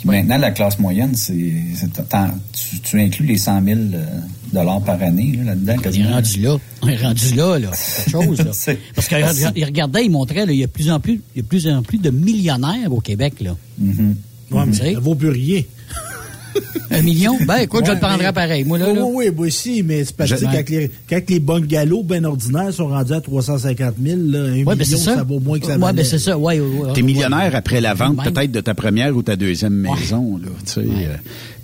Puis 0.00 0.08
maintenant, 0.08 0.38
la 0.38 0.50
classe 0.50 0.78
moyenne, 0.78 1.14
c'est 1.14 1.34
tu, 1.34 2.80
tu, 2.80 3.00
inclus 3.00 3.26
les 3.26 3.38
100 3.38 3.64
000 3.64 3.78
euh, 3.78 4.04
dollars 4.52 4.80
par 4.82 5.02
année 5.02 5.38
là-dedans. 5.44 5.74
on 5.84 5.92
est 5.92 6.12
rendu 6.12 6.40
là. 6.40 6.56
On 6.82 6.88
est 6.88 6.96
rendu 6.96 7.34
là, 7.34 7.58
là. 7.58 7.70
quelque 7.70 8.10
chose. 8.10 8.38
Là. 8.38 8.74
Parce 8.94 9.08
qu'il 9.08 9.64
regardait, 9.64 10.04
il 10.04 10.10
montrait, 10.10 10.46
là, 10.46 10.52
il 10.52 10.58
y 10.58 10.64
a 10.64 10.68
plus 10.68 10.90
en 10.90 11.00
plus, 11.00 11.20
il 11.34 11.42
y 11.42 11.44
a 11.44 11.48
plus 11.48 11.68
en 11.68 11.82
plus 11.82 11.98
de 11.98 12.10
millionnaires 12.10 12.92
au 12.92 13.00
Québec. 13.00 13.34
Là. 13.40 13.56
Mm 13.78 13.92
-hmm. 13.92 14.56
ouais, 14.56 14.66
mais 14.66 14.72
ça 14.72 15.00
vaut 15.00 15.14
plus 15.16 15.30
rien. 15.30 15.62
Un 16.90 17.02
million? 17.02 17.36
Ben, 17.46 17.58
écoute, 17.58 17.84
je 17.86 17.92
le 17.92 17.98
prendrais 17.98 18.32
pareil. 18.32 18.64
Moi, 18.64 18.78
là, 18.78 18.86
oui, 18.90 19.00
oui, 19.12 19.30
moi 19.34 19.46
aussi, 19.46 19.82
mais 19.82 20.04
c'est 20.04 20.16
parce 20.16 20.32
que 20.32 20.44
quand 20.44 20.68
les, 20.68 20.90
quand 21.08 21.20
les 21.28 21.38
bungalows 21.38 22.02
bien 22.02 22.24
ordinaires 22.24 22.72
sont 22.72 22.88
rendus 22.88 23.12
à 23.12 23.20
350 23.20 23.94
000, 24.02 24.18
là, 24.26 24.38
un 24.38 24.52
million, 24.52 24.76
ça. 24.96 25.22
vaut 25.22 25.40
moins 25.40 25.58
que 25.58 25.66
ça 25.66 25.78
ouais, 25.78 25.92
ben 25.92 26.04
c'est 26.04 26.18
ça. 26.18 26.38
Ouais, 26.38 26.60
ouais, 26.60 26.92
T'es 26.94 27.02
millionnaire 27.02 27.54
après 27.54 27.80
la 27.80 27.94
vente 27.94 28.22
peut-être 28.24 28.52
de 28.52 28.60
ta 28.60 28.74
première 28.74 29.16
ou 29.16 29.22
ta 29.22 29.36
deuxième 29.36 29.74
maison. 29.74 30.38
Là, 30.38 30.48
tu 30.64 30.72
sais, 30.72 30.80
euh, 30.80 31.16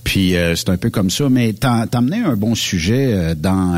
puis 0.05 0.37
euh, 0.37 0.55
c'est 0.55 0.69
un 0.69 0.77
peu 0.77 0.91
comme 0.91 1.11
ça. 1.11 1.29
Mais 1.31 1.55
t'as 1.55 1.87
amené 1.93 2.19
un 2.19 2.37
bon 2.37 2.55
sujet 2.55 3.13
euh, 3.13 3.35
dans 3.35 3.75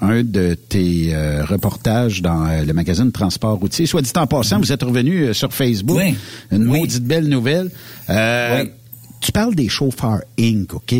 un 0.00 0.22
de 0.22 0.54
tes 0.54 1.14
reportages 1.42 2.22
dans 2.22 2.64
le 2.66 2.72
magazine 2.72 3.12
Transport 3.12 3.58
routier. 3.58 3.86
Soit 3.86 4.02
dit 4.02 4.12
en 4.16 4.26
passant, 4.26 4.58
vous 4.58 4.72
êtes 4.72 4.82
revenu 4.82 5.34
sur 5.34 5.52
Facebook. 5.52 5.98
Oui. 5.98 6.14
Une 6.50 6.64
maudite 6.64 7.04
belle 7.04 7.28
nouvelle. 7.28 7.70
oui 8.08 8.70
tu 9.20 9.32
parles 9.32 9.54
des 9.54 9.68
chauffeurs 9.68 10.22
Inc., 10.38 10.74
OK? 10.74 10.94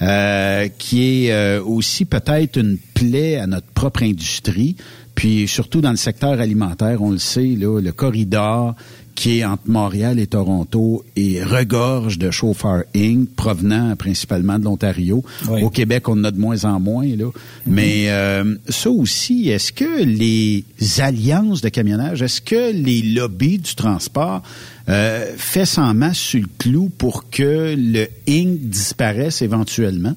Euh, 0.00 0.68
qui 0.78 1.26
est 1.26 1.32
euh, 1.32 1.62
aussi 1.62 2.04
peut-être 2.04 2.58
une 2.58 2.76
plaie 2.94 3.36
à 3.36 3.46
notre 3.46 3.68
propre 3.68 4.02
industrie, 4.02 4.74
puis 5.14 5.46
surtout 5.46 5.80
dans 5.80 5.92
le 5.92 5.96
secteur 5.96 6.40
alimentaire, 6.40 7.02
on 7.02 7.12
le 7.12 7.18
sait, 7.18 7.54
là, 7.56 7.80
le 7.80 7.92
corridor 7.92 8.74
qui 9.14 9.38
est 9.38 9.44
entre 9.44 9.64
Montréal 9.66 10.18
et 10.18 10.26
Toronto 10.26 11.04
et 11.16 11.42
regorge 11.42 12.18
de 12.18 12.30
chauffeurs 12.30 12.84
Inc. 12.96 13.28
provenant 13.36 13.94
principalement 13.94 14.58
de 14.58 14.64
l'Ontario. 14.64 15.22
Au 15.48 15.70
Québec, 15.70 16.08
on 16.08 16.12
en 16.12 16.24
a 16.24 16.30
de 16.30 16.40
moins 16.40 16.64
en 16.64 16.80
moins. 16.80 17.06
Là. 17.06 17.26
Mhm. 17.26 17.32
Mais 17.66 18.10
euh, 18.10 18.56
ça 18.68 18.90
aussi, 18.90 19.50
est-ce 19.50 19.72
que 19.72 20.02
les 20.02 20.64
alliances 20.98 21.60
de 21.60 21.68
camionnage, 21.68 22.22
est-ce 22.22 22.40
que 22.40 22.72
les 22.72 23.02
lobbies 23.02 23.58
du 23.58 23.74
transport 23.74 24.42
euh, 24.88 25.32
fait 25.36 25.64
sans 25.64 25.94
masse 25.94 26.18
sur 26.18 26.40
le 26.40 26.48
clou 26.58 26.90
pour 26.96 27.30
que 27.30 27.74
le 27.76 28.08
Inc. 28.28 28.58
disparaisse 28.68 29.42
éventuellement? 29.42 30.14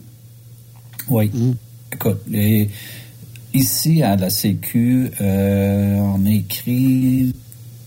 Oui. 1.09 1.29
Mhm. 1.33 1.55
Écoute, 1.93 2.21
ici 3.53 4.03
à 4.03 4.15
la 4.15 4.29
Sécu, 4.29 5.11
euh, 5.21 5.95
on 5.95 6.25
a 6.25 6.31
écrit 6.31 7.33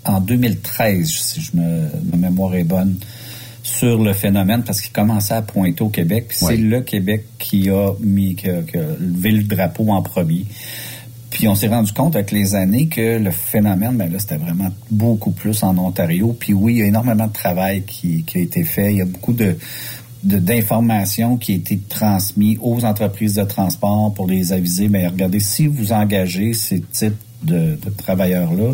en 0.05 0.21
2013, 0.21 1.09
si 1.09 1.41
je 1.41 1.57
me, 1.57 1.89
ma 2.11 2.17
mémoire 2.17 2.55
est 2.55 2.65
bonne, 2.65 2.97
sur 3.63 4.03
le 4.03 4.15
phénomène 4.15 4.63
parce 4.63 4.81
qu'il 4.81 4.93
commençait 4.93 5.35
à 5.35 5.43
pointer 5.43 5.83
au 5.83 5.91
Québec. 5.91 6.27
Puis 6.29 6.39
c'est 6.41 6.57
le 6.57 6.81
Québec 6.81 7.27
qui 7.39 7.69
a 7.69 7.93
mis, 8.01 8.35
qui 8.35 8.49
a, 8.49 8.61
levé 8.99 9.33
le 9.33 9.43
drapeau 9.43 9.91
en 9.91 10.03
premier. 10.03 10.47
Puis 11.39 11.47
on 11.47 11.55
s'est 11.55 11.69
rendu 11.69 11.93
compte 11.93 12.17
avec 12.17 12.33
les 12.33 12.57
années 12.57 12.89
que 12.89 13.17
le 13.17 13.31
phénomène, 13.31 13.97
ben 13.97 14.11
là, 14.11 14.19
c'était 14.19 14.39
vraiment 14.39 14.71
beaucoup 14.91 15.31
plus 15.31 15.63
en 15.63 15.79
Ontario. 15.79 16.37
Puis 16.37 16.53
oui, 16.53 16.75
il 16.75 16.79
y 16.79 16.83
a 16.83 16.87
énormément 16.87 17.29
de 17.29 17.33
travail 17.33 17.85
qui, 17.87 18.25
qui 18.25 18.39
a 18.39 18.41
été 18.41 18.65
fait. 18.65 18.93
Il 18.93 18.97
y 18.99 19.03
a 19.03 19.05
beaucoup 19.05 19.33
de 19.33 19.57
d'informations 20.25 21.37
qui 21.37 21.53
a 21.53 21.55
été 21.55 21.79
transmises 21.79 22.59
aux 22.61 22.85
entreprises 22.85 23.35
de 23.35 23.45
transport 23.45 24.13
pour 24.15 24.27
les 24.27 24.53
aviser. 24.53 24.89
Mais 24.89 25.07
regardez, 25.07 25.39
si 25.39 25.69
vous 25.69 25.93
engagez 25.93 26.55
ces 26.55 26.81
types 26.81 27.15
de, 27.45 27.79
de 27.81 27.91
travailleurs-là, 27.97 28.73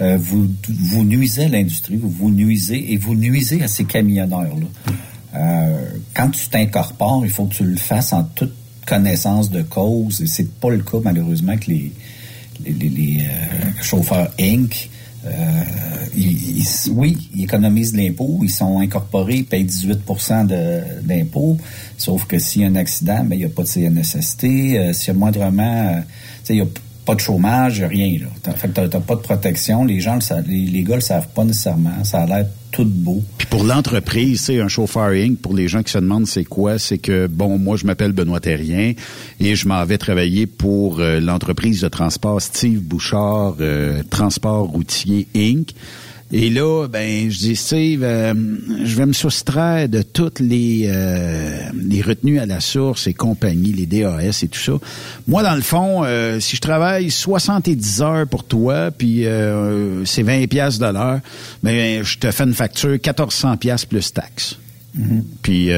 euh, 0.00 0.16
vous, 0.16 0.46
vous 0.68 1.04
nuisez 1.04 1.46
à 1.46 1.48
l'industrie, 1.48 1.96
vous 1.96 2.08
vous 2.08 2.30
nuisez 2.30 2.92
et 2.92 2.98
vous 2.98 3.16
nuisez 3.16 3.64
à 3.64 3.66
ces 3.66 3.84
camionneurs-là. 3.84 4.94
Euh, 5.34 5.90
quand 6.14 6.30
tu 6.30 6.48
t'incorpores, 6.50 7.22
il 7.24 7.32
faut 7.32 7.46
que 7.46 7.56
tu 7.56 7.64
le 7.64 7.76
fasses 7.76 8.12
en 8.12 8.22
toute 8.22 8.54
connaissance 8.86 9.50
de 9.50 9.62
cause. 9.62 10.22
Et 10.22 10.26
c'est 10.26 10.50
pas 10.50 10.70
le 10.70 10.82
cas, 10.82 10.98
malheureusement, 11.02 11.56
que 11.56 11.70
les, 11.70 11.92
les, 12.64 12.88
les, 12.88 13.18
euh, 13.20 13.82
chauffeurs 13.82 14.30
Inc. 14.40 14.88
Euh, 15.26 15.30
ils, 16.16 16.64
oui, 16.92 17.28
ils 17.34 17.44
économisent 17.44 17.96
l'impôt, 17.96 18.38
ils 18.42 18.50
sont 18.50 18.78
incorporés, 18.78 19.38
ils 19.38 19.44
payent 19.44 19.64
18% 19.64 20.46
d'impôt, 21.02 21.56
sauf 21.98 22.26
que 22.26 22.38
s'il 22.38 22.62
y 22.62 22.64
a 22.64 22.68
un 22.68 22.76
accident, 22.76 23.24
ben, 23.24 23.34
il 23.34 23.38
n'y 23.38 23.44
a 23.44 23.48
pas 23.48 23.64
de 23.64 23.68
CNSST. 23.68 24.44
Euh, 24.44 24.92
s'il 24.92 25.08
y 25.08 25.10
a 25.10 25.14
moindrement, 25.14 26.02
il 26.48 26.56
y 26.56 26.60
a 26.60 26.66
pas 27.06 27.14
de 27.14 27.20
chômage, 27.20 27.82
rien. 27.82 28.18
Là. 28.18 28.52
Fait 28.54 28.68
que 28.68 28.86
t'as, 28.86 29.00
pas 29.00 29.14
de 29.14 29.20
protection. 29.20 29.84
Les 29.84 30.00
gens, 30.00 30.18
les, 30.46 30.66
les 30.66 30.82
gars 30.82 30.96
le 30.96 31.00
savent 31.00 31.28
pas 31.28 31.44
nécessairement. 31.44 32.04
Ça 32.04 32.22
a 32.22 32.26
l'air 32.26 32.46
tout 32.72 32.84
beau. 32.84 33.22
Puis 33.38 33.46
pour 33.46 33.64
l'entreprise, 33.64 34.42
c'est 34.42 34.60
un 34.60 34.68
chauffeur 34.68 35.10
Inc. 35.10 35.38
Pour 35.38 35.54
les 35.54 35.68
gens 35.68 35.82
qui 35.82 35.92
se 35.92 35.98
demandent 35.98 36.26
c'est 36.26 36.44
quoi, 36.44 36.78
c'est 36.78 36.98
que 36.98 37.28
bon, 37.28 37.58
moi 37.58 37.76
je 37.76 37.86
m'appelle 37.86 38.12
Benoît 38.12 38.40
Terrien 38.40 38.92
et 39.40 39.54
je 39.54 39.68
m'en 39.68 39.84
vais 39.84 39.98
travailler 39.98 40.46
pour 40.46 41.00
euh, 41.00 41.20
l'entreprise 41.20 41.80
de 41.80 41.88
transport 41.88 42.42
Steve 42.42 42.80
Bouchard 42.80 43.56
euh, 43.60 44.02
Transport 44.10 44.66
Routier 44.66 45.28
Inc. 45.34 45.72
Et 46.32 46.50
là, 46.50 46.88
ben, 46.88 47.30
je 47.30 47.38
dis, 47.38 47.56
Steve, 47.56 48.02
euh, 48.02 48.34
je 48.84 48.96
vais 48.96 49.06
me 49.06 49.12
soustraire 49.12 49.88
de 49.88 50.02
toutes 50.02 50.40
les, 50.40 50.86
euh, 50.88 51.60
les 51.74 52.02
retenues 52.02 52.40
à 52.40 52.46
la 52.46 52.58
source 52.58 53.06
et 53.06 53.14
compagnie, 53.14 53.72
les 53.72 53.86
DAS 53.86 54.42
et 54.42 54.48
tout 54.48 54.58
ça. 54.58 54.72
Moi, 55.28 55.44
dans 55.44 55.54
le 55.54 55.62
fond, 55.62 56.02
euh, 56.04 56.40
si 56.40 56.56
je 56.56 56.60
travaille 56.60 57.10
70 57.12 58.02
heures 58.02 58.26
pour 58.26 58.42
toi, 58.42 58.90
puis 58.90 59.24
c'est 60.04 60.22
20 60.22 60.48
pièces 60.48 60.78
de 60.78 60.86
l'heure, 60.86 61.20
ben, 61.62 62.02
je 62.02 62.18
te 62.18 62.30
fais 62.32 62.44
une 62.44 62.54
facture 62.54 62.90
1400 62.90 63.56
pièces 63.56 63.84
plus 63.84 64.12
taxes. 64.12 64.58
Mm-hmm. 64.98 65.22
Puis 65.42 65.70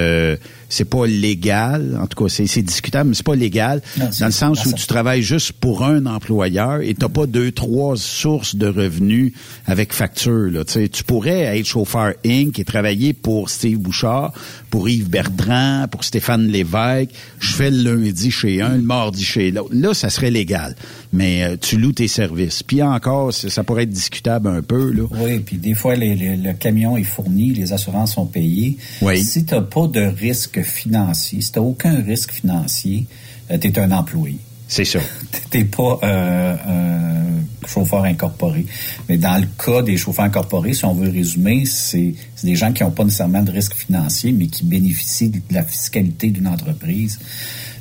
c'est 0.68 0.84
pas 0.84 1.06
légal, 1.06 1.98
en 2.00 2.06
tout 2.06 2.24
cas 2.24 2.28
c'est 2.28 2.62
discutable, 2.62 3.10
mais 3.10 3.14
c'est 3.14 3.26
pas 3.26 3.34
légal 3.34 3.82
dans 3.96 4.26
le 4.26 4.32
sens 4.32 4.66
où 4.66 4.72
tu 4.72 4.86
travailles 4.86 5.22
juste 5.22 5.52
pour 5.52 5.84
un 5.84 6.06
employeur 6.06 6.80
et 6.82 6.94
t'as 6.94 7.08
pas 7.08 7.26
deux 7.26 7.52
trois 7.52 7.96
sources 7.96 8.56
de 8.56 8.66
revenus 8.66 9.32
avec 9.66 9.92
facture. 9.92 10.50
Là. 10.50 10.64
tu 10.64 11.04
pourrais 11.04 11.58
être 11.58 11.66
chauffeur 11.66 12.14
Inc. 12.24 12.58
et 12.58 12.64
travailler 12.64 13.12
pour 13.12 13.50
Steve 13.50 13.78
Bouchard, 13.78 14.32
pour 14.70 14.88
Yves 14.88 15.08
Bertrand, 15.08 15.86
pour 15.90 16.04
Stéphane 16.04 16.46
Lévesque. 16.46 17.10
Je 17.38 17.52
fais 17.52 17.70
le 17.70 17.94
lundi 17.94 18.30
chez 18.30 18.60
un, 18.60 18.76
le 18.76 18.82
mardi 18.82 19.24
chez 19.24 19.50
l'autre. 19.50 19.70
Là, 19.72 19.94
ça 19.94 20.10
serait 20.10 20.30
légal, 20.30 20.76
mais 21.12 21.44
euh, 21.44 21.56
tu 21.58 21.78
loues 21.78 21.92
tes 21.92 22.08
services. 22.08 22.62
Puis 22.62 22.82
encore, 22.82 23.32
ça 23.32 23.64
pourrait 23.64 23.84
être 23.84 23.90
discutable 23.90 24.48
un 24.48 24.62
peu. 24.62 24.92
Là. 24.92 25.04
Oui, 25.10 25.38
puis 25.40 25.56
des 25.56 25.74
fois 25.74 25.94
le 25.96 26.52
camion 26.52 26.96
est 26.96 27.04
fourni, 27.04 27.52
les 27.52 27.72
assurances 27.72 28.14
sont 28.14 28.26
payées. 28.26 28.76
Oui. 29.02 29.22
Si 29.22 29.44
t'as 29.44 29.62
pas 29.62 29.86
de 29.86 30.00
risque 30.00 30.57
financier, 30.62 31.40
si 31.40 31.52
tu 31.52 31.58
n'as 31.58 31.64
aucun 31.64 32.02
risque 32.02 32.32
financier, 32.32 33.06
euh, 33.50 33.58
tu 33.58 33.68
es 33.68 33.78
un 33.78 33.90
employé. 33.92 34.38
C'est. 34.68 34.84
Tu 35.50 35.58
n'es 35.58 35.64
pas 35.64 35.98
euh, 36.02 36.56
un 36.66 37.66
chauffeur 37.66 38.04
incorporé. 38.04 38.66
Mais 39.08 39.16
dans 39.16 39.38
le 39.38 39.46
cas 39.62 39.82
des 39.82 39.96
chauffeurs 39.96 40.26
incorporés, 40.26 40.74
si 40.74 40.84
on 40.84 40.92
veut 40.94 41.10
résumer, 41.10 41.64
c'est 41.64 42.14
des 42.44 42.54
gens 42.54 42.72
qui 42.72 42.82
n'ont 42.82 42.90
pas 42.90 43.04
nécessairement 43.04 43.42
de 43.42 43.50
risque 43.50 43.74
financier, 43.74 44.32
mais 44.32 44.46
qui 44.46 44.64
bénéficient 44.64 45.30
de 45.30 45.40
la 45.50 45.62
fiscalité 45.62 46.28
d'une 46.28 46.48
entreprise. 46.48 47.18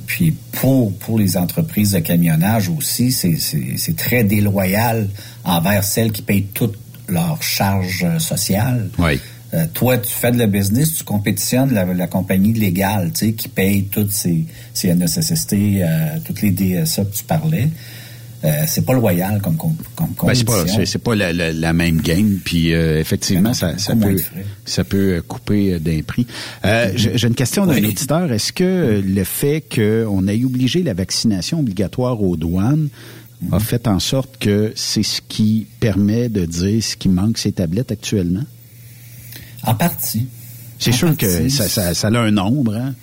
Puis 0.06 0.32
pour, 0.52 0.96
pour 0.98 1.18
les 1.18 1.36
entreprises 1.36 1.92
de 1.92 1.98
camionnage 1.98 2.70
aussi, 2.70 3.12
c'est 3.12 3.96
très 3.96 4.24
déloyal 4.24 5.08
envers 5.44 5.84
celles 5.84 6.12
qui 6.12 6.22
payent 6.22 6.48
toutes 6.54 6.78
leurs 7.08 7.42
charges 7.42 8.18
sociales. 8.18 8.88
Oui. 8.98 9.20
Euh, 9.54 9.64
toi, 9.72 9.96
tu 9.96 10.12
fais 10.12 10.30
de 10.30 10.38
la 10.38 10.46
business, 10.46 10.94
tu 10.94 11.04
compétitionnes 11.04 11.72
la, 11.72 11.84
la 11.84 12.06
compagnie 12.06 12.52
légale, 12.52 13.12
tu 13.12 13.26
sais, 13.26 13.32
qui 13.32 13.48
paye 13.48 13.84
toutes 13.84 14.12
ces, 14.12 14.44
ces 14.74 14.94
NSST, 14.94 15.54
euh, 15.54 16.18
toutes 16.24 16.42
les 16.42 16.50
DSA 16.50 17.04
que 17.04 17.14
tu 17.14 17.24
parlais. 17.24 17.68
Euh, 18.44 18.64
c'est 18.68 18.84
pas 18.84 18.92
loyal 18.92 19.40
comme, 19.42 19.56
comme, 19.56 19.74
comme 19.96 20.28
ben, 20.28 20.34
c'est 20.84 20.98
pas, 20.98 21.16
la, 21.16 21.32
la, 21.32 21.72
même 21.72 22.00
game, 22.00 22.38
puis 22.44 22.72
euh, 22.72 23.00
effectivement, 23.00 23.52
ça, 23.52 23.76
ça, 23.78 23.96
peut, 23.96 24.16
ça 24.64 24.84
peut 24.84 25.20
couper 25.26 25.80
d'un 25.80 26.02
prix. 26.02 26.24
Euh, 26.64 26.92
j'ai 26.94 27.26
une 27.26 27.34
question 27.34 27.66
d'un 27.66 27.82
auditeur. 27.82 28.30
Est-ce 28.30 28.52
que 28.52 29.02
le 29.04 29.24
fait 29.24 29.64
qu'on 29.74 30.28
ait 30.28 30.44
obligé 30.44 30.84
la 30.84 30.94
vaccination 30.94 31.58
obligatoire 31.58 32.22
aux 32.22 32.36
douanes 32.36 32.90
a 33.50 33.56
mhm. 33.56 33.60
fait 33.60 33.88
en 33.88 33.98
sorte 33.98 34.38
que 34.38 34.72
c'est 34.76 35.02
ce 35.02 35.20
qui 35.20 35.66
permet 35.80 36.28
de 36.28 36.44
dire 36.44 36.82
ce 36.82 36.96
qui 36.96 37.08
manque 37.08 37.38
ces 37.38 37.50
tablettes 37.50 37.90
actuellement? 37.90 38.44
En 39.68 39.74
partie. 39.74 40.28
C'est 40.78 40.92
sûr 40.92 41.16
que 41.16 41.48
ça, 41.48 41.68
ça, 41.68 41.94
ça, 41.94 42.08
a 42.08 42.18
un 42.18 42.30
nombre, 42.30 42.74
hein? 42.74 42.94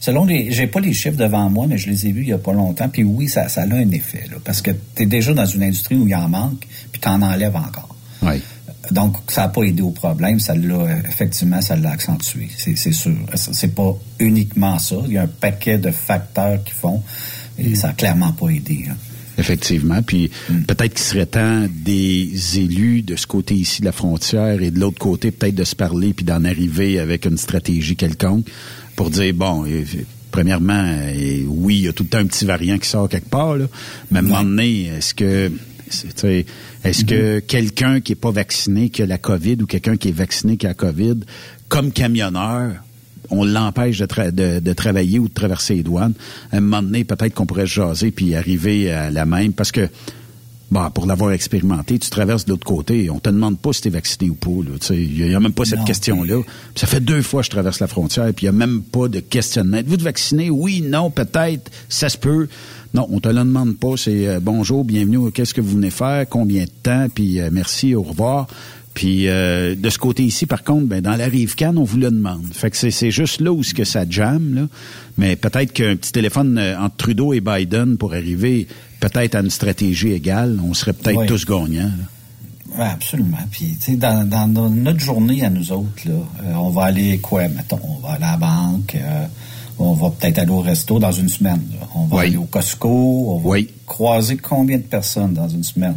Selon 0.00 0.24
les, 0.24 0.52
j'ai 0.52 0.66
pas 0.66 0.80
les 0.80 0.92
chiffres 0.92 1.16
devant 1.16 1.48
moi, 1.48 1.66
mais 1.68 1.78
je 1.78 1.88
les 1.88 2.06
ai 2.06 2.12
vus 2.12 2.22
il 2.22 2.28
y 2.28 2.32
a 2.32 2.38
pas 2.38 2.52
longtemps. 2.52 2.88
Puis 2.88 3.04
oui, 3.04 3.28
ça, 3.28 3.48
ça 3.48 3.62
a 3.62 3.64
un 3.64 3.90
effet, 3.90 4.24
là, 4.30 4.36
parce 4.44 4.60
que 4.60 4.70
tu 4.94 5.04
es 5.04 5.06
déjà 5.06 5.32
dans 5.32 5.46
une 5.46 5.62
industrie 5.62 5.94
où 5.96 6.06
il 6.06 6.14
en 6.14 6.28
manque, 6.28 6.66
puis 6.90 7.00
tu 7.00 7.08
en 7.08 7.22
enlèves 7.22 7.56
encore. 7.56 7.96
Oui. 8.22 8.42
Donc, 8.90 9.16
ça 9.28 9.42
n'a 9.42 9.48
pas 9.48 9.62
aidé 9.62 9.82
au 9.82 9.90
problème. 9.90 10.40
Ça 10.40 10.54
l'a, 10.54 10.98
effectivement, 11.08 11.60
ça 11.60 11.76
l'a 11.76 11.92
accentué. 11.92 12.48
C'est, 12.56 12.76
c'est 12.76 12.92
sûr. 12.92 13.16
C'est 13.34 13.74
pas 13.74 13.96
uniquement 14.18 14.78
ça. 14.78 14.96
Il 15.06 15.12
y 15.12 15.18
a 15.18 15.22
un 15.22 15.28
paquet 15.28 15.78
de 15.78 15.90
facteurs 15.90 16.62
qui 16.64 16.72
font, 16.72 17.02
et 17.58 17.70
mm. 17.70 17.74
ça 17.76 17.88
n'a 17.88 17.94
clairement 17.94 18.32
pas 18.32 18.48
aidé. 18.48 18.86
Effectivement. 19.38 20.02
Puis 20.02 20.30
mm. 20.50 20.62
peut-être 20.62 20.94
qu'il 20.94 21.04
serait 21.04 21.26
temps 21.26 21.66
des 21.68 22.58
élus 22.58 23.02
de 23.02 23.16
ce 23.16 23.26
côté 23.26 23.54
ici 23.54 23.80
de 23.80 23.86
la 23.86 23.92
frontière 23.92 24.62
et 24.62 24.70
de 24.70 24.78
l'autre 24.78 24.98
côté, 24.98 25.30
peut-être 25.30 25.54
de 25.54 25.64
se 25.64 25.74
parler 25.74 26.12
puis 26.12 26.24
d'en 26.24 26.44
arriver 26.44 26.98
avec 26.98 27.24
une 27.26 27.38
stratégie 27.38 27.96
quelconque 27.96 28.46
pour 28.96 29.10
dire, 29.10 29.32
bon, 29.34 29.64
premièrement, 30.30 30.96
oui, 31.46 31.76
il 31.76 31.82
y 31.82 31.88
a 31.88 31.92
tout 31.92 32.02
le 32.02 32.08
temps 32.08 32.18
un 32.18 32.26
petit 32.26 32.44
variant 32.44 32.78
qui 32.78 32.88
sort 32.88 33.08
quelque 33.08 33.28
part, 33.28 33.56
là, 33.56 33.66
mais 34.10 34.18
à 34.18 34.20
un 34.20 34.24
moment 34.24 34.44
donné, 34.44 34.86
est-ce 34.86 35.14
que 35.14 35.50
est-ce 36.84 37.04
que 37.04 37.38
mm-hmm. 37.38 37.42
quelqu'un 37.42 38.00
qui 38.00 38.12
est 38.12 38.16
pas 38.16 38.30
vacciné, 38.30 38.88
qui 38.88 39.02
a 39.02 39.06
la 39.06 39.18
COVID, 39.18 39.58
ou 39.60 39.66
quelqu'un 39.66 39.96
qui 39.96 40.08
est 40.08 40.12
vacciné 40.12 40.56
qui 40.56 40.66
a 40.66 40.70
la 40.70 40.74
COVID, 40.74 41.20
comme 41.68 41.92
camionneur, 41.92 42.76
on 43.32 43.44
l'empêche 43.44 43.98
de, 43.98 44.60
de, 44.60 44.72
travailler 44.72 45.18
ou 45.18 45.28
de 45.28 45.32
traverser 45.32 45.76
les 45.76 45.82
douanes. 45.82 46.12
À 46.52 46.58
un 46.58 46.60
moment 46.60 46.82
donné, 46.82 47.02
peut-être 47.04 47.34
qu'on 47.34 47.46
pourrait 47.46 47.66
jaser 47.66 48.10
puis 48.10 48.34
arriver 48.34 48.92
à 48.92 49.10
la 49.10 49.24
même. 49.24 49.54
Parce 49.54 49.72
que, 49.72 49.88
bon, 50.70 50.90
pour 50.90 51.06
l'avoir 51.06 51.32
expérimenté, 51.32 51.98
tu 51.98 52.10
traverses 52.10 52.44
de 52.44 52.50
l'autre 52.50 52.66
côté. 52.66 53.08
On 53.10 53.18
te 53.18 53.30
demande 53.30 53.58
pas 53.58 53.72
si 53.72 53.80
tu 53.80 53.88
es 53.88 53.90
vacciné 53.90 54.30
ou 54.30 54.34
pas. 54.34 54.50
Il 54.90 55.14
n'y 55.14 55.34
a, 55.34 55.40
même 55.40 55.54
pas 55.54 55.64
cette 55.64 55.84
question-là. 55.84 56.42
Ça 56.74 56.86
fait 56.86 57.00
deux 57.00 57.22
fois 57.22 57.40
que 57.40 57.46
je 57.46 57.50
traverse 57.50 57.80
la 57.80 57.86
frontière, 57.86 58.30
puis 58.34 58.46
il 58.46 58.50
n'y 58.50 58.56
a 58.56 58.66
même 58.66 58.82
pas 58.82 59.08
de 59.08 59.20
questionnement. 59.20 59.78
Êtes-vous 59.78 59.96
de 59.96 60.04
vacciner? 60.04 60.50
Oui, 60.50 60.82
non, 60.82 61.10
peut-être, 61.10 61.70
ça 61.88 62.10
se 62.10 62.18
peut. 62.18 62.48
Non, 62.92 63.06
on 63.10 63.20
te 63.20 63.28
le 63.28 63.36
demande 63.36 63.78
pas. 63.78 63.96
C'est 63.96 64.28
euh, 64.28 64.40
bonjour, 64.40 64.84
bienvenue, 64.84 65.32
qu'est-ce 65.32 65.54
que 65.54 65.62
vous 65.62 65.76
venez 65.76 65.90
faire, 65.90 66.26
combien 66.28 66.64
de 66.64 66.70
temps, 66.82 67.06
puis 67.12 67.40
euh, 67.40 67.48
merci, 67.50 67.94
au 67.94 68.02
revoir. 68.02 68.46
Puis 68.94 69.28
euh, 69.28 69.74
de 69.74 69.90
ce 69.90 69.98
côté 69.98 70.22
ici, 70.22 70.46
par 70.46 70.64
contre, 70.64 70.86
ben, 70.86 71.00
dans 71.00 71.16
la 71.16 71.26
rive 71.26 71.54
canne, 71.54 71.78
on 71.78 71.84
vous 71.84 71.96
le 71.96 72.10
demande. 72.10 72.44
Fait 72.52 72.70
que 72.70 72.76
c'est 72.76 73.10
juste 73.10 73.40
là 73.40 73.52
où 73.52 73.62
ce 73.62 73.74
que 73.74 73.84
ça 73.84 74.04
jamme, 74.08 74.54
là. 74.54 74.62
Mais 75.18 75.36
peut-être 75.36 75.72
qu'un 75.72 75.96
petit 75.96 76.12
téléphone 76.12 76.58
euh, 76.58 76.78
entre 76.78 76.96
Trudeau 76.96 77.32
et 77.32 77.40
Biden 77.40 77.96
pour 77.96 78.14
arriver 78.14 78.66
peut-être 79.00 79.34
à 79.34 79.40
une 79.40 79.50
stratégie 79.50 80.12
égale, 80.12 80.58
on 80.62 80.74
serait 80.74 80.92
peut-être 80.92 81.26
tous 81.26 81.44
gagnants. 81.44 81.90
Oui, 82.74 82.84
absolument. 82.84 83.38
Puis, 83.50 83.76
tu 83.78 83.92
sais, 83.92 83.96
dans, 83.96 84.26
dans, 84.28 84.70
notre 84.70 85.00
journée 85.00 85.44
à 85.44 85.50
nous 85.50 85.72
autres, 85.72 86.06
là, 86.06 86.14
euh, 86.14 86.54
on 86.54 86.70
va 86.70 86.84
aller 86.84 87.18
quoi, 87.18 87.48
mettons, 87.48 87.80
on 87.82 88.06
va 88.06 88.14
aller 88.14 88.24
à 88.24 88.32
la 88.32 88.36
banque, 88.38 88.96
on 89.78 89.92
va 89.92 90.10
peut-être 90.10 90.38
aller 90.38 90.50
au 90.50 90.60
resto 90.60 90.98
dans 90.98 91.12
une 91.12 91.28
semaine. 91.28 91.62
On 91.94 92.04
va 92.04 92.22
aller 92.22 92.36
au 92.36 92.44
Costco, 92.44 92.88
on 92.88 93.38
va 93.38 93.58
croiser 93.86 94.36
combien 94.36 94.76
de 94.76 94.82
personnes 94.82 95.34
dans 95.34 95.48
une 95.48 95.64
semaine? 95.64 95.96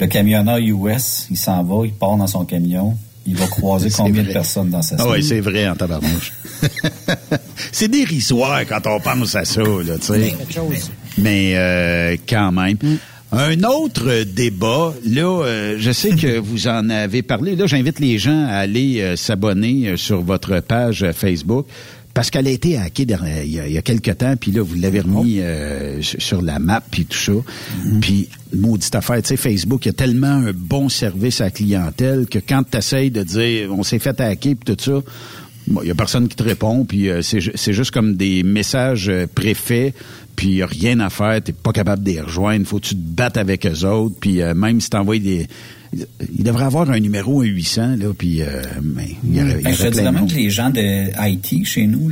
Le 0.00 0.06
camionneur 0.06 0.58
US, 0.58 1.26
il 1.30 1.36
s'en 1.36 1.62
va, 1.62 1.86
il 1.86 1.92
part 1.92 2.16
dans 2.16 2.26
son 2.26 2.44
camion, 2.44 2.96
il 3.26 3.36
va 3.36 3.46
croiser 3.46 3.90
combien 3.96 4.22
de 4.22 4.32
personnes 4.32 4.70
dans 4.70 4.82
sa 4.82 4.96
ah 4.98 5.08
Oui, 5.08 5.22
c'est 5.22 5.40
vrai 5.40 5.68
en 5.68 5.76
tabarnouche. 5.76 6.32
c'est 7.72 7.88
dérisoire 7.88 8.60
quand 8.66 8.86
on 8.86 9.00
pense 9.00 9.34
à 9.34 9.44
ça, 9.44 9.62
là, 9.62 9.98
tu 9.98 10.06
sais. 10.06 10.34
Mais 11.18 11.52
euh, 11.56 12.16
quand 12.26 12.52
même. 12.52 12.76
Mm. 12.82 12.96
Un 13.36 13.64
autre 13.64 14.22
débat, 14.22 14.94
là, 15.04 15.42
euh, 15.42 15.76
je 15.76 15.90
sais 15.90 16.10
que 16.10 16.38
vous 16.38 16.68
en 16.68 16.88
avez 16.88 17.22
parlé. 17.22 17.56
Là, 17.56 17.66
j'invite 17.66 17.98
les 17.98 18.16
gens 18.16 18.46
à 18.46 18.58
aller 18.58 19.00
euh, 19.00 19.16
s'abonner 19.16 19.88
euh, 19.88 19.96
sur 19.96 20.22
votre 20.22 20.60
page 20.60 21.04
Facebook. 21.12 21.66
Parce 22.14 22.30
qu'elle 22.30 22.46
a 22.46 22.50
été 22.50 22.78
hackée 22.78 23.02
il 23.02 23.50
y 23.50 23.58
a, 23.58 23.66
il 23.66 23.72
y 23.72 23.78
a 23.78 23.82
quelques 23.82 24.16
temps, 24.18 24.36
puis 24.36 24.52
là, 24.52 24.62
vous 24.62 24.76
l'avez 24.76 25.00
remis 25.00 25.40
sur 26.00 26.42
la 26.42 26.60
map, 26.60 26.80
puis 26.88 27.06
tout 27.06 27.18
ça. 27.18 27.32
Puis, 28.00 28.28
maudite 28.54 28.94
affaire, 28.94 29.20
tu 29.20 29.28
sais, 29.28 29.36
Facebook, 29.36 29.84
il 29.84 29.88
y 29.88 29.90
a 29.90 29.94
tellement 29.94 30.28
un 30.28 30.52
bon 30.54 30.88
service 30.88 31.40
à 31.40 31.44
la 31.44 31.50
clientèle 31.50 32.26
que 32.26 32.38
quand 32.38 32.62
tu 32.70 32.78
essayes 32.78 33.10
de 33.10 33.24
dire, 33.24 33.72
on 33.76 33.82
s'est 33.82 33.98
fait 33.98 34.20
hacker, 34.20 34.54
puis 34.54 34.76
tout 34.76 34.82
ça, 34.82 35.02
il 35.82 35.88
y 35.88 35.90
a 35.90 35.94
personne 35.94 36.28
qui 36.28 36.36
te 36.36 36.42
répond, 36.44 36.84
puis 36.84 37.08
c'est 37.22 37.72
juste 37.72 37.90
comme 37.90 38.14
des 38.14 38.44
messages 38.44 39.10
préfaits 39.34 39.92
puis 40.34 40.48
il 40.48 40.62
a 40.62 40.66
rien 40.66 41.00
à 41.00 41.10
faire, 41.10 41.40
t'es 41.42 41.52
pas 41.52 41.72
capable 41.72 42.02
de 42.02 42.10
les 42.10 42.20
rejoindre, 42.20 42.66
faut 42.66 42.78
que 42.78 42.86
tu 42.86 42.94
te 42.94 43.00
battes 43.00 43.36
avec 43.36 43.66
eux 43.66 43.86
autres, 43.86 44.16
puis 44.20 44.42
euh, 44.42 44.54
même 44.54 44.80
si 44.80 44.90
t'envoies 44.90 45.18
des... 45.18 45.46
Il 46.36 46.44
devrait 46.44 46.64
avoir 46.64 46.90
un 46.90 47.00
numéro, 47.00 47.42
un 47.42 47.46
800, 47.46 47.96
là, 47.96 48.12
puis 48.16 48.42
euh, 48.42 48.62
mais, 48.82 49.16
il 49.24 49.36
y 49.36 49.42
aurait, 49.42 49.60
il 49.60 49.70
y 49.70 49.72
aurait 49.72 49.90
ben, 49.90 50.26
que 50.26 50.34
les 50.34 50.50
gens 50.50 50.70
de 50.70 51.10
IT 51.28 51.66
chez 51.66 51.86
nous, 51.86 52.10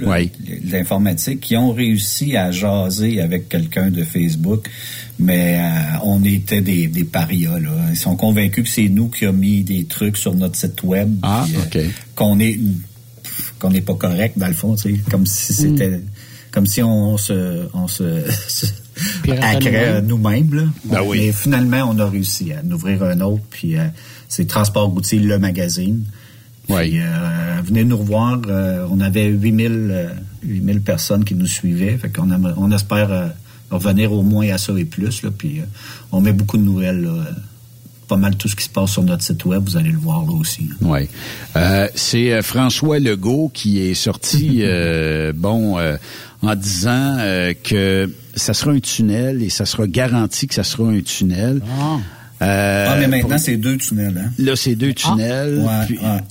l'informatique, 0.64 1.40
qui 1.40 1.56
ont 1.56 1.72
réussi 1.72 2.36
à 2.36 2.50
jaser 2.50 3.20
avec 3.20 3.48
quelqu'un 3.48 3.90
de 3.90 4.04
Facebook, 4.04 4.68
mais 5.18 5.58
euh, 5.58 5.98
on 6.04 6.24
était 6.24 6.60
des, 6.60 6.86
des 6.86 7.04
parias, 7.04 7.58
là. 7.58 7.70
Ils 7.90 7.96
sont 7.96 8.16
convaincus 8.16 8.64
que 8.64 8.70
c'est 8.70 8.88
nous 8.88 9.08
qui 9.08 9.26
avons 9.26 9.36
mis 9.36 9.62
des 9.62 9.84
trucs 9.84 10.16
sur 10.16 10.34
notre 10.34 10.56
site 10.56 10.82
web. 10.82 11.14
Ah, 11.22 11.46
OK. 11.64 11.78
qu'on 12.14 12.38
est 12.38 12.58
qu'on 13.58 13.70
n'est 13.70 13.80
pas 13.80 13.94
correct, 13.94 14.38
dans 14.38 14.48
le 14.48 14.54
fond, 14.54 14.74
tu 14.74 14.96
sais, 14.96 15.00
comme 15.10 15.24
si 15.24 15.52
c'était 15.52 16.00
comme 16.52 16.66
si 16.66 16.82
on 16.82 17.16
se, 17.16 17.66
on 17.74 17.88
se, 17.88 18.02
nous-mêmes. 20.02 20.54
Là. 20.54 20.62
Ben 20.84 21.02
oui. 21.04 21.18
Mais 21.26 21.32
finalement, 21.32 21.88
on 21.88 21.98
a 21.98 22.08
réussi 22.08 22.52
à 22.52 22.60
en 22.64 22.70
ouvrir 22.70 23.02
un 23.02 23.20
autre, 23.20 23.42
puis 23.50 23.76
euh, 23.76 23.86
c'est 24.28 24.46
Transport 24.46 24.88
routier, 24.88 25.18
le 25.18 25.38
magazine. 25.38 26.04
Oui. 26.68 26.98
Euh, 27.00 27.60
venez 27.64 27.84
nous 27.84 27.98
revoir. 27.98 28.40
Euh, 28.46 28.86
on 28.90 29.00
avait 29.00 29.26
8000, 29.26 30.10
8000 30.42 30.80
personnes 30.80 31.24
qui 31.24 31.34
nous 31.34 31.46
suivaient. 31.46 31.96
Fait 31.98 32.08
qu'on 32.08 32.30
on 32.56 32.70
espère 32.70 33.32
revenir 33.70 34.12
au 34.12 34.22
moins 34.22 34.48
à 34.50 34.58
ça 34.58 34.72
et 34.78 34.84
plus. 34.84 35.22
Là, 35.22 35.30
puis 35.36 35.60
on 36.12 36.20
met 36.20 36.32
beaucoup 36.32 36.56
de 36.56 36.62
nouvelles. 36.62 37.02
Là, 37.02 37.12
pas 38.08 38.16
mal 38.16 38.36
tout 38.36 38.48
ce 38.48 38.56
qui 38.56 38.64
se 38.64 38.68
passe 38.68 38.90
sur 38.90 39.02
notre 39.02 39.22
site 39.22 39.44
web, 39.46 39.62
vous 39.64 39.76
allez 39.76 39.90
le 39.90 39.98
voir 39.98 40.22
là 40.26 40.32
aussi. 40.32 40.68
Oui. 40.82 41.08
c'est 41.94 42.42
François 42.42 42.98
Legault 42.98 43.50
qui 43.54 43.80
est 43.80 43.94
sorti, 43.94 44.62
bon, 45.34 45.78
en 46.42 46.56
disant 46.56 47.16
euh, 47.20 47.54
que 47.62 48.10
ça 48.34 48.54
sera 48.54 48.72
un 48.72 48.80
tunnel 48.80 49.42
et 49.42 49.50
ça 49.50 49.66
sera 49.66 49.86
garanti 49.86 50.46
que 50.46 50.54
ça 50.54 50.64
sera 50.64 50.88
un 50.88 51.00
tunnel. 51.00 51.60
Ah. 51.80 51.98
Euh, 52.42 52.86
ah, 52.88 52.96
mais 52.98 53.06
maintenant, 53.06 53.38
c'est 53.38 53.56
deux 53.56 53.76
tunnels. 53.76 54.14
Hein? 54.18 54.30
Là, 54.38 54.56
c'est 54.56 54.74
deux 54.74 54.92
ah. 55.04 55.10
tunnels. 55.10 55.64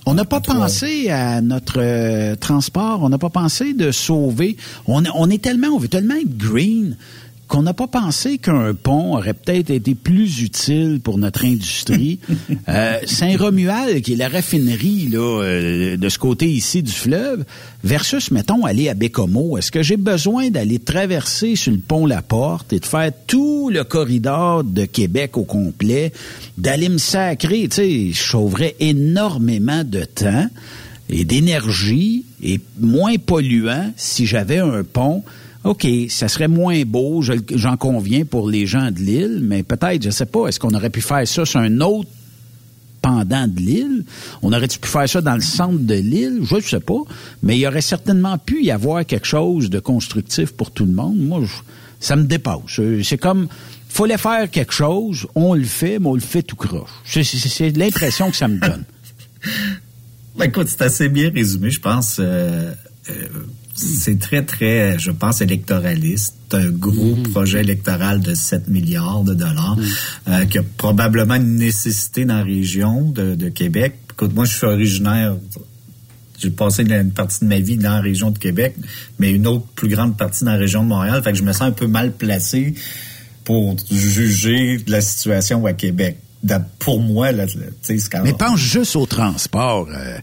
on 0.06 0.14
n'a 0.14 0.26
pas 0.26 0.41
pensé 0.41 1.10
à 1.10 1.41
notre 1.41 1.80
euh, 1.80 2.36
transport. 2.36 3.02
On 3.03 3.10
n'a 3.10 3.18
pas 3.18 3.30
pensé 3.30 3.73
de 3.73 3.91
sauver. 3.91 4.57
On, 4.88 5.03
on 5.15 5.30
est 5.30 5.41
tellement, 5.41 5.69
on 5.69 5.78
veut 5.78 5.88
tellement 5.88 6.15
être 6.15 6.38
green 6.38 6.98
qu'on 7.52 7.64
n'a 7.64 7.73
pas 7.73 7.88
pensé 7.88 8.38
qu'un 8.38 8.73
pont 8.73 9.18
aurait 9.18 9.34
peut-être 9.34 9.72
été 9.72 9.94
plus 9.94 10.41
utile 10.41 11.02
pour 11.03 11.18
notre 11.18 11.44
industrie. 11.44 12.19
euh, 12.69 12.98
Saint-Romuald, 13.06 14.02
qui 14.02 14.14
est 14.14 14.15
la 14.15 14.30
raffinerie 14.30 15.10
là, 15.10 15.41
euh, 15.44 15.98
de 15.98 16.10
ce 16.10 16.18
côté 16.18 16.48
ici 16.48 16.82
du 16.82 16.94
fleuve, 16.94 17.44
versus, 17.84 18.32
mettons, 18.32 18.64
aller 18.64 18.88
à 18.88 18.94
Bécomo, 18.94 19.57
est-ce 19.57 19.69
que 19.69 19.84
j'ai 19.84 19.98
besoin 19.98 20.49
d'aller 20.49 20.80
traverser 20.80 21.57
sur 21.57 21.73
le 21.73 21.80
pont 21.80 22.06
La 22.06 22.22
Porte 22.22 22.72
et 22.72 22.80
de 22.80 22.86
faire 22.86 23.11
tout 23.28 23.69
le 23.69 23.84
corridor 23.84 24.64
de 24.64 24.86
Québec 24.86 25.36
au 25.36 25.44
complet, 25.44 26.14
d'aller 26.57 26.88
me 26.88 26.99
sacrer, 26.99 27.68
tu 27.68 27.76
sais, 27.76 28.11
je 28.14 28.22
sauverais 28.22 28.78
énormément 28.80 29.84
de 29.84 30.06
temps 30.06 30.48
et 31.10 31.26
d'énergie 31.26 32.23
et 32.41 32.61
moins 32.80 33.18
polluant 33.18 33.91
si 33.98 34.26
j'avais 34.26 34.60
un 34.60 34.86
pont 34.86 35.26
OK, 35.63 35.88
ça 36.09 36.27
serait 36.27 36.47
moins 36.47 36.83
beau, 36.85 37.21
j'en 37.21 37.77
conviens, 37.77 38.25
pour 38.25 38.49
les 38.49 38.65
gens 38.65 38.89
de 38.89 38.97
l'île, 38.97 39.41
mais 39.43 39.61
peut-être, 39.61 40.03
je 40.03 40.09
sais 40.09 40.25
pas, 40.25 40.47
est-ce 40.47 40.59
qu'on 40.59 40.73
aurait 40.73 40.89
pu 40.89 41.01
faire 41.01 41.27
ça 41.27 41.45
sur 41.45 41.59
un 41.59 41.81
autre 41.81 42.09
pendant 43.01 43.47
de 43.47 43.59
l'île? 43.59 44.03
On 44.41 44.53
aurait-tu 44.53 44.79
pu 44.79 44.88
faire 44.88 45.07
ça 45.07 45.21
dans 45.21 45.35
le 45.35 45.41
centre 45.41 45.77
de 45.77 45.93
l'île? 45.93 46.39
Je 46.43 46.55
ne 46.55 46.61
sais 46.61 46.79
pas. 46.79 47.01
Mais 47.43 47.57
il 47.57 47.59
y 47.59 47.67
aurait 47.67 47.81
certainement 47.81 48.39
pu 48.39 48.63
y 48.63 48.71
avoir 48.71 49.05
quelque 49.05 49.27
chose 49.27 49.69
de 49.69 49.79
constructif 49.79 50.51
pour 50.51 50.71
tout 50.71 50.85
le 50.85 50.93
monde. 50.93 51.17
Moi, 51.17 51.43
ça 51.99 52.15
me 52.15 52.23
dépasse. 52.23 52.81
C'est 53.03 53.19
comme, 53.19 53.47
fallait 53.88 54.17
faire 54.17 54.49
quelque 54.49 54.73
chose, 54.73 55.27
on 55.35 55.53
le 55.53 55.63
fait, 55.63 55.99
mais 55.99 56.07
on 56.07 56.15
le 56.15 56.21
fait 56.21 56.41
tout 56.41 56.55
croche. 56.55 56.89
C'est 57.05 57.77
l'impression 57.77 58.31
que 58.31 58.38
ça 58.38 58.47
me 58.47 58.57
donne. 58.57 58.83
ben, 60.38 60.45
écoute, 60.45 60.67
c'est 60.69 60.81
assez 60.81 61.07
bien 61.07 61.29
résumé, 61.31 61.69
je 61.69 61.79
pense. 61.79 62.17
Euh, 62.19 62.73
euh, 63.09 63.27
c'est 63.76 64.19
très, 64.19 64.43
très, 64.43 64.99
je 64.99 65.11
pense, 65.11 65.41
électoraliste. 65.41 66.35
Un 66.53 66.69
gros 66.69 67.15
mm-hmm. 67.15 67.31
projet 67.31 67.61
électoral 67.61 68.19
de 68.19 68.34
7 68.34 68.68
milliards 68.68 69.23
de 69.23 69.34
dollars 69.34 69.77
mm. 69.77 69.84
euh, 70.30 70.45
qui 70.45 70.57
a 70.57 70.64
probablement 70.77 71.35
une 71.35 71.56
nécessité 71.56 72.26
dans 72.26 72.38
la 72.38 72.43
région 72.43 73.10
de, 73.11 73.49
Québec. 73.49 73.95
Écoute, 74.11 74.34
moi, 74.34 74.45
je 74.45 74.56
suis 74.56 74.68
originaire 74.68 75.35
j'ai 76.38 76.49
passé 76.49 76.81
une 76.81 77.11
partie 77.11 77.41
de 77.41 77.49
ma 77.49 77.60
vie 77.60 77.77
dans 77.77 77.91
la 77.91 78.02
région 78.02 78.31
de 78.31 78.39
Québec, 78.39 78.76
mais 79.19 79.30
une 79.30 79.45
autre 79.45 79.65
plus 79.76 79.88
grande 79.88 80.18
partie 80.18 80.43
dans 80.43 80.53
la 80.53 80.57
région 80.57 80.81
de 80.81 80.88
Montréal. 80.88 81.22
Fait 81.22 81.34
que 81.34 81.38
je 81.38 81.43
me 81.43 81.53
sens 81.53 81.61
un 81.61 81.72
peu 81.72 81.85
mal 81.85 82.14
placé 82.14 82.73
pour 83.43 83.76
juger 83.91 84.77
de 84.77 84.91
la 84.91 85.02
situation 85.02 85.64
à 85.68 85.73
Québec. 85.73 86.18
pour 86.80 86.99
moi, 86.99 87.31
là, 87.31 87.45
c'est 87.84 87.98
quand 88.10 88.23
Mais 88.23 88.34
pense 88.34 88.60
juste 88.60 88.95
au 88.95 89.06
transport. 89.06 89.88
Euh, 89.93 90.18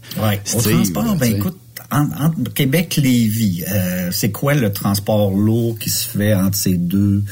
au 0.55 0.61
transport, 0.61 1.15
ben 1.15 1.35
écoute, 1.37 1.57
entre, 1.91 2.53
Québec-Lévis, 2.53 3.63
euh, 3.69 4.09
c'est 4.11 4.31
quoi 4.31 4.53
le 4.53 4.71
transport 4.71 5.31
lourd 5.31 5.77
qui 5.79 5.89
se 5.89 6.07
fait 6.07 6.33
entre 6.33 6.57
ces 6.57 6.77
deux, 6.77 7.23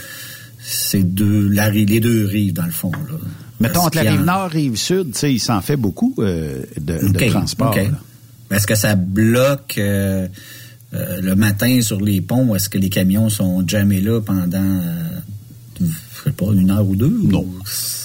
ces 0.59 1.03
deux, 1.03 1.47
les 1.47 1.99
deux 1.99 2.25
rives, 2.25 2.53
dans 2.53 2.65
le 2.65 2.71
fond? 2.71 2.91
Là? 2.91 3.17
Mettons, 3.59 3.81
entre 3.81 4.01
la 4.01 4.11
rive 4.11 4.23
nord 4.23 4.49
et 4.53 4.57
rive 4.57 4.75
sud, 4.75 5.15
il 5.23 5.39
s'en 5.39 5.61
fait 5.61 5.77
beaucoup 5.77 6.13
euh, 6.19 6.63
de, 6.79 7.07
de, 7.07 7.29
transport. 7.29 7.75
Est-ce 8.51 8.67
que 8.67 8.75
ça 8.75 8.95
bloque 8.95 9.75
euh, 9.77 10.27
le 10.91 11.35
matin 11.35 11.81
sur 11.81 11.99
les 11.99 12.21
ponts? 12.21 12.55
Est-ce 12.55 12.69
que 12.69 12.77
les 12.77 12.89
camions 12.89 13.29
sont 13.29 13.67
jamais 13.67 13.99
là 13.99 14.21
pendant, 14.21 14.81
je 14.81 15.36
sais 16.27 16.33
pas, 16.33 16.45
une 16.53 16.71
heure 16.71 16.87
ou 16.87 16.95
deux? 16.95 17.19
Non. 17.23 17.45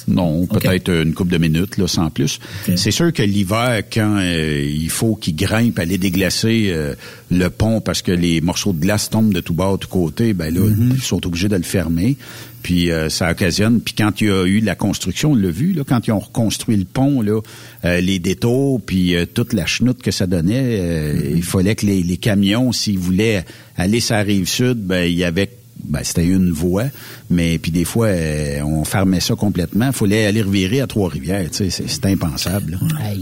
Non, 0.08 0.46
peut-être 0.46 0.90
une 0.90 1.14
couple 1.14 1.32
de 1.32 1.38
minutes, 1.38 1.76
là, 1.76 1.86
sans 1.86 2.10
plus. 2.10 2.38
C'est 2.76 2.90
sûr 2.90 3.12
que 3.12 3.22
l'hiver, 3.22 3.82
quand 3.92 4.16
euh, 4.18 4.60
il 4.62 4.90
faut 4.90 5.14
qu'ils 5.14 5.36
grimpent, 5.36 5.78
aller 5.78 5.98
déglacer 5.98 6.70
euh, 6.70 6.94
le 7.30 7.48
pont 7.48 7.80
parce 7.80 8.02
que 8.02 8.12
les 8.12 8.40
morceaux 8.40 8.72
de 8.72 8.80
glace 8.80 9.10
tombent 9.10 9.32
de 9.32 9.40
tout 9.40 9.54
bas, 9.54 9.72
de 9.72 9.76
tout 9.76 9.88
côté, 9.88 10.32
ben 10.34 10.52
là, 10.52 10.60
mhm. 10.60 10.92
ils 10.96 11.02
sont 11.02 11.24
obligés 11.26 11.48
de 11.48 11.56
le 11.56 11.62
fermer. 11.62 12.16
Puis 12.62 12.92
euh, 12.92 13.08
ça 13.08 13.30
occasionne. 13.30 13.80
Puis 13.80 13.94
quand 13.94 14.20
il 14.20 14.28
y 14.28 14.30
a 14.30 14.44
eu 14.44 14.60
la 14.60 14.74
construction, 14.74 15.32
on 15.32 15.34
l'a 15.34 15.50
vu, 15.50 15.72
là, 15.72 15.82
quand 15.86 16.06
ils 16.06 16.12
ont 16.12 16.20
reconstruit 16.20 16.76
le 16.76 16.84
pont, 16.84 17.20
là, 17.20 17.40
les 17.84 18.18
détours, 18.20 18.80
puis 18.80 19.14
toute 19.34 19.52
la 19.52 19.66
chenoute 19.66 20.02
que 20.02 20.10
ça 20.10 20.26
donnait, 20.26 21.14
mhm. 21.14 21.36
il 21.36 21.42
fallait 21.42 21.74
que 21.74 21.86
les, 21.86 22.02
les 22.02 22.16
camions, 22.16 22.72
s'ils 22.72 22.98
voulaient 22.98 23.44
aller 23.76 24.00
sur 24.00 24.14
la 24.14 24.22
rive 24.22 24.46
sud, 24.46 24.78
ben 24.78 25.04
il 25.04 25.16
y 25.16 25.24
avait 25.24 25.50
ben, 25.84 26.00
c'était 26.04 26.26
une 26.26 26.52
voie, 26.52 26.84
mais 27.28 27.58
puis 27.58 27.72
des 27.72 27.84
fois, 27.84 28.06
euh, 28.06 28.62
on 28.62 28.84
fermait 28.84 29.20
ça 29.20 29.34
complètement. 29.34 29.86
Il 29.86 29.92
fallait 29.92 30.26
aller 30.26 30.42
revirer 30.42 30.80
à 30.80 30.86
Trois-Rivières. 30.86 31.48
C'est 31.50 32.06
impensable. 32.06 32.78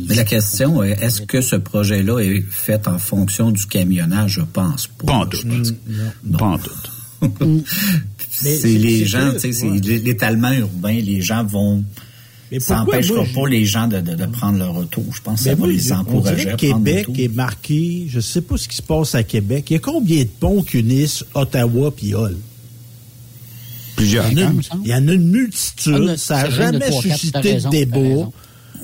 Mais 0.08 0.14
la 0.14 0.24
question 0.24 0.82
est, 0.82 1.02
est-ce 1.02 1.22
que 1.22 1.40
ce 1.40 1.56
projet-là 1.56 2.20
est 2.20 2.44
fait 2.48 2.86
en 2.86 2.98
fonction 2.98 3.50
du 3.50 3.66
camionnage? 3.66 4.32
Je 4.32 4.42
pense 4.42 4.86
pas. 4.86 5.06
Pas 5.06 5.12
en 5.14 5.26
doute. 5.26 5.74
Pas 6.38 6.44
en 6.44 6.58
doute. 6.58 6.90
c'est 8.30 8.64
les 8.66 9.06
gens, 9.06 9.32
c'est 9.38 9.50
l'étalement 9.50 10.52
urbain. 10.52 10.98
Les 11.00 11.20
gens 11.20 11.44
vont... 11.44 11.84
Mais 12.50 12.60
ça 12.60 12.76
n'empêchera 12.76 13.24
pas 13.34 13.48
les 13.48 13.64
gens 13.64 13.86
de, 13.86 14.00
de, 14.00 14.26
prendre 14.26 14.58
leur 14.58 14.74
retour. 14.74 15.04
Je 15.14 15.22
pense 15.22 15.38
que 15.38 15.44
ça 15.44 15.54
va 15.54 15.66
les 15.66 15.92
encourager 15.92 16.52
on 16.52 16.56
Québec 16.56 17.06
est 17.16 17.32
marqué, 17.32 18.06
je 18.08 18.16
ne 18.16 18.20
sais 18.20 18.40
pas 18.40 18.56
ce 18.56 18.68
qui 18.68 18.76
se 18.76 18.82
passe 18.82 19.14
à 19.14 19.22
Québec. 19.22 19.66
Il 19.70 19.74
y 19.74 19.76
a 19.76 19.78
combien 19.78 20.22
de 20.22 20.28
ponts 20.28 20.62
qu'unissent 20.62 21.24
Ottawa 21.34 21.92
puis 21.96 22.14
Hull? 22.14 22.36
Il 24.00 24.12
y 24.12 24.18
en 24.18 25.08
a 25.08 25.12
une, 25.12 25.30
multitude. 25.30 26.08
Ah, 26.10 26.16
ça 26.16 26.42
n'a 26.42 26.50
jamais 26.50 26.90
suscité 26.90 27.60
de 27.60 27.68
débat. 27.68 28.30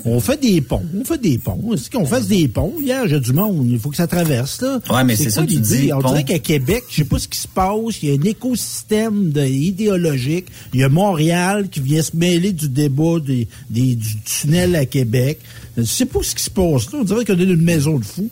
On 0.09 0.19
fait 0.21 0.39
des 0.39 0.61
ponts, 0.61 0.83
on 0.97 1.03
fait 1.03 1.19
des 1.21 1.37
ponts. 1.37 1.59
Est-ce 1.73 1.89
qu'on 1.89 2.05
fasse 2.05 2.27
des 2.27 2.47
ponts? 2.47 2.73
Hier, 2.81 3.07
j'ai 3.07 3.19
du 3.19 3.33
monde, 3.33 3.67
il 3.69 3.77
faut 3.77 3.89
que 3.89 3.97
ça 3.97 4.07
traverse, 4.07 4.61
là. 4.61 4.79
Ouais, 4.89 5.03
mais 5.03 5.15
c'est 5.17 5.29
ça 5.29 5.41
l'idée? 5.41 5.91
On 5.93 5.99
dirait 5.99 6.23
qu'à 6.23 6.39
Québec, 6.39 6.83
je 6.89 6.95
sais 6.97 7.03
pas 7.03 7.19
ce 7.19 7.27
qui 7.27 7.37
se 7.39 7.47
passe, 7.47 8.01
il 8.01 8.09
y 8.09 8.11
a 8.11 8.15
un 8.15 8.23
écosystème 8.23 9.33
idéologique. 9.35 10.45
Il 10.73 10.79
y 10.79 10.83
a 10.83 10.89
Montréal 10.89 11.67
qui 11.69 11.81
vient 11.81 12.01
se 12.01 12.15
mêler 12.15 12.53
du 12.53 12.69
débat 12.69 13.17
des, 13.19 13.47
du 13.69 14.17
tunnel 14.23 14.75
à 14.77 14.85
Québec. 14.85 15.39
Je 15.75 15.83
sais 15.83 16.05
pas 16.05 16.19
ce 16.23 16.33
qui 16.35 16.43
se 16.43 16.49
passe, 16.49 16.91
là. 16.93 16.99
On 17.01 17.03
dirait 17.03 17.25
qu'on 17.25 17.37
est 17.37 17.43
une 17.43 17.61
maison 17.61 17.99
de 17.99 18.05
fous. 18.05 18.29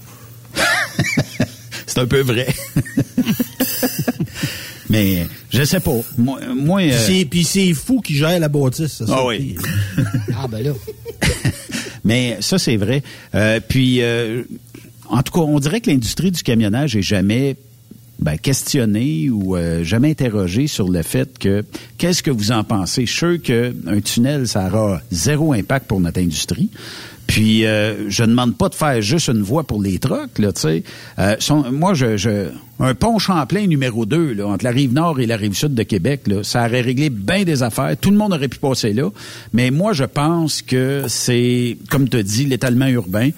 c'est 1.87 1.99
un 1.99 2.05
peu 2.07 2.21
vrai. 2.21 2.47
Mais 4.89 5.25
Je 5.51 5.63
sais 5.63 5.79
pas. 5.79 5.97
Moi, 6.17 6.39
euh, 6.83 7.05
c'est- 7.07 7.25
Puis 7.25 7.43
c'est 7.43 7.73
fou 7.73 8.01
qui 8.01 8.15
gère 8.15 8.39
la 8.39 8.47
bâtisse, 8.47 8.93
ça. 8.99 9.05
Ah 9.09 9.25
oui. 9.25 9.55
Ah, 10.37 10.47
ben 10.47 10.63
là. 10.63 10.71
Mais 12.05 12.37
ça, 12.39 12.57
c'est 12.57 12.77
vrai. 12.77 13.03
Euh, 13.33 13.59
puis, 13.67 14.01
euh, 14.01 14.43
en 15.09 15.21
tout 15.23 15.33
cas, 15.33 15.41
on 15.41 15.59
dirait 15.59 15.81
que 15.81 15.89
l'industrie 15.89 16.31
du 16.31 16.43
camionnage 16.43 16.95
est 16.95 17.01
jamais 17.01 17.57
ben, 18.19 18.37
questionnée 18.37 19.29
ou 19.29 19.57
euh, 19.57 19.83
jamais 19.83 20.11
interrogée 20.11 20.67
sur 20.67 20.87
le 20.87 21.01
fait 21.01 21.37
que 21.37 21.65
qu'est-ce 21.97 22.23
que 22.23 22.31
vous 22.31 22.51
en 22.51 22.63
pensez? 22.63 23.05
Je 23.05 23.11
suis 23.11 23.17
sûr 23.17 23.41
qu'un 23.41 23.99
tunnel, 24.01 24.47
ça 24.47 24.67
aura 24.67 25.01
zéro 25.11 25.51
impact 25.51 25.87
pour 25.87 25.99
notre 25.99 26.21
industrie. 26.21 26.69
Puis, 27.27 27.65
euh, 27.65 28.09
je 28.09 28.23
demande 28.23 28.55
pas 28.57 28.69
de 28.69 28.75
faire 28.75 29.01
juste 29.01 29.29
une 29.29 29.41
voie 29.41 29.63
pour 29.63 29.81
les 29.81 29.97
trucks, 29.97 30.37
là, 30.37 30.53
tu 30.53 30.61
sais. 30.61 30.83
Euh, 31.19 31.35
moi, 31.71 31.93
je, 31.93 32.17
je, 32.17 32.49
un 32.79 32.93
pont 32.93 33.19
Champlain 33.19 33.67
numéro 33.67 34.05
2, 34.05 34.33
là, 34.33 34.47
entre 34.47 34.63
la 34.63 34.71
rive 34.71 34.93
nord 34.93 35.19
et 35.19 35.25
la 35.25 35.37
rive 35.37 35.53
sud 35.53 35.73
de 35.73 35.83
Québec, 35.83 36.21
là, 36.27 36.43
ça 36.43 36.65
aurait 36.65 36.81
réglé 36.81 37.09
bien 37.09 37.43
des 37.43 37.63
affaires. 37.63 37.95
Tout 37.99 38.11
le 38.11 38.17
monde 38.17 38.33
aurait 38.33 38.47
pu 38.47 38.59
passer 38.59 38.93
là. 38.93 39.09
Mais 39.53 39.71
moi, 39.71 39.93
je 39.93 40.03
pense 40.03 40.61
que 40.61 41.05
c'est, 41.07 41.77
comme 41.89 42.07
tu 42.09 42.23
dis, 42.23 42.45
l'étalement 42.45 42.87
urbain 42.87 43.31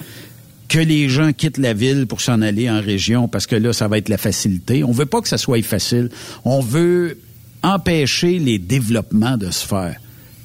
que 0.68 0.80
les 0.80 1.08
gens 1.08 1.32
quittent 1.32 1.60
la 1.60 1.74
ville 1.74 2.08
pour 2.08 2.20
s'en 2.20 2.42
aller 2.42 2.70
en 2.70 2.82
région 2.82 3.28
parce 3.28 3.48
que 3.48 3.56
là, 3.56 3.72
ça 3.72 3.88
va 3.88 3.98
être 3.98 4.10
la 4.10 4.18
facilité. 4.18 4.84
On 4.84 4.92
veut 4.92 5.06
pas 5.06 5.22
que 5.22 5.30
ça 5.30 5.38
soit 5.38 5.62
facile. 5.64 6.10
On 6.44 6.60
veut 6.60 7.18
empêcher 7.64 8.40
les 8.40 8.60
développements 8.60 9.38
de 9.38 9.50
se 9.50 9.66
faire. 9.66 9.96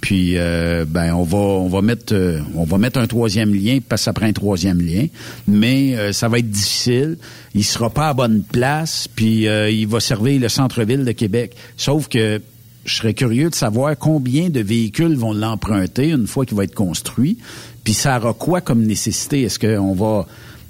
Puis, 0.02 0.32
euh, 0.36 0.84
ben, 0.86 1.14
on 1.14 1.22
va, 1.22 1.38
on 1.38 1.68
va 1.68 1.80
mettre, 1.80 2.12
euh, 2.12 2.40
on 2.56 2.64
va 2.64 2.76
mettre 2.76 2.98
un 2.98 3.06
troisième 3.06 3.54
lien 3.54 3.78
parce 3.88 4.02
que 4.02 4.04
ça 4.06 4.12
prend 4.12 4.26
un 4.26 4.32
troisième 4.32 4.80
lien, 4.80 5.06
mais 5.46 5.96
euh, 5.96 6.12
ça 6.12 6.28
va 6.28 6.40
être 6.40 6.50
difficile. 6.50 7.18
Il 7.54 7.62
sera 7.62 7.88
pas 7.88 8.08
à 8.08 8.12
bonne 8.12 8.42
place, 8.42 9.06
puis 9.14 9.46
euh, 9.46 9.70
il 9.70 9.86
va 9.86 10.00
servir 10.00 10.40
le 10.40 10.48
centre-ville 10.48 11.04
de 11.04 11.12
Québec. 11.12 11.54
Sauf 11.76 12.08
que 12.08 12.42
je 12.84 12.94
serais 12.96 13.14
curieux 13.14 13.48
de 13.48 13.54
savoir 13.54 13.96
combien 13.96 14.48
de 14.48 14.58
véhicules 14.58 15.14
vont 15.14 15.32
l'emprunter 15.32 16.08
une 16.10 16.26
fois 16.26 16.44
qu'il 16.46 16.56
va 16.56 16.64
être 16.64 16.74
construit. 16.74 17.38
Puis 17.84 17.94
ça 17.94 18.18
aura 18.18 18.32
quoi 18.32 18.60
comme 18.60 18.82
nécessité? 18.82 19.42
Est-ce 19.42 19.60
qu'on 19.60 19.94
va, 19.94 20.26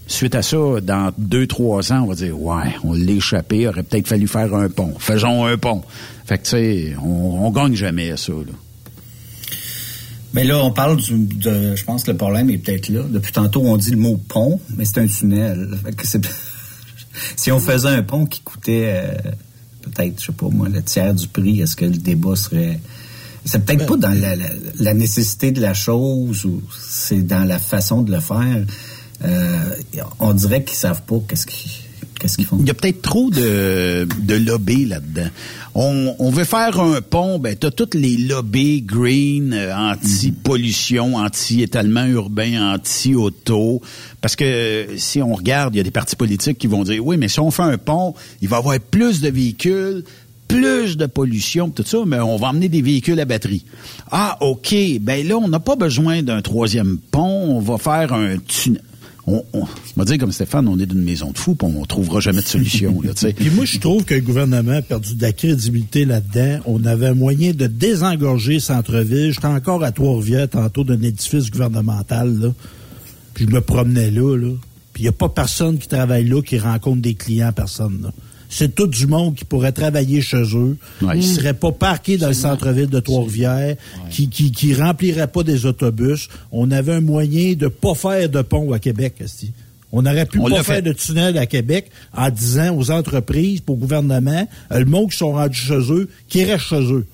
suite 0.09 0.35
à 0.35 0.43
ça, 0.43 0.59
dans 0.83 1.11
deux, 1.17 1.47
trois 1.47 1.91
ans, 1.91 2.03
on 2.03 2.09
va 2.09 2.15
dire, 2.17 2.39
ouais, 2.39 2.77
on 2.85 2.93
l'a 2.93 3.13
échappé, 3.13 3.67
aurait 3.67 3.83
peut-être 3.83 4.09
fallu 4.09 4.29
faire 4.29 4.55
un 4.55 4.69
pont. 4.69 4.93
Faisons 4.99 5.47
un 5.47 5.57
pont. 5.57 5.81
Fait 6.27 6.37
que, 6.37 6.43
tu 6.43 6.51
sais, 6.51 6.97
on, 7.03 7.47
on 7.47 7.51
gagne 7.51 7.75
jamais 7.75 8.11
à 8.11 8.19
ça, 8.19 8.33
là. 8.33 8.53
Mais 10.35 10.45
là, 10.45 10.65
on 10.65 10.71
parle 10.73 10.97
du, 10.97 11.13
de, 11.19 11.77
je 11.77 11.85
pense 11.85 12.05
que 12.05 12.11
le 12.11 12.17
problème 12.17 12.49
est 12.51 12.59
peut-être 12.59 12.89
là. 12.89 13.03
Depuis 13.09 13.33
tantôt, 13.33 13.63
on 13.65 13.77
dit 13.77 13.91
le 13.91 13.97
mot 13.99 14.17
pont, 14.29 14.61
mais 14.77 14.85
c'est 14.85 14.99
un 14.99 15.07
tunnel. 15.07 15.69
Fait 15.85 15.95
que 15.95 16.07
c'est- 16.07 16.21
si 17.37 17.53
on 17.53 17.59
faisait 17.61 17.89
un 17.89 18.03
pont 18.03 18.25
qui 18.27 18.41
coûtait 18.41 18.85
euh, 18.87 19.15
peut-être, 19.83 20.21
je 20.21 20.27
sais 20.27 20.33
pas 20.33 20.49
moi, 20.49 20.69
le 20.69 20.83
tiers 20.83 21.13
du 21.15 21.29
prix, 21.29 21.61
est-ce 21.61 21.77
que 21.77 21.85
le 21.85 21.97
débat 21.99 22.37
serait... 22.37 22.81
C'est 23.45 23.65
peut-être 23.65 23.87
pas 23.87 23.97
dans 23.97 24.19
la, 24.21 24.37
la- 24.37 24.47
la 24.79 24.95
nécessité 24.95 25.51
de 25.51 25.61
la 25.61 25.75
chose 25.75 26.45
ou 26.45 26.63
c'est 26.81 27.23
dans 27.27 27.45
la 27.45 27.59
façon 27.59 28.03
de 28.03 28.13
le 28.13 28.21
faire. 28.21 28.65
Euh, 29.25 29.75
on 30.21 30.33
dirait 30.33 30.63
qu'ils 30.65 30.77
savent 30.77 31.03
pas 31.03 31.17
qu'est-ce 31.29 31.47
qu'ils 31.47 31.71
qu'est-ce 32.23 32.37
qu'ils 32.37 32.47
font? 32.47 32.57
Il 32.61 32.67
y 32.67 32.71
a 32.71 32.75
peut-être 32.75 33.03
trop 33.03 33.31
de, 33.31 34.07
de 34.21 34.35
lobby 34.35 34.85
là-dedans. 34.87 35.29
On, 35.75 36.15
on 36.19 36.31
veut 36.31 36.45
faire 36.45 36.79
un 36.81 37.01
pont, 37.01 37.39
ben 37.39 37.57
t'as 37.57 37.71
toutes 37.71 37.95
les 37.95 38.17
lobbies 38.17 38.83
green, 38.83 39.53
euh, 39.53 39.75
anti-pollution, 39.75 41.17
anti-étalement 41.17 42.05
urbain, 42.05 42.75
anti-auto. 42.75 43.83
Parce 44.21 44.37
que 44.37 44.45
euh, 44.45 44.97
si 44.97 45.21
on 45.21 45.35
regarde, 45.35 45.75
il 45.75 45.79
y 45.79 45.81
a 45.81 45.85
des 45.85 45.91
partis 45.91 46.17
politiques 46.17 46.59
qui 46.59 46.69
vont 46.69 46.85
dire 46.85 47.05
oui, 47.05 47.17
mais 47.17 47.29
si 47.29 47.41
on 47.41 47.51
fait 47.51 47.63
un 47.63 47.79
pont, 47.79 48.15
il 48.41 48.49
va 48.49 48.57
y 48.57 48.61
avoir 48.61 48.79
plus 48.79 49.21
de 49.21 49.29
véhicules, 49.31 50.05
plus 50.47 50.97
de 50.97 51.07
pollution, 51.07 51.71
tout 51.71 51.85
ça, 51.85 51.99
mais 52.07 52.21
on 52.21 52.37
va 52.37 52.49
emmener 52.49 52.69
des 52.69 52.83
véhicules 52.83 53.19
à 53.19 53.25
batterie. 53.25 53.65
Ah, 54.11 54.37
OK. 54.43 54.75
Ben 55.01 55.27
là, 55.27 55.37
on 55.39 55.49
n'a 55.49 55.61
pas 55.61 55.77
besoin 55.77 56.23
d'un 56.23 56.43
troisième 56.43 56.99
pont. 57.11 57.57
On 57.57 57.61
va 57.61 57.79
faire 57.79 58.13
un 58.13 58.37
tunnel. 58.37 58.83
On, 59.27 59.45
on, 59.53 59.65
va 59.97 60.19
comme 60.19 60.33
Stéphane, 60.33 60.67
on 60.67 60.79
est 60.81 60.87
d'une 60.87 61.05
maison 61.05 61.31
de 61.31 61.39
fous, 61.39 61.57
on 61.63 61.85
trouvera 61.85 62.19
jamais 62.19 62.43
de 62.43 62.47
solution. 62.47 63.01
Là. 63.03 63.13
Puis 63.37 63.51
moi, 63.51 63.65
je 63.65 63.79
trouve 63.79 64.05
que 64.05 64.15
le 64.15 64.21
gouvernement 64.21 64.73
a 64.73 64.83
perdu 64.83 65.15
de 65.15 65.23
la 65.23 65.33
crédibilité 65.33 66.05
là-dedans. 66.05 66.61
On 66.67 66.85
avait 66.85 67.15
moyen 67.15 67.53
de 67.53 67.69
désengorger 67.69 68.55
le 68.55 68.61
centre-ville. 68.61 69.33
J'étais 69.33 69.47
encore 69.47 69.85
à 69.85 69.93
Trois-Rivières 69.93 70.49
tantôt 70.49 70.83
d'un 70.83 71.01
édifice 71.01 71.51
gouvernemental. 71.51 72.53
Puis 73.35 73.47
je 73.49 73.51
me 73.55 73.61
promenais 73.61 74.11
là. 74.11 74.37
Puis 74.93 75.03
il 75.03 75.07
n'y 75.07 75.09
a 75.09 75.13
pas 75.13 75.29
personne 75.29 75.79
qui 75.79 75.87
travaille 75.87 76.25
là 76.25 76.43
qui 76.43 76.59
rencontre 76.59 77.01
des 77.01 77.15
clients, 77.15 77.53
personne. 77.53 78.11
C'est 78.55 78.75
tout 78.75 78.87
du 78.87 79.07
monde 79.07 79.35
qui 79.35 79.47
pourrait 79.47 79.73
travailler 79.73 80.21
chez 80.21 80.43
eux. 80.55 80.77
Ouais. 81.01 81.17
Mm. 81.17 81.23
seraient 81.23 81.55
pas 81.55 81.73
parqués 81.73 82.19
dans 82.19 82.29
le 82.29 82.35
centre-ville 82.35 82.87
de 82.87 83.01
Trois-Rivières, 83.01 83.77
qui, 84.11 84.29
qui, 84.29 84.53
qui 84.53 84.75
rempliraient 84.75 85.27
pas 85.27 85.43
des 85.43 85.65
autobus. 85.65 86.29
On 86.53 86.71
avait 86.71 86.93
un 86.93 87.01
moyen 87.01 87.55
de 87.55 87.69
pas 87.69 87.95
faire 87.95 88.29
de 88.29 88.43
pont 88.43 88.71
à 88.73 88.79
Québec. 88.79 89.15
On 89.91 90.05
aurait 90.05 90.27
pu 90.27 90.39
On 90.39 90.51
pas 90.51 90.63
faire 90.63 90.83
de 90.83 90.93
tunnel 90.93 91.39
à 91.39 91.47
Québec 91.47 91.91
en 92.15 92.29
disant 92.29 92.77
aux 92.77 92.91
entreprises, 92.91 93.63
au 93.67 93.75
gouvernement, 93.75 94.47
euh, 94.71 94.79
le 94.79 94.85
monde 94.85 95.11
qui 95.11 95.17
sont 95.17 95.33
rendus 95.33 95.59
chez 95.59 95.91
eux, 95.91 96.11
qui 96.29 96.45
restent 96.45 96.67
chez 96.67 96.93
eux. 96.93 97.07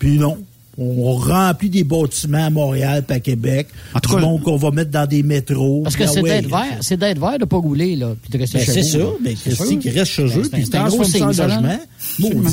Puis 0.00 0.18
non. 0.18 0.36
On 0.78 1.12
remplit 1.14 1.68
des 1.68 1.84
bâtiments 1.84 2.46
à 2.46 2.50
Montréal 2.50 3.04
puis 3.06 3.16
à 3.16 3.20
Québec. 3.20 3.68
En 3.94 4.00
tout 4.00 4.14
cas, 4.14 4.20
monde 4.20 4.40
qu'on 4.42 4.56
va 4.56 4.70
mettre 4.70 4.90
dans 4.90 5.06
des 5.06 5.22
métros. 5.22 5.82
Parce 5.82 5.96
que 5.96 6.04
Ah 6.04 6.06
c'est 6.06 6.20
ouais. 6.22 6.30
d'être 6.40 6.48
vert, 6.48 6.78
c'est 6.80 6.96
d'être 6.96 7.18
vert 7.20 7.38
de 7.38 7.44
pas 7.44 7.56
rouler, 7.58 7.96
là, 7.96 8.14
puis 8.22 8.30
de 8.30 8.38
rester 8.38 8.58
Ben, 8.58 8.64
chez 8.64 8.72
c'est 8.72 8.82
ça, 8.84 8.98
là. 8.98 9.04
mais 9.22 9.34
C'est 9.36 9.50
Christy 9.50 9.68
sûr. 9.72 9.78
qui 9.80 9.90
reste 9.90 10.12
chez 10.12 10.24
eux, 10.24 10.42
Ben, 10.42 10.48
puis 10.52 10.64
c'est 10.66 10.76
un 10.76 10.84
gros 10.88 10.96
transforme 11.02 11.32
ça 11.34 11.44
en 11.44 11.48
logement. 11.48 11.78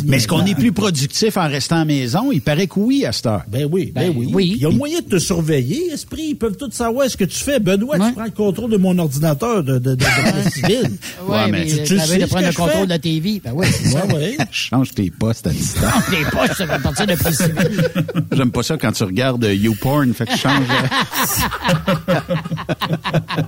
Mais 0.05 0.17
est-ce 0.17 0.27
qu'on 0.27 0.45
est 0.45 0.55
plus 0.55 0.71
productif 0.73 1.37
en 1.37 1.47
restant 1.47 1.75
à 1.77 1.79
la 1.79 1.85
maison? 1.85 2.31
Il 2.31 2.41
paraît 2.41 2.67
que 2.67 2.79
oui 2.79 3.05
à 3.05 3.11
cette 3.13 3.27
heure. 3.27 3.43
Ben 3.49 3.67
oui, 3.71 3.91
ben, 3.95 4.09
Ben 4.09 4.13
oui. 4.17 4.29
oui. 4.33 4.53
Il 4.57 4.61
y 4.61 4.65
a 4.65 4.71
moyen 4.71 4.99
de 4.99 5.05
te 5.05 5.19
surveiller, 5.19 5.91
esprit. 5.93 6.29
Ils 6.29 6.35
peuvent 6.35 6.57
tout 6.57 6.69
savoir 6.71 7.09
ce 7.09 7.15
que 7.15 7.23
tu 7.25 7.37
fais. 7.37 7.59
Benoît, 7.59 7.97
Ouais. 7.97 8.07
tu 8.07 8.13
prends 8.13 8.25
le 8.25 8.31
contrôle 8.31 8.71
de 8.71 8.77
mon 8.77 8.97
ordinateur 8.97 9.63
de, 9.63 9.73
de, 9.79 9.91
de, 9.91 9.95
de 9.95 10.49
civile. 10.51 10.91
Ouais, 11.27 11.35
Ouais, 11.37 11.51
mais, 11.51 11.65
tu- 11.65 11.83
tu 11.83 11.99
sais 11.99 12.17
de 12.17 12.25
prendre 12.25 12.47
le 12.47 12.53
contrôle 12.53 12.71
fais? 12.79 12.83
de 12.85 12.89
la 12.89 12.99
TV. 12.99 13.41
Ben 13.43 13.51
oui. 13.55 13.67
Ouais, 13.93 14.13
ouais. 14.15 14.37
Change 14.51 14.91
tes 14.93 15.09
postes 15.11 15.47
à 15.47 15.51
distance. 15.51 15.93
Les 16.11 16.23
poches, 16.25 16.57
ça 16.57 16.65
va 16.65 16.79
partir 16.79 17.05
de 17.07 17.15
plus 17.15 17.33
civil. 17.35 17.83
J'aime 18.31 18.51
pas 18.51 18.63
ça 18.63 18.77
quand 18.77 18.91
tu 18.91 19.03
regardes 19.03 19.43
euh, 19.43 19.53
YouPorn, 19.53 20.13
fait 20.13 20.25
que 20.25 20.31
je 20.31 20.37
change. 20.37 20.65
euh, 22.09 22.19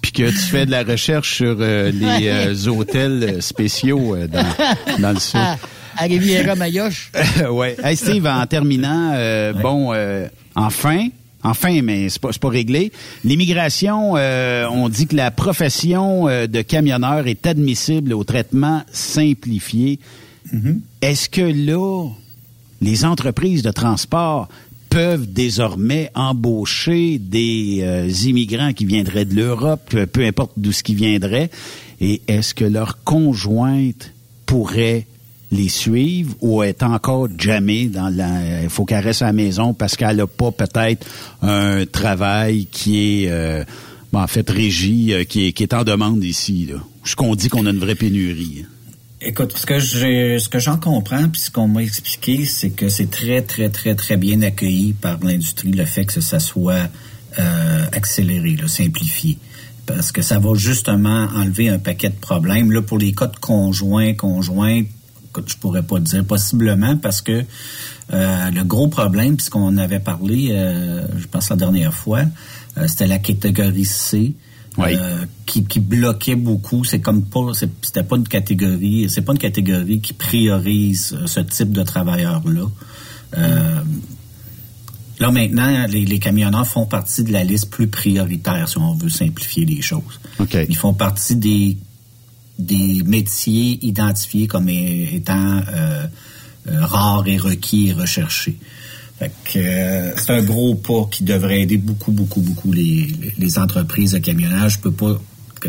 Puis 0.00 0.12
que 0.12 0.30
tu 0.30 0.36
fais 0.36 0.66
de 0.66 0.70
la 0.70 0.82
recherche 0.82 1.34
sur 1.36 1.56
euh, 1.60 1.90
les 1.92 2.28
euh, 2.28 2.70
hôtels 2.70 3.42
spéciaux 3.42 4.14
euh, 4.16 4.26
dans, 4.26 4.46
dans 4.98 5.12
le 5.12 5.20
sud. 5.20 5.38
À, 5.38 5.56
à 5.96 6.04
Riviera 6.04 6.54
Mayoche. 6.54 7.12
ouais. 7.50 7.76
Hey 7.82 7.96
Steve, 7.96 8.26
en 8.26 8.46
terminant, 8.46 9.12
bon, 9.60 9.92
enfin, 10.54 11.08
enfin, 11.42 11.82
mais 11.82 12.08
c'est 12.08 12.20
pas, 12.20 12.30
pas 12.40 12.48
réglé. 12.48 12.92
L'immigration, 13.24 14.14
euh, 14.16 14.66
on 14.70 14.88
dit 14.88 15.06
que 15.06 15.16
la 15.16 15.30
profession 15.30 16.28
euh, 16.28 16.46
de 16.46 16.62
camionneur 16.62 17.26
est 17.26 17.46
admissible 17.46 18.14
au 18.14 18.24
traitement 18.24 18.82
simplifié. 18.92 19.98
Est-ce 21.02 21.28
que 21.28 21.42
là, 21.42 22.08
les 22.80 23.04
entreprises 23.04 23.62
de 23.62 23.70
transport 23.70 24.48
peuvent 24.88 25.32
désormais 25.32 26.10
embaucher 26.14 27.18
des 27.18 27.78
euh, 27.82 28.08
immigrants 28.24 28.72
qui 28.72 28.84
viendraient 28.86 29.24
de 29.24 29.34
l'Europe, 29.36 29.94
peu- 30.12 30.24
importe 30.26 30.52
d'où 30.56 30.72
ce 30.72 30.82
qui 30.82 30.94
viendraient, 30.94 31.50
et 32.00 32.22
est-ce 32.26 32.54
que 32.54 32.64
leur 32.64 33.04
conjointe 33.04 34.12
pourrait 34.46 35.06
les 35.52 35.68
suivre 35.68 36.34
ou 36.40 36.62
est 36.62 36.82
encore 36.82 37.28
jamais 37.38 37.86
dans 37.86 38.08
la... 38.08 38.62
Il 38.62 38.68
faut 38.68 38.84
qu'elle 38.84 39.04
reste 39.04 39.22
à 39.22 39.26
la 39.26 39.32
maison 39.32 39.74
parce 39.74 39.96
qu'elle 39.96 40.16
n'a 40.16 40.26
pas 40.26 40.50
peut-être 40.50 41.06
un 41.42 41.84
travail 41.86 42.66
qui 42.70 43.24
est... 43.24 43.28
euh, 43.30 43.64
en 44.12 44.26
fait, 44.26 44.48
régi, 44.50 45.12
euh, 45.12 45.22
qui, 45.24 45.46
est, 45.46 45.52
qui 45.52 45.62
est 45.62 45.72
en 45.74 45.84
demande 45.84 46.24
ici. 46.24 46.66
Là. 46.68 46.78
Ce 47.04 47.14
qu'on 47.14 47.36
dit 47.36 47.48
qu'on 47.48 47.66
a 47.66 47.70
une 47.70 47.78
vraie 47.78 47.94
pénurie. 47.94 48.64
Écoute, 49.22 49.54
ce 49.54 49.66
que 49.66 49.78
j'ai, 49.78 50.38
ce 50.38 50.48
que 50.48 50.58
j'en 50.58 50.78
comprends, 50.78 51.28
puis 51.28 51.42
ce 51.42 51.50
qu'on 51.50 51.68
m'a 51.68 51.82
expliqué, 51.82 52.46
c'est 52.46 52.70
que 52.70 52.88
c'est 52.88 53.10
très, 53.10 53.42
très, 53.42 53.68
très, 53.68 53.94
très 53.94 54.16
bien 54.16 54.40
accueilli 54.40 54.94
par 54.94 55.18
l'industrie 55.22 55.72
le 55.72 55.84
fait 55.84 56.06
que 56.06 56.22
ça 56.22 56.40
soit 56.40 56.88
euh, 57.38 57.84
accéléré, 57.92 58.56
là, 58.56 58.66
simplifié, 58.66 59.36
parce 59.84 60.10
que 60.10 60.22
ça 60.22 60.38
va 60.38 60.54
justement 60.54 61.28
enlever 61.34 61.68
un 61.68 61.78
paquet 61.78 62.08
de 62.08 62.14
problèmes. 62.14 62.72
Là, 62.72 62.80
pour 62.80 62.96
les 62.96 63.12
de 63.12 63.36
conjoints, 63.40 64.14
conjointes, 64.14 64.86
je 65.46 65.56
pourrais 65.56 65.82
pas 65.82 66.00
dire 66.00 66.24
possiblement 66.24 66.96
parce 66.96 67.20
que 67.20 67.44
euh, 68.12 68.50
le 68.50 68.64
gros 68.64 68.88
problème, 68.88 69.36
puisqu'on 69.36 69.76
avait 69.76 70.00
parlé, 70.00 70.48
euh, 70.50 71.06
je 71.18 71.26
pense 71.26 71.50
la 71.50 71.56
dernière 71.56 71.94
fois, 71.94 72.22
euh, 72.78 72.86
c'était 72.88 73.06
la 73.06 73.18
catégorie 73.18 73.84
C. 73.84 74.34
Oui. 74.78 74.94
euh, 74.94 75.24
qui, 75.46 75.64
qui 75.64 75.80
bloquait 75.80 76.36
beaucoup. 76.36 76.84
C'est 76.84 77.00
comme 77.00 77.24
pas, 77.24 77.52
c'était 77.82 78.02
pas 78.04 78.16
une 78.16 78.28
catégorie, 78.28 79.08
c'est 79.10 79.22
pas 79.22 79.32
une 79.32 79.38
catégorie 79.38 80.00
qui 80.00 80.12
priorise 80.12 81.12
euh, 81.12 81.26
ce 81.26 81.40
type 81.40 81.72
de 81.72 81.82
travailleurs-là. 81.82 82.66
Euh, 83.36 83.80
Là 85.18 85.30
maintenant, 85.30 85.86
les, 85.86 86.06
les 86.06 86.18
camionneurs 86.18 86.66
font 86.66 86.86
partie 86.86 87.22
de 87.24 87.30
la 87.32 87.44
liste 87.44 87.68
plus 87.68 87.88
prioritaire 87.88 88.66
si 88.66 88.78
on 88.78 88.94
veut 88.94 89.10
simplifier 89.10 89.66
les 89.66 89.82
choses. 89.82 90.18
Ils 90.68 90.76
font 90.76 90.94
partie 90.94 91.36
des 91.36 91.76
des 92.58 93.02
métiers 93.04 93.78
identifiés 93.84 94.46
comme 94.46 94.70
étant 94.70 95.60
rares 96.66 97.26
et 97.26 97.36
requis 97.36 97.88
et 97.88 97.92
recherchés. 97.92 98.56
Fait 99.20 99.30
que 99.44 100.18
c'est 100.18 100.32
un 100.32 100.42
gros 100.42 100.74
pas 100.74 101.06
qui 101.10 101.24
devrait 101.24 101.60
aider 101.60 101.76
beaucoup, 101.76 102.10
beaucoup, 102.10 102.40
beaucoup 102.40 102.72
les, 102.72 103.06
les 103.38 103.58
entreprises 103.58 104.12
de 104.12 104.18
camionnage. 104.18 104.74
Je 104.74 104.78
peux 104.78 104.92
pas 104.92 105.20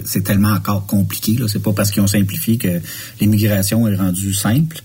c'est 0.06 0.24
tellement 0.24 0.54
encore 0.54 0.86
compliqué. 0.86 1.34
Là. 1.34 1.48
C'est 1.48 1.62
pas 1.62 1.74
parce 1.74 1.92
qu'ils 1.92 2.02
ont 2.02 2.08
simplifié 2.08 2.58
que 2.58 2.80
l'immigration 3.20 3.88
est 3.88 3.96
rendue 3.96 4.34
simple, 4.34 4.82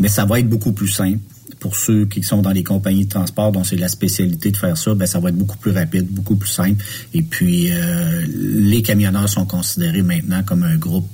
mais 0.00 0.08
ça 0.08 0.24
va 0.24 0.40
être 0.40 0.48
beaucoup 0.48 0.72
plus 0.72 0.88
simple. 0.88 1.20
Pour 1.60 1.76
ceux 1.76 2.06
qui 2.06 2.22
sont 2.22 2.42
dans 2.42 2.50
les 2.50 2.62
compagnies 2.62 3.06
de 3.06 3.10
transport 3.10 3.50
dont 3.50 3.64
c'est 3.64 3.76
la 3.76 3.88
spécialité 3.88 4.50
de 4.50 4.56
faire 4.56 4.76
ça, 4.76 4.94
ben 4.94 5.06
ça 5.06 5.20
va 5.20 5.30
être 5.30 5.36
beaucoup 5.36 5.56
plus 5.56 5.72
rapide, 5.72 6.06
beaucoup 6.06 6.36
plus 6.36 6.50
simple. 6.50 6.82
Et 7.14 7.22
puis 7.22 7.70
euh, 7.70 8.24
les 8.28 8.82
camionneurs 8.82 9.28
sont 9.28 9.46
considérés 9.46 10.02
maintenant 10.02 10.42
comme 10.42 10.62
un 10.62 10.76
groupe 10.76 11.08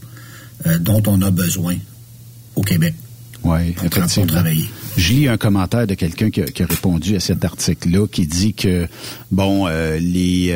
euh, 0.67 0.79
dont 0.79 1.03
on 1.07 1.23
a 1.23 1.31
besoin 1.31 1.77
au 2.57 2.63
Québec. 2.63 2.95
Oui, 3.45 3.75
effectivement. 3.83 4.27
travailler. 4.27 4.69
Je 4.97 5.13
lis 5.13 5.29
un 5.29 5.37
commentaire 5.37 5.87
de 5.87 5.95
quelqu'un 5.95 6.31
qui, 6.31 6.41
a 6.41 6.67
répondu 6.67 7.17
à 7.17 7.21
cet 7.21 7.45
article-là 7.45 8.07
qui 8.07 8.27
dit 8.27 8.55
que, 8.55 8.87
bon, 9.31 9.67
euh, 9.67 9.99
les, 9.99 10.55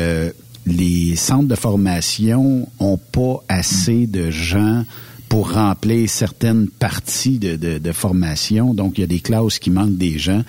les 0.65 1.15
centres 1.15 1.47
de 1.47 1.55
formation 1.55 2.67
ont 2.79 2.97
pas 2.97 3.43
assez 3.47 4.07
de 4.07 4.29
gens 4.29 4.83
pour 5.29 5.53
remplir 5.53 6.09
certaines 6.09 6.67
parties 6.69 7.37
de, 7.39 7.55
de, 7.55 7.91
formation. 7.91 8.73
Donc, 8.73 8.97
il 8.97 9.01
y 9.01 9.03
a 9.03 9.07
des 9.07 9.19
classes 9.19 9.59
qui 9.59 9.71
manquent 9.71 9.97
des 9.97 10.17
gens. 10.17 10.43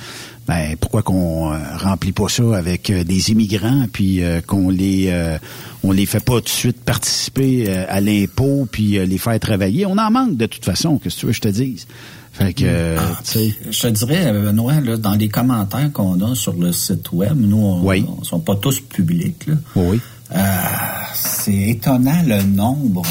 Ben, 0.46 0.76
pourquoi 0.80 1.02
qu'on 1.02 1.52
euh, 1.52 1.58
remplit 1.76 2.12
pas 2.12 2.28
ça 2.28 2.56
avec 2.56 2.88
euh, 2.90 3.04
des 3.04 3.30
immigrants, 3.30 3.84
puis 3.92 4.22
euh, 4.22 4.40
qu'on 4.40 4.70
les 4.70 5.12
on 5.82 5.92
les 5.92 6.06
fait 6.06 6.24
pas 6.24 6.36
tout 6.36 6.44
de 6.44 6.48
suite 6.48 6.80
participer 6.80 7.68
à 7.68 8.00
l'impôt, 8.00 8.66
puis 8.70 9.04
les 9.04 9.18
faire 9.18 9.38
travailler? 9.40 9.86
On 9.86 9.98
en 9.98 10.10
manque 10.10 10.36
de 10.36 10.46
toute 10.46 10.64
façon, 10.64 10.98
que 10.98 11.08
tu 11.08 11.26
veux 11.26 11.32
que 11.32 11.36
je 11.36 11.40
te 11.40 11.48
dise? 11.48 11.86
Fait 12.38 12.52
que, 12.52 12.96
ah, 12.96 13.20
Je 13.24 13.80
te 13.80 13.88
dirais, 13.88 14.32
Benoît, 14.32 14.80
là, 14.80 14.96
dans 14.96 15.14
les 15.14 15.28
commentaires 15.28 15.90
qu'on 15.92 16.20
a 16.20 16.36
sur 16.36 16.52
le 16.52 16.70
site 16.70 17.10
web, 17.10 17.36
nous, 17.36 17.56
on, 17.56 18.22
sont 18.22 18.38
pas 18.38 18.54
tous 18.54 18.78
publics. 18.80 19.48
Là. 19.48 19.54
Oui. 19.74 20.00
Euh, 20.30 20.56
c'est 21.14 21.70
étonnant 21.70 22.22
le 22.24 22.42
nombre 22.42 23.02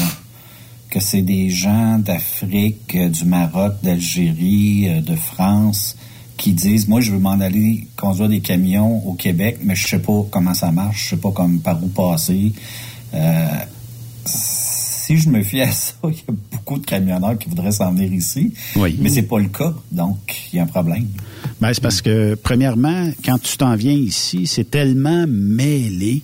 que 0.88 0.98
c'est 0.98 1.20
des 1.20 1.50
gens 1.50 1.98
d'Afrique, 1.98 2.96
du 2.96 3.24
Maroc, 3.26 3.74
d'Algérie, 3.82 4.88
euh, 4.88 5.00
de 5.02 5.14
France 5.14 5.96
qui 6.38 6.52
disent 6.52 6.86
moi 6.86 7.00
je 7.00 7.10
veux 7.10 7.18
m'en 7.18 7.40
aller 7.40 7.88
conduire 7.96 8.28
des 8.28 8.38
camions 8.40 9.04
au 9.08 9.14
Québec 9.14 9.58
mais 9.64 9.74
je 9.74 9.88
sais 9.88 9.98
pas 9.98 10.24
comment 10.30 10.54
ça 10.54 10.70
marche, 10.70 11.06
je 11.06 11.08
sais 11.10 11.16
pas 11.16 11.32
comme 11.32 11.58
par 11.58 11.82
où 11.82 11.88
passer. 11.88 12.52
Euh, 13.12 13.48
si 15.08 15.16
je 15.16 15.30
me 15.30 15.42
fie 15.42 15.62
à 15.62 15.72
ça, 15.72 15.94
il 16.04 16.10
y 16.10 16.24
a 16.28 16.34
beaucoup 16.52 16.78
de 16.78 16.84
camionneurs 16.84 17.38
qui 17.38 17.48
voudraient 17.48 17.72
s'en 17.72 17.92
venir 17.92 18.12
ici, 18.12 18.52
oui. 18.76 18.94
mais 19.00 19.08
c'est 19.08 19.22
pas 19.22 19.38
le 19.38 19.48
cas, 19.48 19.72
donc 19.90 20.18
il 20.52 20.56
y 20.56 20.60
a 20.60 20.64
un 20.64 20.66
problème. 20.66 21.06
Ben, 21.62 21.72
c'est 21.72 21.82
parce 21.82 22.02
que 22.02 22.34
premièrement, 22.34 23.10
quand 23.24 23.40
tu 23.40 23.56
t'en 23.56 23.74
viens 23.74 23.94
ici, 23.94 24.46
c'est 24.46 24.70
tellement 24.70 25.24
mêlé 25.26 26.22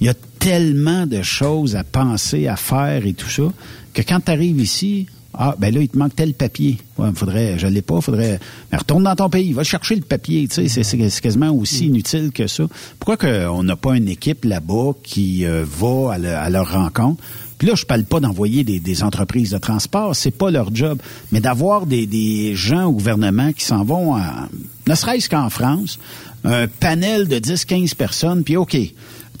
il 0.00 0.06
y 0.06 0.08
a 0.08 0.14
tellement 0.38 1.06
de 1.06 1.22
choses 1.22 1.74
à 1.76 1.84
penser, 1.84 2.46
à 2.46 2.56
faire 2.56 3.04
et 3.04 3.12
tout 3.12 3.28
ça, 3.28 3.52
que 3.92 4.00
quand 4.00 4.20
tu 4.24 4.30
arrives 4.30 4.60
ici, 4.60 5.06
ah, 5.34 5.54
ben 5.58 5.74
là, 5.74 5.80
il 5.80 5.88
te 5.88 5.98
manque 5.98 6.16
tel 6.16 6.32
papier. 6.32 6.78
Ouais, 6.98 7.10
faudrait, 7.14 7.58
je 7.58 7.66
l'ai 7.66 7.82
pas, 7.82 8.00
faudrait. 8.00 8.40
Mais 8.72 8.78
retourne 8.78 9.04
dans 9.04 9.14
ton 9.14 9.28
pays, 9.28 9.52
va 9.52 9.62
chercher 9.62 9.96
le 9.96 10.02
papier, 10.02 10.48
tu 10.48 10.68
sais, 10.68 10.82
c'est 10.82 11.20
quasiment 11.20 11.50
aussi 11.50 11.86
inutile 11.86 12.30
que 12.32 12.46
ça. 12.46 12.64
Pourquoi 12.98 13.16
qu'on 13.16 13.62
n'a 13.62 13.76
pas 13.76 13.96
une 13.96 14.08
équipe 14.08 14.44
là-bas 14.44 14.92
qui 15.02 15.44
euh, 15.44 15.64
va 15.66 16.14
à, 16.14 16.50
leur 16.50 16.72
rencontre? 16.72 17.22
Puis 17.60 17.68
là, 17.68 17.74
je 17.74 17.84
parle 17.84 18.04
pas 18.04 18.20
d'envoyer 18.20 18.64
des, 18.64 19.02
entreprises 19.02 19.50
de 19.50 19.58
transport, 19.58 20.16
c'est 20.16 20.30
pas 20.30 20.50
leur 20.50 20.74
job, 20.74 20.98
mais 21.30 21.40
d'avoir 21.40 21.84
des, 21.84 22.06
des 22.06 22.54
gens 22.54 22.86
au 22.86 22.92
gouvernement 22.92 23.52
qui 23.52 23.66
s'en 23.66 23.84
vont, 23.84 24.16
ne 24.88 24.94
serait-ce 24.94 25.28
qu'en 25.28 25.50
France, 25.50 25.98
un 26.42 26.68
panel 26.68 27.28
de 27.28 27.36
10-15 27.36 27.94
personnes, 27.96 28.44
puis 28.44 28.56
OK, 28.56 28.78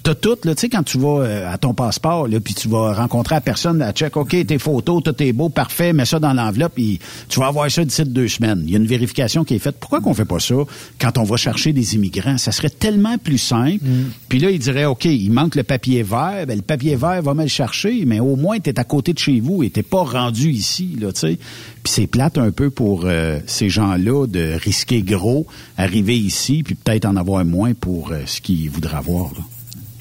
T'as 0.02 0.14
tout, 0.14 0.36
là, 0.44 0.54
tu 0.54 0.62
sais, 0.62 0.68
quand 0.70 0.82
tu 0.82 0.98
vas 0.98 1.20
euh, 1.20 1.52
à 1.52 1.58
ton 1.58 1.74
passeport, 1.74 2.26
là, 2.26 2.40
puis 2.40 2.54
tu 2.54 2.68
vas 2.68 2.94
rencontrer 2.94 3.34
la 3.34 3.40
personne, 3.42 3.82
à 3.82 3.92
check, 3.92 4.16
OK, 4.16 4.30
tes 4.46 4.58
photos, 4.58 5.02
tout 5.02 5.22
est 5.22 5.32
beau, 5.32 5.50
parfait, 5.50 5.92
mets 5.92 6.06
ça 6.06 6.18
dans 6.18 6.32
l'enveloppe, 6.32 6.72
puis 6.74 6.98
tu 7.28 7.38
vas 7.38 7.48
avoir 7.48 7.70
ça 7.70 7.84
d'ici 7.84 8.04
deux 8.04 8.28
semaines. 8.28 8.62
Il 8.64 8.70
y 8.70 8.74
a 8.74 8.78
une 8.78 8.86
vérification 8.86 9.44
qui 9.44 9.54
est 9.54 9.58
faite. 9.58 9.76
Pourquoi 9.78 10.00
qu'on 10.00 10.14
fait 10.14 10.24
pas 10.24 10.40
ça 10.40 10.54
quand 10.98 11.18
on 11.18 11.24
va 11.24 11.36
chercher 11.36 11.72
des 11.72 11.94
immigrants? 11.96 12.38
Ça 12.38 12.50
serait 12.50 12.70
tellement 12.70 13.18
plus 13.18 13.38
simple. 13.38 13.84
Mm. 13.84 14.10
Puis 14.28 14.38
là, 14.38 14.50
il 14.50 14.58
dirait, 14.58 14.86
OK, 14.86 15.04
il 15.04 15.30
manque 15.30 15.54
le 15.54 15.64
papier 15.64 16.02
vert, 16.02 16.46
ben, 16.46 16.56
le 16.56 16.62
papier 16.62 16.96
vert 16.96 17.20
va 17.22 17.34
me 17.34 17.42
le 17.42 17.48
chercher, 17.48 18.04
mais 18.06 18.20
au 18.20 18.36
moins, 18.36 18.58
tu 18.58 18.70
es 18.70 18.80
à 18.80 18.84
côté 18.84 19.12
de 19.12 19.18
chez 19.18 19.40
vous 19.40 19.62
et 19.62 19.70
t'es 19.70 19.82
pas 19.82 20.02
rendu 20.02 20.50
ici, 20.50 20.96
là, 20.98 21.12
tu 21.12 21.20
sais. 21.20 21.38
Puis 21.82 21.92
c'est 21.92 22.06
plate 22.06 22.38
un 22.38 22.50
peu 22.50 22.70
pour 22.70 23.02
euh, 23.04 23.38
ces 23.46 23.68
gens-là 23.68 24.26
de 24.26 24.54
risquer 24.62 25.02
gros, 25.02 25.46
arriver 25.76 26.18
ici, 26.18 26.62
puis 26.62 26.74
peut-être 26.74 27.04
en 27.04 27.16
avoir 27.16 27.44
moins 27.44 27.74
pour 27.74 28.12
euh, 28.12 28.20
ce 28.26 28.40
qu'ils 28.40 28.70
voudraient 28.70 28.96
avoir, 28.96 29.32
là. 29.34 29.42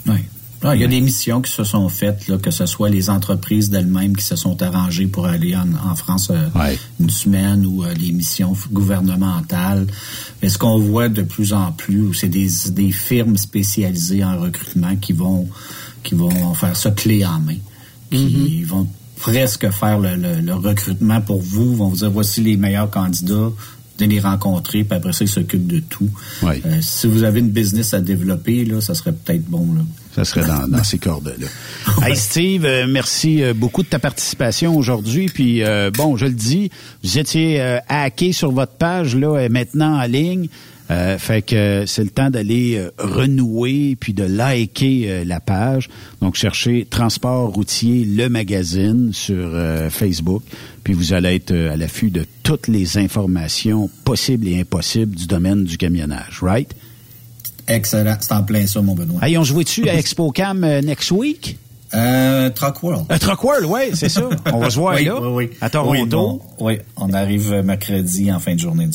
Oui. 0.09 0.19
Ah, 0.61 0.75
il 0.75 0.81
y 0.81 0.83
a 0.83 0.87
des 0.87 0.99
missions 0.99 1.41
qui 1.41 1.51
se 1.51 1.63
sont 1.63 1.87
faites, 1.87 2.27
là, 2.27 2.37
que 2.37 2.51
ce 2.51 2.65
soit 2.65 2.89
les 2.89 3.09
entreprises 3.09 3.69
d'elles-mêmes 3.69 4.17
qui 4.17 4.25
se 4.25 4.35
sont 4.35 4.61
arrangées 4.61 5.07
pour 5.07 5.25
aller 5.25 5.55
en, 5.55 5.95
France 5.95 6.31
euh, 6.31 6.75
une 6.99 7.09
semaine 7.09 7.65
ou 7.65 7.83
euh, 7.85 7.93
les 7.93 8.11
missions 8.11 8.53
gouvernementales. 8.69 9.87
Mais 10.41 10.49
ce 10.49 10.57
qu'on 10.57 10.77
voit 10.77 11.07
de 11.07 11.21
plus 11.21 11.53
en 11.53 11.71
plus, 11.71 12.13
c'est 12.13 12.27
des, 12.27 12.49
des 12.71 12.91
firmes 12.91 13.37
spécialisées 13.37 14.23
en 14.23 14.37
recrutement 14.37 14.95
qui 14.97 15.13
vont 15.13 15.47
qui 16.03 16.15
vont 16.15 16.53
faire 16.53 16.75
ça 16.75 16.91
clé 16.91 17.25
en 17.25 17.39
main, 17.39 17.57
qui 18.09 18.17
mm-hmm. 18.17 18.65
vont 18.65 18.87
presque 19.17 19.69
faire 19.69 19.99
le, 19.99 20.15
le, 20.15 20.53
recrutement 20.53 21.21
pour 21.21 21.41
vous, 21.41 21.75
vont 21.75 21.89
vous 21.89 21.97
dire 21.97 22.11
voici 22.11 22.41
les 22.41 22.55
meilleurs 22.55 22.89
candidats, 22.89 23.51
de 23.99 24.05
les 24.05 24.19
rencontrer, 24.19 24.83
puis 24.83 24.97
après 24.97 25.13
ça, 25.13 25.25
ils 25.25 25.29
s'occupent 25.29 25.67
de 25.67 25.79
tout. 25.79 26.09
Euh, 26.43 26.57
si 26.81 27.07
vous 27.07 27.23
avez 27.23 27.39
une 27.39 27.49
business 27.49 27.93
à 27.93 27.99
développer, 27.99 28.63
là, 28.65 28.79
ça 28.81 28.95
serait 28.95 29.11
peut-être 29.11 29.45
bon. 29.45 29.73
Là. 29.73 29.81
Ça 30.15 30.25
serait 30.25 30.45
dans, 30.45 30.83
ces 30.83 30.97
cordes-là. 30.97 31.47
Hey 32.05 32.15
Steve, 32.15 32.65
euh, 32.65 32.87
merci 32.87 33.43
euh, 33.43 33.53
beaucoup 33.53 33.83
de 33.83 33.87
ta 33.87 33.99
participation 33.99 34.75
aujourd'hui. 34.75 35.27
Puis 35.27 35.61
bon, 35.93 36.17
je 36.17 36.25
le 36.25 36.33
dis, 36.33 36.71
vous 37.03 37.17
étiez 37.17 37.61
hacké 37.87 38.31
sur 38.31 38.51
votre 38.51 38.73
page 38.73 39.15
là, 39.15 39.39
et 39.39 39.49
maintenant 39.49 39.99
en 39.99 40.05
ligne. 40.05 40.49
Euh, 40.91 41.19
fait 41.19 41.43
que 41.43 41.83
c'est 41.85 42.03
le 42.03 42.09
temps 42.09 42.31
d'aller 42.31 42.77
euh, 42.77 42.89
renouer 42.97 43.95
puis 43.99 44.13
de 44.13 44.23
liker 44.23 45.05
euh, 45.05 45.23
la 45.23 45.39
page. 45.39 45.87
Donc 46.19 46.35
cherchez 46.35 46.87
Transport 46.89 47.53
routier 47.53 48.05
le 48.05 48.27
magazine 48.27 49.13
sur 49.13 49.49
Facebook, 49.89 50.43
puis 50.83 50.93
vous 50.93 51.13
allez 51.13 51.35
être 51.35 51.53
à 51.53 51.77
l'affût 51.77 52.09
de 52.09 52.25
toutes 52.43 52.67
les 52.67 52.97
informations 52.97 53.89
possibles 54.03 54.47
et 54.47 54.59
impossibles 54.59 55.15
du 55.15 55.27
domaine 55.27 55.63
du 55.63 55.77
camionnage, 55.77 56.39
right? 56.41 56.73
Excellent, 57.69 58.17
c'est 58.19 58.33
en 58.33 58.43
plein 58.43 58.67
ça 58.67 58.81
mon 58.81 58.95
Benoît. 58.95 59.25
Hey, 59.25 59.37
on 59.37 59.43
se 59.43 59.53
voit-tu 59.53 59.87
à 59.87 59.93
ExpoCam 59.93 60.59
next 60.81 61.11
week? 61.11 61.57
Euh, 61.93 62.49
Truck 62.49 62.83
World. 62.83 63.05
Euh, 63.11 63.17
Truck 63.17 63.43
World, 63.43 63.65
oui, 63.67 63.81
c'est 63.93 64.09
ça. 64.09 64.29
On 64.53 64.59
va 64.59 64.69
se 64.69 64.75
voir 64.75 64.95
là. 64.95 65.19
Oui, 65.21 65.27
oui. 65.47 65.49
À 65.61 65.69
Toronto. 65.69 66.41
Oui, 66.59 66.77
on 66.95 67.11
arrive 67.13 67.51
mercredi 67.63 68.31
en 68.31 68.39
fin 68.39 68.53
de 68.53 68.59
journée, 68.59 68.85
nous 68.85 68.93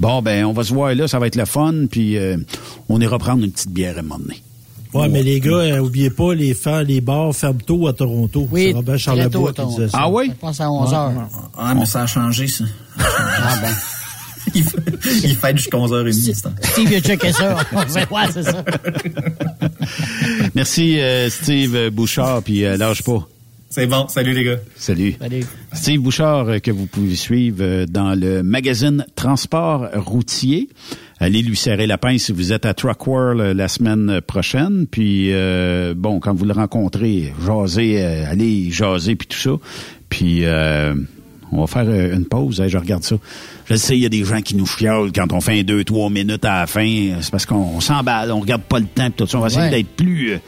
Bon, 0.00 0.20
ben, 0.20 0.44
on 0.44 0.52
va 0.52 0.64
se 0.64 0.74
voir 0.74 0.94
là, 0.94 1.06
ça 1.06 1.18
va 1.20 1.28
être 1.28 1.36
le 1.36 1.44
fun, 1.44 1.86
puis 1.88 2.18
euh, 2.18 2.36
on 2.88 3.00
ira 3.00 3.16
prendre 3.18 3.44
une 3.44 3.52
petite 3.52 3.70
bière 3.70 3.96
à 3.96 4.00
un 4.00 4.02
moment 4.02 4.18
donné. 4.18 4.42
Ouais, 4.92 5.08
mais 5.08 5.22
les 5.22 5.40
gars, 5.40 5.52
euh, 5.52 5.78
oubliez 5.78 6.10
pas, 6.10 6.34
les, 6.34 6.56
les 6.86 7.00
bars 7.00 7.34
ferment 7.34 7.60
tôt 7.64 7.86
à 7.86 7.92
Toronto. 7.92 8.48
Oui, 8.50 8.66
c'est 8.68 8.76
Robert 8.76 8.98
Charlebois 8.98 9.52
qui 9.52 9.66
disait 9.66 9.88
ça. 9.88 9.98
Ah 10.02 10.10
oui? 10.10 10.30
Je 10.30 10.34
pense 10.38 10.60
à 10.60 10.70
11 10.70 10.92
heures. 10.92 11.12
Ah, 11.56 11.74
mais 11.74 11.86
ça 11.86 12.02
a 12.02 12.06
changé, 12.06 12.48
ça. 12.48 12.64
ah 12.98 13.56
bon. 13.62 13.68
il, 14.54 14.64
fait, 15.36 15.56
jusqu'à 15.56 15.78
11h30. 15.78 16.34
Steve 16.62 16.92
a 16.94 17.00
checké 17.00 17.32
ça. 17.32 17.56
ouais, 17.72 18.26
c'est 18.32 18.42
ça. 18.42 18.64
Merci, 20.54 21.00
euh, 21.00 21.30
Steve 21.30 21.90
Bouchard, 21.90 22.42
puis 22.42 22.62
lâche 22.62 23.02
pas. 23.02 23.28
C'est 23.74 23.88
bon. 23.88 24.06
Salut 24.06 24.34
les 24.34 24.44
gars. 24.44 24.58
Salut. 24.76 25.16
Steve 25.72 26.00
Bouchard 26.00 26.48
euh, 26.48 26.58
que 26.60 26.70
vous 26.70 26.86
pouvez 26.86 27.16
suivre 27.16 27.56
euh, 27.60 27.86
dans 27.86 28.14
le 28.14 28.44
magazine 28.44 29.04
Transport 29.16 29.88
routier. 29.94 30.68
Allez 31.18 31.42
lui 31.42 31.56
serrer 31.56 31.88
la 31.88 31.98
pince 31.98 32.22
si 32.22 32.32
vous 32.32 32.52
êtes 32.52 32.66
à 32.66 32.74
Truck 32.74 33.04
World 33.04 33.40
euh, 33.40 33.52
la 33.52 33.66
semaine 33.66 34.20
prochaine. 34.20 34.86
Puis 34.88 35.32
bon, 35.96 36.20
quand 36.20 36.32
vous 36.34 36.44
le 36.44 36.52
rencontrez, 36.52 37.32
jasez, 37.44 38.00
allez 38.00 38.70
jaser 38.70 39.16
puis 39.16 39.26
tout 39.26 39.38
ça. 39.38 39.56
Puis 40.08 40.44
on 41.54 41.60
va 41.62 41.66
faire 41.66 41.88
une 42.12 42.24
pause. 42.26 42.62
je 42.66 42.78
regarde 42.78 43.04
ça. 43.04 43.16
Je 43.66 43.74
sais, 43.74 43.96
il 43.96 44.02
y 44.02 44.06
a 44.06 44.10
des 44.10 44.24
gens 44.24 44.40
qui 44.40 44.56
nous 44.56 44.66
fiolent 44.66 45.12
quand 45.12 45.32
on 45.32 45.40
fait 45.40 45.60
un 45.60 45.62
deux, 45.62 45.84
trois 45.84 46.10
minutes 46.10 46.44
à 46.44 46.60
la 46.60 46.66
fin. 46.66 47.16
C'est 47.20 47.30
parce 47.30 47.46
qu'on 47.46 47.80
s'emballe, 47.80 48.32
on 48.32 48.40
regarde 48.40 48.62
pas 48.62 48.78
le 48.78 48.86
temps. 48.86 49.10
Tout 49.16 49.26
ça. 49.26 49.38
On 49.38 49.40
va 49.40 49.46
essayer 49.48 49.70
d'être 49.70 49.94
plus 49.96 50.38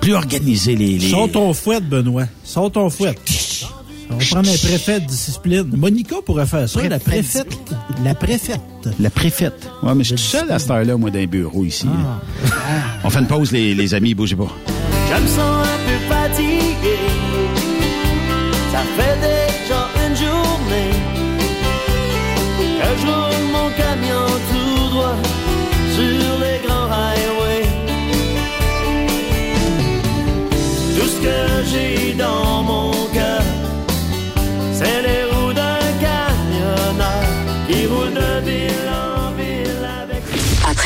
plus 0.00 0.14
organisé 0.14 0.74
les, 0.74 0.98
les... 0.98 1.10
Sors 1.10 1.30
ton 1.30 1.52
fouet, 1.54 1.80
Benoît. 1.80 2.24
Sors 2.42 2.70
ton 2.72 2.90
fouet. 2.90 3.14
On 4.10 4.16
va 4.16 4.24
prendre 4.26 4.48
un 4.50 4.56
préfet 4.56 5.00
de 5.00 5.06
discipline. 5.06 5.70
Monica 5.76 6.16
pourrait 6.26 6.44
faire 6.44 6.68
ça, 6.68 6.82
la 6.86 6.98
préfète. 6.98 7.46
La 8.04 8.14
préfète. 8.14 8.60
La 9.00 9.10
préfète. 9.10 9.70
Ouais, 9.82 9.94
mais 9.94 10.04
je 10.04 10.16
suis 10.16 10.28
seul 10.28 10.50
à 10.50 10.58
cette 10.58 10.70
heure-là, 10.70 10.96
moi, 10.96 11.10
d'un 11.10 11.24
bureau 11.26 11.64
ici. 11.64 11.86
Ah. 11.88 12.20
On 13.04 13.10
fait 13.10 13.20
une 13.20 13.26
pause, 13.26 13.52
les, 13.52 13.74
les 13.74 13.94
amis, 13.94 14.14
bougez 14.14 14.36
pas. 14.36 14.48
Je 15.08 15.22
me 15.22 15.26
sens 15.28 15.38
un 15.38 15.86
peu 15.86 16.14
fatigué. 16.14 16.71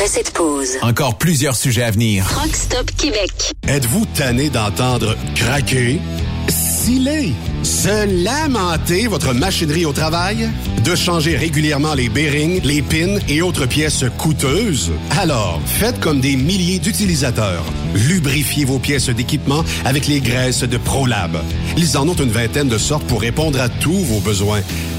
Cette 0.07 0.31
pause. 0.31 0.77
Encore 0.81 1.17
plusieurs 1.17 1.55
sujets 1.55 1.83
à 1.83 1.91
venir. 1.91 2.25
Rockstop 2.41 2.89
Québec. 2.97 3.53
Êtes-vous 3.67 4.05
tanné 4.15 4.49
d'entendre 4.49 5.15
craquer? 5.35 5.99
Sciller? 6.47 7.33
Se 7.63 8.23
lamenter 8.23 9.07
votre 9.07 9.33
machinerie 9.33 9.85
au 9.85 9.91
travail? 9.91 10.49
De 10.85 10.95
changer 10.95 11.35
régulièrement 11.35 11.93
les 11.93 12.07
bearings, 12.07 12.61
les 12.63 12.81
pins 12.81 13.19
et 13.27 13.41
autres 13.41 13.65
pièces 13.65 14.05
coûteuses? 14.17 14.93
Alors, 15.19 15.59
faites 15.65 15.99
comme 15.99 16.21
des 16.21 16.37
milliers 16.37 16.79
d'utilisateurs. 16.79 17.65
Lubrifiez 17.93 18.63
vos 18.63 18.79
pièces 18.79 19.09
d'équipement 19.09 19.65
avec 19.83 20.07
les 20.07 20.21
graisses 20.21 20.63
de 20.63 20.77
ProLab. 20.77 21.37
Ils 21.75 21.97
en 21.97 22.07
ont 22.07 22.15
une 22.15 22.31
vingtaine 22.31 22.69
de 22.69 22.77
sortes 22.77 23.05
pour 23.07 23.19
répondre 23.19 23.59
à 23.59 23.67
tous 23.67 24.03
vos 24.03 24.21
besoins. 24.21 24.61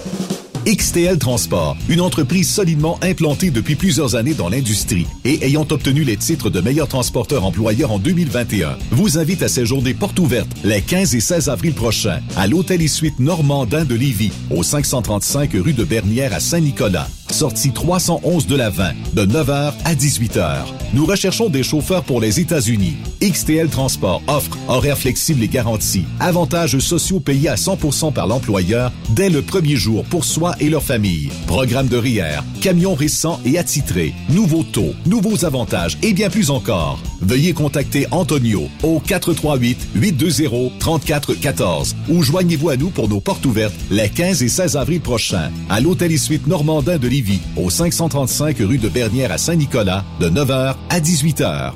XTL 0.68 1.16
Transport, 1.16 1.78
une 1.88 2.02
entreprise 2.02 2.46
solidement 2.46 2.98
implantée 3.00 3.50
depuis 3.50 3.74
plusieurs 3.74 4.16
années 4.16 4.34
dans 4.34 4.50
l'industrie 4.50 5.06
et 5.24 5.42
ayant 5.46 5.66
obtenu 5.70 6.04
les 6.04 6.18
titres 6.18 6.50
de 6.50 6.60
meilleur 6.60 6.86
transporteur 6.86 7.46
employeur 7.46 7.90
en 7.90 7.98
2021, 7.98 8.76
vous 8.90 9.16
invite 9.16 9.42
à 9.42 9.48
séjourner 9.48 9.94
porte 9.94 10.18
ouverte 10.18 10.50
les 10.64 10.82
15 10.82 11.14
et 11.14 11.20
16 11.20 11.48
avril 11.48 11.72
prochains 11.72 12.20
à 12.36 12.46
l'Hôtel 12.46 12.82
et 12.82 12.88
Suite 12.88 13.18
Normandin 13.18 13.86
de 13.86 13.94
Lévis, 13.94 14.32
au 14.54 14.62
535 14.62 15.52
rue 15.54 15.72
de 15.72 15.84
Bernière 15.84 16.34
à 16.34 16.40
Saint-Nicolas. 16.40 17.08
Sortie 17.30 17.72
311 17.72 18.46
de 18.46 18.56
la 18.56 18.70
20, 18.70 18.92
de 19.14 19.26
9h 19.26 19.72
à 19.84 19.94
18h. 19.94 20.64
Nous 20.94 21.04
recherchons 21.04 21.50
des 21.50 21.62
chauffeurs 21.62 22.02
pour 22.02 22.20
les 22.20 22.40
États-Unis. 22.40 22.96
XTL 23.22 23.68
Transport 23.68 24.22
offre 24.26 24.56
horaires 24.68 24.96
flexibles 24.96 25.42
et 25.42 25.48
garantis, 25.48 26.04
avantages 26.20 26.78
sociaux 26.78 27.20
payés 27.20 27.50
à 27.50 27.56
100% 27.56 28.12
par 28.12 28.26
l'employeur 28.26 28.92
dès 29.10 29.28
le 29.28 29.42
premier 29.42 29.76
jour 29.76 30.04
pour 30.04 30.24
soi 30.24 30.54
et 30.60 30.68
leur 30.68 30.82
famille. 30.82 31.30
Programme 31.46 31.88
de 31.88 31.96
RIER, 31.96 32.40
camions 32.60 32.94
récents 32.94 33.40
et 33.44 33.58
attitrés, 33.58 34.14
nouveaux 34.30 34.64
taux, 34.64 34.94
nouveaux 35.06 35.44
avantages 35.44 35.98
et 36.02 36.12
bien 36.12 36.30
plus 36.30 36.50
encore. 36.50 37.00
Veuillez 37.20 37.52
contacter 37.52 38.06
Antonio 38.10 38.68
au 38.82 39.00
438-820-3414 39.00 41.94
ou 42.08 42.22
joignez-vous 42.22 42.70
à 42.70 42.76
nous 42.76 42.90
pour 42.90 43.08
nos 43.08 43.20
portes 43.20 43.46
ouvertes 43.46 43.74
les 43.90 44.08
15 44.08 44.42
et 44.42 44.48
16 44.48 44.76
avril 44.76 45.00
prochains 45.00 45.50
à 45.68 45.80
l'Hôtel 45.80 46.12
et 46.12 46.18
Normandin 46.46 46.98
de 46.98 47.08
Lévis 47.08 47.40
au 47.56 47.70
535 47.70 48.58
rue 48.60 48.78
de 48.78 48.88
Bernière 48.88 49.32
à 49.32 49.38
Saint-Nicolas 49.38 50.04
de 50.20 50.28
9h 50.28 50.74
à 50.88 51.00
18h. 51.00 51.72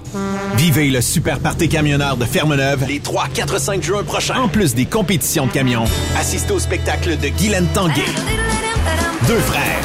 Vivez 0.56 0.90
le 0.90 1.00
super 1.00 1.38
party 1.38 1.68
camionneur 1.68 2.16
de 2.16 2.24
Fermeneuve 2.24 2.84
les 2.86 3.00
3, 3.00 3.28
4, 3.34 3.60
5 3.60 3.82
juin 3.82 4.04
prochains. 4.04 4.40
En 4.40 4.48
plus 4.48 4.74
des 4.74 4.86
compétitions 4.86 5.46
de 5.46 5.52
camions, 5.52 5.84
assistez 6.18 6.52
au 6.52 6.58
spectacle 6.58 7.18
de 7.18 7.28
Guylaine 7.28 7.66
Tanguay. 7.74 8.02
Deux 9.26 9.38
frères. 9.38 9.84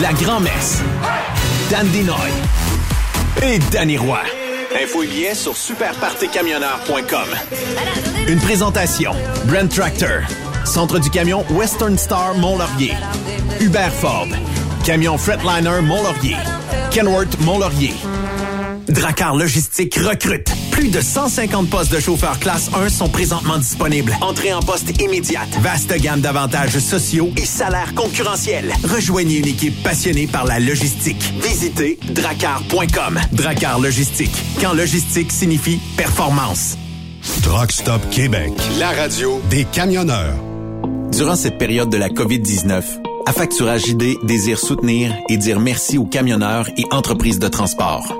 La 0.00 0.12
grand-messe. 0.12 0.82
Dan 1.70 1.86
Dinoy. 1.88 2.16
Et 3.42 3.58
Danny 3.70 3.96
Roy. 3.96 4.20
Info 4.82 5.02
et 5.02 5.06
billets 5.06 5.34
sur 5.34 5.56
superpartycamionneur.com. 5.56 7.28
Une 8.28 8.40
présentation. 8.40 9.12
Brent 9.44 9.68
Tractor. 9.68 10.22
Centre 10.64 10.98
du 10.98 11.10
camion 11.10 11.44
Western 11.50 11.96
Star 11.98 12.34
Mont-Laurier. 12.34 12.94
Hubert 13.60 13.92
Ford. 13.92 14.28
Camion 14.84 15.18
Fretliner 15.18 15.80
Mont-Laurier. 15.82 16.36
Kenworth 16.90 17.38
Mont-Laurier. 17.40 17.94
Dracar 18.90 19.36
Logistique 19.36 19.94
recrute. 19.96 20.50
Plus 20.72 20.88
de 20.88 21.00
150 21.00 21.70
postes 21.70 21.92
de 21.92 22.00
chauffeurs 22.00 22.38
classe 22.38 22.70
1 22.74 22.88
sont 22.88 23.08
présentement 23.08 23.58
disponibles. 23.58 24.16
Entrée 24.20 24.52
en 24.52 24.60
poste 24.60 25.00
immédiate. 25.00 25.48
Vaste 25.60 25.94
gamme 26.00 26.20
d'avantages 26.20 26.78
sociaux 26.78 27.30
et 27.36 27.44
salaires 27.44 27.94
concurrentiels. 27.94 28.72
Rejoignez 28.84 29.38
une 29.38 29.48
équipe 29.48 29.82
passionnée 29.82 30.26
par 30.26 30.44
la 30.44 30.58
logistique. 30.58 31.32
Visitez 31.40 31.98
dracar.com. 32.10 33.20
Dracar 33.32 33.78
Logistique. 33.78 34.34
Quand 34.60 34.72
logistique 34.72 35.30
signifie 35.30 35.80
performance. 35.96 36.76
Truck 37.42 37.70
Stop 37.72 38.02
Québec, 38.10 38.52
la 38.78 38.90
radio 38.90 39.40
des 39.50 39.64
camionneurs. 39.64 40.34
Durant 41.12 41.36
cette 41.36 41.58
période 41.58 41.90
de 41.90 41.96
la 41.96 42.08
COVID-19, 42.08 42.82
Affacturage 43.26 43.86
ID 43.86 44.16
désire 44.24 44.58
soutenir 44.58 45.14
et 45.28 45.36
dire 45.36 45.60
merci 45.60 45.98
aux 45.98 46.06
camionneurs 46.06 46.68
et 46.76 46.84
entreprises 46.90 47.38
de 47.38 47.48
transport. 47.48 48.19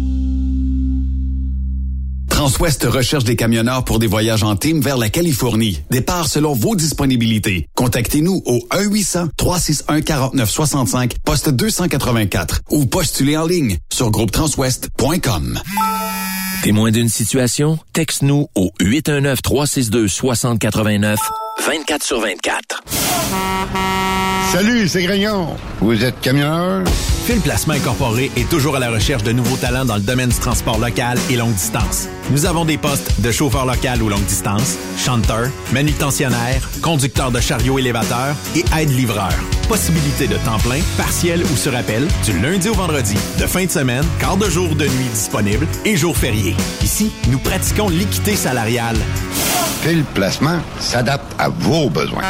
Transwest 2.41 2.85
recherche 2.85 3.23
des 3.23 3.35
camionneurs 3.35 3.85
pour 3.85 3.99
des 3.99 4.07
voyages 4.07 4.41
en 4.41 4.55
team 4.55 4.81
vers 4.81 4.97
la 4.97 5.09
Californie. 5.09 5.79
Départ 5.91 6.27
selon 6.27 6.53
vos 6.53 6.75
disponibilités. 6.75 7.67
Contactez-nous 7.75 8.41
au 8.47 8.57
1-800-361-4965, 8.71 11.11
poste 11.23 11.49
284 11.49 12.61
ou 12.71 12.87
postulez 12.87 13.37
en 13.37 13.45
ligne 13.45 13.77
sur 13.93 14.09
groupetranswest.com. 14.09 15.59
Témoin 16.63 16.89
d'une 16.89 17.09
situation? 17.09 17.77
Texte-nous 17.93 18.47
au 18.55 18.71
819-362-6089, 18.81 21.17
24 21.59 22.03
sur 22.03 22.19
24. 22.19 22.81
Salut, 24.51 24.87
c'est 24.87 25.03
Grignon. 25.03 25.55
Vous 25.79 26.03
êtes 26.03 26.19
camionneur? 26.21 26.83
Phil 27.25 27.39
Placement 27.39 27.75
Incorporé 27.75 28.31
est 28.35 28.49
toujours 28.49 28.75
à 28.75 28.79
la 28.79 28.89
recherche 28.89 29.23
de 29.23 29.31
nouveaux 29.31 29.55
talents 29.57 29.85
dans 29.85 29.95
le 29.95 30.01
domaine 30.01 30.29
du 30.29 30.37
transport 30.39 30.79
local 30.79 31.17
et 31.29 31.35
longue 31.35 31.53
distance. 31.53 32.07
Nous 32.31 32.45
avons 32.45 32.65
des 32.65 32.77
postes 32.77 33.21
de 33.21 33.31
chauffeur 33.31 33.65
local 33.65 34.01
ou 34.01 34.09
longue 34.09 34.25
distance, 34.25 34.77
chanteur, 34.97 35.47
manutentionnaire, 35.71 36.67
conducteur 36.81 37.31
de 37.31 37.39
chariot 37.39 37.77
élévateur 37.77 38.35
et 38.55 38.65
aide-livreur. 38.77 39.33
Possibilité 39.69 40.27
de 40.27 40.37
temps 40.37 40.59
plein, 40.59 40.81
partiel 40.97 41.43
ou 41.43 41.55
sur 41.55 41.75
appel, 41.75 42.07
du 42.25 42.39
lundi 42.39 42.67
au 42.69 42.73
vendredi, 42.73 43.15
de 43.39 43.45
fin 43.45 43.65
de 43.65 43.71
semaine, 43.71 44.05
quart 44.19 44.37
de 44.37 44.49
jour 44.49 44.75
de 44.75 44.85
nuit 44.85 45.09
disponible 45.13 45.67
et 45.85 45.95
jours 45.95 46.17
fériés. 46.17 46.55
Ici, 46.81 47.11
nous 47.29 47.39
pratiquons 47.39 47.87
l'équité 47.87 48.35
salariale. 48.35 48.97
Phil 49.83 50.03
Placement 50.13 50.59
s'adapte 50.79 51.33
à 51.41 51.49
vos 51.49 51.89
besoins. 51.89 52.21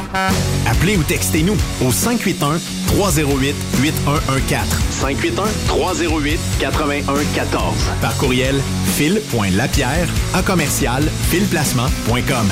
Appelez 0.66 0.98
ou 0.98 1.04
textez-nous 1.04 1.56
au 1.86 1.92
581 1.92 2.60
308 2.88 3.56
8114. 3.84 4.68
581 4.90 5.44
308 5.68 6.40
8114. 6.62 7.76
Par 8.02 8.16
courriel 8.18 8.56
fil.lapierre 8.96 10.08
à 10.34 10.42
commercial 10.42 11.04
filplacement.com. 11.30 12.48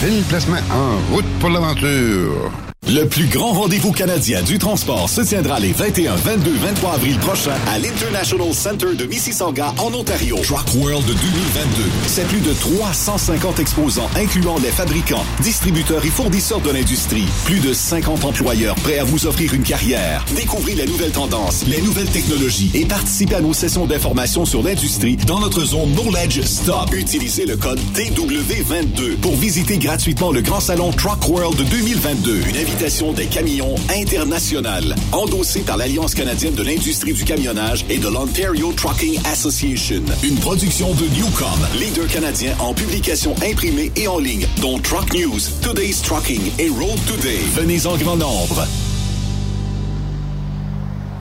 Phil 0.00 0.22
Placement 0.28 0.56
en 0.72 1.14
route 1.14 1.26
pour 1.38 1.50
l'aventure. 1.50 2.50
Le 2.86 3.06
plus 3.06 3.26
grand 3.28 3.52
rendez-vous 3.52 3.92
canadien 3.92 4.42
du 4.42 4.58
transport 4.58 5.08
se 5.08 5.22
tiendra 5.22 5.58
les 5.58 5.72
21, 5.72 6.16
22, 6.16 6.50
23 6.50 6.92
avril 6.92 7.18
prochains 7.18 7.56
à 7.72 7.78
l'International 7.78 8.52
Center 8.52 8.94
de 8.94 9.06
Mississauga 9.06 9.72
en 9.78 9.94
Ontario. 9.94 10.36
Truck 10.42 10.66
World 10.74 11.06
2022. 11.06 11.82
C'est 12.06 12.26
plus 12.28 12.40
de 12.40 12.52
350 12.52 13.58
exposants 13.58 14.10
incluant 14.16 14.58
les 14.58 14.68
fabricants, 14.68 15.24
distributeurs 15.40 16.04
et 16.04 16.10
fournisseurs 16.10 16.60
de 16.60 16.70
l'industrie. 16.70 17.24
Plus 17.46 17.60
de 17.60 17.72
50 17.72 18.26
employeurs 18.26 18.74
prêts 18.76 18.98
à 18.98 19.04
vous 19.04 19.26
offrir 19.26 19.54
une 19.54 19.62
carrière. 19.62 20.22
Découvrez 20.36 20.74
les 20.74 20.86
nouvelles 20.86 21.12
tendances, 21.12 21.64
les 21.66 21.80
nouvelles 21.80 22.10
technologies 22.10 22.70
et 22.74 22.84
participez 22.84 23.36
à 23.36 23.40
nos 23.40 23.54
sessions 23.54 23.86
d'information 23.86 24.44
sur 24.44 24.62
l'industrie 24.62 25.16
dans 25.16 25.40
notre 25.40 25.64
zone 25.64 25.90
Knowledge 25.94 26.42
Stop. 26.42 26.92
Utilisez 26.92 27.46
le 27.46 27.56
code 27.56 27.80
TW22 27.94 29.16
pour 29.22 29.36
visiter 29.36 29.78
gratuitement 29.78 30.32
le 30.32 30.42
grand 30.42 30.60
salon 30.60 30.90
Truck 30.90 31.26
World 31.30 31.56
2022. 31.70 32.42
Une 32.46 32.56
des 32.76 33.26
camions 33.26 33.74
internationales, 33.88 34.96
endossée 35.12 35.60
par 35.60 35.76
l'Alliance 35.76 36.14
canadienne 36.14 36.54
de 36.54 36.62
l'industrie 36.62 37.12
du 37.12 37.24
camionnage 37.24 37.84
et 37.88 37.98
de 37.98 38.08
l'Ontario 38.08 38.72
Trucking 38.72 39.20
Association. 39.26 40.02
Une 40.24 40.36
production 40.36 40.92
de 40.94 41.06
Newcom, 41.14 41.48
leader 41.78 42.08
canadien 42.08 42.52
en 42.58 42.74
publication 42.74 43.34
imprimée 43.48 43.92
et 43.96 44.08
en 44.08 44.18
ligne, 44.18 44.46
dont 44.60 44.78
Truck 44.80 45.14
News, 45.14 45.40
Today's 45.62 46.02
Trucking 46.02 46.50
et 46.58 46.68
Road 46.68 46.98
Today. 47.06 47.38
Venez 47.54 47.86
en 47.86 47.96
grand 47.96 48.16
nombre. 48.16 48.66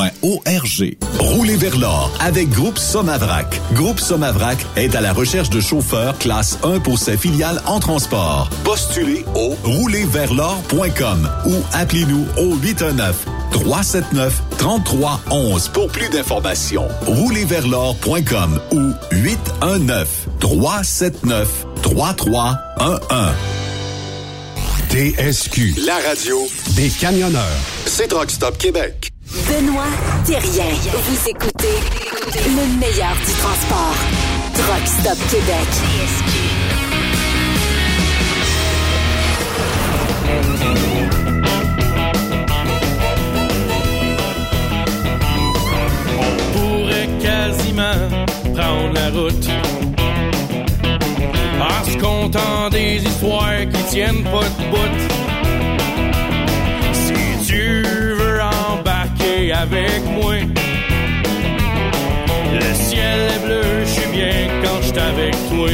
arpq.org. 0.00 0.96
Roulez 1.18 1.56
vers 1.56 1.76
l'or 1.78 2.10
avec 2.20 2.50
Groupe 2.50 2.78
Somavrac. 2.78 3.60
Groupe 3.72 4.00
Somavrac 4.00 4.58
est 4.76 4.94
à 4.94 5.00
la 5.00 5.12
recherche 5.12 5.50
de 5.50 5.60
chauffeurs 5.60 6.18
classe 6.18 6.58
1 6.62 6.80
pour 6.80 6.98
ses 6.98 7.16
filiales 7.16 7.60
en 7.66 7.80
transport. 7.80 8.50
Postulez 8.64 9.24
au 9.34 9.54
roulerversl'or.com 9.64 11.30
ou 11.46 11.54
appelez-nous 11.72 12.26
au 12.38 12.56
819 12.56 13.26
379 13.50 14.42
3311 14.58 15.68
pour 15.68 15.88
plus 15.88 16.08
d'informations. 16.08 16.88
Roulerversl'or.com 17.06 18.60
ou 18.72 18.92
819 19.12 20.28
379 20.40 21.66
3311. 21.82 22.58
TSQ, 24.90 25.74
la 25.86 25.98
radio 26.06 26.38
des 26.76 26.88
camionneurs. 26.88 27.42
C'est 27.86 28.06
Truck 28.06 28.30
Stop 28.30 28.56
Québec. 28.58 29.13
Benoît 29.42 29.82
Thérien. 30.24 30.70
Vous 30.92 31.28
écoutez 31.28 31.76
le 32.46 32.78
meilleur 32.78 33.14
du 33.16 33.32
transport. 33.32 33.96
Truck 34.54 34.86
Stop 34.86 35.18
Québec. 35.28 35.68
On 46.20 46.58
pourrait 46.58 47.08
quasiment 47.20 48.08
prendre 48.54 48.92
la 48.94 49.10
route 49.10 49.48
en 51.60 51.84
se 51.84 51.98
comptant 51.98 52.70
des 52.70 53.02
histoires 53.02 53.68
qui 53.72 53.82
tiennent 53.90 54.22
pas 54.22 54.44
de 54.44 54.70
bout. 54.70 55.23
Avec 59.62 60.04
moi, 60.06 60.34
le 62.52 62.74
ciel 62.74 63.18
est 63.34 63.46
bleu, 63.46 63.62
je 63.84 63.88
suis 63.88 64.10
bien 64.12 64.48
quand 64.62 64.78
je 64.82 64.86
suis 64.88 64.98
avec 64.98 65.32
toi. 65.50 65.68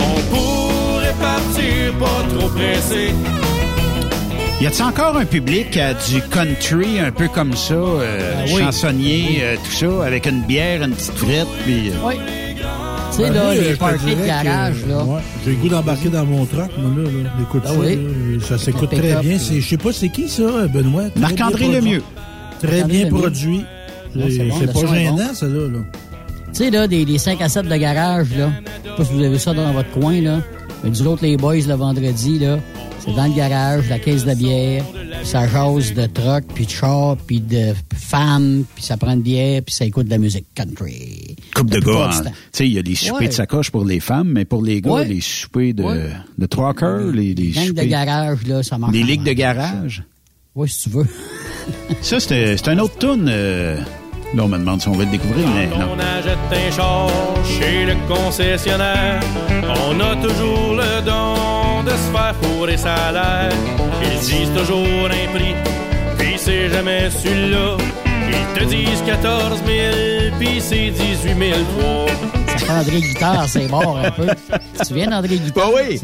On 0.00 0.20
pourrait 0.34 1.14
partir 1.20 1.92
pas 1.98 2.22
trop 2.38 2.48
pressé. 2.48 3.10
Y 4.60 4.66
a-t-il 4.66 4.82
encore 4.82 5.16
un 5.16 5.24
public 5.24 5.76
à 5.78 5.94
du 5.94 6.20
country 6.20 7.00
un 7.00 7.10
peu 7.10 7.28
comme 7.28 7.56
ça, 7.56 7.74
euh, 7.74 8.34
Ah 8.36 8.44
oui. 8.52 8.60
chansonnier, 8.62 9.38
euh, 9.42 9.56
tout 9.56 9.70
ça, 9.72 10.04
avec 10.06 10.26
une 10.26 10.42
bière, 10.42 10.82
une 10.82 10.92
petite 10.94 11.16
frite, 11.16 11.48
puis... 11.64 11.88
euh, 11.88 11.92
Oui. 12.04 12.14
Tu 13.10 13.16
sais, 13.16 13.22
Ben, 13.30 13.32
là, 13.34 13.54
les 13.54 13.74
parties 13.76 14.04
de 14.06 14.20
que, 14.20 14.26
garage, 14.26 14.86
là. 14.88 15.04
ouais, 15.04 15.20
J'ai 15.44 15.50
le 15.50 15.56
goût 15.56 15.68
d'embarquer 15.68 16.08
dans 16.10 16.24
mon 16.24 16.44
truck, 16.46 16.70
moi, 16.78 16.90
là. 16.96 17.10
là. 17.10 17.30
Écoute 17.42 17.62
Ah 17.66 17.68
ça, 17.70 17.78
oui. 17.78 17.96
là. 17.96 18.46
Ça 18.46 18.58
s'écoute 18.58 18.90
très 18.90 19.16
bien. 19.20 19.36
Je 19.38 19.60
sais 19.60 19.76
pas 19.76 19.92
c'est 19.92 20.08
qui, 20.08 20.28
ça, 20.28 20.66
Benoît. 20.72 21.04
Marc-André 21.16 21.68
Lemieux. 21.68 22.02
Très 22.62 22.84
bien 22.84 23.08
produit. 23.08 23.64
Non, 24.14 24.26
C'est 24.28 24.44
bon, 24.66 24.80
pas 24.86 24.94
gênant, 24.94 25.16
bon. 25.16 25.34
ça, 25.34 25.46
là. 25.46 25.68
là. 25.68 25.78
Tu 26.52 26.64
sais, 26.64 26.70
là, 26.70 26.86
des, 26.88 27.04
des 27.04 27.18
5 27.18 27.40
à 27.42 27.48
7 27.48 27.66
de 27.68 27.76
garage, 27.76 28.28
là. 28.36 28.50
Je 28.84 28.88
sais 28.90 28.96
pas 28.96 29.04
si 29.04 29.12
vous 29.14 29.22
avez 29.24 29.38
ça 29.38 29.54
dans 29.54 29.72
votre 29.72 29.90
coin, 29.92 30.20
là. 30.20 30.38
Mais 30.84 30.90
du 30.90 31.02
l'autre, 31.04 31.22
les 31.22 31.36
boys, 31.36 31.54
le 31.66 31.74
vendredi, 31.74 32.38
là. 32.38 32.58
C'est 33.04 33.14
dans 33.14 33.26
le 33.26 33.34
garage, 33.34 33.88
la 33.88 33.98
caisse 33.98 34.24
de 34.24 34.34
bière. 34.34 34.84
Ça 35.22 35.46
jase 35.46 35.94
de 35.94 36.06
truck, 36.06 36.44
puis 36.54 36.66
de 36.66 36.70
char, 36.70 37.16
puis 37.26 37.40
de 37.40 37.72
femmes, 37.94 38.64
puis 38.74 38.82
ça 38.82 38.96
prend 38.96 39.12
une 39.12 39.20
bière, 39.22 39.62
puis 39.64 39.74
ça 39.74 39.84
écoute 39.84 40.06
de 40.06 40.10
la 40.10 40.18
musique 40.18 40.46
country. 40.54 41.36
Coupe 41.54 41.70
de 41.70 41.78
gars. 41.78 42.10
hein. 42.12 42.22
Tu 42.24 42.30
sais, 42.52 42.66
il 42.66 42.72
y 42.72 42.78
a 42.78 42.82
des 42.82 42.96
soupers 42.96 43.20
Ouais. 43.20 43.28
de 43.28 43.32
sacoche 43.32 43.70
pour 43.70 43.84
les 43.84 44.00
femmes, 44.00 44.30
mais 44.32 44.44
pour 44.44 44.62
les 44.62 44.80
gars, 44.80 44.90
Ouais. 44.90 45.04
les 45.06 45.20
soupers 45.20 45.72
de, 45.72 45.84
Ouais. 45.84 46.10
de 46.36 46.46
trucker, 46.46 47.12
les, 47.14 47.34
les 47.34 47.50
Gang 47.50 47.72
de 47.72 47.82
garage, 47.84 48.44
là, 48.46 48.62
ça 48.64 48.76
marche. 48.78 48.92
Les 48.92 49.04
ligues 49.04 49.22
de 49.22 49.32
garage? 49.32 50.02
Oui, 50.56 50.68
si 50.68 50.84
tu 50.84 50.96
veux. 50.96 51.06
Ça, 52.02 52.18
c'est 52.18 52.56
c'est 52.56 52.68
un 52.68 52.78
autre 52.80 52.98
tune. 52.98 53.26
euh, 53.28 53.80
Là, 54.34 54.44
on 54.44 54.48
me 54.48 54.58
demande 54.58 54.80
si 54.80 54.86
on 54.88 54.92
va 54.92 55.04
le 55.04 55.10
découvrir, 55.10 55.44
mais 55.48 55.66
non. 55.66 55.90
On 55.94 55.98
achète 55.98 56.38
un 56.52 56.70
char 56.70 57.10
chez 57.44 57.84
le 57.84 57.94
concessionnaire. 58.08 59.20
On 59.88 59.98
a 60.00 60.14
toujours 60.16 60.74
le 60.74 61.04
don 61.04 61.34
de 61.82 61.90
se 61.90 62.10
faire 62.12 62.34
fourrer 62.42 62.76
salaire. 62.76 63.50
Ils 64.02 64.18
disent 64.20 64.52
toujours 64.56 65.06
un 65.06 65.36
prix, 65.36 65.54
puis 66.18 66.34
c'est 66.36 66.68
jamais 66.68 67.10
celui-là. 67.10 67.76
Ils 68.28 68.58
te 68.58 68.64
disent 68.64 69.02
14 69.06 69.62
000, 69.66 70.36
puis 70.38 70.60
c'est 70.60 70.90
18 70.90 71.34
003. 71.78 72.49
André 72.70 73.00
Guitard, 73.00 73.48
c'est 73.48 73.68
mort 73.68 73.98
un 73.98 74.10
peu. 74.10 74.26
Tu 74.26 74.80
te 74.80 74.86
souviens 74.86 75.08
d'André 75.08 75.36
Guitard? 75.38 75.70
oui. 75.74 76.00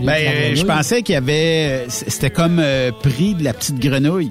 Ben, 0.00 0.12
euh, 0.12 0.54
je 0.54 0.64
pensais 0.64 1.02
qu'il 1.02 1.14
y 1.14 1.18
avait. 1.18 1.86
C'était 1.88 2.30
comme 2.30 2.58
euh, 2.60 2.90
prix 2.92 3.34
de 3.34 3.44
la 3.44 3.52
petite 3.52 3.78
grenouille. 3.78 4.30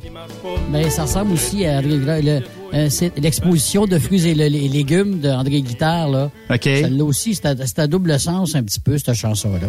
Ben, 0.70 0.90
ça 0.90 1.04
ressemble 1.04 1.34
aussi 1.34 1.66
à 1.66 1.80
André 1.80 1.98
Guitard. 1.98 2.42
Euh, 2.74 2.88
l'exposition 3.18 3.86
de 3.86 4.00
fruits 4.00 4.28
et 4.28 4.34
légumes 4.34 5.20
d'André 5.20 5.62
Guitard, 5.62 6.10
là. 6.10 6.32
OK. 6.50 6.64
Celle-là 6.64 7.04
aussi, 7.04 7.36
c'est 7.36 7.80
à, 7.80 7.88
double 7.88 8.18
sens 8.20 8.56
un 8.56 8.64
petit 8.64 8.80
peu, 8.80 8.98
cette 8.98 9.14
chanson-là. 9.16 9.68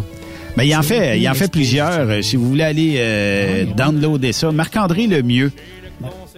Ben, 0.56 0.62
il 0.64 0.76
en 0.76 0.82
fait, 0.82 1.18
il 1.18 1.28
en 1.28 1.34
fait 1.34 1.50
plusieurs. 1.50 2.08
Euh, 2.08 2.22
Si 2.22 2.36
vous 2.36 2.48
voulez 2.48 2.64
aller 2.64 2.94
euh, 2.98 3.64
downloader 3.76 4.32
ça, 4.32 4.52
Marc-André 4.52 5.06
le 5.06 5.22
mieux. 5.22 5.50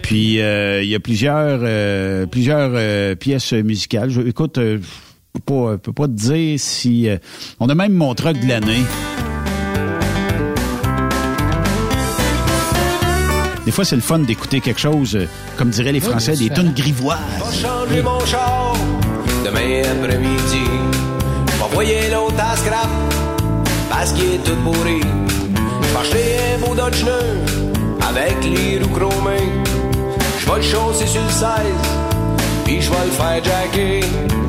Puis 0.02 0.40
euh, 0.40 0.82
il 0.82 0.88
y 0.88 0.94
a 0.94 1.00
plusieurs 1.00 1.60
euh, 1.62 2.26
plusieurs 2.26 3.16
pièces 3.16 3.52
musicales. 3.52 4.10
Je, 4.10 4.20
écoute, 4.20 4.58
pas, 5.40 5.72
je 5.72 5.76
peux 5.76 5.92
pas 5.92 6.06
te 6.06 6.12
dire 6.12 6.58
si 6.58 7.08
euh, 7.08 7.18
on 7.60 7.68
a 7.68 7.74
même 7.74 7.92
mon 7.92 8.14
truc 8.14 8.40
de 8.40 8.48
l'année. 8.48 8.82
Des 13.64 13.70
fois, 13.70 13.84
c'est 13.84 13.96
le 13.96 14.02
fun 14.02 14.18
d'écouter 14.20 14.60
quelque 14.60 14.80
chose, 14.80 15.16
euh, 15.16 15.26
comme 15.56 15.70
diraient 15.70 15.92
les 15.92 16.00
Français, 16.00 16.36
des 16.36 16.50
tunes 16.50 16.72
grivoises. 16.74 17.18
changer 17.50 18.02
mon 18.02 18.20
char 18.26 18.74
demain 19.44 19.82
après-midi. 20.00 20.64
M'envoyer 21.58 22.10
l'autre 22.10 22.36
à 22.38 22.56
scrap 22.56 22.88
parce 23.90 24.12
qu'il 24.12 24.34
est 24.34 24.44
tout 24.44 24.56
pourri. 24.62 25.00
M'acheter 25.94 26.36
un 26.54 26.66
beau 26.66 26.74
Dodge 26.74 27.04
avec 28.06 28.36
les 28.44 28.78
roues 28.82 28.90
chromées. 28.90 29.48
Je 30.38 30.46
vais 30.46 30.56
le 30.56 30.62
chausser 30.62 31.06
sur 31.06 31.22
le 31.22 31.30
16 31.30 31.48
puis 32.64 32.80
je 32.80 32.90
vais 32.90 33.04
le 33.04 33.10
faire 33.10 33.44
jacker. 33.44 34.43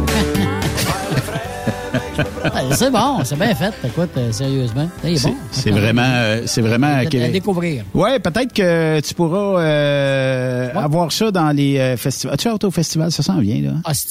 Ah, 2.53 2.76
c'est 2.76 2.91
bon, 2.91 3.23
c'est 3.23 3.38
bien 3.38 3.55
fait. 3.55 3.73
Écoute, 3.85 4.09
euh, 4.17 4.31
sérieusement. 4.31 4.89
C'est 5.03 5.30
bon. 5.30 5.35
C'est 5.51 5.72
vraiment, 5.72 6.01
euh, 6.05 6.41
c'est 6.45 6.61
vraiment. 6.61 6.88
À, 6.88 6.99
à 6.99 7.05
découvrir. 7.05 7.84
Ouais, 7.93 8.19
peut-être 8.19 8.53
que 8.53 8.99
tu 9.01 9.13
pourras 9.13 9.61
euh, 9.61 10.73
avoir 10.76 11.11
ça 11.11 11.31
dans 11.31 11.51
les 11.51 11.77
euh, 11.77 11.97
festivals. 11.97 12.38
Tu 12.38 12.47
hâte 12.47 12.63
au 12.63 12.72
festival, 12.72 13.11
ça 13.11 13.23
s'en 13.23 13.39
vient 13.39 13.61
là. 13.61 13.72
Ah, 13.84 13.93
si 13.93 14.07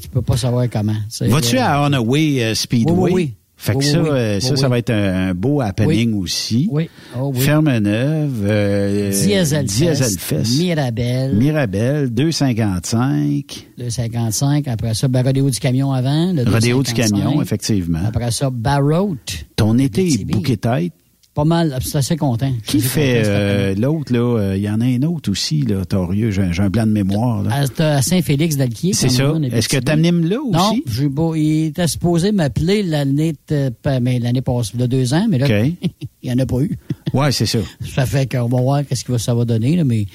tu 0.00 0.08
peux 0.08 0.22
pas 0.22 0.36
savoir 0.36 0.66
comment. 0.72 0.96
Vas-tu 1.20 1.58
à 1.58 1.82
Onaway 1.82 2.42
euh, 2.44 2.54
Speedway? 2.54 2.92
Oui, 2.94 3.10
oui, 3.12 3.12
oui. 3.12 3.34
Fait 3.58 3.72
que 3.72 3.78
Oui, 3.78 3.84
ça, 3.84 4.02
oui, 4.02 4.08
oui. 4.10 4.16
euh, 4.18 4.40
ça, 4.40 4.50
Oui, 4.50 4.58
ça 4.58 4.66
oui. 4.66 4.70
va 4.70 4.78
être 4.78 4.90
un, 4.90 5.28
un 5.30 5.34
beau 5.34 5.60
happening 5.62 6.12
aussi. 6.20 6.68
Oui. 6.70 6.90
Oh, 7.18 7.32
oui. 7.34 7.40
Ferme-Neuve. 7.40 8.44
Euh, 8.44 9.10
Dieselfest. 9.10 9.62
Dieselfest. 9.64 10.58
Mirabel. 10.62 11.34
Mirabel, 11.36 12.10
2,55. 12.10 13.66
Le 13.78 13.90
55. 13.90 14.68
Après 14.68 14.94
ça, 14.94 15.08
ben, 15.08 15.22
Rodéo 15.24 15.48
du 15.50 15.58
camion 15.58 15.92
avant. 15.92 16.32
Le 16.32 16.42
Rodéo 16.50 16.82
du 16.82 16.90
2,55. 16.92 16.94
camion, 16.94 17.42
effectivement. 17.42 18.00
Après 18.06 18.30
ça, 18.30 18.50
Barroat. 18.50 19.16
Ton 19.56 19.78
été 19.78 20.06
est 20.06 20.24
bouquet 20.24 20.56
tête. 20.58 20.92
Pas 21.36 21.44
mal. 21.44 21.78
C'est 21.84 21.98
assez 21.98 22.16
content. 22.16 22.50
Qui 22.66 22.80
fait 22.80 23.22
euh, 23.26 23.74
l'autre, 23.76 24.12
là? 24.12 24.18
euh, 24.40 24.56
Il 24.56 24.62
y 24.62 24.68
en 24.70 24.80
a 24.80 24.86
un 24.86 25.02
autre 25.02 25.30
aussi, 25.30 25.60
là, 25.62 25.84
Torieux. 25.84 26.30
J'ai 26.32 26.42
un 26.62 26.68
blanc 26.70 26.86
de 26.86 26.92
mémoire, 26.92 27.42
là. 27.44 27.50
À, 27.78 27.96
à 27.98 28.02
Saint-Félix 28.02 28.56
d'Alquier. 28.56 28.94
C'est 28.94 29.10
ça. 29.10 29.32
Est-ce 29.52 29.68
que 29.68 29.76
t'animes 29.76 30.24
là 30.28 30.38
aussi? 30.40 30.82
Non, 31.12 31.34
il 31.34 31.66
était 31.66 31.86
supposé 31.88 32.32
m'appeler 32.32 32.82
l'année 32.82 33.34
de- 33.48 33.68
pas- 33.68 34.00
mais 34.00 34.18
l'année 34.18 34.40
passée, 34.40 34.72
a 34.80 34.86
deux 34.86 35.12
ans, 35.14 35.26
mais 35.30 35.38
là, 35.38 35.46
OK. 35.46 35.72
il 36.22 36.28
n'y 36.28 36.32
en 36.32 36.42
a 36.42 36.46
pas 36.46 36.60
eu. 36.60 36.76
Ouais, 37.12 37.30
c'est 37.30 37.46
ça. 37.46 37.58
Ça 37.94 38.06
fait 38.06 38.26
qu'on 38.30 38.48
va 38.48 38.60
voir 38.62 38.82
qu'est-ce 38.88 39.04
que 39.04 39.16
ça 39.18 39.34
va 39.34 39.44
donner, 39.44 39.76
là, 39.76 39.84
mais 39.84 40.06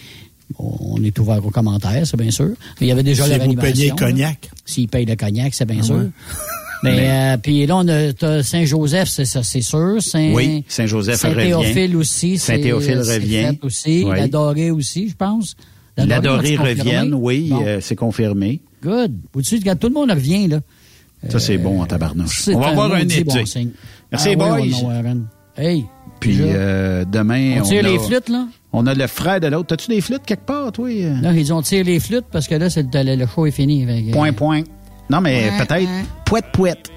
on 0.59 1.01
est 1.03 1.17
ouvert 1.19 1.45
aux 1.45 1.51
commentaires, 1.51 2.05
c'est 2.05 2.17
bien 2.17 2.31
sûr. 2.31 2.49
Mais 2.79 2.87
il 2.87 2.89
y 2.89 2.91
avait 2.91 3.03
déjà 3.03 3.23
Si 3.25 3.29
la 3.29 3.37
réanimation, 3.37 3.71
payez 3.73 3.89
là. 3.89 3.95
cognac. 3.95 4.49
S'ils 4.65 4.87
payent 4.89 5.05
le 5.05 5.15
cognac, 5.15 5.53
c'est 5.53 5.65
bien 5.65 5.77
Ah 5.81 5.83
sûr. 5.83 6.01
Mais, 6.83 6.95
Mais- 6.95 7.09
euh, 7.33 7.37
puis 7.37 7.65
là, 7.65 7.77
on 7.77 7.87
a 7.87 8.43
Saint-Joseph, 8.43 9.07
c'est 9.09 9.25
ça, 9.25 9.43
c'est 9.43 9.61
sûr. 9.61 10.01
Saint, 10.01 10.33
Oui, 10.33 10.63
Saint-Joseph 10.67 11.21
revient. 11.21 11.35
Saint-Théophile 11.51 11.95
aussi. 11.95 12.37
Saint-Théophile 12.37 12.99
revient. 12.99 13.57
aussi. 13.61 14.03
Oui. 14.05 14.17
L'Adoré 14.17 14.71
aussi, 14.71 15.09
je 15.09 15.15
pense. 15.15 15.55
L'Adoré 15.97 16.57
on 16.57 16.63
reviennent, 16.63 17.13
oui, 17.13 17.49
Bon. 17.49 17.63
euh, 17.65 17.79
c'est 17.81 17.95
confirmé. 17.95 18.61
Good. 18.81 19.13
Au-dessus, 19.35 19.57
regarde, 19.57 19.77
tout 19.79 19.87
le 19.89 19.93
monde 19.93 20.09
revient, 20.11 20.47
là. 20.47 20.61
Ça, 21.29 21.39
c'est 21.39 21.59
bon 21.59 21.81
en 21.81 21.85
tabarnouche. 21.85 22.41
C'est 22.45 22.55
On 22.55 22.59
va 22.59 22.69
avoir 22.69 22.91
un 22.95 22.99
été. 23.01 23.23
bon 23.23 23.45
signe. 23.45 23.69
Merci, 24.11 24.29
Ah 24.31 24.35
boys. 24.35 24.61
on. 24.83 25.61
Hey. 25.61 25.85
Puis 26.19 26.37
euh, 26.39 27.05
demain, 27.05 27.57
On 27.59 27.63
tire 27.63 27.85
a- 27.85 27.89
les 27.89 27.99
flûtes, 27.99 28.29
là? 28.29 28.47
On 28.73 28.87
a 28.87 28.93
le 28.95 29.05
frère 29.07 29.39
de 29.39 29.47
l'autre. 29.47 29.67
T'as-tu 29.67 29.89
des 29.89 30.01
flûtes 30.01 30.23
quelque 30.25 30.45
part, 30.45 30.71
toi? 30.71 30.89
euh? 30.89 31.21
Là, 31.21 31.33
ils 31.33 31.53
ont 31.53 31.61
tiré 31.61 31.83
les 31.83 31.99
flûtes 31.99 32.25
parce 32.31 32.47
que 32.47 32.55
là, 32.55 32.69
c'est 32.71 32.87
le, 32.93 33.15
le 33.15 33.25
show 33.27 33.45
est 33.45 33.51
fini. 33.51 33.85
Point, 34.11 34.33
point. 34.33 34.63
Non, 35.11 35.21
mais 35.21 35.49
Ouais, 35.49 35.57
peut-être 35.57 35.81
ouais. 35.83 36.05
pouette, 36.25 36.45
pouette. 36.53 36.89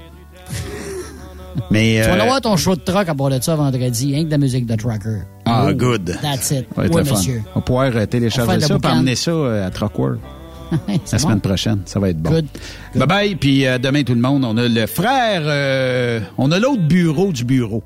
mais. 1.71 2.01
Tu 2.03 2.09
vas 2.09 2.17
euh, 2.17 2.21
avoir 2.23 2.41
ton 2.41 2.57
show 2.57 2.75
de 2.77 2.81
truck 2.81 3.09
à 3.09 3.15
bord 3.15 3.31
de 3.31 3.41
ça 3.41 3.57
vendredi, 3.57 4.13
rien 4.15 4.21
que 4.23 4.27
de 4.27 4.31
la 4.33 4.39
musique 4.39 4.67
de 4.67 4.77
trucker. 4.77 5.23
Ah, 5.45 5.67
Oh, 5.69 5.73
good. 5.75 6.17
That's 6.23 6.51
it. 6.53 6.67
Oui, 6.77 6.87
fun. 6.91 7.03
monsieur. 7.03 7.43
On 7.55 7.59
va 7.59 7.61
pouvoir 7.61 7.91
euh, 7.95 8.07
télécharger 8.07 8.61
ça 8.61 8.75
et 8.83 8.87
emmener 8.87 9.15
ça 9.15 9.31
euh, 9.33 9.67
à 9.67 9.71
Truck 9.71 9.99
World. 9.99 10.21
La 11.13 11.19
semaine 11.19 11.41
prochaine, 11.41 11.83
ça 11.85 12.01
va 12.01 12.09
être 12.09 12.19
bon. 12.21 12.31
Good. 12.31 12.47
Bye 12.97 13.07
bye, 13.07 13.37
puis 13.37 13.67
euh, 13.67 13.79
demain 13.79 14.03
tout 14.03 14.15
le 14.15 14.21
monde, 14.21 14.45
on 14.45 14.57
a 14.57 14.67
le 14.67 14.87
frère, 14.87 15.43
euh, 15.45 16.21
on 16.39 16.51
a 16.51 16.59
l'autre 16.59 16.83
bureau 16.83 17.33
du 17.33 17.45
bureau. 17.45 17.83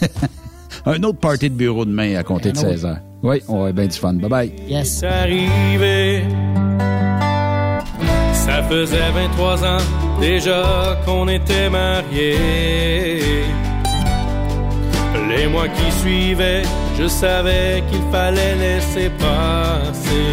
Un 0.86 1.02
autre 1.02 1.18
party 1.18 1.48
de 1.50 1.54
bureau 1.54 1.84
demain 1.84 2.16
à 2.16 2.22
compter 2.22 2.52
de 2.52 2.58
Un 2.58 2.62
autre. 2.62 2.70
16 2.70 2.84
h 2.86 2.96
Oui, 3.22 3.42
on 3.48 3.52
va 3.52 3.58
avoir 3.58 3.72
bien 3.72 3.86
du 3.86 3.96
fun. 3.98 4.14
Bye 4.14 4.28
bye. 4.28 4.52
Yes. 4.68 5.04
Faisait 8.68 9.10
23 9.12 9.64
ans 9.64 9.84
déjà 10.20 10.98
qu'on 11.04 11.28
était 11.28 11.68
mariés. 11.68 13.18
Les 15.28 15.46
mois 15.46 15.68
qui 15.68 15.90
suivaient, 16.00 16.62
je 16.98 17.06
savais 17.06 17.82
qu'il 17.90 18.02
fallait 18.10 18.54
laisser 18.56 19.10
passer. 19.10 20.30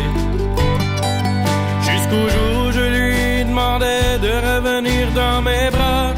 Jusqu'au 1.82 2.26
jour 2.34 2.68
où 2.68 2.72
je 2.72 2.86
lui 2.98 3.46
demandais 3.46 4.18
de 4.22 4.32
revenir 4.48 5.08
dans 5.14 5.42
mes 5.42 5.70
bras. 5.70 6.14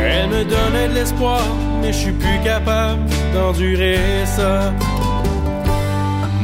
Elle 0.00 0.28
me 0.28 0.44
donnait 0.44 0.88
de 0.88 0.94
l'espoir, 0.94 1.42
mais 1.80 1.92
je 1.92 1.98
suis 1.98 2.12
plus 2.12 2.38
capable 2.44 3.02
d'endurer 3.34 3.98
ça. 4.24 4.72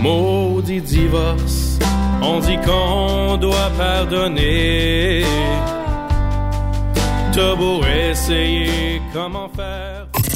Maudit 0.01 0.83
divorce, 0.83 1.64
on 2.25 2.41
dit 2.41 2.59
qu'on 2.67 3.37
doit 3.37 3.71
pardonner. 3.77 5.25
T'as 7.33 7.55
beau 7.57 7.81
essayer, 7.85 9.03
comment 9.13 9.49
faire? 9.49 10.07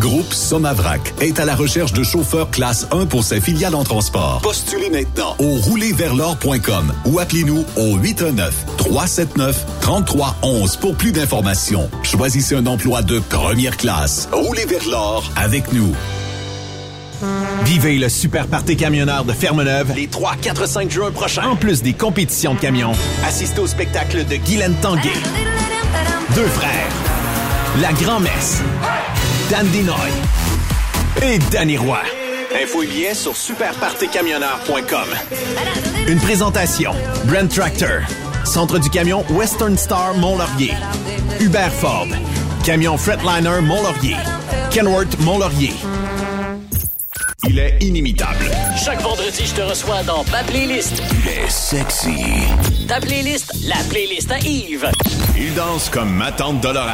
Groupe 0.00 0.32
Somavrac 0.32 1.14
est 1.20 1.38
à 1.38 1.44
la 1.44 1.54
recherche 1.54 1.92
de 1.92 2.02
chauffeurs 2.02 2.50
classe 2.50 2.88
1 2.90 3.04
pour 3.04 3.22
ses 3.22 3.38
filiales 3.38 3.74
en 3.74 3.84
transport. 3.84 4.40
Postulez 4.42 4.88
maintenant 4.88 5.36
au 5.38 5.56
roulerversl'or.com 5.56 6.94
ou 7.04 7.18
appelez-nous 7.18 7.66
au 7.76 7.98
819-379-3311 7.98 10.78
pour 10.78 10.96
plus 10.96 11.12
d'informations. 11.12 11.90
Choisissez 12.02 12.54
un 12.54 12.64
emploi 12.64 13.02
de 13.02 13.18
première 13.18 13.76
classe. 13.76 14.30
Roulez 14.32 14.64
vers 14.64 14.88
l'or 14.88 15.30
avec 15.36 15.70
nous. 15.74 15.94
Vivez 17.64 17.98
le 17.98 18.08
super 18.08 18.46
party 18.46 18.78
camionneur 18.78 19.26
de 19.26 19.34
Fermeneuve 19.34 19.92
les 19.94 20.08
3, 20.08 20.36
4, 20.40 20.66
5 20.66 20.90
juin 20.90 21.10
prochains. 21.10 21.50
En 21.50 21.56
plus 21.56 21.82
des 21.82 21.92
compétitions 21.92 22.54
de 22.54 22.60
camions, 22.60 22.92
assistez 23.26 23.60
au 23.60 23.66
spectacle 23.66 24.24
de 24.24 24.36
Guylaine 24.36 24.76
Tanguay. 24.80 25.12
Deux 26.34 26.46
frères. 26.46 26.88
La 27.82 27.92
grand-messe. 27.92 28.62
Dan 29.50 29.66
Dinoy. 29.72 30.10
Et 31.22 31.38
Danny 31.50 31.76
Roy. 31.76 31.98
Info 32.62 32.84
et 32.84 32.86
billets 32.86 33.14
sur 33.14 33.34
superpartycamionneur.com. 33.34 35.08
Une 36.06 36.20
présentation. 36.20 36.92
Brand 37.24 37.48
Tractor. 37.48 38.02
Centre 38.44 38.78
du 38.78 38.88
camion 38.90 39.24
Western 39.30 39.76
Star 39.76 40.14
Mont-Laurier. 40.14 40.74
Hubert 41.40 41.72
Ford. 41.72 42.06
Camion 42.64 42.96
Fretliner 42.96 43.60
Mont-Laurier. 43.60 44.16
Kenworth 44.70 45.18
Mont-Laurier. 45.18 45.74
Il 47.48 47.58
est 47.58 47.78
inimitable. 47.80 48.50
Chaque 48.84 49.00
vendredi, 49.00 49.46
je 49.46 49.54
te 49.54 49.62
reçois 49.62 50.02
dans 50.02 50.24
ma 50.30 50.44
playlist. 50.44 51.02
Il 51.24 51.28
est 51.28 51.48
sexy. 51.48 52.24
Ta 52.86 53.00
playlist, 53.00 53.52
la 53.66 53.76
playlist 53.88 54.30
à 54.30 54.38
Yves. 54.40 54.90
Il 55.36 55.54
danse 55.54 55.88
comme 55.88 56.10
ma 56.10 56.32
tante 56.32 56.60
Dolores. 56.60 56.86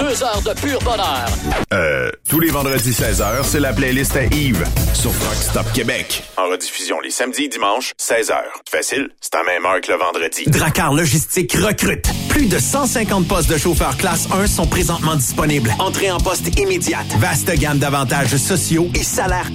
Deux 0.00 0.22
heures 0.22 0.40
de 0.42 0.58
pur 0.58 0.78
bonheur. 0.80 1.26
Euh, 1.74 2.10
tous 2.28 2.40
les 2.40 2.48
vendredis 2.48 2.90
16h, 2.92 3.44
c'est 3.44 3.60
la 3.60 3.72
playlist 3.74 4.16
à 4.16 4.24
Yves 4.24 4.64
sur 4.94 5.10
Rock 5.10 5.34
Stop 5.34 5.66
Québec. 5.74 6.22
En 6.38 6.48
rediffusion 6.48 6.98
les 7.00 7.10
samedis 7.10 7.44
et 7.44 7.48
dimanches, 7.48 7.92
16h. 8.00 8.34
Facile, 8.70 9.10
c'est 9.20 9.34
à 9.34 9.42
même 9.42 9.66
heure 9.66 9.80
que 9.82 9.92
le 9.92 9.98
vendredi. 9.98 10.44
Dracar 10.46 10.94
Logistique 10.94 11.52
recrute. 11.52 12.06
Plus 12.30 12.46
de 12.46 12.58
150 12.58 13.28
postes 13.28 13.50
de 13.50 13.58
chauffeurs 13.58 13.96
classe 13.98 14.26
1 14.32 14.46
sont 14.46 14.66
présentement 14.66 15.16
disponibles. 15.16 15.74
Entrée 15.78 16.10
en 16.10 16.18
poste 16.18 16.58
immédiate. 16.58 17.06
Vaste 17.18 17.50
gamme 17.58 17.78
d'avantages 17.78 18.36
sociaux 18.36 18.88
et 18.94 19.02
salaires 19.02 19.52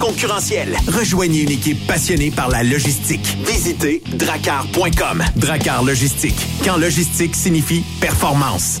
Rejoignez 0.88 1.42
une 1.42 1.50
équipe 1.50 1.86
passionnée 1.86 2.30
par 2.30 2.48
la 2.48 2.62
logistique. 2.62 3.36
Visitez 3.46 4.02
dracar.com. 4.14 5.22
Dracar 5.36 5.82
Logistique. 5.82 6.36
Quand 6.64 6.76
logistique 6.76 7.34
signifie 7.34 7.82
performance. 8.00 8.80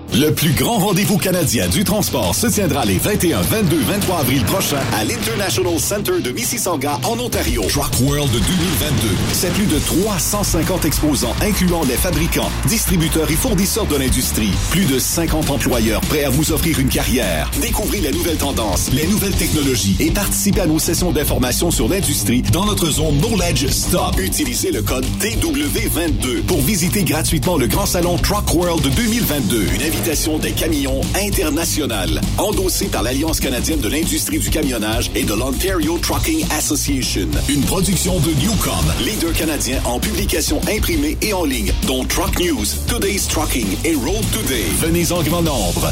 Le 0.13 0.29
plus 0.33 0.51
grand 0.51 0.77
rendez-vous 0.77 1.17
canadien 1.17 1.69
du 1.69 1.85
transport 1.85 2.35
se 2.35 2.45
tiendra 2.47 2.83
les 2.83 2.97
21, 2.97 3.39
22, 3.39 3.77
23 3.77 4.19
avril 4.19 4.43
prochains 4.43 4.81
à 4.93 5.05
l'International 5.05 5.79
Center 5.79 6.19
de 6.21 6.31
Mississauga 6.31 6.99
en 7.03 7.17
Ontario. 7.17 7.63
Truck 7.69 7.93
World 8.01 8.29
2022. 8.29 9.07
C'est 9.31 9.53
plus 9.53 9.67
de 9.67 9.79
350 9.79 10.83
exposants 10.83 11.33
incluant 11.41 11.83
les 11.85 11.95
fabricants, 11.95 12.51
distributeurs 12.67 13.31
et 13.31 13.35
fournisseurs 13.35 13.85
de 13.85 13.95
l'industrie. 13.95 14.51
Plus 14.71 14.83
de 14.83 14.99
50 14.99 15.49
employeurs 15.49 16.01
prêts 16.01 16.25
à 16.25 16.29
vous 16.29 16.51
offrir 16.51 16.77
une 16.79 16.89
carrière. 16.89 17.49
Découvrez 17.61 18.01
les 18.01 18.11
nouvelles 18.11 18.37
tendances, 18.37 18.91
les 18.91 19.07
nouvelles 19.07 19.35
technologies 19.35 19.95
et 20.01 20.11
participez 20.11 20.59
à 20.59 20.65
nos 20.65 20.79
sessions 20.79 21.13
d'information 21.13 21.71
sur 21.71 21.87
l'industrie 21.87 22.41
dans 22.41 22.65
notre 22.65 22.87
zone 22.91 23.17
Knowledge 23.21 23.67
Stop. 23.67 24.19
Utilisez 24.19 24.71
le 24.71 24.81
code 24.81 25.05
TW22 25.21 26.41
pour 26.41 26.59
visiter 26.59 27.03
gratuitement 27.05 27.55
le 27.55 27.67
grand 27.67 27.85
salon 27.85 28.17
Truck 28.17 28.53
World 28.53 28.85
2022. 28.93 29.67
Une 29.73 29.81
des 30.01 30.51
camions 30.51 31.01
internationales, 31.15 32.21
endossée 32.39 32.87
par 32.87 33.03
l'Alliance 33.03 33.39
canadienne 33.39 33.79
de 33.79 33.87
l'industrie 33.87 34.39
du 34.39 34.49
camionnage 34.49 35.11
et 35.13 35.23
de 35.23 35.33
l'Ontario 35.33 35.99
Trucking 35.99 36.43
Association. 36.57 37.27
Une 37.49 37.61
production 37.61 38.19
de 38.19 38.31
Newcom, 38.41 38.73
leader 39.05 39.31
canadien 39.33 39.79
en 39.85 39.99
publication 39.99 40.59
imprimée 40.67 41.17
et 41.21 41.33
en 41.33 41.45
ligne, 41.45 41.71
dont 41.85 42.03
Truck 42.05 42.39
News, 42.39 42.65
Today's 42.87 43.27
Trucking 43.27 43.77
et 43.85 43.93
Road 43.93 44.25
Today. 44.33 44.65
Venez 44.79 45.11
en 45.11 45.21
grand 45.21 45.43
nombre. 45.43 45.91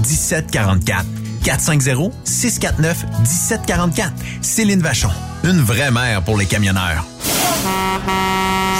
1744. 0.00 1.04
450-649-1744. 1.44 4.10
Céline 4.42 4.80
Vachon. 4.80 5.10
Une 5.44 5.60
vraie 5.60 5.90
mère 5.90 6.22
pour 6.22 6.36
les 6.36 6.46
camionneurs. 6.46 7.04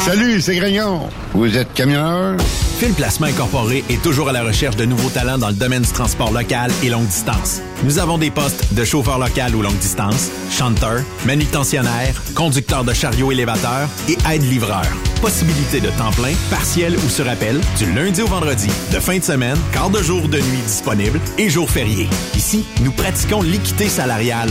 Salut, 0.05 0.41
c'est 0.41 0.57
Grignon. 0.57 1.09
Vous 1.33 1.57
êtes 1.57 1.73
camionneur? 1.75 2.37
Fil 2.81 2.94
Placement 2.94 3.27
Incorporé 3.27 3.85
est 3.90 4.01
toujours 4.01 4.31
à 4.31 4.32
la 4.32 4.43
recherche 4.43 4.74
de 4.74 4.86
nouveaux 4.86 5.11
talents 5.11 5.36
dans 5.36 5.48
le 5.48 5.55
domaine 5.55 5.82
du 5.82 5.93
transport 5.93 6.32
local 6.32 6.70
et 6.82 6.89
longue 6.89 7.09
distance. 7.09 7.61
Nous 7.85 7.98
avons 7.98 8.16
des 8.16 8.31
postes 8.31 8.73
de 8.73 8.85
chauffeur 8.86 9.19
local 9.19 9.55
ou 9.55 9.61
longue 9.61 9.77
distance, 9.77 10.31
chanteur, 10.51 11.02
manutentionnaire, 11.27 12.15
conducteur 12.35 12.82
de 12.85 12.94
chariot 12.94 13.32
élévateur 13.32 13.86
et 14.09 14.16
aide-livreur. 14.32 14.86
Possibilité 15.20 15.81
de 15.81 15.90
temps 15.90 16.11
plein, 16.12 16.32
partiel 16.48 16.97
ou 16.97 17.11
sur 17.11 17.28
appel, 17.28 17.61
du 17.77 17.93
lundi 17.93 18.23
au 18.23 18.27
vendredi, 18.27 18.70
de 18.94 18.98
fin 18.98 19.19
de 19.19 19.24
semaine, 19.24 19.59
quart 19.74 19.90
de 19.90 20.02
jour 20.02 20.27
de 20.27 20.39
nuit 20.39 20.62
disponible 20.66 21.20
et 21.36 21.51
jours 21.51 21.70
fériés. 21.70 22.09
Ici, 22.35 22.65
nous 22.81 22.93
pratiquons 22.93 23.43
l'équité 23.43 23.90
salariale. 23.90 24.48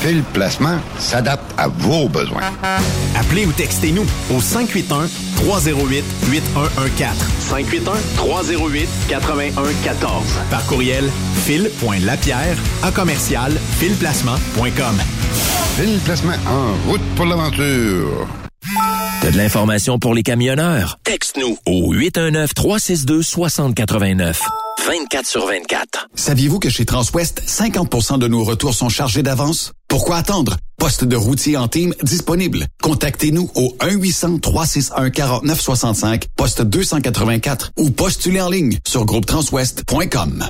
Fil 0.00 0.24
Placement 0.32 0.78
s'adapte 0.98 1.54
à 1.56 1.68
vos 1.68 2.08
besoins. 2.08 2.42
Appelez 3.14 3.46
ou 3.46 3.52
textez-nous 3.52 4.04
au 4.34 4.40
581 4.40 5.06
308 5.36 6.04
8114. 6.30 7.14
581-308-8114. 7.50 8.86
Par 10.50 10.64
courriel, 10.66 11.10
fil.lapierre 11.44 12.56
à 12.82 12.90
commercial 12.90 13.52
filplacement.com. 13.78 14.96
Fil 15.76 15.98
Placement 16.04 16.32
en 16.46 16.74
route 16.90 17.02
pour 17.16 17.26
l'aventure. 17.26 18.26
T'as 19.20 19.30
de 19.30 19.36
l'information 19.36 19.98
pour 19.98 20.14
les 20.14 20.22
camionneurs? 20.22 20.98
Texte-nous 21.04 21.58
au 21.66 21.94
819-362-6089. 21.94 24.36
24 24.86 25.26
sur 25.26 25.46
24. 25.46 26.06
Saviez-vous 26.14 26.58
que 26.60 26.70
chez 26.70 26.84
Transwest, 26.84 27.42
50% 27.46 28.18
de 28.18 28.28
nos 28.28 28.44
retours 28.44 28.74
sont 28.74 28.88
chargés 28.88 29.22
d'avance? 29.22 29.72
Pourquoi 29.88 30.16
attendre? 30.16 30.56
Poste 30.78 31.04
de 31.04 31.16
routier 31.16 31.56
en 31.56 31.68
team 31.68 31.94
disponible. 32.02 32.66
Contactez-nous 32.82 33.50
au 33.54 33.76
1-800-361-4965, 33.80 36.24
poste 36.36 36.60
284 36.62 37.72
ou 37.78 37.90
postulez 37.90 38.40
en 38.40 38.50
ligne 38.50 38.78
sur 38.86 39.06
groupetranswest.com. 39.06 40.44